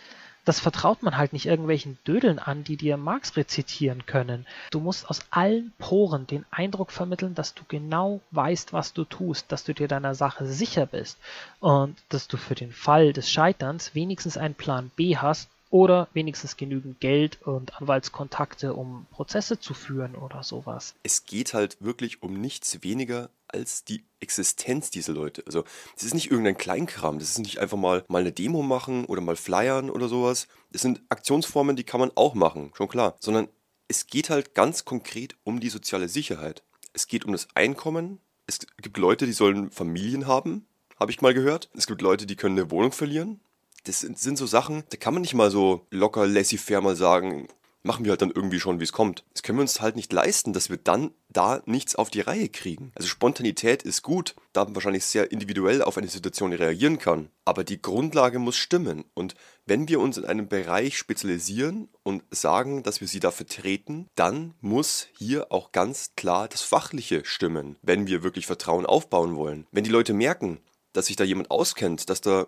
das 0.44 0.60
vertraut 0.60 1.02
man 1.02 1.16
halt 1.16 1.32
nicht 1.32 1.46
irgendwelchen 1.46 1.98
Dödeln 2.06 2.38
an, 2.38 2.64
die 2.64 2.76
dir 2.76 2.96
Marx 2.96 3.36
rezitieren 3.36 4.06
können. 4.06 4.46
Du 4.70 4.80
musst 4.80 5.08
aus 5.08 5.20
allen 5.30 5.72
Poren 5.78 6.26
den 6.26 6.44
Eindruck 6.50 6.92
vermitteln, 6.92 7.34
dass 7.34 7.54
du 7.54 7.62
genau 7.66 8.20
weißt, 8.32 8.72
was 8.72 8.92
du 8.92 9.04
tust, 9.04 9.50
dass 9.50 9.64
du 9.64 9.74
dir 9.74 9.88
deiner 9.88 10.14
Sache 10.14 10.46
sicher 10.46 10.86
bist 10.86 11.18
und 11.60 11.96
dass 12.08 12.28
du 12.28 12.36
für 12.36 12.54
den 12.54 12.72
Fall 12.72 13.12
des 13.12 13.30
Scheiterns 13.30 13.94
wenigstens 13.94 14.36
einen 14.36 14.54
Plan 14.54 14.90
B 14.96 15.16
hast 15.16 15.48
oder 15.70 16.06
wenigstens 16.12 16.56
genügend 16.56 17.00
Geld 17.00 17.42
und 17.42 17.80
Anwaltskontakte, 17.80 18.74
um 18.74 19.06
Prozesse 19.10 19.58
zu 19.58 19.74
führen 19.74 20.14
oder 20.14 20.44
sowas. 20.44 20.94
Es 21.02 21.26
geht 21.26 21.52
halt 21.52 21.78
wirklich 21.80 22.22
um 22.22 22.40
nichts 22.40 22.84
weniger 22.84 23.28
als 23.54 23.84
die 23.84 24.04
Existenz 24.20 24.90
dieser 24.90 25.12
Leute. 25.12 25.42
Also 25.46 25.64
das 25.94 26.04
ist 26.04 26.14
nicht 26.14 26.30
irgendein 26.30 26.58
Kleinkram, 26.58 27.18
das 27.18 27.30
ist 27.30 27.38
nicht 27.38 27.58
einfach 27.58 27.76
mal, 27.76 28.04
mal 28.08 28.20
eine 28.20 28.32
Demo 28.32 28.62
machen 28.62 29.04
oder 29.04 29.20
mal 29.20 29.36
flyern 29.36 29.90
oder 29.90 30.08
sowas. 30.08 30.48
Das 30.72 30.82
sind 30.82 31.02
Aktionsformen, 31.08 31.76
die 31.76 31.84
kann 31.84 32.00
man 32.00 32.10
auch 32.16 32.34
machen, 32.34 32.72
schon 32.74 32.88
klar. 32.88 33.16
Sondern 33.20 33.48
es 33.88 34.06
geht 34.06 34.30
halt 34.30 34.54
ganz 34.54 34.84
konkret 34.84 35.36
um 35.44 35.60
die 35.60 35.68
soziale 35.68 36.08
Sicherheit. 36.08 36.64
Es 36.92 37.06
geht 37.06 37.24
um 37.24 37.32
das 37.32 37.48
Einkommen. 37.54 38.18
Es 38.46 38.58
gibt 38.58 38.98
Leute, 38.98 39.26
die 39.26 39.32
sollen 39.32 39.70
Familien 39.70 40.26
haben, 40.26 40.66
habe 40.98 41.10
ich 41.10 41.22
mal 41.22 41.34
gehört. 41.34 41.70
Es 41.74 41.86
gibt 41.86 42.02
Leute, 42.02 42.26
die 42.26 42.36
können 42.36 42.58
eine 42.58 42.70
Wohnung 42.70 42.92
verlieren. 42.92 43.40
Das 43.84 44.00
sind, 44.00 44.18
sind 44.18 44.36
so 44.36 44.46
Sachen, 44.46 44.84
da 44.90 44.96
kann 44.96 45.14
man 45.14 45.22
nicht 45.22 45.34
mal 45.34 45.50
so 45.50 45.86
locker 45.90 46.26
laissez-faire 46.26 46.80
mal 46.80 46.96
sagen, 46.96 47.48
machen 47.84 48.04
wir 48.04 48.10
halt 48.10 48.22
dann 48.22 48.32
irgendwie 48.34 48.58
schon, 48.58 48.80
wie 48.80 48.84
es 48.84 48.92
kommt. 48.92 49.24
Das 49.32 49.42
können 49.42 49.58
wir 49.58 49.62
uns 49.62 49.80
halt 49.80 49.94
nicht 49.94 50.12
leisten, 50.12 50.52
dass 50.52 50.70
wir 50.70 50.78
dann 50.78 51.12
da 51.28 51.62
nichts 51.66 51.94
auf 51.94 52.10
die 52.10 52.22
Reihe 52.22 52.48
kriegen. 52.48 52.92
Also 52.94 53.08
Spontanität 53.08 53.82
ist 53.82 54.02
gut, 54.02 54.34
da 54.52 54.64
man 54.64 54.74
wahrscheinlich 54.74 55.04
sehr 55.04 55.30
individuell 55.30 55.82
auf 55.82 55.98
eine 55.98 56.08
Situation 56.08 56.52
reagieren 56.52 56.98
kann. 56.98 57.28
Aber 57.44 57.62
die 57.62 57.80
Grundlage 57.80 58.38
muss 58.38 58.56
stimmen. 58.56 59.04
Und 59.12 59.34
wenn 59.66 59.86
wir 59.88 60.00
uns 60.00 60.16
in 60.16 60.24
einem 60.24 60.48
Bereich 60.48 60.96
spezialisieren 60.96 61.88
und 62.02 62.22
sagen, 62.30 62.82
dass 62.82 63.02
wir 63.02 63.08
sie 63.08 63.20
da 63.20 63.30
vertreten, 63.30 64.08
dann 64.14 64.54
muss 64.60 65.06
hier 65.16 65.52
auch 65.52 65.70
ganz 65.70 66.12
klar 66.16 66.48
das 66.48 66.62
Fachliche 66.62 67.24
stimmen, 67.24 67.76
wenn 67.82 68.06
wir 68.06 68.22
wirklich 68.22 68.46
Vertrauen 68.46 68.86
aufbauen 68.86 69.36
wollen. 69.36 69.66
Wenn 69.72 69.84
die 69.84 69.90
Leute 69.90 70.14
merken, 70.14 70.58
dass 70.94 71.06
sich 71.06 71.16
da 71.16 71.24
jemand 71.24 71.50
auskennt, 71.50 72.08
dass 72.08 72.22
da 72.22 72.46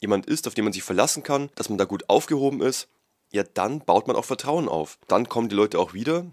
jemand 0.00 0.26
ist, 0.26 0.46
auf 0.46 0.54
den 0.54 0.64
man 0.64 0.74
sich 0.74 0.82
verlassen 0.82 1.22
kann, 1.22 1.48
dass 1.54 1.70
man 1.70 1.78
da 1.78 1.84
gut 1.84 2.10
aufgehoben 2.10 2.60
ist, 2.60 2.88
ja, 3.36 3.44
dann 3.54 3.80
baut 3.80 4.06
man 4.06 4.16
auch 4.16 4.24
Vertrauen 4.24 4.68
auf. 4.68 4.98
Dann 5.08 5.28
kommen 5.28 5.48
die 5.48 5.54
Leute 5.54 5.78
auch 5.78 5.92
wieder 5.92 6.26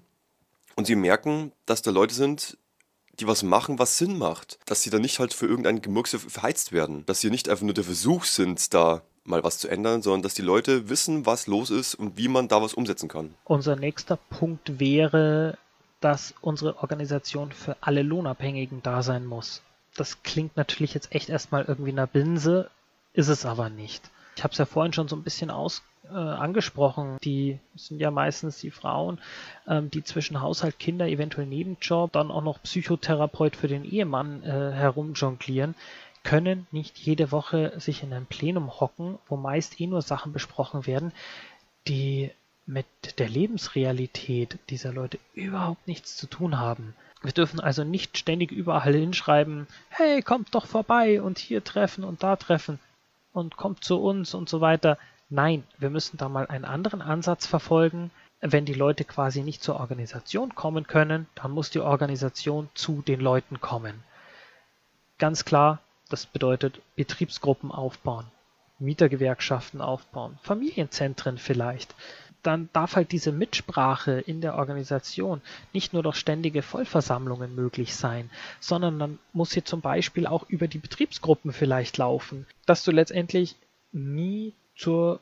und 0.76 0.88
sie 0.88 0.96
merken, 0.96 1.52
dass 1.66 1.82
da 1.82 1.92
Leute 1.92 2.16
sind, 2.16 2.58
die 3.20 3.28
was 3.28 3.44
machen, 3.44 3.78
was 3.78 3.98
Sinn 3.98 4.18
macht. 4.18 4.58
Dass 4.66 4.82
sie 4.82 4.90
da 4.90 5.00
nicht 5.00 5.20
halt 5.20 5.34
für 5.34 5.46
irgendein 5.46 5.82
Gemurkse 5.82 6.18
verheizt 6.18 6.72
werden. 6.72 7.06
Dass 7.06 7.22
sie 7.22 7.30
nicht 7.30 7.50
einfach 7.50 7.64
nur 7.64 7.74
der 7.74 7.84
Versuch 7.84 8.24
sind, 8.24 8.74
da 8.74 9.02
mal 9.26 9.44
was 9.44 9.60
zu 9.60 9.68
ändern, 9.68 10.02
sondern 10.02 10.24
dass 10.24 10.34
die 10.34 10.42
Leute 10.42 10.90
wissen, 10.90 11.26
was 11.26 11.48
los 11.48 11.70
ist 11.70 11.96
und 11.96 12.18
wie 12.18 12.28
man 12.28 12.48
da 12.48 12.62
was 12.62 12.74
umsetzen 12.74 13.08
kann. 13.08 13.36
Unser 13.46 13.76
nächster 13.76 14.18
Punkt 14.18 14.80
wäre, 14.80 15.58
dass 16.00 16.34
unsere 16.42 16.78
Organisation 16.80 17.52
für 17.52 17.78
alle 17.82 18.02
Lohnabhängigen 18.02 18.82
da 18.82 19.04
sein 19.04 19.26
muss. 19.26 19.62
Das 19.96 20.24
klingt 20.24 20.58
natürlich 20.58 20.94
jetzt 20.94 21.14
echt 21.14 21.30
erstmal 21.30 21.64
irgendwie 21.66 21.92
einer 21.92 22.08
Binse, 22.08 22.70
ist 23.14 23.28
es 23.28 23.46
aber 23.46 23.70
nicht. 23.70 24.10
Ich 24.36 24.44
habe 24.44 24.52
es 24.52 24.58
ja 24.58 24.66
vorhin 24.66 24.94
schon 24.94 25.08
so 25.08 25.16
ein 25.16 25.24
bisschen 25.24 25.52
aus, 25.52 25.84
äh, 26.10 26.14
angesprochen. 26.14 27.18
Die 27.24 27.60
sind 27.76 28.00
ja 28.00 28.12
meistens 28.12 28.60
die 28.60 28.72
Frauen, 28.72 29.20
ähm, 29.68 29.90
die 29.90 30.04
zwischen 30.04 30.42
Haushalt, 30.42 30.80
Kinder, 30.80 31.08
eventuell 31.08 31.48
Nebenjob, 31.48 32.12
dann 32.12 32.32
auch 32.32 32.44
noch 32.44 32.62
Psychotherapeut 32.64 33.56
für 33.56 33.68
den 33.68 33.86
Ehemann 33.86 34.44
äh, 34.44 34.72
herumjonglieren, 34.72 35.76
können 36.24 36.68
nicht 36.72 36.98
jede 36.98 37.32
Woche 37.32 37.74
sich 37.80 38.04
in 38.04 38.14
ein 38.14 38.26
Plenum 38.26 38.80
hocken, 38.80 39.20
wo 39.28 39.36
meist 39.36 39.80
eh 39.80 39.88
nur 39.88 40.02
Sachen 40.02 40.34
besprochen 40.34 40.88
werden, 40.88 41.12
die 41.88 42.32
mit 42.66 42.86
der 43.20 43.28
Lebensrealität 43.28 44.58
dieser 44.70 44.94
Leute 44.94 45.20
überhaupt 45.34 45.86
nichts 45.88 46.16
zu 46.16 46.28
tun 46.28 46.60
haben. 46.60 46.96
Wir 47.22 47.34
dürfen 47.34 47.60
also 47.60 47.84
nicht 47.84 48.18
ständig 48.18 48.52
überall 48.52 48.94
hinschreiben, 48.94 49.68
hey, 49.90 50.22
kommt 50.22 50.56
doch 50.56 50.66
vorbei 50.66 51.22
und 51.22 51.40
hier 51.40 51.64
treffen 51.64 52.04
und 52.04 52.24
da 52.24 52.36
treffen 52.36 52.80
und 53.34 53.58
kommt 53.58 53.84
zu 53.84 54.02
uns 54.02 54.34
und 54.34 54.50
so 54.50 54.62
weiter. 54.62 54.98
Nein, 55.34 55.64
wir 55.80 55.90
müssen 55.90 56.18
da 56.18 56.30
mal 56.30 56.46
einen 56.46 56.64
anderen 56.64 57.02
Ansatz 57.02 57.48
verfolgen. 57.48 58.12
Wenn 58.40 58.66
die 58.66 58.76
Leute 58.76 59.04
quasi 59.04 59.42
nicht 59.42 59.64
zur 59.64 59.80
Organisation 59.80 60.54
kommen 60.54 60.86
können, 60.86 61.26
dann 61.34 61.50
muss 61.50 61.72
die 61.72 61.80
Organisation 61.80 62.70
zu 62.76 63.02
den 63.02 63.20
Leuten 63.20 63.60
kommen. 63.60 64.04
Ganz 65.18 65.44
klar, 65.44 65.80
das 66.08 66.28
bedeutet 66.28 66.82
Betriebsgruppen 66.96 67.72
aufbauen, 67.72 68.28
Mietergewerkschaften 68.78 69.82
aufbauen, 69.82 70.38
Familienzentren 70.44 71.40
vielleicht. 71.40 71.96
Dann 72.44 72.70
darf 72.72 72.96
halt 72.96 73.12
diese 73.12 73.32
Mitsprache 73.32 74.20
in 74.20 74.40
der 74.40 74.54
Organisation 74.54 75.42
nicht 75.74 75.94
nur 75.94 76.04
durch 76.04 76.18
ständige 76.18 76.62
Vollversammlungen 76.62 77.56
möglich 77.56 77.96
sein, 77.96 78.30
sondern 78.60 79.00
dann 79.00 79.20
muss 79.32 79.50
sie 79.50 79.64
zum 79.64 79.82
Beispiel 79.82 80.28
auch 80.28 80.48
über 80.48 80.68
die 80.68 80.78
Betriebsgruppen 80.78 81.54
vielleicht 81.54 81.98
laufen, 81.98 82.46
dass 82.68 82.84
du 82.84 82.92
letztendlich 82.92 83.56
nie 83.92 84.54
zur, 84.76 85.20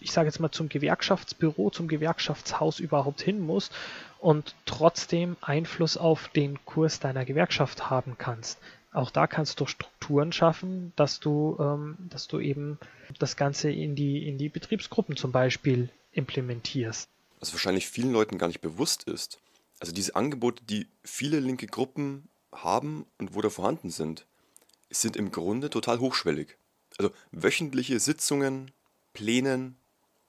ich 0.00 0.12
sage 0.12 0.28
jetzt 0.28 0.40
mal 0.40 0.50
zum 0.50 0.68
Gewerkschaftsbüro, 0.68 1.70
zum 1.70 1.88
Gewerkschaftshaus 1.88 2.80
überhaupt 2.80 3.20
hin 3.20 3.40
musst 3.40 3.72
und 4.18 4.54
trotzdem 4.66 5.36
Einfluss 5.40 5.96
auf 5.96 6.28
den 6.28 6.64
Kurs 6.64 7.00
deiner 7.00 7.24
Gewerkschaft 7.24 7.90
haben 7.90 8.16
kannst. 8.18 8.58
Auch 8.92 9.10
da 9.10 9.26
kannst 9.26 9.58
du 9.60 9.66
Strukturen 9.66 10.32
schaffen, 10.32 10.92
dass 10.96 11.18
du, 11.18 11.56
ähm, 11.58 11.96
dass 12.10 12.28
du 12.28 12.40
eben 12.40 12.78
das 13.18 13.36
Ganze 13.36 13.70
in 13.70 13.96
die, 13.96 14.28
in 14.28 14.36
die 14.36 14.50
Betriebsgruppen 14.50 15.16
zum 15.16 15.32
Beispiel 15.32 15.88
implementierst. 16.12 17.08
Was 17.40 17.52
wahrscheinlich 17.52 17.88
vielen 17.88 18.12
Leuten 18.12 18.38
gar 18.38 18.48
nicht 18.48 18.60
bewusst 18.60 19.04
ist. 19.04 19.40
Also 19.80 19.92
diese 19.92 20.14
Angebote, 20.14 20.62
die 20.64 20.86
viele 21.02 21.40
linke 21.40 21.66
Gruppen 21.66 22.28
haben 22.52 23.06
und 23.18 23.34
wo 23.34 23.40
da 23.40 23.48
vorhanden 23.48 23.90
sind, 23.90 24.26
sind 24.90 25.16
im 25.16 25.32
Grunde 25.32 25.70
total 25.70 25.98
hochschwellig. 25.98 26.56
Also 26.98 27.12
wöchentliche 27.30 28.00
Sitzungen, 28.00 28.70
Plänen, 29.12 29.76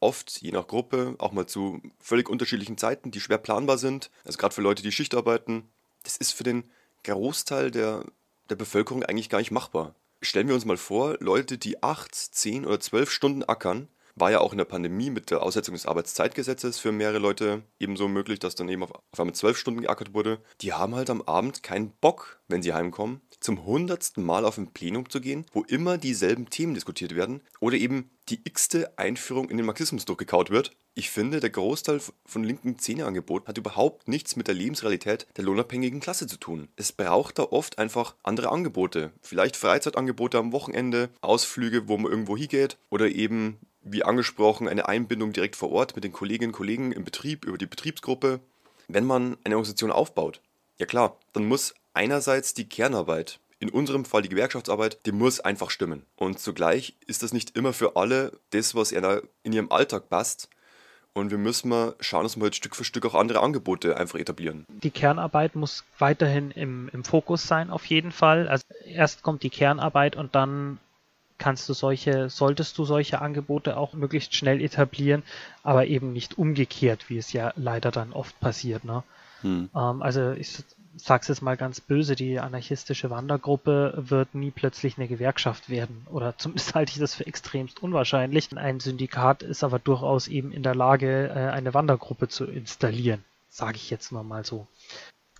oft 0.04 0.42
je 0.42 0.52
nach 0.52 0.68
Gruppe, 0.68 1.16
auch 1.18 1.32
mal 1.32 1.48
zu 1.48 1.82
völlig 2.00 2.30
unterschiedlichen 2.30 2.78
Zeiten, 2.78 3.12
die 3.12 3.22
schwer 3.22 3.38
planbar 3.38 3.78
sind. 3.78 4.12
Also 4.26 4.38
gerade 4.38 4.54
für 4.54 4.62
Leute, 4.62 4.84
die 4.84 4.92
Schicht 4.92 5.16
arbeiten. 5.16 5.70
Das 6.04 6.18
ist 6.18 6.34
für 6.34 6.44
den 6.44 6.70
Großteil 7.04 7.72
der, 7.72 8.04
der 8.50 8.56
Bevölkerung 8.56 9.04
eigentlich 9.04 9.30
gar 9.30 9.40
nicht 9.40 9.52
machbar. 9.52 9.96
Stellen 10.22 10.48
wir 10.48 10.56
uns 10.56 10.66
mal 10.66 10.78
vor, 10.78 11.18
Leute, 11.20 11.58
die 11.58 11.82
8, 11.82 12.14
10 12.14 12.66
oder 12.66 12.80
12 12.80 13.10
Stunden 13.10 13.44
ackern 13.44 13.90
War 14.16 14.32
ja 14.32 14.40
auch 14.40 14.52
in 14.52 14.58
der 14.58 14.66
Pandemie 14.66 15.10
mit 15.10 15.32
der 15.32 15.42
Aussetzung 15.42 15.74
des 15.74 15.86
Arbeitszeitgesetzes 15.86 16.80
für 16.80 16.92
mehrere 16.92 17.20
Leute 17.20 17.64
ebenso 17.80 18.08
möglich, 18.08 18.40
dass 18.40 18.56
dann 18.56 18.70
eben 18.70 18.84
auf, 18.84 18.92
auf 18.92 19.20
einmal 19.20 19.36
zwölf 19.36 19.58
Stunden 19.58 19.82
geackert 19.82 20.14
wurde. 20.14 20.40
Die 20.62 20.72
haben 20.72 20.96
halt 20.96 21.10
am 21.10 21.22
Abend 21.24 21.64
keinen 21.64 21.92
Bock, 21.92 22.40
wenn 22.48 22.62
sie 22.62 22.74
heimkommen, 22.74 23.22
zum 23.44 23.66
hundertsten 23.66 24.24
Mal 24.24 24.46
auf 24.46 24.58
ein 24.58 24.72
Plenum 24.72 25.10
zu 25.10 25.20
gehen, 25.20 25.46
wo 25.52 25.64
immer 25.64 25.98
dieselben 25.98 26.50
Themen 26.50 26.74
diskutiert 26.74 27.14
werden 27.14 27.42
oder 27.60 27.76
eben 27.76 28.10
die 28.30 28.40
x-te 28.46 28.98
Einführung 28.98 29.50
in 29.50 29.58
den 29.58 29.66
Marxismus 29.66 30.06
durchgekaut 30.06 30.50
wird. 30.50 30.72
Ich 30.96 31.10
finde, 31.10 31.42
der 31.42 31.50
Großteil 31.50 32.00
von 32.26 32.44
linken 32.44 32.80
Szeneangeboten 32.80 33.48
hat 33.48 33.58
überhaupt 33.58 34.08
nichts 34.08 34.38
mit 34.38 34.48
der 34.48 34.56
Lebensrealität 34.56 35.28
der 35.36 35.44
lohnabhängigen 35.44 36.00
Klasse 36.00 36.26
zu 36.26 36.38
tun. 36.38 36.70
Es 36.78 36.94
braucht 36.94 37.38
da 37.38 37.44
oft 37.44 37.80
einfach 37.80 38.16
andere 38.24 38.50
Angebote. 38.50 39.12
Vielleicht 39.22 39.58
Freizeitangebote 39.58 40.38
am 40.38 40.54
Wochenende, 40.54 41.10
Ausflüge, 41.20 41.90
wo 41.90 41.98
man 41.98 42.12
irgendwo 42.12 42.38
hingeht 42.38 42.78
oder 42.90 43.10
eben, 43.10 43.58
wie 43.82 44.04
angesprochen, 44.04 44.70
eine 44.70 44.88
Einbindung 44.88 45.34
direkt 45.34 45.58
vor 45.58 45.72
Ort 45.72 45.96
mit 45.96 46.06
den 46.06 46.14
Kolleginnen 46.14 46.52
und 46.52 46.58
Kollegen 46.58 46.94
im 46.94 47.04
Betrieb 47.04 47.44
über 47.44 47.58
die 47.58 47.66
Betriebsgruppe. 47.66 48.40
Wenn 48.88 49.06
man 49.06 49.38
eine 49.44 49.56
Organisation 49.56 49.92
aufbaut, 49.92 50.40
ja 50.78 50.86
klar, 50.86 51.18
dann 51.34 51.46
muss 51.46 51.74
einerseits 51.94 52.54
die 52.54 52.68
Kernarbeit 52.68 53.40
in 53.60 53.70
unserem 53.70 54.04
Fall 54.04 54.22
die 54.22 54.30
Gewerkschaftsarbeit, 54.30 55.06
die 55.06 55.14
muss 55.14 55.40
einfach 55.40 55.70
stimmen. 55.70 56.06
Und 56.18 56.38
zugleich 56.40 56.96
ist 57.08 57.24
das 57.24 57.32
nicht 57.32 57.56
immer 57.56 57.72
für 57.72 57.96
alle 57.96 58.34
das, 58.50 58.76
was 58.76 58.92
in 58.92 59.54
ihrem 59.54 59.72
Alltag 59.72 60.10
passt. 60.10 60.50
Und 61.14 61.32
wir 61.32 61.38
müssen 61.38 61.70
mal 61.70 61.96
schauen, 62.00 62.24
dass 62.24 62.36
wir 62.36 62.44
halt 62.44 62.56
Stück 62.56 62.76
für 62.76 62.84
Stück 62.84 63.06
auch 63.06 63.14
andere 63.14 63.40
Angebote 63.40 63.96
einfach 63.96 64.20
etablieren. 64.20 64.66
Die 64.68 64.90
Kernarbeit 64.90 65.56
muss 65.56 65.86
weiterhin 66.00 66.52
im, 66.52 66.90
im 66.92 67.04
Fokus 67.04 67.48
sein, 67.48 67.70
auf 67.70 67.86
jeden 67.86 68.12
Fall. 68.12 68.50
Also 68.50 68.66
erst 68.84 69.22
kommt 69.22 69.44
die 69.44 69.52
Kernarbeit 69.52 70.16
und 70.16 70.36
dann 70.36 70.80
kannst 71.38 71.70
du 71.70 71.74
solche, 71.74 72.30
solltest 72.30 72.78
du 72.78 72.86
solche 72.86 73.22
Angebote 73.22 73.78
auch 73.78 73.94
möglichst 73.94 74.36
schnell 74.36 74.62
etablieren, 74.62 75.24
aber 75.62 75.86
eben 75.86 76.14
nicht 76.14 76.38
umgekehrt, 76.38 77.10
wie 77.10 77.18
es 77.18 77.32
ja 77.32 77.54
leider 77.56 77.92
dann 77.92 78.12
oft 78.12 78.40
passiert. 78.40 78.84
Ne? 78.84 79.04
Hm. 79.42 79.70
Ähm, 79.76 80.02
also 80.02 80.32
ich 80.32 80.64
sag's 80.96 81.28
jetzt 81.28 81.42
mal 81.42 81.58
ganz 81.58 81.82
böse, 81.82 82.16
die 82.16 82.40
anarchistische 82.40 83.10
Wandergruppe 83.10 83.94
wird 83.98 84.36
nie 84.36 84.52
plötzlich 84.52 84.98
eine 84.98 85.08
Gewerkschaft 85.08 85.70
werden. 85.70 86.06
Oder 86.12 86.38
zumindest 86.38 86.76
halte 86.76 86.92
ich 86.92 87.00
das 87.00 87.16
für 87.16 87.28
extremst 87.28 87.82
unwahrscheinlich. 87.82 88.56
Ein 88.56 88.80
Syndikat 88.80 89.44
ist 89.44 89.64
aber 89.64 89.80
durchaus 89.80 90.28
eben 90.28 90.52
in 90.52 90.64
der 90.64 90.76
Lage, 90.76 91.30
äh, 91.30 91.52
eine 91.52 91.74
Wandergruppe 91.74 92.28
zu 92.28 92.46
installieren. 92.46 93.24
Sage 93.50 93.78
ich 93.78 93.90
jetzt 93.90 94.12
mal, 94.12 94.24
mal 94.24 94.46
so. 94.46 94.68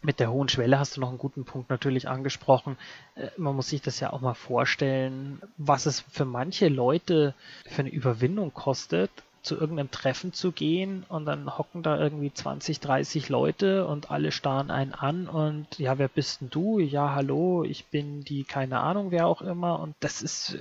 Mit 0.02 0.20
der 0.20 0.32
hohen 0.32 0.50
Schwelle 0.50 0.80
hast 0.80 0.98
du 0.98 1.02
noch 1.02 1.10
einen 1.10 1.18
guten 1.18 1.46
Punkt 1.46 1.70
natürlich 1.70 2.10
angesprochen. 2.10 2.78
Äh, 3.16 3.30
man 3.38 3.56
muss 3.56 3.70
sich 3.70 3.82
das 3.82 4.00
ja 4.00 4.12
auch 4.12 4.22
mal 4.22 4.34
vorstellen, 4.34 5.42
was 5.58 5.86
es 5.86 6.02
für 6.02 6.26
manche 6.26 6.68
Leute 6.68 7.34
für 7.66 7.82
eine 7.82 7.92
Überwindung 7.92 8.54
kostet, 8.54 9.12
zu 9.44 9.60
irgendeinem 9.60 9.92
Treffen 9.92 10.32
zu 10.32 10.54
gehen 10.54 11.06
und 11.10 11.26
dann 11.26 11.58
hocken 11.58 11.84
da 11.84 12.00
irgendwie 12.00 12.34
20, 12.34 12.80
30 12.80 13.28
Leute 13.28 13.86
und 13.86 14.10
alle 14.10 14.32
starren 14.32 14.72
einen 14.72 14.94
an 14.94 15.28
und 15.28 15.78
ja, 15.78 15.98
wer 15.98 16.08
bist 16.08 16.40
denn 16.40 16.50
du? 16.50 16.80
Ja, 16.80 17.14
hallo, 17.14 17.66
ich 17.66 17.86
bin 17.88 18.24
die, 18.24 18.46
keine 18.46 18.80
Ahnung, 18.80 19.12
wer 19.12 19.28
auch 19.28 19.42
immer 19.42 19.82
und 19.82 19.96
das 20.00 20.22
ist, 20.22 20.58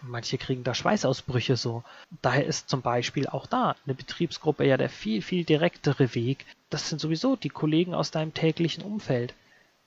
manche 0.00 0.38
kriegen 0.38 0.64
da 0.64 0.74
Schweißausbrüche 0.74 1.56
so. 1.56 1.84
Daher 2.22 2.46
ist 2.46 2.70
zum 2.70 2.80
Beispiel 2.80 3.26
auch 3.26 3.46
da 3.46 3.76
eine 3.84 3.94
Betriebsgruppe 3.94 4.64
ja 4.64 4.78
der 4.78 4.88
viel, 4.88 5.20
viel 5.20 5.44
direktere 5.44 6.14
Weg. 6.14 6.46
Das 6.70 6.88
sind 6.88 7.02
sowieso 7.02 7.36
die 7.36 7.50
Kollegen 7.50 7.94
aus 7.94 8.10
deinem 8.10 8.32
täglichen 8.32 8.82
Umfeld. 8.82 9.34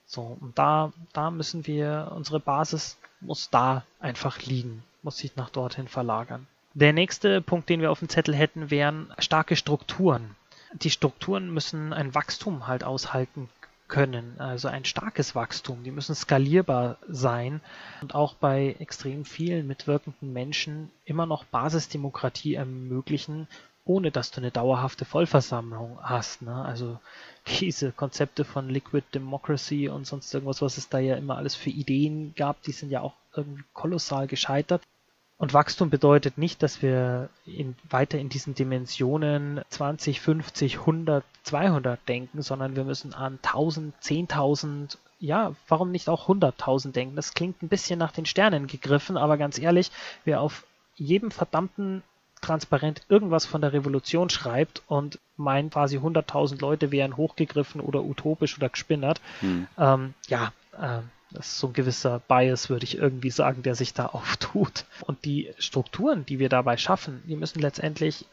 So, 0.06 0.38
und 0.40 0.58
da, 0.58 0.94
da 1.14 1.32
müssen 1.32 1.66
wir, 1.66 2.12
unsere 2.16 2.40
Basis 2.40 2.98
muss 3.22 3.50
da 3.50 3.84
einfach 4.00 4.40
liegen, 4.42 4.84
muss 5.02 5.18
sich 5.18 5.36
nach 5.36 5.50
dorthin 5.50 5.88
verlagern. 5.88 6.48
Der 6.74 6.94
nächste 6.94 7.42
Punkt, 7.42 7.70
den 7.70 7.82
wir 7.82 7.92
auf 7.92 8.00
dem 8.00 8.10
Zettel 8.10 8.36
hätten, 8.36 8.70
wären 8.70 9.12
starke 9.18 9.56
Strukturen. 9.56 10.36
Die 10.74 10.92
Strukturen 10.92 11.52
müssen 11.52 11.94
ein 11.94 12.14
Wachstum 12.14 12.68
halt 12.68 12.84
aushalten 12.84 13.50
können, 13.88 14.40
also 14.40 14.68
ein 14.68 14.86
starkes 14.86 15.34
Wachstum. 15.34 15.84
Die 15.84 15.92
müssen 15.92 16.14
skalierbar 16.14 16.98
sein 17.08 17.60
und 18.02 18.14
auch 18.14 18.36
bei 18.36 18.76
extrem 18.80 19.26
vielen 19.26 19.68
mitwirkenden 19.68 20.32
Menschen 20.32 20.92
immer 21.06 21.26
noch 21.26 21.44
Basisdemokratie 21.46 22.54
ermöglichen, 22.54 23.48
ohne 23.84 24.12
dass 24.12 24.30
du 24.30 24.40
eine 24.40 24.52
dauerhafte 24.52 25.06
Vollversammlung 25.06 25.98
hast. 26.04 26.44
Ne? 26.44 26.54
Also 26.54 27.00
diese 27.60 27.92
Konzepte 27.92 28.46
von 28.46 28.70
Liquid 28.70 29.04
Democracy 29.14 29.90
und 29.90 30.06
sonst 30.06 30.32
irgendwas, 30.32 30.62
was 30.62 30.78
es 30.78 30.88
da 30.88 31.00
ja 31.00 31.16
immer 31.16 31.38
alles 31.38 31.56
für 31.56 31.72
Ideen 31.72 32.36
gab, 32.36 32.62
die 32.62 32.72
sind 32.72 32.92
ja 32.92 33.02
auch 33.02 33.16
irgendwie 33.36 33.64
kolossal 33.74 34.28
gescheitert. 34.28 34.84
Und 35.40 35.54
Wachstum 35.54 35.90
bedeutet 35.90 36.38
nicht, 36.38 36.62
dass 36.62 36.82
wir 36.82 37.30
in, 37.46 37.76
weiter 37.90 38.20
in 38.20 38.28
diesen 38.28 38.56
Dimensionen 38.56 39.62
20, 39.70 40.20
50, 40.20 40.80
100, 40.80 41.24
200 41.44 42.08
denken, 42.10 42.42
sondern 42.42 42.76
wir 42.76 42.84
müssen 42.84 43.14
an 43.14 43.40
1000, 43.42 43.96
10.000, 44.04 44.98
ja, 45.22 45.56
warum 45.70 45.92
nicht 45.92 46.10
auch 46.10 46.28
100.000 46.28 46.92
denken? 46.92 47.16
Das 47.16 47.34
klingt 47.34 47.64
ein 47.64 47.70
bisschen 47.70 47.98
nach 47.98 48.12
den 48.12 48.26
Sternen 48.26 48.68
gegriffen, 48.68 49.16
aber 49.16 49.38
ganz 49.38 49.58
ehrlich, 49.58 49.92
wer 50.26 50.42
auf 50.42 50.66
jedem 50.98 51.32
verdammten 51.32 52.04
transparent 52.42 53.04
irgendwas 53.08 53.46
von 53.46 53.62
der 53.62 53.72
Revolution 53.72 54.30
schreibt 54.30 54.84
und 54.88 55.20
meint 55.38 55.72
quasi 55.72 56.00
100.000 56.00 56.60
Leute 56.60 56.92
wären 56.92 57.16
hochgegriffen 57.16 57.80
oder 57.80 58.04
utopisch 58.04 58.58
oder 58.58 58.68
gespinnert, 58.68 59.22
hm. 59.40 59.68
ähm, 59.78 60.14
ja, 60.28 60.52
äh, 60.78 61.00
das 61.32 61.48
ist 61.48 61.60
so 61.60 61.68
ein 61.68 61.74
gewisser 61.74 62.20
Bias, 62.28 62.70
würde 62.70 62.86
ich 62.86 62.98
irgendwie 62.98 63.30
sagen, 63.30 63.64
der 63.64 63.76
sich 63.76 63.94
da 63.94 64.06
auftut. 64.14 64.86
Und 65.02 65.26
die 65.26 65.54
Strukturen, 65.58 66.26
die 66.26 66.40
wir 66.40 66.50
dabei 66.50 66.78
schaffen, 66.78 67.24
die 67.28 67.36
müssen 67.36 67.60
letztendlich 67.60 68.26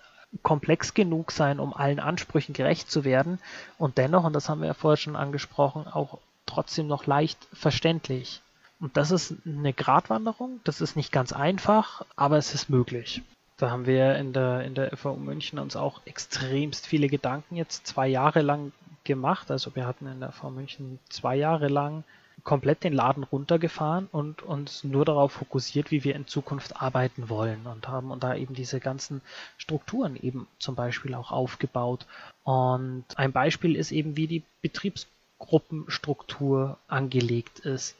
komplex 0.42 0.94
genug 0.94 1.30
sein, 1.30 1.60
um 1.60 1.72
allen 1.72 2.00
Ansprüchen 2.00 2.52
gerecht 2.52 2.90
zu 2.90 3.04
werden 3.04 3.38
und 3.78 3.96
dennoch, 3.96 4.24
und 4.24 4.32
das 4.32 4.48
haben 4.48 4.60
wir 4.60 4.66
ja 4.66 4.74
vorher 4.74 4.96
schon 4.96 5.16
angesprochen, 5.16 5.86
auch 5.86 6.18
trotzdem 6.46 6.86
noch 6.88 7.06
leicht 7.06 7.38
verständlich. 7.52 8.42
Und 8.78 8.96
das 8.96 9.10
ist 9.10 9.34
eine 9.46 9.72
Gratwanderung, 9.72 10.60
das 10.64 10.80
ist 10.80 10.96
nicht 10.96 11.12
ganz 11.12 11.32
einfach, 11.32 12.04
aber 12.16 12.36
es 12.36 12.54
ist 12.54 12.68
möglich. 12.68 13.22
Da 13.56 13.70
haben 13.70 13.86
wir 13.86 14.16
in 14.16 14.34
der, 14.34 14.62
in 14.64 14.74
der 14.74 14.94
FAU 14.94 15.16
München 15.16 15.58
uns 15.58 15.76
auch 15.76 16.02
extremst 16.04 16.86
viele 16.86 17.08
Gedanken 17.08 17.56
jetzt 17.56 17.86
zwei 17.86 18.06
Jahre 18.06 18.42
lang 18.42 18.72
gemacht. 19.04 19.50
Also 19.50 19.74
wir 19.74 19.86
hatten 19.86 20.06
in 20.06 20.20
der 20.20 20.32
FAU 20.32 20.50
München 20.50 20.98
zwei 21.08 21.36
Jahre 21.36 21.68
lang 21.68 22.04
komplett 22.46 22.82
den 22.84 22.94
Laden 22.94 23.24
runtergefahren 23.24 24.08
und 24.10 24.42
uns 24.42 24.84
nur 24.84 25.04
darauf 25.04 25.32
fokussiert, 25.32 25.90
wie 25.90 26.04
wir 26.04 26.14
in 26.14 26.28
Zukunft 26.28 26.80
arbeiten 26.80 27.28
wollen 27.28 27.66
und 27.66 27.88
haben 27.88 28.18
da 28.20 28.36
eben 28.36 28.54
diese 28.54 28.78
ganzen 28.78 29.20
Strukturen 29.58 30.14
eben 30.16 30.46
zum 30.60 30.76
Beispiel 30.76 31.14
auch 31.14 31.32
aufgebaut. 31.32 32.06
Und 32.44 33.04
ein 33.16 33.32
Beispiel 33.32 33.74
ist 33.74 33.90
eben, 33.90 34.16
wie 34.16 34.28
die 34.28 34.44
Betriebsgruppenstruktur 34.62 36.78
angelegt 36.86 37.58
ist. 37.58 37.96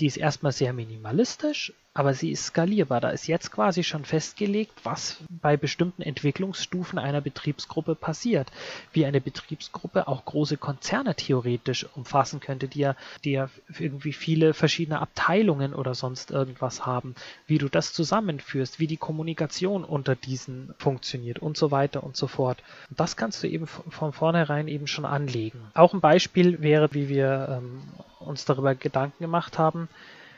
Die 0.00 0.06
ist 0.06 0.16
erstmal 0.16 0.50
sehr 0.52 0.72
minimalistisch, 0.72 1.72
aber 1.98 2.14
sie 2.14 2.30
ist 2.30 2.44
skalierbar. 2.44 3.00
Da 3.00 3.10
ist 3.10 3.26
jetzt 3.26 3.50
quasi 3.50 3.82
schon 3.82 4.04
festgelegt, 4.04 4.72
was 4.84 5.16
bei 5.28 5.56
bestimmten 5.56 6.00
Entwicklungsstufen 6.02 6.96
einer 6.96 7.20
Betriebsgruppe 7.20 7.96
passiert. 7.96 8.52
Wie 8.92 9.04
eine 9.04 9.20
Betriebsgruppe 9.20 10.06
auch 10.06 10.24
große 10.24 10.58
Konzerne 10.58 11.16
theoretisch 11.16 11.88
umfassen 11.96 12.38
könnte, 12.38 12.68
die 12.68 12.78
ja, 12.78 12.94
die 13.24 13.32
ja 13.32 13.50
irgendwie 13.80 14.12
viele 14.12 14.54
verschiedene 14.54 15.00
Abteilungen 15.00 15.74
oder 15.74 15.96
sonst 15.96 16.30
irgendwas 16.30 16.86
haben. 16.86 17.16
Wie 17.48 17.58
du 17.58 17.68
das 17.68 17.92
zusammenführst, 17.92 18.78
wie 18.78 18.86
die 18.86 18.96
Kommunikation 18.96 19.82
unter 19.82 20.14
diesen 20.14 20.74
funktioniert 20.78 21.40
und 21.40 21.56
so 21.56 21.72
weiter 21.72 22.04
und 22.04 22.16
so 22.16 22.28
fort. 22.28 22.62
Und 22.90 23.00
das 23.00 23.16
kannst 23.16 23.42
du 23.42 23.48
eben 23.48 23.66
von 23.66 24.12
vornherein 24.12 24.68
eben 24.68 24.86
schon 24.86 25.04
anlegen. 25.04 25.60
Auch 25.74 25.94
ein 25.94 26.00
Beispiel 26.00 26.62
wäre, 26.62 26.94
wie 26.94 27.08
wir 27.08 27.58
ähm, 27.58 27.82
uns 28.20 28.44
darüber 28.44 28.76
Gedanken 28.76 29.24
gemacht 29.24 29.58
haben, 29.58 29.88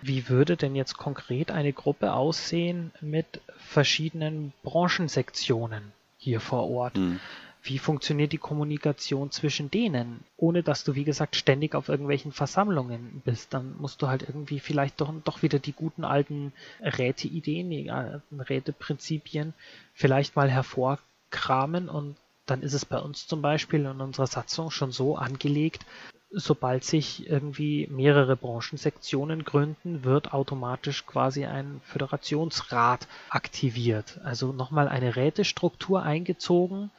wie 0.02 0.28
würde 0.28 0.56
denn 0.56 0.74
jetzt 0.74 0.96
konkret 0.96 1.50
eine 1.50 1.72
Gruppe 1.72 2.12
aussehen 2.12 2.92
mit 3.00 3.40
verschiedenen 3.58 4.52
Branchensektionen 4.62 5.92
hier 6.18 6.40
vor 6.40 6.68
Ort? 6.68 6.96
Mhm. 6.96 7.20
Wie 7.62 7.78
funktioniert 7.78 8.32
die 8.32 8.38
Kommunikation 8.38 9.30
zwischen 9.30 9.70
denen, 9.70 10.24
ohne 10.38 10.62
dass 10.62 10.82
du, 10.82 10.94
wie 10.94 11.04
gesagt, 11.04 11.36
ständig 11.36 11.74
auf 11.74 11.90
irgendwelchen 11.90 12.32
Versammlungen 12.32 13.20
bist? 13.24 13.52
Dann 13.52 13.76
musst 13.78 14.00
du 14.00 14.08
halt 14.08 14.22
irgendwie 14.22 14.60
vielleicht 14.60 15.00
doch, 15.00 15.12
doch 15.24 15.42
wieder 15.42 15.58
die 15.58 15.72
guten 15.74 16.04
alten 16.04 16.54
Räteideen, 16.80 17.68
die 17.68 17.90
alten 17.90 18.40
Räteprinzipien 18.40 19.52
vielleicht 19.92 20.36
mal 20.36 20.50
hervorkramen 20.50 21.90
und 21.90 22.16
dann 22.46 22.62
ist 22.62 22.72
es 22.72 22.86
bei 22.86 22.98
uns 22.98 23.26
zum 23.26 23.42
Beispiel 23.42 23.80
in 23.80 24.00
unserer 24.00 24.26
Satzung 24.26 24.70
schon 24.70 24.90
so 24.90 25.16
angelegt, 25.16 25.84
sobald 26.32 26.84
sich 26.84 27.28
irgendwie 27.28 27.88
mehrere 27.90 28.36
Branchensektionen 28.36 29.44
gründen, 29.44 30.04
wird 30.04 30.32
automatisch 30.32 31.04
quasi 31.06 31.44
ein 31.44 31.80
Föderationsrat 31.84 33.08
aktiviert. 33.28 34.20
Also 34.24 34.52
nochmal 34.52 34.88
eine 34.88 35.16
Rätestruktur 35.16 36.02
eingezogen, 36.02 36.90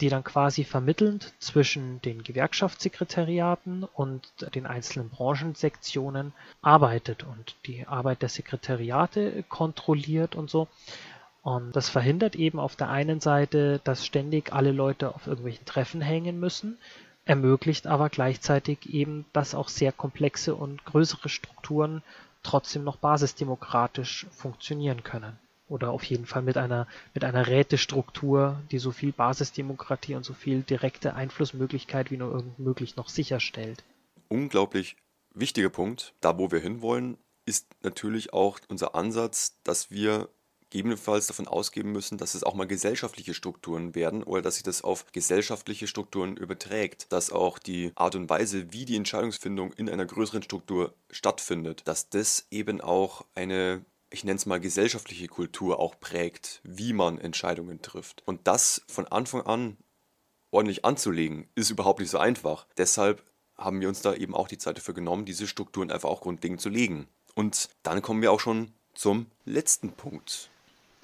die 0.00 0.08
dann 0.08 0.24
quasi 0.24 0.64
vermittelnd 0.64 1.32
zwischen 1.38 2.02
den 2.02 2.22
Gewerkschaftssekretariaten 2.22 3.84
und 3.84 4.28
den 4.54 4.66
einzelnen 4.66 5.08
Branchensektionen 5.08 6.32
arbeitet 6.60 7.24
und 7.24 7.56
die 7.66 7.86
Arbeit 7.86 8.22
der 8.22 8.28
Sekretariate 8.28 9.42
kontrolliert 9.48 10.34
und 10.34 10.50
so. 10.50 10.68
Und 11.42 11.74
das 11.74 11.88
verhindert 11.88 12.36
eben 12.36 12.58
auf 12.58 12.76
der 12.76 12.90
einen 12.90 13.20
Seite, 13.20 13.80
dass 13.84 14.04
ständig 14.04 14.52
alle 14.52 14.72
Leute 14.72 15.14
auf 15.14 15.26
irgendwelchen 15.26 15.64
Treffen 15.64 16.00
hängen 16.00 16.40
müssen, 16.40 16.76
ermöglicht 17.26 17.86
aber 17.86 18.08
gleichzeitig 18.08 18.88
eben, 18.88 19.26
dass 19.32 19.54
auch 19.54 19.68
sehr 19.68 19.92
komplexe 19.92 20.54
und 20.54 20.84
größere 20.86 21.28
Strukturen 21.28 22.02
trotzdem 22.42 22.84
noch 22.84 22.96
basisdemokratisch 22.96 24.26
funktionieren 24.30 25.02
können. 25.02 25.38
Oder 25.68 25.90
auf 25.90 26.04
jeden 26.04 26.26
Fall 26.26 26.42
mit 26.42 26.56
einer, 26.56 26.86
mit 27.12 27.24
einer 27.24 27.48
Rätestruktur, 27.48 28.60
die 28.70 28.78
so 28.78 28.92
viel 28.92 29.10
Basisdemokratie 29.12 30.14
und 30.14 30.24
so 30.24 30.32
viel 30.32 30.62
direkte 30.62 31.14
Einflussmöglichkeit 31.14 32.12
wie 32.12 32.16
nur 32.16 32.32
irgend 32.32 32.58
möglich 32.60 32.94
noch 32.94 33.08
sicherstellt. 33.08 33.82
Unglaublich 34.28 34.96
wichtiger 35.34 35.68
Punkt, 35.68 36.14
da 36.20 36.38
wo 36.38 36.52
wir 36.52 36.60
hinwollen, 36.60 37.18
ist 37.46 37.66
natürlich 37.82 38.32
auch 38.32 38.60
unser 38.68 38.94
Ansatz, 38.94 39.58
dass 39.64 39.90
wir 39.90 40.28
gegebenenfalls 40.70 41.26
davon 41.26 41.48
ausgehen 41.48 41.90
müssen, 41.90 42.18
dass 42.18 42.34
es 42.34 42.42
auch 42.42 42.54
mal 42.54 42.66
gesellschaftliche 42.66 43.34
Strukturen 43.34 43.94
werden 43.94 44.22
oder 44.22 44.42
dass 44.42 44.54
sich 44.54 44.64
das 44.64 44.82
auf 44.82 45.06
gesellschaftliche 45.12 45.86
Strukturen 45.86 46.36
überträgt, 46.36 47.12
dass 47.12 47.30
auch 47.30 47.58
die 47.58 47.92
Art 47.94 48.14
und 48.14 48.28
Weise, 48.28 48.72
wie 48.72 48.84
die 48.84 48.96
Entscheidungsfindung 48.96 49.72
in 49.74 49.88
einer 49.88 50.06
größeren 50.06 50.42
Struktur 50.42 50.94
stattfindet, 51.10 51.82
dass 51.86 52.08
das 52.08 52.46
eben 52.50 52.80
auch 52.80 53.24
eine 53.34 53.84
ich 54.08 54.22
nenne 54.22 54.36
es 54.36 54.46
mal 54.46 54.60
gesellschaftliche 54.60 55.26
Kultur 55.26 55.80
auch 55.80 55.98
prägt, 55.98 56.60
wie 56.62 56.92
man 56.92 57.18
Entscheidungen 57.18 57.82
trifft. 57.82 58.22
Und 58.24 58.46
das 58.46 58.82
von 58.86 59.06
Anfang 59.08 59.42
an 59.42 59.76
ordentlich 60.52 60.84
anzulegen, 60.84 61.48
ist 61.54 61.70
überhaupt 61.70 62.00
nicht 62.00 62.10
so 62.10 62.18
einfach. 62.18 62.66
Deshalb 62.78 63.24
haben 63.56 63.80
wir 63.80 63.88
uns 63.88 64.02
da 64.02 64.14
eben 64.14 64.34
auch 64.34 64.48
die 64.48 64.58
Zeit 64.58 64.76
dafür 64.76 64.94
genommen, 64.94 65.24
diese 65.24 65.46
Strukturen 65.46 65.90
einfach 65.90 66.08
auch 66.08 66.20
grundlegend 66.20 66.60
zu 66.60 66.68
legen. 66.68 67.08
Und 67.34 67.68
dann 67.82 68.00
kommen 68.00 68.22
wir 68.22 68.32
auch 68.32 68.40
schon 68.40 68.72
zum 68.94 69.26
letzten 69.44 69.92
Punkt 69.92 70.50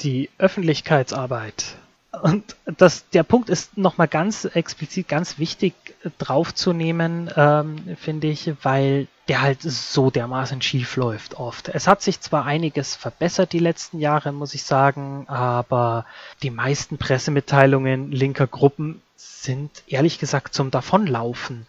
die 0.03 0.31
Öffentlichkeitsarbeit. 0.39 1.77
Und 2.21 2.57
das, 2.67 3.09
der 3.09 3.23
Punkt 3.23 3.49
ist 3.49 3.79
nochmal 3.79 4.07
ganz 4.09 4.45
explizit, 4.45 5.09
ganz 5.09 5.39
wichtig 5.39 5.73
draufzunehmen, 6.19 7.31
ähm, 7.37 7.97
finde 7.99 8.27
ich, 8.27 8.53
weil 8.63 9.09
der 9.29 9.41
halt 9.41 9.63
so 9.63 10.11
dermaßen 10.11 10.61
schief 10.61 10.97
läuft 10.97 11.39
oft. 11.39 11.69
Es 11.71 11.87
hat 11.87 12.03
sich 12.03 12.21
zwar 12.21 12.45
einiges 12.45 12.97
verbessert 12.97 13.55
die 13.55 13.61
letzten 13.61 13.99
Jahre, 13.99 14.33
muss 14.33 14.53
ich 14.53 14.65
sagen, 14.65 15.27
aber 15.29 16.05
die 16.43 16.51
meisten 16.51 16.99
Pressemitteilungen 16.99 18.13
linker 18.13 18.47
Gruppen 18.47 19.01
sind 19.17 19.83
ehrlich 19.87 20.19
gesagt 20.19 20.53
zum 20.53 20.71
Davonlaufen 20.71 21.67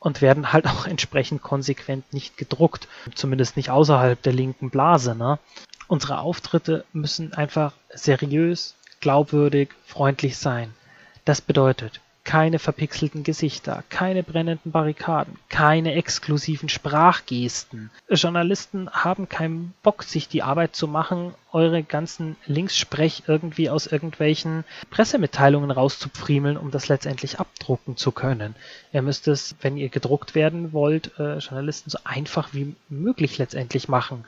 und 0.00 0.20
werden 0.20 0.52
halt 0.52 0.66
auch 0.66 0.86
entsprechend 0.86 1.42
konsequent 1.42 2.12
nicht 2.12 2.36
gedruckt, 2.36 2.88
zumindest 3.14 3.56
nicht 3.56 3.70
außerhalb 3.70 4.20
der 4.20 4.32
linken 4.32 4.70
Blase. 4.70 5.14
Ne? 5.14 5.38
Unsere 5.88 6.18
Auftritte 6.18 6.84
müssen 6.92 7.32
einfach 7.34 7.72
seriös, 7.94 8.74
glaubwürdig, 9.00 9.70
freundlich 9.84 10.36
sein. 10.36 10.74
Das 11.24 11.40
bedeutet, 11.40 12.00
keine 12.26 12.58
verpixelten 12.58 13.22
Gesichter, 13.22 13.84
keine 13.88 14.24
brennenden 14.24 14.72
Barrikaden, 14.72 15.38
keine 15.48 15.94
exklusiven 15.94 16.68
Sprachgesten. 16.68 17.90
Journalisten 18.10 18.90
haben 18.90 19.28
keinen 19.28 19.74
Bock, 19.84 20.02
sich 20.02 20.28
die 20.28 20.42
Arbeit 20.42 20.74
zu 20.74 20.88
machen, 20.88 21.34
eure 21.52 21.84
ganzen 21.84 22.36
Linkssprech 22.46 23.22
irgendwie 23.28 23.70
aus 23.70 23.86
irgendwelchen 23.86 24.64
Pressemitteilungen 24.90 25.70
rauszupfriemeln, 25.70 26.56
um 26.56 26.72
das 26.72 26.88
letztendlich 26.88 27.38
abdrucken 27.38 27.96
zu 27.96 28.10
können. 28.10 28.56
Ihr 28.92 29.02
müsst 29.02 29.28
es, 29.28 29.54
wenn 29.62 29.76
ihr 29.76 29.88
gedruckt 29.88 30.34
werden 30.34 30.72
wollt, 30.72 31.18
äh, 31.18 31.38
Journalisten 31.38 31.90
so 31.90 31.98
einfach 32.02 32.52
wie 32.52 32.74
möglich 32.88 33.38
letztendlich 33.38 33.88
machen. 33.88 34.24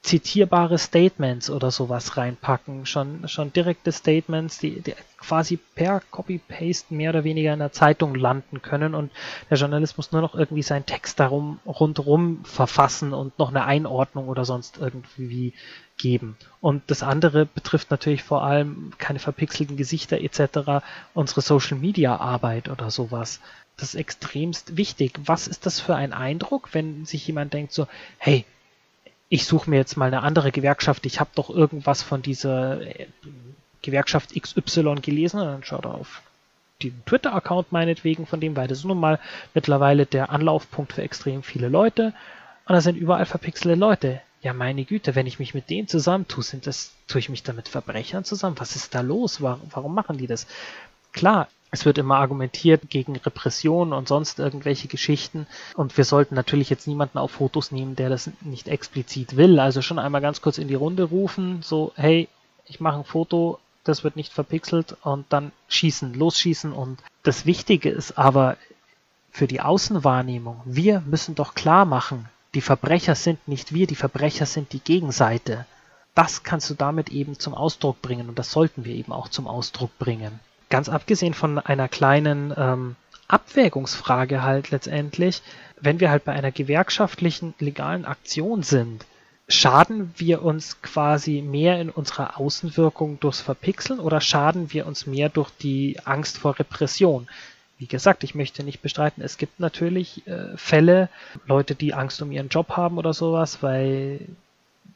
Zitierbare 0.00 0.78
Statements 0.78 1.50
oder 1.50 1.70
sowas 1.70 2.16
reinpacken, 2.16 2.86
schon, 2.86 3.28
schon 3.28 3.52
direkte 3.52 3.92
Statements, 3.92 4.58
die, 4.58 4.80
die 4.80 4.94
quasi 5.18 5.58
per 5.74 6.00
Copy-Paste 6.10 6.94
mehr 6.94 7.10
oder 7.10 7.24
weniger 7.24 7.41
in 7.46 7.58
der 7.58 7.72
Zeitung 7.72 8.14
landen 8.14 8.62
können 8.62 8.94
und 8.94 9.10
der 9.50 9.58
Journalist 9.58 9.96
muss 9.96 10.12
nur 10.12 10.20
noch 10.20 10.34
irgendwie 10.34 10.62
seinen 10.62 10.86
Text 10.86 11.18
darum 11.18 11.58
rundherum 11.66 12.44
verfassen 12.44 13.12
und 13.12 13.38
noch 13.38 13.50
eine 13.50 13.64
Einordnung 13.64 14.28
oder 14.28 14.44
sonst 14.44 14.78
irgendwie 14.78 15.54
geben. 15.96 16.36
Und 16.60 16.82
das 16.88 17.02
andere 17.02 17.46
betrifft 17.46 17.90
natürlich 17.90 18.22
vor 18.22 18.42
allem 18.42 18.92
keine 18.98 19.18
verpixelten 19.18 19.76
Gesichter 19.76 20.20
etc., 20.20 20.84
unsere 21.14 21.40
Social-Media-Arbeit 21.40 22.68
oder 22.68 22.90
sowas. 22.90 23.40
Das 23.76 23.90
ist 23.90 23.94
extremst 23.94 24.76
wichtig. 24.76 25.18
Was 25.24 25.48
ist 25.48 25.66
das 25.66 25.80
für 25.80 25.96
ein 25.96 26.12
Eindruck, 26.12 26.70
wenn 26.72 27.04
sich 27.04 27.26
jemand 27.26 27.52
denkt 27.52 27.72
so, 27.72 27.86
hey, 28.18 28.44
ich 29.28 29.46
suche 29.46 29.70
mir 29.70 29.76
jetzt 29.76 29.96
mal 29.96 30.06
eine 30.06 30.22
andere 30.22 30.52
Gewerkschaft, 30.52 31.06
ich 31.06 31.18
habe 31.18 31.30
doch 31.34 31.48
irgendwas 31.48 32.02
von 32.02 32.20
dieser 32.20 32.82
äh, 32.82 33.06
Gewerkschaft 33.80 34.34
XY 34.38 34.96
gelesen 35.00 35.40
und 35.40 35.46
dann 35.46 35.64
schaut 35.64 35.86
er 35.86 35.94
auf 35.94 36.22
den 36.90 37.04
Twitter-Account 37.06 37.72
meinetwegen 37.72 38.26
von 38.26 38.40
dem, 38.40 38.56
weil 38.56 38.68
das 38.68 38.78
ist 38.78 38.84
nun 38.84 39.00
mal 39.00 39.18
mittlerweile 39.54 40.06
der 40.06 40.30
Anlaufpunkt 40.30 40.94
für 40.94 41.02
extrem 41.02 41.42
viele 41.42 41.68
Leute 41.68 42.14
und 42.66 42.74
da 42.74 42.80
sind 42.80 42.96
überall 42.96 43.26
verpixelte 43.26 43.78
Leute. 43.78 44.20
Ja, 44.40 44.52
meine 44.52 44.84
Güte, 44.84 45.14
wenn 45.14 45.26
ich 45.26 45.38
mich 45.38 45.54
mit 45.54 45.70
denen 45.70 45.88
zusammentue, 45.88 46.42
sind 46.42 46.66
das, 46.66 46.92
tue 47.06 47.20
ich 47.20 47.28
mich 47.28 47.42
da 47.42 47.52
mit 47.52 47.68
Verbrechern 47.68 48.24
zusammen? 48.24 48.58
Was 48.58 48.74
ist 48.74 48.94
da 48.94 49.00
los? 49.00 49.40
Warum, 49.40 49.60
warum 49.70 49.94
machen 49.94 50.18
die 50.18 50.26
das? 50.26 50.46
Klar, 51.12 51.48
es 51.70 51.84
wird 51.84 51.98
immer 51.98 52.16
argumentiert 52.16 52.90
gegen 52.90 53.16
Repression 53.16 53.92
und 53.92 54.08
sonst 54.08 54.38
irgendwelche 54.38 54.88
Geschichten. 54.88 55.46
Und 55.74 55.96
wir 55.96 56.04
sollten 56.04 56.34
natürlich 56.34 56.70
jetzt 56.70 56.86
niemanden 56.86 57.18
auf 57.18 57.30
Fotos 57.30 57.72
nehmen, 57.72 57.96
der 57.96 58.08
das 58.08 58.30
nicht 58.40 58.68
explizit 58.68 59.36
will. 59.36 59.58
Also 59.58 59.80
schon 59.80 59.98
einmal 59.98 60.20
ganz 60.20 60.42
kurz 60.42 60.58
in 60.58 60.68
die 60.68 60.74
Runde 60.74 61.04
rufen, 61.04 61.62
so, 61.62 61.92
hey, 61.94 62.28
ich 62.66 62.80
mache 62.80 62.98
ein 62.98 63.04
Foto, 63.04 63.58
das 63.84 64.04
wird 64.04 64.16
nicht 64.16 64.32
verpixelt 64.32 64.96
und 65.02 65.26
dann 65.30 65.52
schießen, 65.68 66.14
losschießen. 66.14 66.72
Und 66.72 67.02
das 67.22 67.46
Wichtige 67.46 67.90
ist 67.90 68.18
aber 68.18 68.56
für 69.30 69.46
die 69.46 69.60
Außenwahrnehmung, 69.60 70.60
wir 70.64 71.00
müssen 71.00 71.34
doch 71.34 71.54
klar 71.54 71.84
machen, 71.84 72.28
die 72.54 72.60
Verbrecher 72.60 73.14
sind 73.14 73.48
nicht 73.48 73.72
wir, 73.72 73.86
die 73.86 73.96
Verbrecher 73.96 74.46
sind 74.46 74.72
die 74.72 74.80
Gegenseite. 74.80 75.66
Das 76.14 76.42
kannst 76.42 76.68
du 76.68 76.74
damit 76.74 77.08
eben 77.08 77.38
zum 77.38 77.54
Ausdruck 77.54 78.02
bringen 78.02 78.28
und 78.28 78.38
das 78.38 78.52
sollten 78.52 78.84
wir 78.84 78.94
eben 78.94 79.12
auch 79.12 79.28
zum 79.28 79.46
Ausdruck 79.46 79.98
bringen. 79.98 80.38
Ganz 80.68 80.90
abgesehen 80.90 81.32
von 81.32 81.58
einer 81.58 81.88
kleinen 81.88 82.52
ähm, 82.56 82.96
Abwägungsfrage 83.28 84.42
halt 84.42 84.70
letztendlich, 84.70 85.42
wenn 85.80 86.00
wir 86.00 86.10
halt 86.10 86.24
bei 86.24 86.32
einer 86.32 86.52
gewerkschaftlichen 86.52 87.54
legalen 87.58 88.04
Aktion 88.04 88.62
sind, 88.62 89.06
schaden 89.52 90.12
wir 90.16 90.42
uns 90.42 90.80
quasi 90.82 91.42
mehr 91.42 91.80
in 91.80 91.90
unserer 91.90 92.38
Außenwirkung 92.38 93.20
durchs 93.20 93.40
Verpixeln 93.40 94.00
oder 94.00 94.20
schaden 94.20 94.72
wir 94.72 94.86
uns 94.86 95.06
mehr 95.06 95.28
durch 95.28 95.50
die 95.50 95.98
Angst 96.04 96.38
vor 96.38 96.58
Repression? 96.58 97.28
Wie 97.78 97.86
gesagt, 97.86 98.24
ich 98.24 98.34
möchte 98.34 98.62
nicht 98.62 98.80
bestreiten, 98.80 99.22
es 99.22 99.38
gibt 99.38 99.60
natürlich 99.60 100.26
äh, 100.26 100.56
Fälle, 100.56 101.08
Leute, 101.46 101.74
die 101.74 101.94
Angst 101.94 102.22
um 102.22 102.30
ihren 102.32 102.48
Job 102.48 102.70
haben 102.76 102.98
oder 102.98 103.12
sowas, 103.12 103.62
weil 103.62 104.20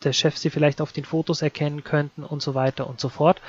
der 0.04 0.12
Chef 0.12 0.36
sie 0.36 0.50
vielleicht 0.50 0.80
auf 0.80 0.92
den 0.92 1.04
Fotos 1.04 1.42
erkennen 1.42 1.84
könnten 1.84 2.22
und 2.22 2.42
so 2.42 2.54
weiter 2.54 2.86
und 2.86 3.00
so 3.00 3.08
fort. 3.08 3.40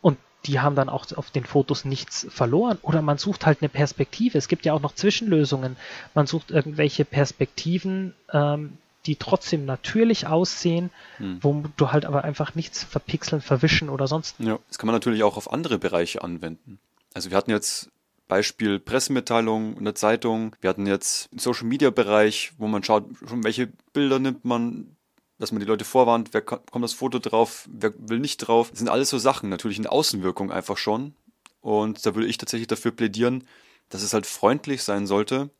Und 0.00 0.18
die 0.46 0.60
haben 0.60 0.76
dann 0.76 0.88
auch 0.88 1.06
auf 1.16 1.30
den 1.30 1.44
Fotos 1.44 1.84
nichts 1.84 2.26
verloren. 2.30 2.78
Oder 2.82 3.02
man 3.02 3.18
sucht 3.18 3.46
halt 3.46 3.62
eine 3.62 3.68
Perspektive. 3.68 4.36
Es 4.36 4.48
gibt 4.48 4.64
ja 4.66 4.74
auch 4.74 4.82
noch 4.82 4.94
Zwischenlösungen. 4.94 5.76
Man 6.14 6.26
sucht 6.26 6.50
irgendwelche 6.50 7.04
Perspektiven, 7.04 8.14
ähm, 8.32 8.78
die 9.06 9.16
trotzdem 9.16 9.64
natürlich 9.64 10.26
aussehen, 10.26 10.90
hm. 11.18 11.38
wo 11.42 11.64
du 11.76 11.92
halt 11.92 12.04
aber 12.04 12.24
einfach 12.24 12.54
nichts 12.54 12.82
verpixeln, 12.84 13.42
verwischen 13.42 13.88
oder 13.88 14.06
sonst. 14.06 14.36
Ja, 14.38 14.58
das 14.68 14.78
kann 14.78 14.86
man 14.86 14.94
natürlich 14.94 15.22
auch 15.22 15.36
auf 15.36 15.52
andere 15.52 15.78
Bereiche 15.78 16.22
anwenden. 16.22 16.78
Also 17.12 17.30
wir 17.30 17.36
hatten 17.36 17.50
jetzt 17.50 17.90
Beispiel 18.26 18.80
Pressemitteilung 18.80 19.76
in 19.76 19.84
der 19.84 19.94
Zeitung. 19.94 20.56
Wir 20.60 20.70
hatten 20.70 20.86
jetzt 20.86 21.30
einen 21.30 21.38
Social 21.38 21.66
Media 21.66 21.90
Bereich, 21.90 22.52
wo 22.58 22.66
man 22.66 22.82
schaut, 22.82 23.04
schon 23.28 23.44
welche 23.44 23.68
Bilder 23.92 24.18
nimmt 24.18 24.44
man, 24.44 24.96
dass 25.38 25.52
man 25.52 25.60
die 25.60 25.66
Leute 25.66 25.84
vorwarnt, 25.84 26.30
wer 26.32 26.40
kommt 26.40 26.82
das 26.82 26.94
Foto 26.94 27.18
drauf, 27.18 27.68
wer 27.70 27.92
will 27.98 28.20
nicht 28.20 28.38
drauf. 28.38 28.70
Das 28.70 28.78
sind 28.78 28.88
alles 28.88 29.10
so 29.10 29.18
Sachen, 29.18 29.50
natürlich 29.50 29.78
in 29.78 29.86
Außenwirkung 29.86 30.50
einfach 30.50 30.78
schon. 30.78 31.14
Und 31.60 32.04
da 32.04 32.14
würde 32.14 32.28
ich 32.28 32.38
tatsächlich 32.38 32.66
dafür 32.66 32.92
plädieren, 32.92 33.44
dass 33.90 34.02
es 34.02 34.14
halt 34.14 34.26
freundlich 34.26 34.82
sein 34.82 35.06
sollte 35.06 35.50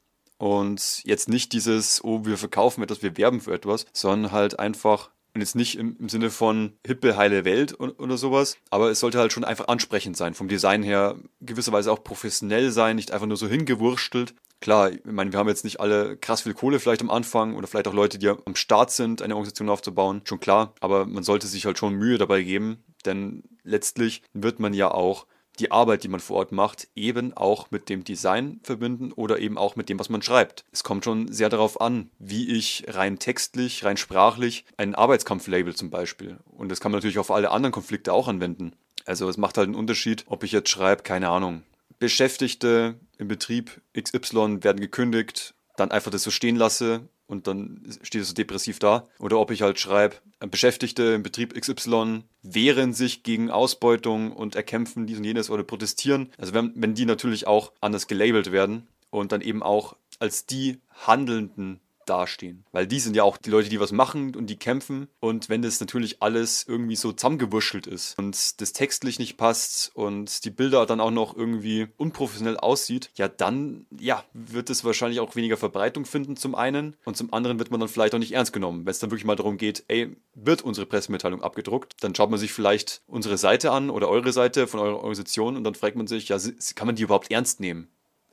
und 0.44 1.02
jetzt 1.04 1.30
nicht 1.30 1.54
dieses, 1.54 2.04
oh, 2.04 2.26
wir 2.26 2.36
verkaufen 2.36 2.82
etwas, 2.82 3.02
wir 3.02 3.16
werben 3.16 3.40
für 3.40 3.54
etwas, 3.54 3.86
sondern 3.94 4.30
halt 4.30 4.58
einfach 4.58 5.08
und 5.32 5.40
jetzt 5.40 5.56
nicht 5.56 5.78
im, 5.78 5.96
im 5.98 6.10
Sinne 6.10 6.28
von 6.28 6.74
hippe, 6.86 7.16
heile 7.16 7.46
Welt 7.46 7.80
oder 7.80 8.18
sowas, 8.18 8.58
aber 8.68 8.90
es 8.90 9.00
sollte 9.00 9.18
halt 9.18 9.32
schon 9.32 9.42
einfach 9.42 9.68
ansprechend 9.68 10.18
sein, 10.18 10.34
vom 10.34 10.46
Design 10.46 10.82
her 10.82 11.16
gewisserweise 11.40 11.90
auch 11.90 12.04
professionell 12.04 12.70
sein, 12.72 12.96
nicht 12.96 13.10
einfach 13.10 13.26
nur 13.26 13.38
so 13.38 13.48
hingewurstelt. 13.48 14.34
Klar, 14.60 14.92
ich 14.92 15.00
meine, 15.06 15.32
wir 15.32 15.38
haben 15.38 15.48
jetzt 15.48 15.64
nicht 15.64 15.80
alle 15.80 16.18
krass 16.18 16.42
viel 16.42 16.52
Kohle 16.52 16.78
vielleicht 16.78 17.00
am 17.00 17.10
Anfang 17.10 17.56
oder 17.56 17.66
vielleicht 17.66 17.88
auch 17.88 17.94
Leute, 17.94 18.18
die 18.18 18.28
am 18.28 18.54
Start 18.54 18.90
sind, 18.90 19.22
eine 19.22 19.34
Organisation 19.34 19.70
aufzubauen, 19.70 20.20
schon 20.24 20.40
klar, 20.40 20.74
aber 20.80 21.06
man 21.06 21.24
sollte 21.24 21.46
sich 21.46 21.64
halt 21.64 21.78
schon 21.78 21.94
Mühe 21.94 22.18
dabei 22.18 22.42
geben, 22.42 22.84
denn 23.06 23.44
letztlich 23.62 24.22
wird 24.34 24.60
man 24.60 24.74
ja 24.74 24.90
auch 24.90 25.26
die 25.58 25.70
Arbeit, 25.70 26.04
die 26.04 26.08
man 26.08 26.20
vor 26.20 26.36
Ort 26.38 26.52
macht, 26.52 26.88
eben 26.94 27.32
auch 27.32 27.70
mit 27.70 27.88
dem 27.88 28.04
Design 28.04 28.60
verbinden 28.62 29.12
oder 29.12 29.38
eben 29.38 29.58
auch 29.58 29.76
mit 29.76 29.88
dem, 29.88 29.98
was 29.98 30.08
man 30.08 30.22
schreibt. 30.22 30.64
Es 30.72 30.84
kommt 30.84 31.04
schon 31.04 31.30
sehr 31.32 31.48
darauf 31.48 31.80
an, 31.80 32.10
wie 32.18 32.50
ich 32.50 32.84
rein 32.88 33.18
textlich, 33.18 33.84
rein 33.84 33.96
sprachlich 33.96 34.64
einen 34.76 34.94
Arbeitskampflabel 34.94 35.74
zum 35.74 35.90
Beispiel. 35.90 36.38
Und 36.56 36.70
das 36.70 36.80
kann 36.80 36.92
man 36.92 36.98
natürlich 36.98 37.18
auf 37.18 37.30
alle 37.30 37.50
anderen 37.50 37.72
Konflikte 37.72 38.12
auch 38.12 38.28
anwenden. 38.28 38.74
Also 39.06 39.28
es 39.28 39.36
macht 39.36 39.58
halt 39.58 39.68
einen 39.68 39.76
Unterschied, 39.76 40.24
ob 40.28 40.44
ich 40.44 40.52
jetzt 40.52 40.70
schreibe, 40.70 41.02
keine 41.02 41.28
Ahnung, 41.28 41.62
Beschäftigte 41.98 42.96
im 43.18 43.28
Betrieb 43.28 43.80
XY 43.98 44.62
werden 44.62 44.80
gekündigt, 44.80 45.54
dann 45.76 45.90
einfach 45.90 46.10
das 46.10 46.22
so 46.22 46.30
stehen 46.30 46.56
lasse 46.56 47.08
und 47.26 47.46
dann 47.46 47.82
steht 48.02 48.22
es 48.22 48.28
so 48.28 48.34
depressiv 48.34 48.78
da. 48.78 49.08
Oder 49.18 49.38
ob 49.38 49.50
ich 49.50 49.62
halt 49.62 49.78
schreibe, 49.78 50.16
Beschäftigte 50.50 51.02
im 51.14 51.22
Betrieb 51.22 51.54
XY 51.58 52.24
wehren 52.42 52.92
sich 52.92 53.22
gegen 53.22 53.50
Ausbeutung 53.50 54.32
und 54.32 54.56
erkämpfen 54.56 55.06
dies 55.06 55.18
und 55.18 55.24
jenes 55.24 55.50
oder 55.50 55.64
protestieren. 55.64 56.30
Also 56.38 56.52
wenn, 56.52 56.72
wenn 56.74 56.94
die 56.94 57.06
natürlich 57.06 57.46
auch 57.46 57.72
anders 57.80 58.06
gelabelt 58.06 58.52
werden 58.52 58.86
und 59.10 59.32
dann 59.32 59.40
eben 59.40 59.62
auch 59.62 59.96
als 60.18 60.46
die 60.46 60.80
Handelnden 61.06 61.80
dastehen. 62.08 62.64
Weil 62.72 62.86
die 62.86 63.00
sind 63.00 63.16
ja 63.16 63.22
auch 63.22 63.36
die 63.36 63.50
Leute, 63.50 63.68
die 63.68 63.80
was 63.80 63.92
machen 63.92 64.34
und 64.34 64.46
die 64.46 64.56
kämpfen. 64.56 65.08
Und 65.20 65.48
wenn 65.48 65.62
das 65.62 65.80
natürlich 65.80 66.22
alles 66.22 66.64
irgendwie 66.66 66.96
so 66.96 67.12
zusammengewurschtelt 67.12 67.86
ist 67.86 68.18
und 68.18 68.60
das 68.60 68.72
textlich 68.72 69.18
nicht 69.18 69.36
passt 69.36 69.90
und 69.94 70.44
die 70.44 70.50
Bilder 70.50 70.86
dann 70.86 71.00
auch 71.00 71.10
noch 71.10 71.36
irgendwie 71.36 71.88
unprofessionell 71.96 72.56
aussieht, 72.56 73.10
ja, 73.14 73.28
dann, 73.28 73.86
ja, 73.98 74.24
wird 74.32 74.70
es 74.70 74.84
wahrscheinlich 74.84 75.20
auch 75.20 75.36
weniger 75.36 75.56
Verbreitung 75.56 76.04
finden 76.04 76.36
zum 76.36 76.54
einen 76.54 76.96
und 77.04 77.16
zum 77.16 77.32
anderen 77.32 77.58
wird 77.58 77.70
man 77.70 77.80
dann 77.80 77.88
vielleicht 77.88 78.14
auch 78.14 78.18
nicht 78.18 78.32
ernst 78.32 78.52
genommen. 78.52 78.84
Wenn 78.84 78.90
es 78.90 78.98
dann 78.98 79.10
wirklich 79.10 79.24
mal 79.24 79.36
darum 79.36 79.56
geht, 79.56 79.84
ey, 79.88 80.16
wird 80.34 80.62
unsere 80.62 80.86
Pressemitteilung 80.86 81.42
abgedruckt, 81.42 81.94
dann 82.00 82.14
schaut 82.14 82.30
man 82.30 82.38
sich 82.38 82.52
vielleicht 82.52 83.02
unsere 83.06 83.38
Seite 83.38 83.72
an 83.72 83.90
oder 83.90 84.08
eure 84.08 84.32
Seite 84.32 84.66
von 84.66 84.80
eurer 84.80 84.96
Organisation 84.96 85.56
und 85.56 85.64
dann 85.64 85.74
fragt 85.74 85.96
man 85.96 86.06
sich, 86.06 86.28
ja, 86.28 86.38
kann 86.74 86.86
man 86.86 86.96
die 86.96 87.02
überhaupt 87.02 87.30
ernst 87.30 87.60
nehmen? 87.60 87.88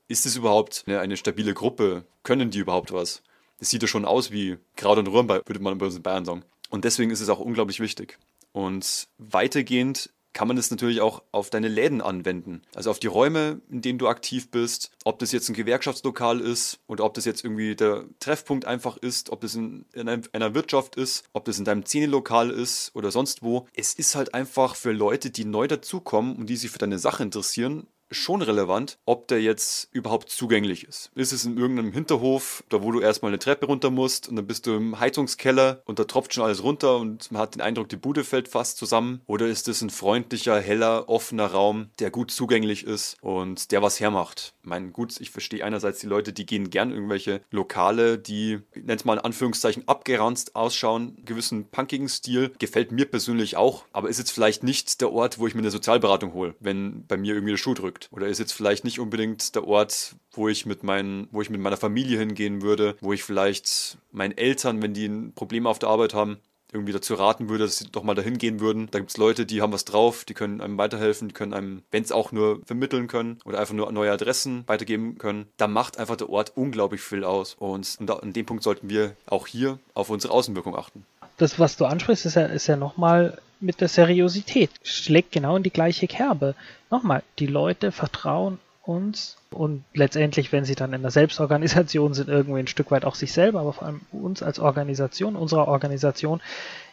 Ist 0.08 0.26
es 0.26 0.36
überhaupt 0.36 0.84
eine, 0.88 1.00
eine 1.00 1.16
stabile 1.16 1.54
Gruppe? 1.54 2.06
Können 2.24 2.50
die 2.52 2.60
überhaupt 2.60 2.92
was? 2.92 3.24
Das 3.62 3.70
sieht 3.70 3.84
ja 3.84 3.88
schon 3.88 4.06
aus 4.06 4.32
wie 4.32 4.58
Kraut 4.76 4.98
und 4.98 5.08
Rühren, 5.08 5.30
würde 5.30 5.60
man 5.60 5.78
bei 5.78 5.86
uns 5.86 5.96
in 5.96 6.02
Bayern 6.02 6.26
sagen. 6.26 6.44
Und 6.72 6.84
deswegen 6.84 7.12
ist 7.12 7.22
es 7.22 7.30
auch 7.30 7.40
unglaublich 7.40 7.80
wichtig. 7.80 8.18
Und 8.54 9.08
weitergehend 9.20 10.10
kann 10.34 10.48
man 10.48 10.58
das 10.58 10.72
natürlich 10.72 11.00
auch 11.00 11.22
auf 11.32 11.52
deine 11.52 11.68
Läden 11.68 12.02
anwenden. 12.02 12.64
Also 12.74 12.90
auf 12.90 12.98
die 12.98 13.08
Räume, 13.08 13.62
in 13.70 13.82
denen 13.82 14.00
du 14.00 14.08
aktiv 14.08 14.50
bist. 14.50 14.90
Ob 15.04 15.20
das 15.20 15.32
jetzt 15.32 15.48
ein 15.50 15.54
Gewerkschaftslokal 15.54 16.40
ist 16.40 16.80
oder 16.88 17.04
ob 17.04 17.14
das 17.14 17.26
jetzt 17.26 17.44
irgendwie 17.44 17.76
der 17.76 18.06
Treffpunkt 18.20 18.66
einfach 18.66 18.98
ist, 18.98 19.30
ob 19.30 19.42
das 19.42 19.54
in, 19.54 19.86
in 19.94 20.10
einer 20.10 20.56
Wirtschaft 20.56 20.96
ist, 20.96 21.26
ob 21.34 21.46
das 21.46 21.60
in 21.60 21.66
deinem 21.66 21.86
Zähnelokal 21.86 22.50
ist 22.50 22.96
oder 22.96 23.12
sonst 23.12 23.44
wo. 23.44 23.68
Es 23.76 23.94
ist 23.94 24.16
halt 24.16 24.34
einfach 24.34 24.76
für 24.76 24.92
Leute, 24.92 25.30
die 25.30 25.46
neu 25.46 25.68
dazukommen 25.68 26.36
und 26.36 26.48
die 26.48 26.58
sich 26.58 26.72
für 26.72 26.80
deine 26.80 26.98
Sache 26.98 27.22
interessieren, 27.22 27.86
schon 28.12 28.42
relevant, 28.42 28.98
ob 29.06 29.28
der 29.28 29.42
jetzt 29.42 29.90
überhaupt 29.92 30.30
zugänglich 30.30 30.86
ist. 30.86 31.12
Ist 31.16 31.32
es 31.32 31.46
in 31.46 31.58
irgendeinem 31.58 31.92
Hinterhof, 31.92 32.64
da 32.70 32.84
wo 32.84 32.92
du 32.92 33.00
erstmal 33.00 33.32
eine 33.32 33.40
Treppe 33.40 33.66
runter 33.66 33.90
musst 33.90 34.30
und 34.30 34.36
dann 34.36 34.48
bist 34.48 34.68
du 34.68 34.76
im 34.76 35.00
Heizungskeller 35.00 35.82
und 35.86 36.00
da 36.00 36.04
tropft 36.04 36.34
schon 36.34 36.44
alles 36.44 36.64
runter 36.64 36.98
und 36.98 37.32
man 37.32 37.42
hat 37.42 37.56
den 37.56 37.62
Eindruck, 37.62 37.90
die 37.90 37.98
Bude 37.98 38.24
fällt 38.24 38.48
fast 38.48 38.78
zusammen? 38.78 39.22
Oder 39.26 39.48
ist 39.48 39.68
es 39.68 39.82
ein 39.82 39.90
freundlicher, 39.90 40.60
heller, 40.60 41.10
offener 41.10 41.48
Raum, 41.48 41.90
der 42.00 42.12
gut 42.12 42.32
zugänglich 42.32 42.86
ist 42.86 43.18
und 43.22 43.72
der 43.72 43.82
was 43.82 44.00
hermacht? 44.00 44.54
Ich 44.62 44.70
meine, 44.70 44.92
gut, 44.92 45.20
ich 45.20 45.32
verstehe 45.32 45.64
einerseits 45.64 46.00
die 46.00 46.08
Leute, 46.08 46.34
die 46.34 46.46
gehen 46.46 46.70
gern 46.70 46.92
irgendwelche 46.92 47.42
Lokale, 47.50 48.18
die, 48.18 48.60
nennt 48.76 49.06
mal 49.06 49.18
in 49.18 49.20
Anführungszeichen, 49.20 49.88
abgeranzt 49.88 50.56
ausschauen, 50.56 51.18
gewissen 51.26 51.70
punkigen 51.70 52.10
Stil. 52.10 52.52
Gefällt 52.60 52.92
mir 52.92 53.06
persönlich 53.06 53.58
auch, 53.58 53.86
aber 53.92 54.10
ist 54.10 54.20
jetzt 54.20 54.32
vielleicht 54.32 54.64
nicht 54.64 55.02
der 55.02 55.12
Ort, 55.12 55.40
wo 55.40 55.48
ich 55.48 55.56
mir 55.56 55.62
eine 55.62 55.72
Sozialberatung 55.72 56.34
hole, 56.34 56.56
wenn 56.60 57.06
bei 57.08 57.18
mir 57.18 57.34
irgendwie 57.34 57.52
der 57.52 57.58
Schuh 57.58 57.74
drückt. 57.74 58.01
Oder 58.12 58.28
ist 58.28 58.40
jetzt 58.40 58.54
vielleicht 58.54 58.84
nicht 58.84 59.00
unbedingt 59.00 59.56
der 59.56 59.68
Ort, 59.68 60.16
wo 60.32 60.48
ich 60.48 60.66
mit 60.66 60.84
meinen, 60.84 61.28
wo 61.32 61.42
ich 61.42 61.50
mit 61.50 61.62
meiner 61.62 61.78
Familie 61.78 62.18
hingehen 62.18 62.62
würde, 62.62 62.96
wo 63.02 63.14
ich 63.14 63.24
vielleicht 63.24 63.98
meinen 64.12 64.38
Eltern, 64.38 64.82
wenn 64.82 64.94
die 64.94 65.06
ein 65.06 65.34
Problem 65.34 65.68
auf 65.68 65.80
der 65.80 65.90
Arbeit 65.90 66.14
haben, 66.14 66.38
irgendwie 66.74 66.94
dazu 66.94 67.16
raten 67.16 67.50
würde, 67.50 67.66
dass 67.66 67.78
sie 67.78 67.88
doch 67.92 68.04
mal 68.04 68.16
dahin 68.16 68.38
gehen 68.38 68.60
würden. 68.60 68.88
Da 68.92 69.00
gibt 69.00 69.12
es 69.12 69.18
Leute, 69.18 69.46
die 69.46 69.62
haben 69.62 69.74
was 69.74 69.86
drauf, 69.86 70.24
die 70.26 70.34
können 70.34 70.62
einem 70.62 70.78
weiterhelfen, 70.78 71.28
die 71.28 71.34
können 71.34 71.54
einem, 71.54 71.84
wenn 71.92 72.04
es 72.04 72.12
auch 72.12 72.32
nur 72.32 72.62
vermitteln 72.66 73.08
können 73.08 73.40
oder 73.44 73.60
einfach 73.60 73.74
nur 73.74 73.92
neue 73.92 74.12
Adressen 74.12 74.64
weitergeben 74.68 75.18
können. 75.18 75.48
Da 75.58 75.68
macht 75.68 75.98
einfach 75.98 76.16
der 76.16 76.30
Ort 76.30 76.54
unglaublich 76.56 77.02
viel 77.02 77.24
aus. 77.24 77.56
Und 77.60 77.98
an 78.10 78.34
dem 78.34 78.46
Punkt 78.46 78.64
sollten 78.64 78.90
wir 78.90 79.16
auch 79.26 79.48
hier 79.48 79.80
auf 79.94 80.10
unsere 80.10 80.34
Außenwirkung 80.34 80.76
achten. 80.76 81.06
Das, 81.38 81.60
was 81.60 81.76
du 81.76 81.86
ansprichst, 81.86 82.26
ist 82.26 82.36
ja, 82.36 82.46
ist 82.46 82.68
ja 82.68 82.78
nochmal 82.78 83.40
mit 83.62 83.82
der 83.82 83.88
Seriosität. 83.88 84.72
Schlägt 84.84 85.32
genau 85.32 85.56
in 85.56 85.64
die 85.64 85.72
gleiche 85.72 86.08
Kerbe. 86.08 86.56
Nochmal, 86.90 87.24
die 87.40 87.48
Leute 87.48 87.92
vertrauen 87.92 88.60
uns 88.84 89.38
und 89.52 89.84
letztendlich, 89.94 90.52
wenn 90.52 90.66
sie 90.66 90.76
dann 90.76 90.94
in 90.94 91.02
der 91.02 91.12
Selbstorganisation 91.12 92.14
sind, 92.14 92.30
irgendwie 92.30 92.60
ein 92.60 92.68
Stück 92.68 92.92
weit 92.92 93.06
auch 93.06 93.16
sich 93.16 93.32
selber, 93.32 93.62
aber 93.62 93.74
vor 93.74 93.88
allem 93.88 94.02
uns 94.12 94.42
als 94.42 94.60
Organisation, 94.60 95.36
unserer 95.36 95.68
Organisation, 95.68 96.42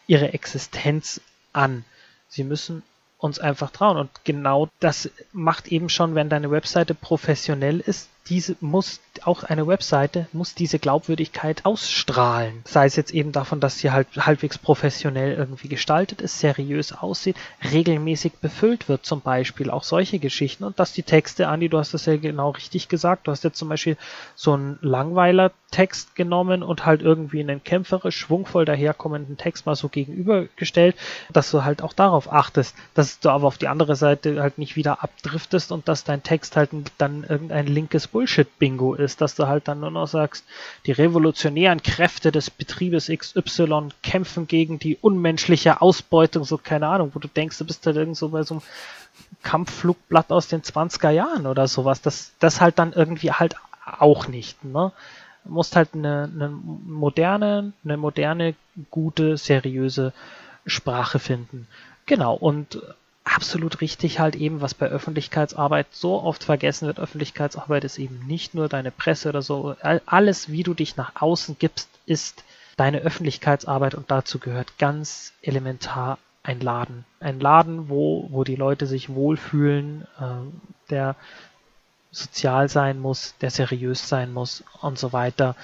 ihre 0.06 0.32
Existenz 0.32 1.20
an. 1.52 1.84
Sie 2.28 2.44
müssen 2.44 2.82
uns 3.18 3.38
einfach 3.38 3.70
trauen. 3.70 3.96
Und 3.96 4.10
genau 4.24 4.68
das 4.80 5.10
macht 5.32 5.68
eben 5.68 5.88
schon, 5.88 6.14
wenn 6.14 6.28
deine 6.28 6.50
Webseite 6.50 6.94
professionell 6.94 7.80
ist, 7.80 8.08
diese 8.28 8.56
muss 8.60 9.00
auch 9.26 9.44
eine 9.44 9.66
Webseite 9.66 10.28
muss 10.32 10.54
diese 10.54 10.78
Glaubwürdigkeit 10.78 11.64
ausstrahlen. 11.64 12.62
Sei 12.64 12.86
es 12.86 12.96
jetzt 12.96 13.12
eben 13.12 13.32
davon, 13.32 13.60
dass 13.60 13.78
sie 13.78 13.90
halt 13.90 14.08
halbwegs 14.16 14.58
professionell 14.58 15.34
irgendwie 15.34 15.68
gestaltet 15.68 16.20
ist, 16.20 16.38
seriös 16.38 16.92
aussieht, 16.92 17.36
regelmäßig 17.72 18.34
befüllt 18.40 18.88
wird 18.88 19.04
zum 19.04 19.20
Beispiel, 19.20 19.70
auch 19.70 19.82
solche 19.82 20.18
Geschichten 20.18 20.64
und 20.64 20.78
dass 20.78 20.92
die 20.92 21.02
Texte, 21.02 21.48
Andi, 21.48 21.68
du 21.68 21.78
hast 21.78 21.94
das 21.94 22.06
ja 22.06 22.16
genau 22.16 22.50
richtig 22.50 22.88
gesagt, 22.88 23.26
du 23.26 23.30
hast 23.30 23.44
jetzt 23.44 23.58
zum 23.58 23.68
Beispiel 23.68 23.96
so 24.34 24.54
einen 24.54 24.78
Langweiler-Text 24.80 26.14
genommen 26.14 26.62
und 26.62 26.86
halt 26.86 27.02
irgendwie 27.02 27.40
einen 27.40 27.64
kämpferisch, 27.64 28.16
schwungvoll 28.16 28.64
daherkommenden 28.64 29.36
Text 29.36 29.66
mal 29.66 29.76
so 29.76 29.88
gegenübergestellt, 29.88 30.96
dass 31.32 31.50
du 31.50 31.64
halt 31.64 31.82
auch 31.82 31.92
darauf 31.92 32.32
achtest, 32.32 32.76
dass 32.94 33.20
du 33.20 33.30
aber 33.30 33.46
auf 33.46 33.58
die 33.58 33.68
andere 33.68 33.96
Seite 33.96 34.40
halt 34.40 34.58
nicht 34.58 34.76
wieder 34.76 35.02
abdriftest 35.02 35.72
und 35.72 35.88
dass 35.88 36.04
dein 36.04 36.22
Text 36.22 36.56
halt 36.56 36.70
dann 36.98 37.24
irgendein 37.24 37.66
linkes 37.66 38.06
Bullshit-Bingo 38.06 38.94
ist, 38.94 39.07
dass 39.16 39.34
du 39.34 39.46
halt 39.46 39.68
dann 39.68 39.80
nur 39.80 39.90
noch 39.90 40.06
sagst, 40.06 40.44
die 40.86 40.92
revolutionären 40.92 41.82
Kräfte 41.82 42.32
des 42.32 42.50
Betriebes 42.50 43.08
XY 43.08 43.88
kämpfen 44.02 44.46
gegen 44.46 44.78
die 44.78 44.96
unmenschliche 45.00 45.80
Ausbeutung, 45.80 46.44
so 46.44 46.58
keine 46.58 46.88
Ahnung, 46.88 47.12
wo 47.14 47.18
du 47.18 47.28
denkst, 47.28 47.58
du 47.58 47.64
bist 47.64 47.86
halt 47.86 47.96
irgend 47.96 48.16
so 48.16 48.28
bei 48.30 48.42
so 48.42 48.54
einem 48.54 48.62
Kampfflugblatt 49.42 50.30
aus 50.30 50.48
den 50.48 50.62
20er 50.62 51.10
Jahren 51.10 51.46
oder 51.46 51.68
sowas. 51.68 52.00
Das, 52.02 52.32
das 52.38 52.60
halt 52.60 52.78
dann 52.78 52.92
irgendwie 52.92 53.32
halt 53.32 53.56
auch 53.84 54.28
nicht, 54.28 54.64
ne? 54.64 54.92
Du 55.44 55.52
musst 55.52 55.76
halt 55.76 55.94
eine, 55.94 56.30
eine 56.34 56.48
moderne, 56.48 57.72
eine 57.84 57.96
moderne, 57.96 58.54
gute, 58.90 59.36
seriöse 59.36 60.12
Sprache 60.66 61.18
finden. 61.18 61.66
Genau, 62.06 62.34
und 62.34 62.82
absolut 63.34 63.80
richtig 63.80 64.20
halt 64.20 64.36
eben, 64.36 64.60
was 64.60 64.74
bei 64.74 64.86
Öffentlichkeitsarbeit 64.86 65.86
so 65.90 66.22
oft 66.22 66.44
vergessen 66.44 66.86
wird. 66.86 66.98
Öffentlichkeitsarbeit 66.98 67.84
ist 67.84 67.98
eben 67.98 68.26
nicht 68.26 68.54
nur 68.54 68.68
deine 68.68 68.90
Presse 68.90 69.28
oder 69.28 69.42
so. 69.42 69.76
Alles, 70.06 70.50
wie 70.50 70.62
du 70.62 70.74
dich 70.74 70.96
nach 70.96 71.12
außen 71.20 71.56
gibst, 71.58 71.88
ist 72.06 72.44
deine 72.76 73.00
Öffentlichkeitsarbeit 73.00 73.94
und 73.94 74.10
dazu 74.10 74.38
gehört 74.38 74.78
ganz 74.78 75.32
elementar 75.42 76.18
ein 76.42 76.60
Laden. 76.60 77.04
Ein 77.20 77.40
Laden, 77.40 77.88
wo, 77.88 78.28
wo 78.30 78.44
die 78.44 78.56
Leute 78.56 78.86
sich 78.86 79.10
wohlfühlen, 79.10 80.06
äh, 80.18 80.90
der 80.90 81.16
sozial 82.10 82.68
sein 82.68 82.98
muss, 82.98 83.34
der 83.40 83.50
seriös 83.50 84.08
sein 84.08 84.32
muss 84.32 84.64
und 84.80 84.98
so 84.98 85.12
weiter 85.12 85.56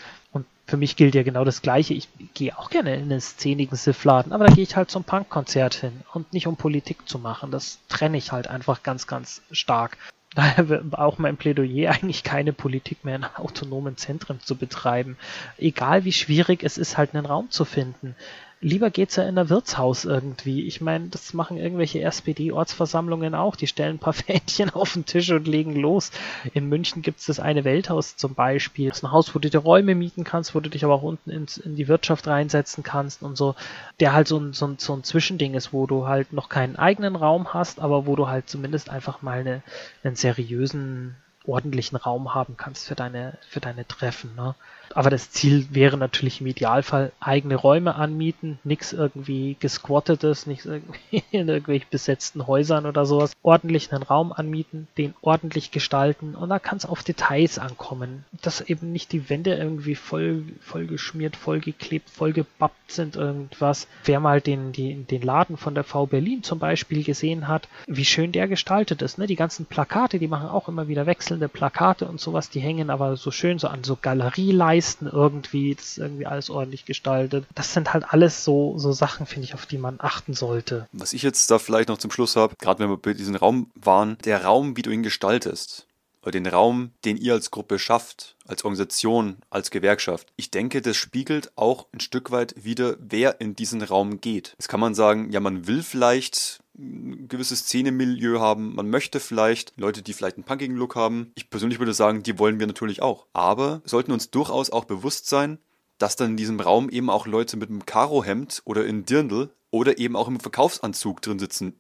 für 0.67 0.77
mich 0.77 0.97
gilt 0.97 1.15
ja 1.15 1.23
genau 1.23 1.45
das 1.45 1.63
Gleiche. 1.63 1.95
Ich 1.95 2.09
gehe 2.35 2.57
auch 2.59 2.71
gerne 2.71 2.95
in 2.95 3.03
einen 3.03 3.21
szenigen 3.21 3.77
Siffladen, 3.77 4.33
aber 4.33 4.47
da 4.47 4.55
gehe 4.55 4.65
ich 4.65 4.77
halt 4.77 4.91
zum 4.91 5.05
Punkkonzert 5.05 5.75
hin 5.75 5.93
und 6.13 6.33
nicht 6.33 6.47
um 6.47 6.57
Politik 6.57 7.09
zu 7.09 7.19
machen. 7.19 7.51
Das 7.51 7.79
trenne 7.89 8.17
ich 8.17 8.33
halt 8.33 8.47
einfach 8.49 8.83
ganz, 8.83 9.07
ganz 9.07 9.43
stark. 9.51 9.99
Daher 10.35 10.83
auch 10.93 11.19
mein 11.19 11.37
Plädoyer 11.37 11.93
eigentlich 11.93 12.25
keine 12.25 12.53
Politik 12.53 13.05
mehr 13.05 13.17
in 13.17 13.25
autonomen 13.25 13.97
Zentren 13.97 14.41
zu 14.41 14.57
betreiben. 14.57 15.17
Egal 15.59 16.05
wie 16.05 16.13
schwierig 16.13 16.65
es 16.65 16.77
ist, 16.77 16.99
halt 16.99 17.15
einen 17.15 17.27
Raum 17.27 17.51
zu 17.51 17.65
finden 17.65 18.17
lieber 18.65 18.89
geht's 18.89 19.17
ja 19.17 19.25
in 19.25 19.35
der 19.35 19.51
Wirtshaus 19.51 20.07
irgendwie. 20.07 20.67
Ich 20.67 20.81
meine, 20.81 21.09
das 21.09 21.35
machen 21.35 21.59
irgendwelche 21.59 22.01
SPD-Ortsversammlungen 22.01 23.35
auch. 23.35 23.57
Die 23.57 23.67
stellen 23.67 23.97
ein 23.97 23.99
paar 23.99 24.13
Fähnchen 24.15 24.71
auf 24.71 24.95
den 24.95 25.05
Tisch 25.05 25.31
und 25.31 25.47
legen 25.47 25.77
los. 25.77 26.11
In 26.55 26.69
München 26.69 27.03
gibt's 27.03 27.27
das 27.27 27.41
eine 27.41 27.65
Welthaus 27.65 28.17
zum 28.17 28.35
Beispiel. 28.35 28.89
Das 28.89 28.99
ist 28.99 29.05
ein 29.05 29.13
Haus, 29.13 29.35
wo 29.35 29.39
du 29.39 29.51
dir 29.51 29.59
Räume 29.59 29.95
mieten 29.95 30.25
kannst, 30.25 30.55
wo 30.55 30.61
du 30.61 30.71
dich 30.71 30.83
aber 30.83 30.95
auch 30.95 31.03
unten 31.03 31.31
ins, 31.31 31.59
in 31.59 31.77
die 31.77 31.89
Wirtschaft 31.89 32.27
reinsetzen 32.27 32.83
kannst 32.83 33.23
und 33.23 33.37
so. 33.37 33.55
Der 34.01 34.15
halt 34.15 34.29
so 34.29 34.39
ein, 34.39 34.55
so, 34.55 34.67
ein, 34.67 34.79
so 34.79 34.95
ein 34.95 35.05
Zwischending 35.05 35.55
ist, 35.55 35.75
wo 35.75 35.87
du 35.87 36.09
halt 36.09 36.33
noch 36.33 36.49
keinen 36.49 36.77
eigenen 36.77 37.17
Raum 37.17 37.53
hast, 37.53 37.81
aber 37.81 38.07
wo 38.07 38.17
du 38.17 38.29
halt 38.29 38.49
zumindest 38.49 38.89
einfach 38.89 39.21
mal 39.21 39.41
eine, 39.41 39.63
einen 40.03 40.17
seriösen 40.17 41.17
ordentlichen 41.47 41.97
Raum 41.97 42.35
haben 42.35 42.57
kannst 42.57 42.87
für 42.87 42.95
deine, 42.95 43.37
für 43.47 43.61
deine 43.61 43.87
Treffen. 43.87 44.35
Ne? 44.35 44.55
Aber 44.95 45.11
das 45.11 45.31
Ziel 45.31 45.67
wäre 45.71 45.97
natürlich 45.97 46.41
im 46.41 46.47
Idealfall 46.47 47.13
eigene 47.21 47.57
Räume 47.57 47.95
anmieten, 47.95 48.59
nichts 48.65 48.93
irgendwie 48.93 49.57
gesquattetes, 49.59 50.47
nichts 50.47 50.67
irgendwie 50.67 51.23
in 51.31 51.49
irgendwelchen 51.49 51.89
besetzten 51.91 52.47
Häusern 52.47 52.87
oder 52.87 53.07
sowas. 53.07 53.33
Ordentlich 53.43 53.93
einen 53.93 54.03
Raum 54.03 54.33
anmieten, 54.33 54.89
den 54.99 55.15
ordentlich 55.21 55.71
gestalten 55.71 56.35
und 56.35 56.49
da 56.49 56.59
kann 56.59 56.79
es 56.79 56.87
auf 56.87 57.03
Details 57.03 57.59
ankommen. 57.59 58.25
Dass 58.43 58.61
eben 58.61 58.93
nicht 58.93 59.13
die 59.13 59.29
Wände 59.31 59.55
irgendwie 59.55 59.95
voll, 59.95 60.45
voll 60.61 60.87
geschmiert, 60.87 61.37
voll 61.37 61.61
geklebt, 61.61 62.11
voll 62.11 62.33
gebappt 62.33 62.93
sind, 62.93 63.17
irgendwas. 63.17 63.89
Wer 64.05 64.21
mal 64.21 64.41
den, 64.41 64.73
die, 64.73 64.95
den 65.05 65.23
Laden 65.23 65.57
von 65.57 65.75
der 65.75 65.85
V 65.85 66.07
Berlin 66.07 66.43
zum 66.43 66.59
Beispiel 66.59 67.05
gesehen 67.05 67.49
hat, 67.49 67.69
wie 67.87 68.05
schön 68.05 68.33
der 68.33 68.49
gestaltet 68.49 69.03
ist. 69.03 69.19
Ne? 69.19 69.27
Die 69.27 69.37
ganzen 69.37 69.67
Plakate, 69.67 70.19
die 70.19 70.29
machen 70.29 70.49
auch 70.49 70.69
immer 70.69 70.89
wieder 70.89 71.07
wechselnde 71.07 71.49
Plakate 71.49 72.07
und 72.07 72.21
sowas, 72.21 72.51
die 72.51 72.61
hängen 72.61 72.91
aber 72.91 73.17
so 73.17 73.31
schön 73.31 73.59
so 73.59 73.69
an 73.69 73.85
so 73.85 73.97
Galerieleisten 74.01 74.74
Leisten 74.75 75.07
irgendwie, 75.07 75.75
das 75.75 75.85
ist 75.85 75.99
irgendwie 75.99 76.27
alles 76.27 76.51
ordentlich 76.51 76.85
gestaltet. 76.85 77.47
Das 77.55 77.73
sind 77.73 77.93
halt 77.93 78.05
alles 78.09 78.45
so, 78.45 78.79
so 78.79 78.93
Sachen, 78.93 79.27
finde 79.27 79.47
ich, 79.47 79.55
auf 79.55 79.67
die 79.67 79.79
man 79.79 79.97
achten 79.99 80.35
sollte. 80.35 80.89
Was 80.93 81.13
ich 81.13 81.23
jetzt 81.23 81.51
da 81.51 81.59
vielleicht 81.59 81.89
noch 81.89 81.99
zum 81.99 82.11
Schluss 82.11 82.37
habe, 82.37 82.55
gerade 82.59 82.81
wenn 82.81 82.91
wir 82.91 82.97
bei 82.97 83.15
diesem 83.15 83.37
Raum 83.37 83.71
waren, 83.75 84.19
der 84.25 84.45
Raum, 84.45 84.77
wie 84.77 84.83
du 84.83 84.91
ihn 84.91 85.03
gestaltest, 85.03 85.87
oder 86.23 86.33
den 86.33 86.47
Raum, 86.47 86.91
den 87.05 87.19
ihr 87.19 87.35
als 87.35 87.51
Gruppe 87.51 87.79
schafft, 87.79 88.35
als 88.47 88.65
Organisation, 88.65 89.37
als 89.51 89.71
Gewerkschaft. 89.71 90.29
Ich 90.37 90.51
denke, 90.51 90.81
das 90.81 90.97
spiegelt 90.97 91.53
auch 91.57 91.87
ein 91.93 92.01
Stück 92.01 92.31
weit 92.31 92.55
wieder, 92.57 92.97
wer 92.99 93.43
in 93.43 93.55
diesen 93.55 93.83
Raum 93.83 94.23
geht. 94.23 94.55
Jetzt 94.59 94.69
kann 94.69 94.81
man 94.81 94.95
sagen, 94.95 95.31
ja, 95.33 95.41
man 95.41 95.67
will 95.67 95.83
vielleicht 95.83 96.61
ein 96.77 97.29
gewisses 97.29 97.61
Szenemilieu 97.61 98.41
haben. 98.41 98.75
Man 98.75 98.91
möchte 98.91 99.21
vielleicht 99.21 99.75
Leute, 99.77 100.03
die 100.03 100.13
vielleicht 100.13 100.37
einen 100.37 100.45
punkigen 100.45 100.77
Look 100.77 100.97
haben. 100.97 101.33
Ich 101.37 101.51
persönlich 101.51 101.79
würde 101.79 101.95
sagen, 101.95 102.23
die 102.23 102.39
wollen 102.39 102.59
wir 102.59 102.67
natürlich 102.67 103.03
auch. 103.03 103.27
Aber 103.33 103.83
sollten 103.85 104.13
uns 104.13 104.31
durchaus 104.31 104.71
auch 104.71 104.85
bewusst 104.85 105.29
sein, 105.29 105.59
dass 105.99 106.17
dann 106.17 106.33
in 106.33 106.37
diesem 106.37 106.59
Raum 106.59 106.89
eben 106.89 107.11
auch 107.11 107.27
Leute 107.27 107.57
mit 107.57 107.71
einem 107.71 107.87
Karohemd 107.87 108.63
oder 108.65 108.85
in 108.85 109.05
Dirndl 109.05 109.55
oder 109.71 109.99
eben 109.99 110.17
auch 110.17 110.29
im 110.29 110.41
Verkaufsanzug 110.41 111.23
drin 111.23 111.39
sitzen 111.39 111.75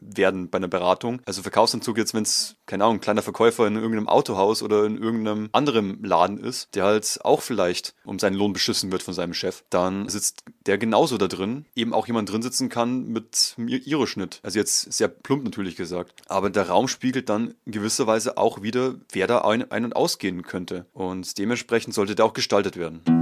werden 0.00 0.50
bei 0.50 0.58
einer 0.58 0.68
Beratung. 0.68 1.20
Also 1.26 1.42
Verkaufsanzug 1.42 1.98
jetzt, 1.98 2.14
wenn 2.14 2.22
es, 2.22 2.56
keine 2.66 2.84
Ahnung, 2.84 2.96
ein 2.96 3.00
kleiner 3.00 3.22
Verkäufer 3.22 3.66
in 3.66 3.76
irgendeinem 3.76 4.08
Autohaus 4.08 4.62
oder 4.62 4.84
in 4.84 4.98
irgendeinem 4.98 5.48
anderen 5.52 6.02
Laden 6.02 6.38
ist, 6.38 6.74
der 6.74 6.84
halt 6.84 7.18
auch 7.22 7.42
vielleicht 7.42 7.94
um 8.04 8.18
seinen 8.18 8.36
Lohn 8.36 8.52
beschissen 8.52 8.92
wird 8.92 9.02
von 9.02 9.14
seinem 9.14 9.34
Chef, 9.34 9.64
dann 9.70 10.08
sitzt 10.08 10.44
der 10.66 10.78
genauso 10.78 11.18
da 11.18 11.28
drin, 11.28 11.66
eben 11.74 11.92
auch 11.94 12.06
jemand 12.06 12.30
drin 12.30 12.42
sitzen 12.42 12.68
kann 12.68 13.06
mit 13.06 13.54
Iroschnitt. 13.58 14.40
Also 14.42 14.58
jetzt 14.58 14.92
sehr 14.92 15.08
plump 15.08 15.44
natürlich 15.44 15.76
gesagt. 15.76 16.22
Aber 16.28 16.50
der 16.50 16.68
Raum 16.68 16.88
spiegelt 16.88 17.28
dann 17.28 17.54
in 17.64 17.72
gewisser 17.72 18.06
Weise 18.06 18.36
auch 18.36 18.62
wieder, 18.62 18.96
wer 19.12 19.26
da 19.26 19.38
ein-, 19.38 19.70
ein 19.70 19.84
und 19.84 19.96
ausgehen 19.96 20.42
könnte. 20.42 20.86
Und 20.92 21.38
dementsprechend 21.38 21.94
sollte 21.94 22.14
der 22.14 22.24
auch 22.24 22.32
gestaltet 22.32 22.76
werden. 22.76 23.15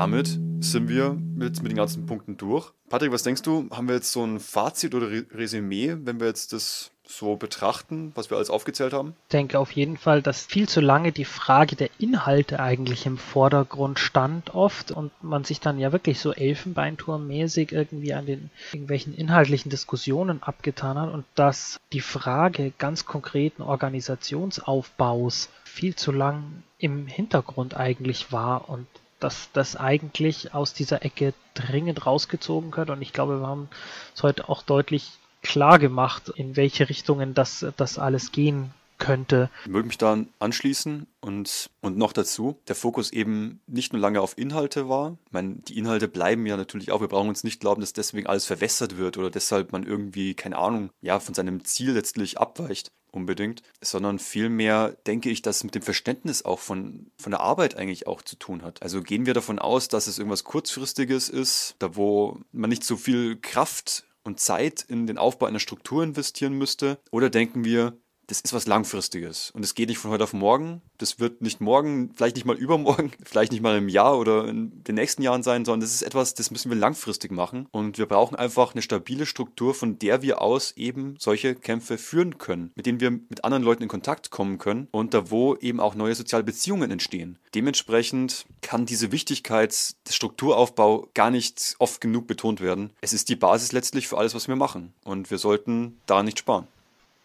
Damit 0.00 0.40
sind 0.60 0.88
wir 0.88 1.18
jetzt 1.40 1.62
mit 1.62 1.72
den 1.72 1.76
ganzen 1.76 2.06
Punkten 2.06 2.38
durch. 2.38 2.72
Patrick, 2.88 3.12
was 3.12 3.22
denkst 3.22 3.42
du? 3.42 3.68
Haben 3.70 3.88
wir 3.88 3.96
jetzt 3.96 4.12
so 4.12 4.24
ein 4.24 4.40
Fazit 4.40 4.94
oder 4.94 5.08
Resümee, 5.10 5.94
wenn 6.04 6.20
wir 6.20 6.26
jetzt 6.26 6.54
das 6.54 6.90
so 7.06 7.36
betrachten, 7.36 8.12
was 8.14 8.30
wir 8.30 8.38
alles 8.38 8.48
aufgezählt 8.48 8.94
haben? 8.94 9.14
Ich 9.24 9.32
denke 9.32 9.58
auf 9.58 9.72
jeden 9.72 9.98
Fall, 9.98 10.22
dass 10.22 10.46
viel 10.46 10.70
zu 10.70 10.80
lange 10.80 11.12
die 11.12 11.26
Frage 11.26 11.76
der 11.76 11.90
Inhalte 11.98 12.60
eigentlich 12.60 13.04
im 13.04 13.18
Vordergrund 13.18 13.98
stand 13.98 14.54
oft 14.54 14.90
und 14.90 15.12
man 15.22 15.44
sich 15.44 15.60
dann 15.60 15.78
ja 15.78 15.92
wirklich 15.92 16.18
so 16.18 16.32
Elfenbeinturmmäßig 16.32 17.72
irgendwie 17.72 18.14
an 18.14 18.24
den 18.24 18.48
irgendwelchen 18.72 19.14
inhaltlichen 19.14 19.68
Diskussionen 19.68 20.42
abgetan 20.42 20.98
hat 20.98 21.12
und 21.12 21.26
dass 21.34 21.78
die 21.92 22.00
Frage 22.00 22.72
ganz 22.78 23.04
konkreten 23.04 23.60
Organisationsaufbaus 23.60 25.50
viel 25.64 25.94
zu 25.94 26.10
lang 26.10 26.62
im 26.78 27.06
Hintergrund 27.06 27.76
eigentlich 27.76 28.32
war 28.32 28.70
und 28.70 28.86
dass 29.20 29.50
das 29.52 29.76
eigentlich 29.76 30.54
aus 30.54 30.74
dieser 30.74 31.04
Ecke 31.04 31.34
dringend 31.54 32.06
rausgezogen 32.06 32.70
gehört. 32.70 32.90
Und 32.90 33.02
ich 33.02 33.12
glaube, 33.12 33.40
wir 33.40 33.46
haben 33.46 33.68
es 34.14 34.22
heute 34.22 34.48
auch 34.48 34.62
deutlich 34.62 35.12
klar 35.42 35.78
gemacht, 35.78 36.30
in 36.34 36.56
welche 36.56 36.88
Richtungen 36.88 37.34
das, 37.34 37.66
das 37.76 37.98
alles 37.98 38.32
gehen 38.32 38.74
könnte. 39.00 39.50
Ich 39.64 39.72
würde 39.72 39.88
mich 39.88 39.98
da 39.98 40.24
anschließen 40.38 41.08
und, 41.20 41.70
und 41.80 41.96
noch 41.96 42.12
dazu, 42.12 42.60
der 42.68 42.76
Fokus 42.76 43.12
eben 43.12 43.60
nicht 43.66 43.92
nur 43.92 44.00
lange 44.00 44.20
auf 44.20 44.38
Inhalte 44.38 44.88
war. 44.88 45.18
Ich 45.26 45.32
meine, 45.32 45.56
die 45.56 45.76
Inhalte 45.76 46.06
bleiben 46.06 46.46
ja 46.46 46.56
natürlich 46.56 46.92
auch. 46.92 47.00
Wir 47.00 47.08
brauchen 47.08 47.28
uns 47.28 47.42
nicht 47.42 47.60
glauben, 47.60 47.80
dass 47.80 47.92
deswegen 47.92 48.28
alles 48.28 48.46
verwässert 48.46 48.96
wird 48.96 49.18
oder 49.18 49.30
deshalb 49.30 49.72
man 49.72 49.84
irgendwie, 49.84 50.34
keine 50.34 50.58
Ahnung, 50.58 50.90
ja, 51.00 51.18
von 51.18 51.34
seinem 51.34 51.64
Ziel 51.64 51.92
letztlich 51.92 52.38
abweicht 52.38 52.92
unbedingt, 53.12 53.62
sondern 53.80 54.20
vielmehr 54.20 54.96
denke 55.06 55.30
ich, 55.30 55.42
dass 55.42 55.56
es 55.56 55.64
mit 55.64 55.74
dem 55.74 55.82
Verständnis 55.82 56.44
auch 56.44 56.60
von, 56.60 57.10
von 57.18 57.32
der 57.32 57.40
Arbeit 57.40 57.76
eigentlich 57.76 58.06
auch 58.06 58.22
zu 58.22 58.36
tun 58.36 58.62
hat. 58.62 58.82
Also 58.82 59.02
gehen 59.02 59.26
wir 59.26 59.34
davon 59.34 59.58
aus, 59.58 59.88
dass 59.88 60.06
es 60.06 60.18
irgendwas 60.18 60.44
Kurzfristiges 60.44 61.28
ist, 61.28 61.74
da 61.80 61.96
wo 61.96 62.40
man 62.52 62.70
nicht 62.70 62.84
so 62.84 62.96
viel 62.96 63.36
Kraft 63.40 64.04
und 64.22 64.40
Zeit 64.40 64.84
in 64.86 65.06
den 65.06 65.18
Aufbau 65.18 65.46
einer 65.46 65.58
Struktur 65.58 66.04
investieren 66.04 66.52
müsste? 66.52 66.98
Oder 67.10 67.30
denken 67.30 67.64
wir, 67.64 67.96
das 68.30 68.40
ist 68.40 68.52
was 68.52 68.68
Langfristiges. 68.68 69.50
Und 69.50 69.64
es 69.64 69.74
geht 69.74 69.88
nicht 69.88 69.98
von 69.98 70.12
heute 70.12 70.22
auf 70.22 70.32
morgen. 70.32 70.82
Das 70.98 71.18
wird 71.18 71.42
nicht 71.42 71.60
morgen, 71.60 72.12
vielleicht 72.14 72.36
nicht 72.36 72.44
mal 72.44 72.56
übermorgen, 72.56 73.10
vielleicht 73.24 73.50
nicht 73.50 73.60
mal 73.60 73.76
im 73.76 73.88
Jahr 73.88 74.18
oder 74.18 74.46
in 74.46 74.84
den 74.84 74.94
nächsten 74.94 75.22
Jahren 75.22 75.42
sein, 75.42 75.64
sondern 75.64 75.80
das 75.80 75.92
ist 75.92 76.02
etwas, 76.02 76.34
das 76.34 76.52
müssen 76.52 76.70
wir 76.70 76.78
langfristig 76.78 77.32
machen. 77.32 77.66
Und 77.72 77.98
wir 77.98 78.06
brauchen 78.06 78.36
einfach 78.36 78.72
eine 78.72 78.82
stabile 78.82 79.26
Struktur, 79.26 79.74
von 79.74 79.98
der 79.98 80.22
wir 80.22 80.40
aus 80.40 80.72
eben 80.76 81.16
solche 81.18 81.56
Kämpfe 81.56 81.98
führen 81.98 82.38
können, 82.38 82.70
mit 82.76 82.86
denen 82.86 83.00
wir 83.00 83.10
mit 83.10 83.44
anderen 83.44 83.64
Leuten 83.64 83.82
in 83.82 83.88
Kontakt 83.88 84.30
kommen 84.30 84.58
können 84.58 84.86
und 84.92 85.12
da 85.12 85.30
wo 85.30 85.56
eben 85.56 85.80
auch 85.80 85.96
neue 85.96 86.14
soziale 86.14 86.44
Beziehungen 86.44 86.92
entstehen. 86.92 87.38
Dementsprechend 87.54 88.46
kann 88.62 88.86
diese 88.86 89.10
Wichtigkeit 89.10 89.70
des 89.72 90.14
Strukturaufbau 90.14 91.08
gar 91.14 91.30
nicht 91.30 91.74
oft 91.80 92.00
genug 92.00 92.28
betont 92.28 92.60
werden. 92.60 92.90
Es 93.00 93.12
ist 93.12 93.28
die 93.28 93.36
Basis 93.36 93.72
letztlich 93.72 94.06
für 94.06 94.18
alles, 94.18 94.36
was 94.36 94.46
wir 94.46 94.56
machen. 94.56 94.92
Und 95.02 95.32
wir 95.32 95.38
sollten 95.38 95.98
da 96.06 96.22
nicht 96.22 96.38
sparen. 96.38 96.68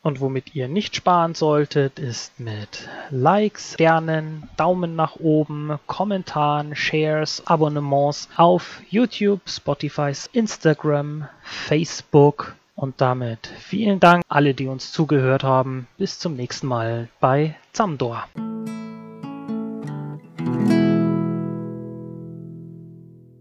Und 0.05 0.21
womit 0.21 0.53
ihr 0.53 0.67
nicht 0.67 0.95
sparen 0.95 1.33
solltet, 1.33 1.97
ist 1.97 2.39
mit 2.39 2.87
Likes, 3.09 3.73
Sternen, 3.73 4.47
Daumen 4.55 4.95
nach 4.95 5.15
oben, 5.15 5.79
Kommentaren, 5.87 6.75
Shares, 6.75 7.41
Abonnements 7.47 8.29
auf 8.35 8.81
YouTube, 8.87 9.41
Spotify, 9.49 10.13
Instagram, 10.31 11.27
Facebook. 11.41 12.53
Und 12.75 13.01
damit 13.01 13.47
vielen 13.57 13.99
Dank 13.99 14.23
alle, 14.27 14.53
die 14.53 14.67
uns 14.67 14.91
zugehört 14.91 15.43
haben. 15.43 15.87
Bis 15.97 16.19
zum 16.19 16.35
nächsten 16.35 16.67
Mal 16.67 17.09
bei 17.19 17.55
Zamdor. 17.73 18.27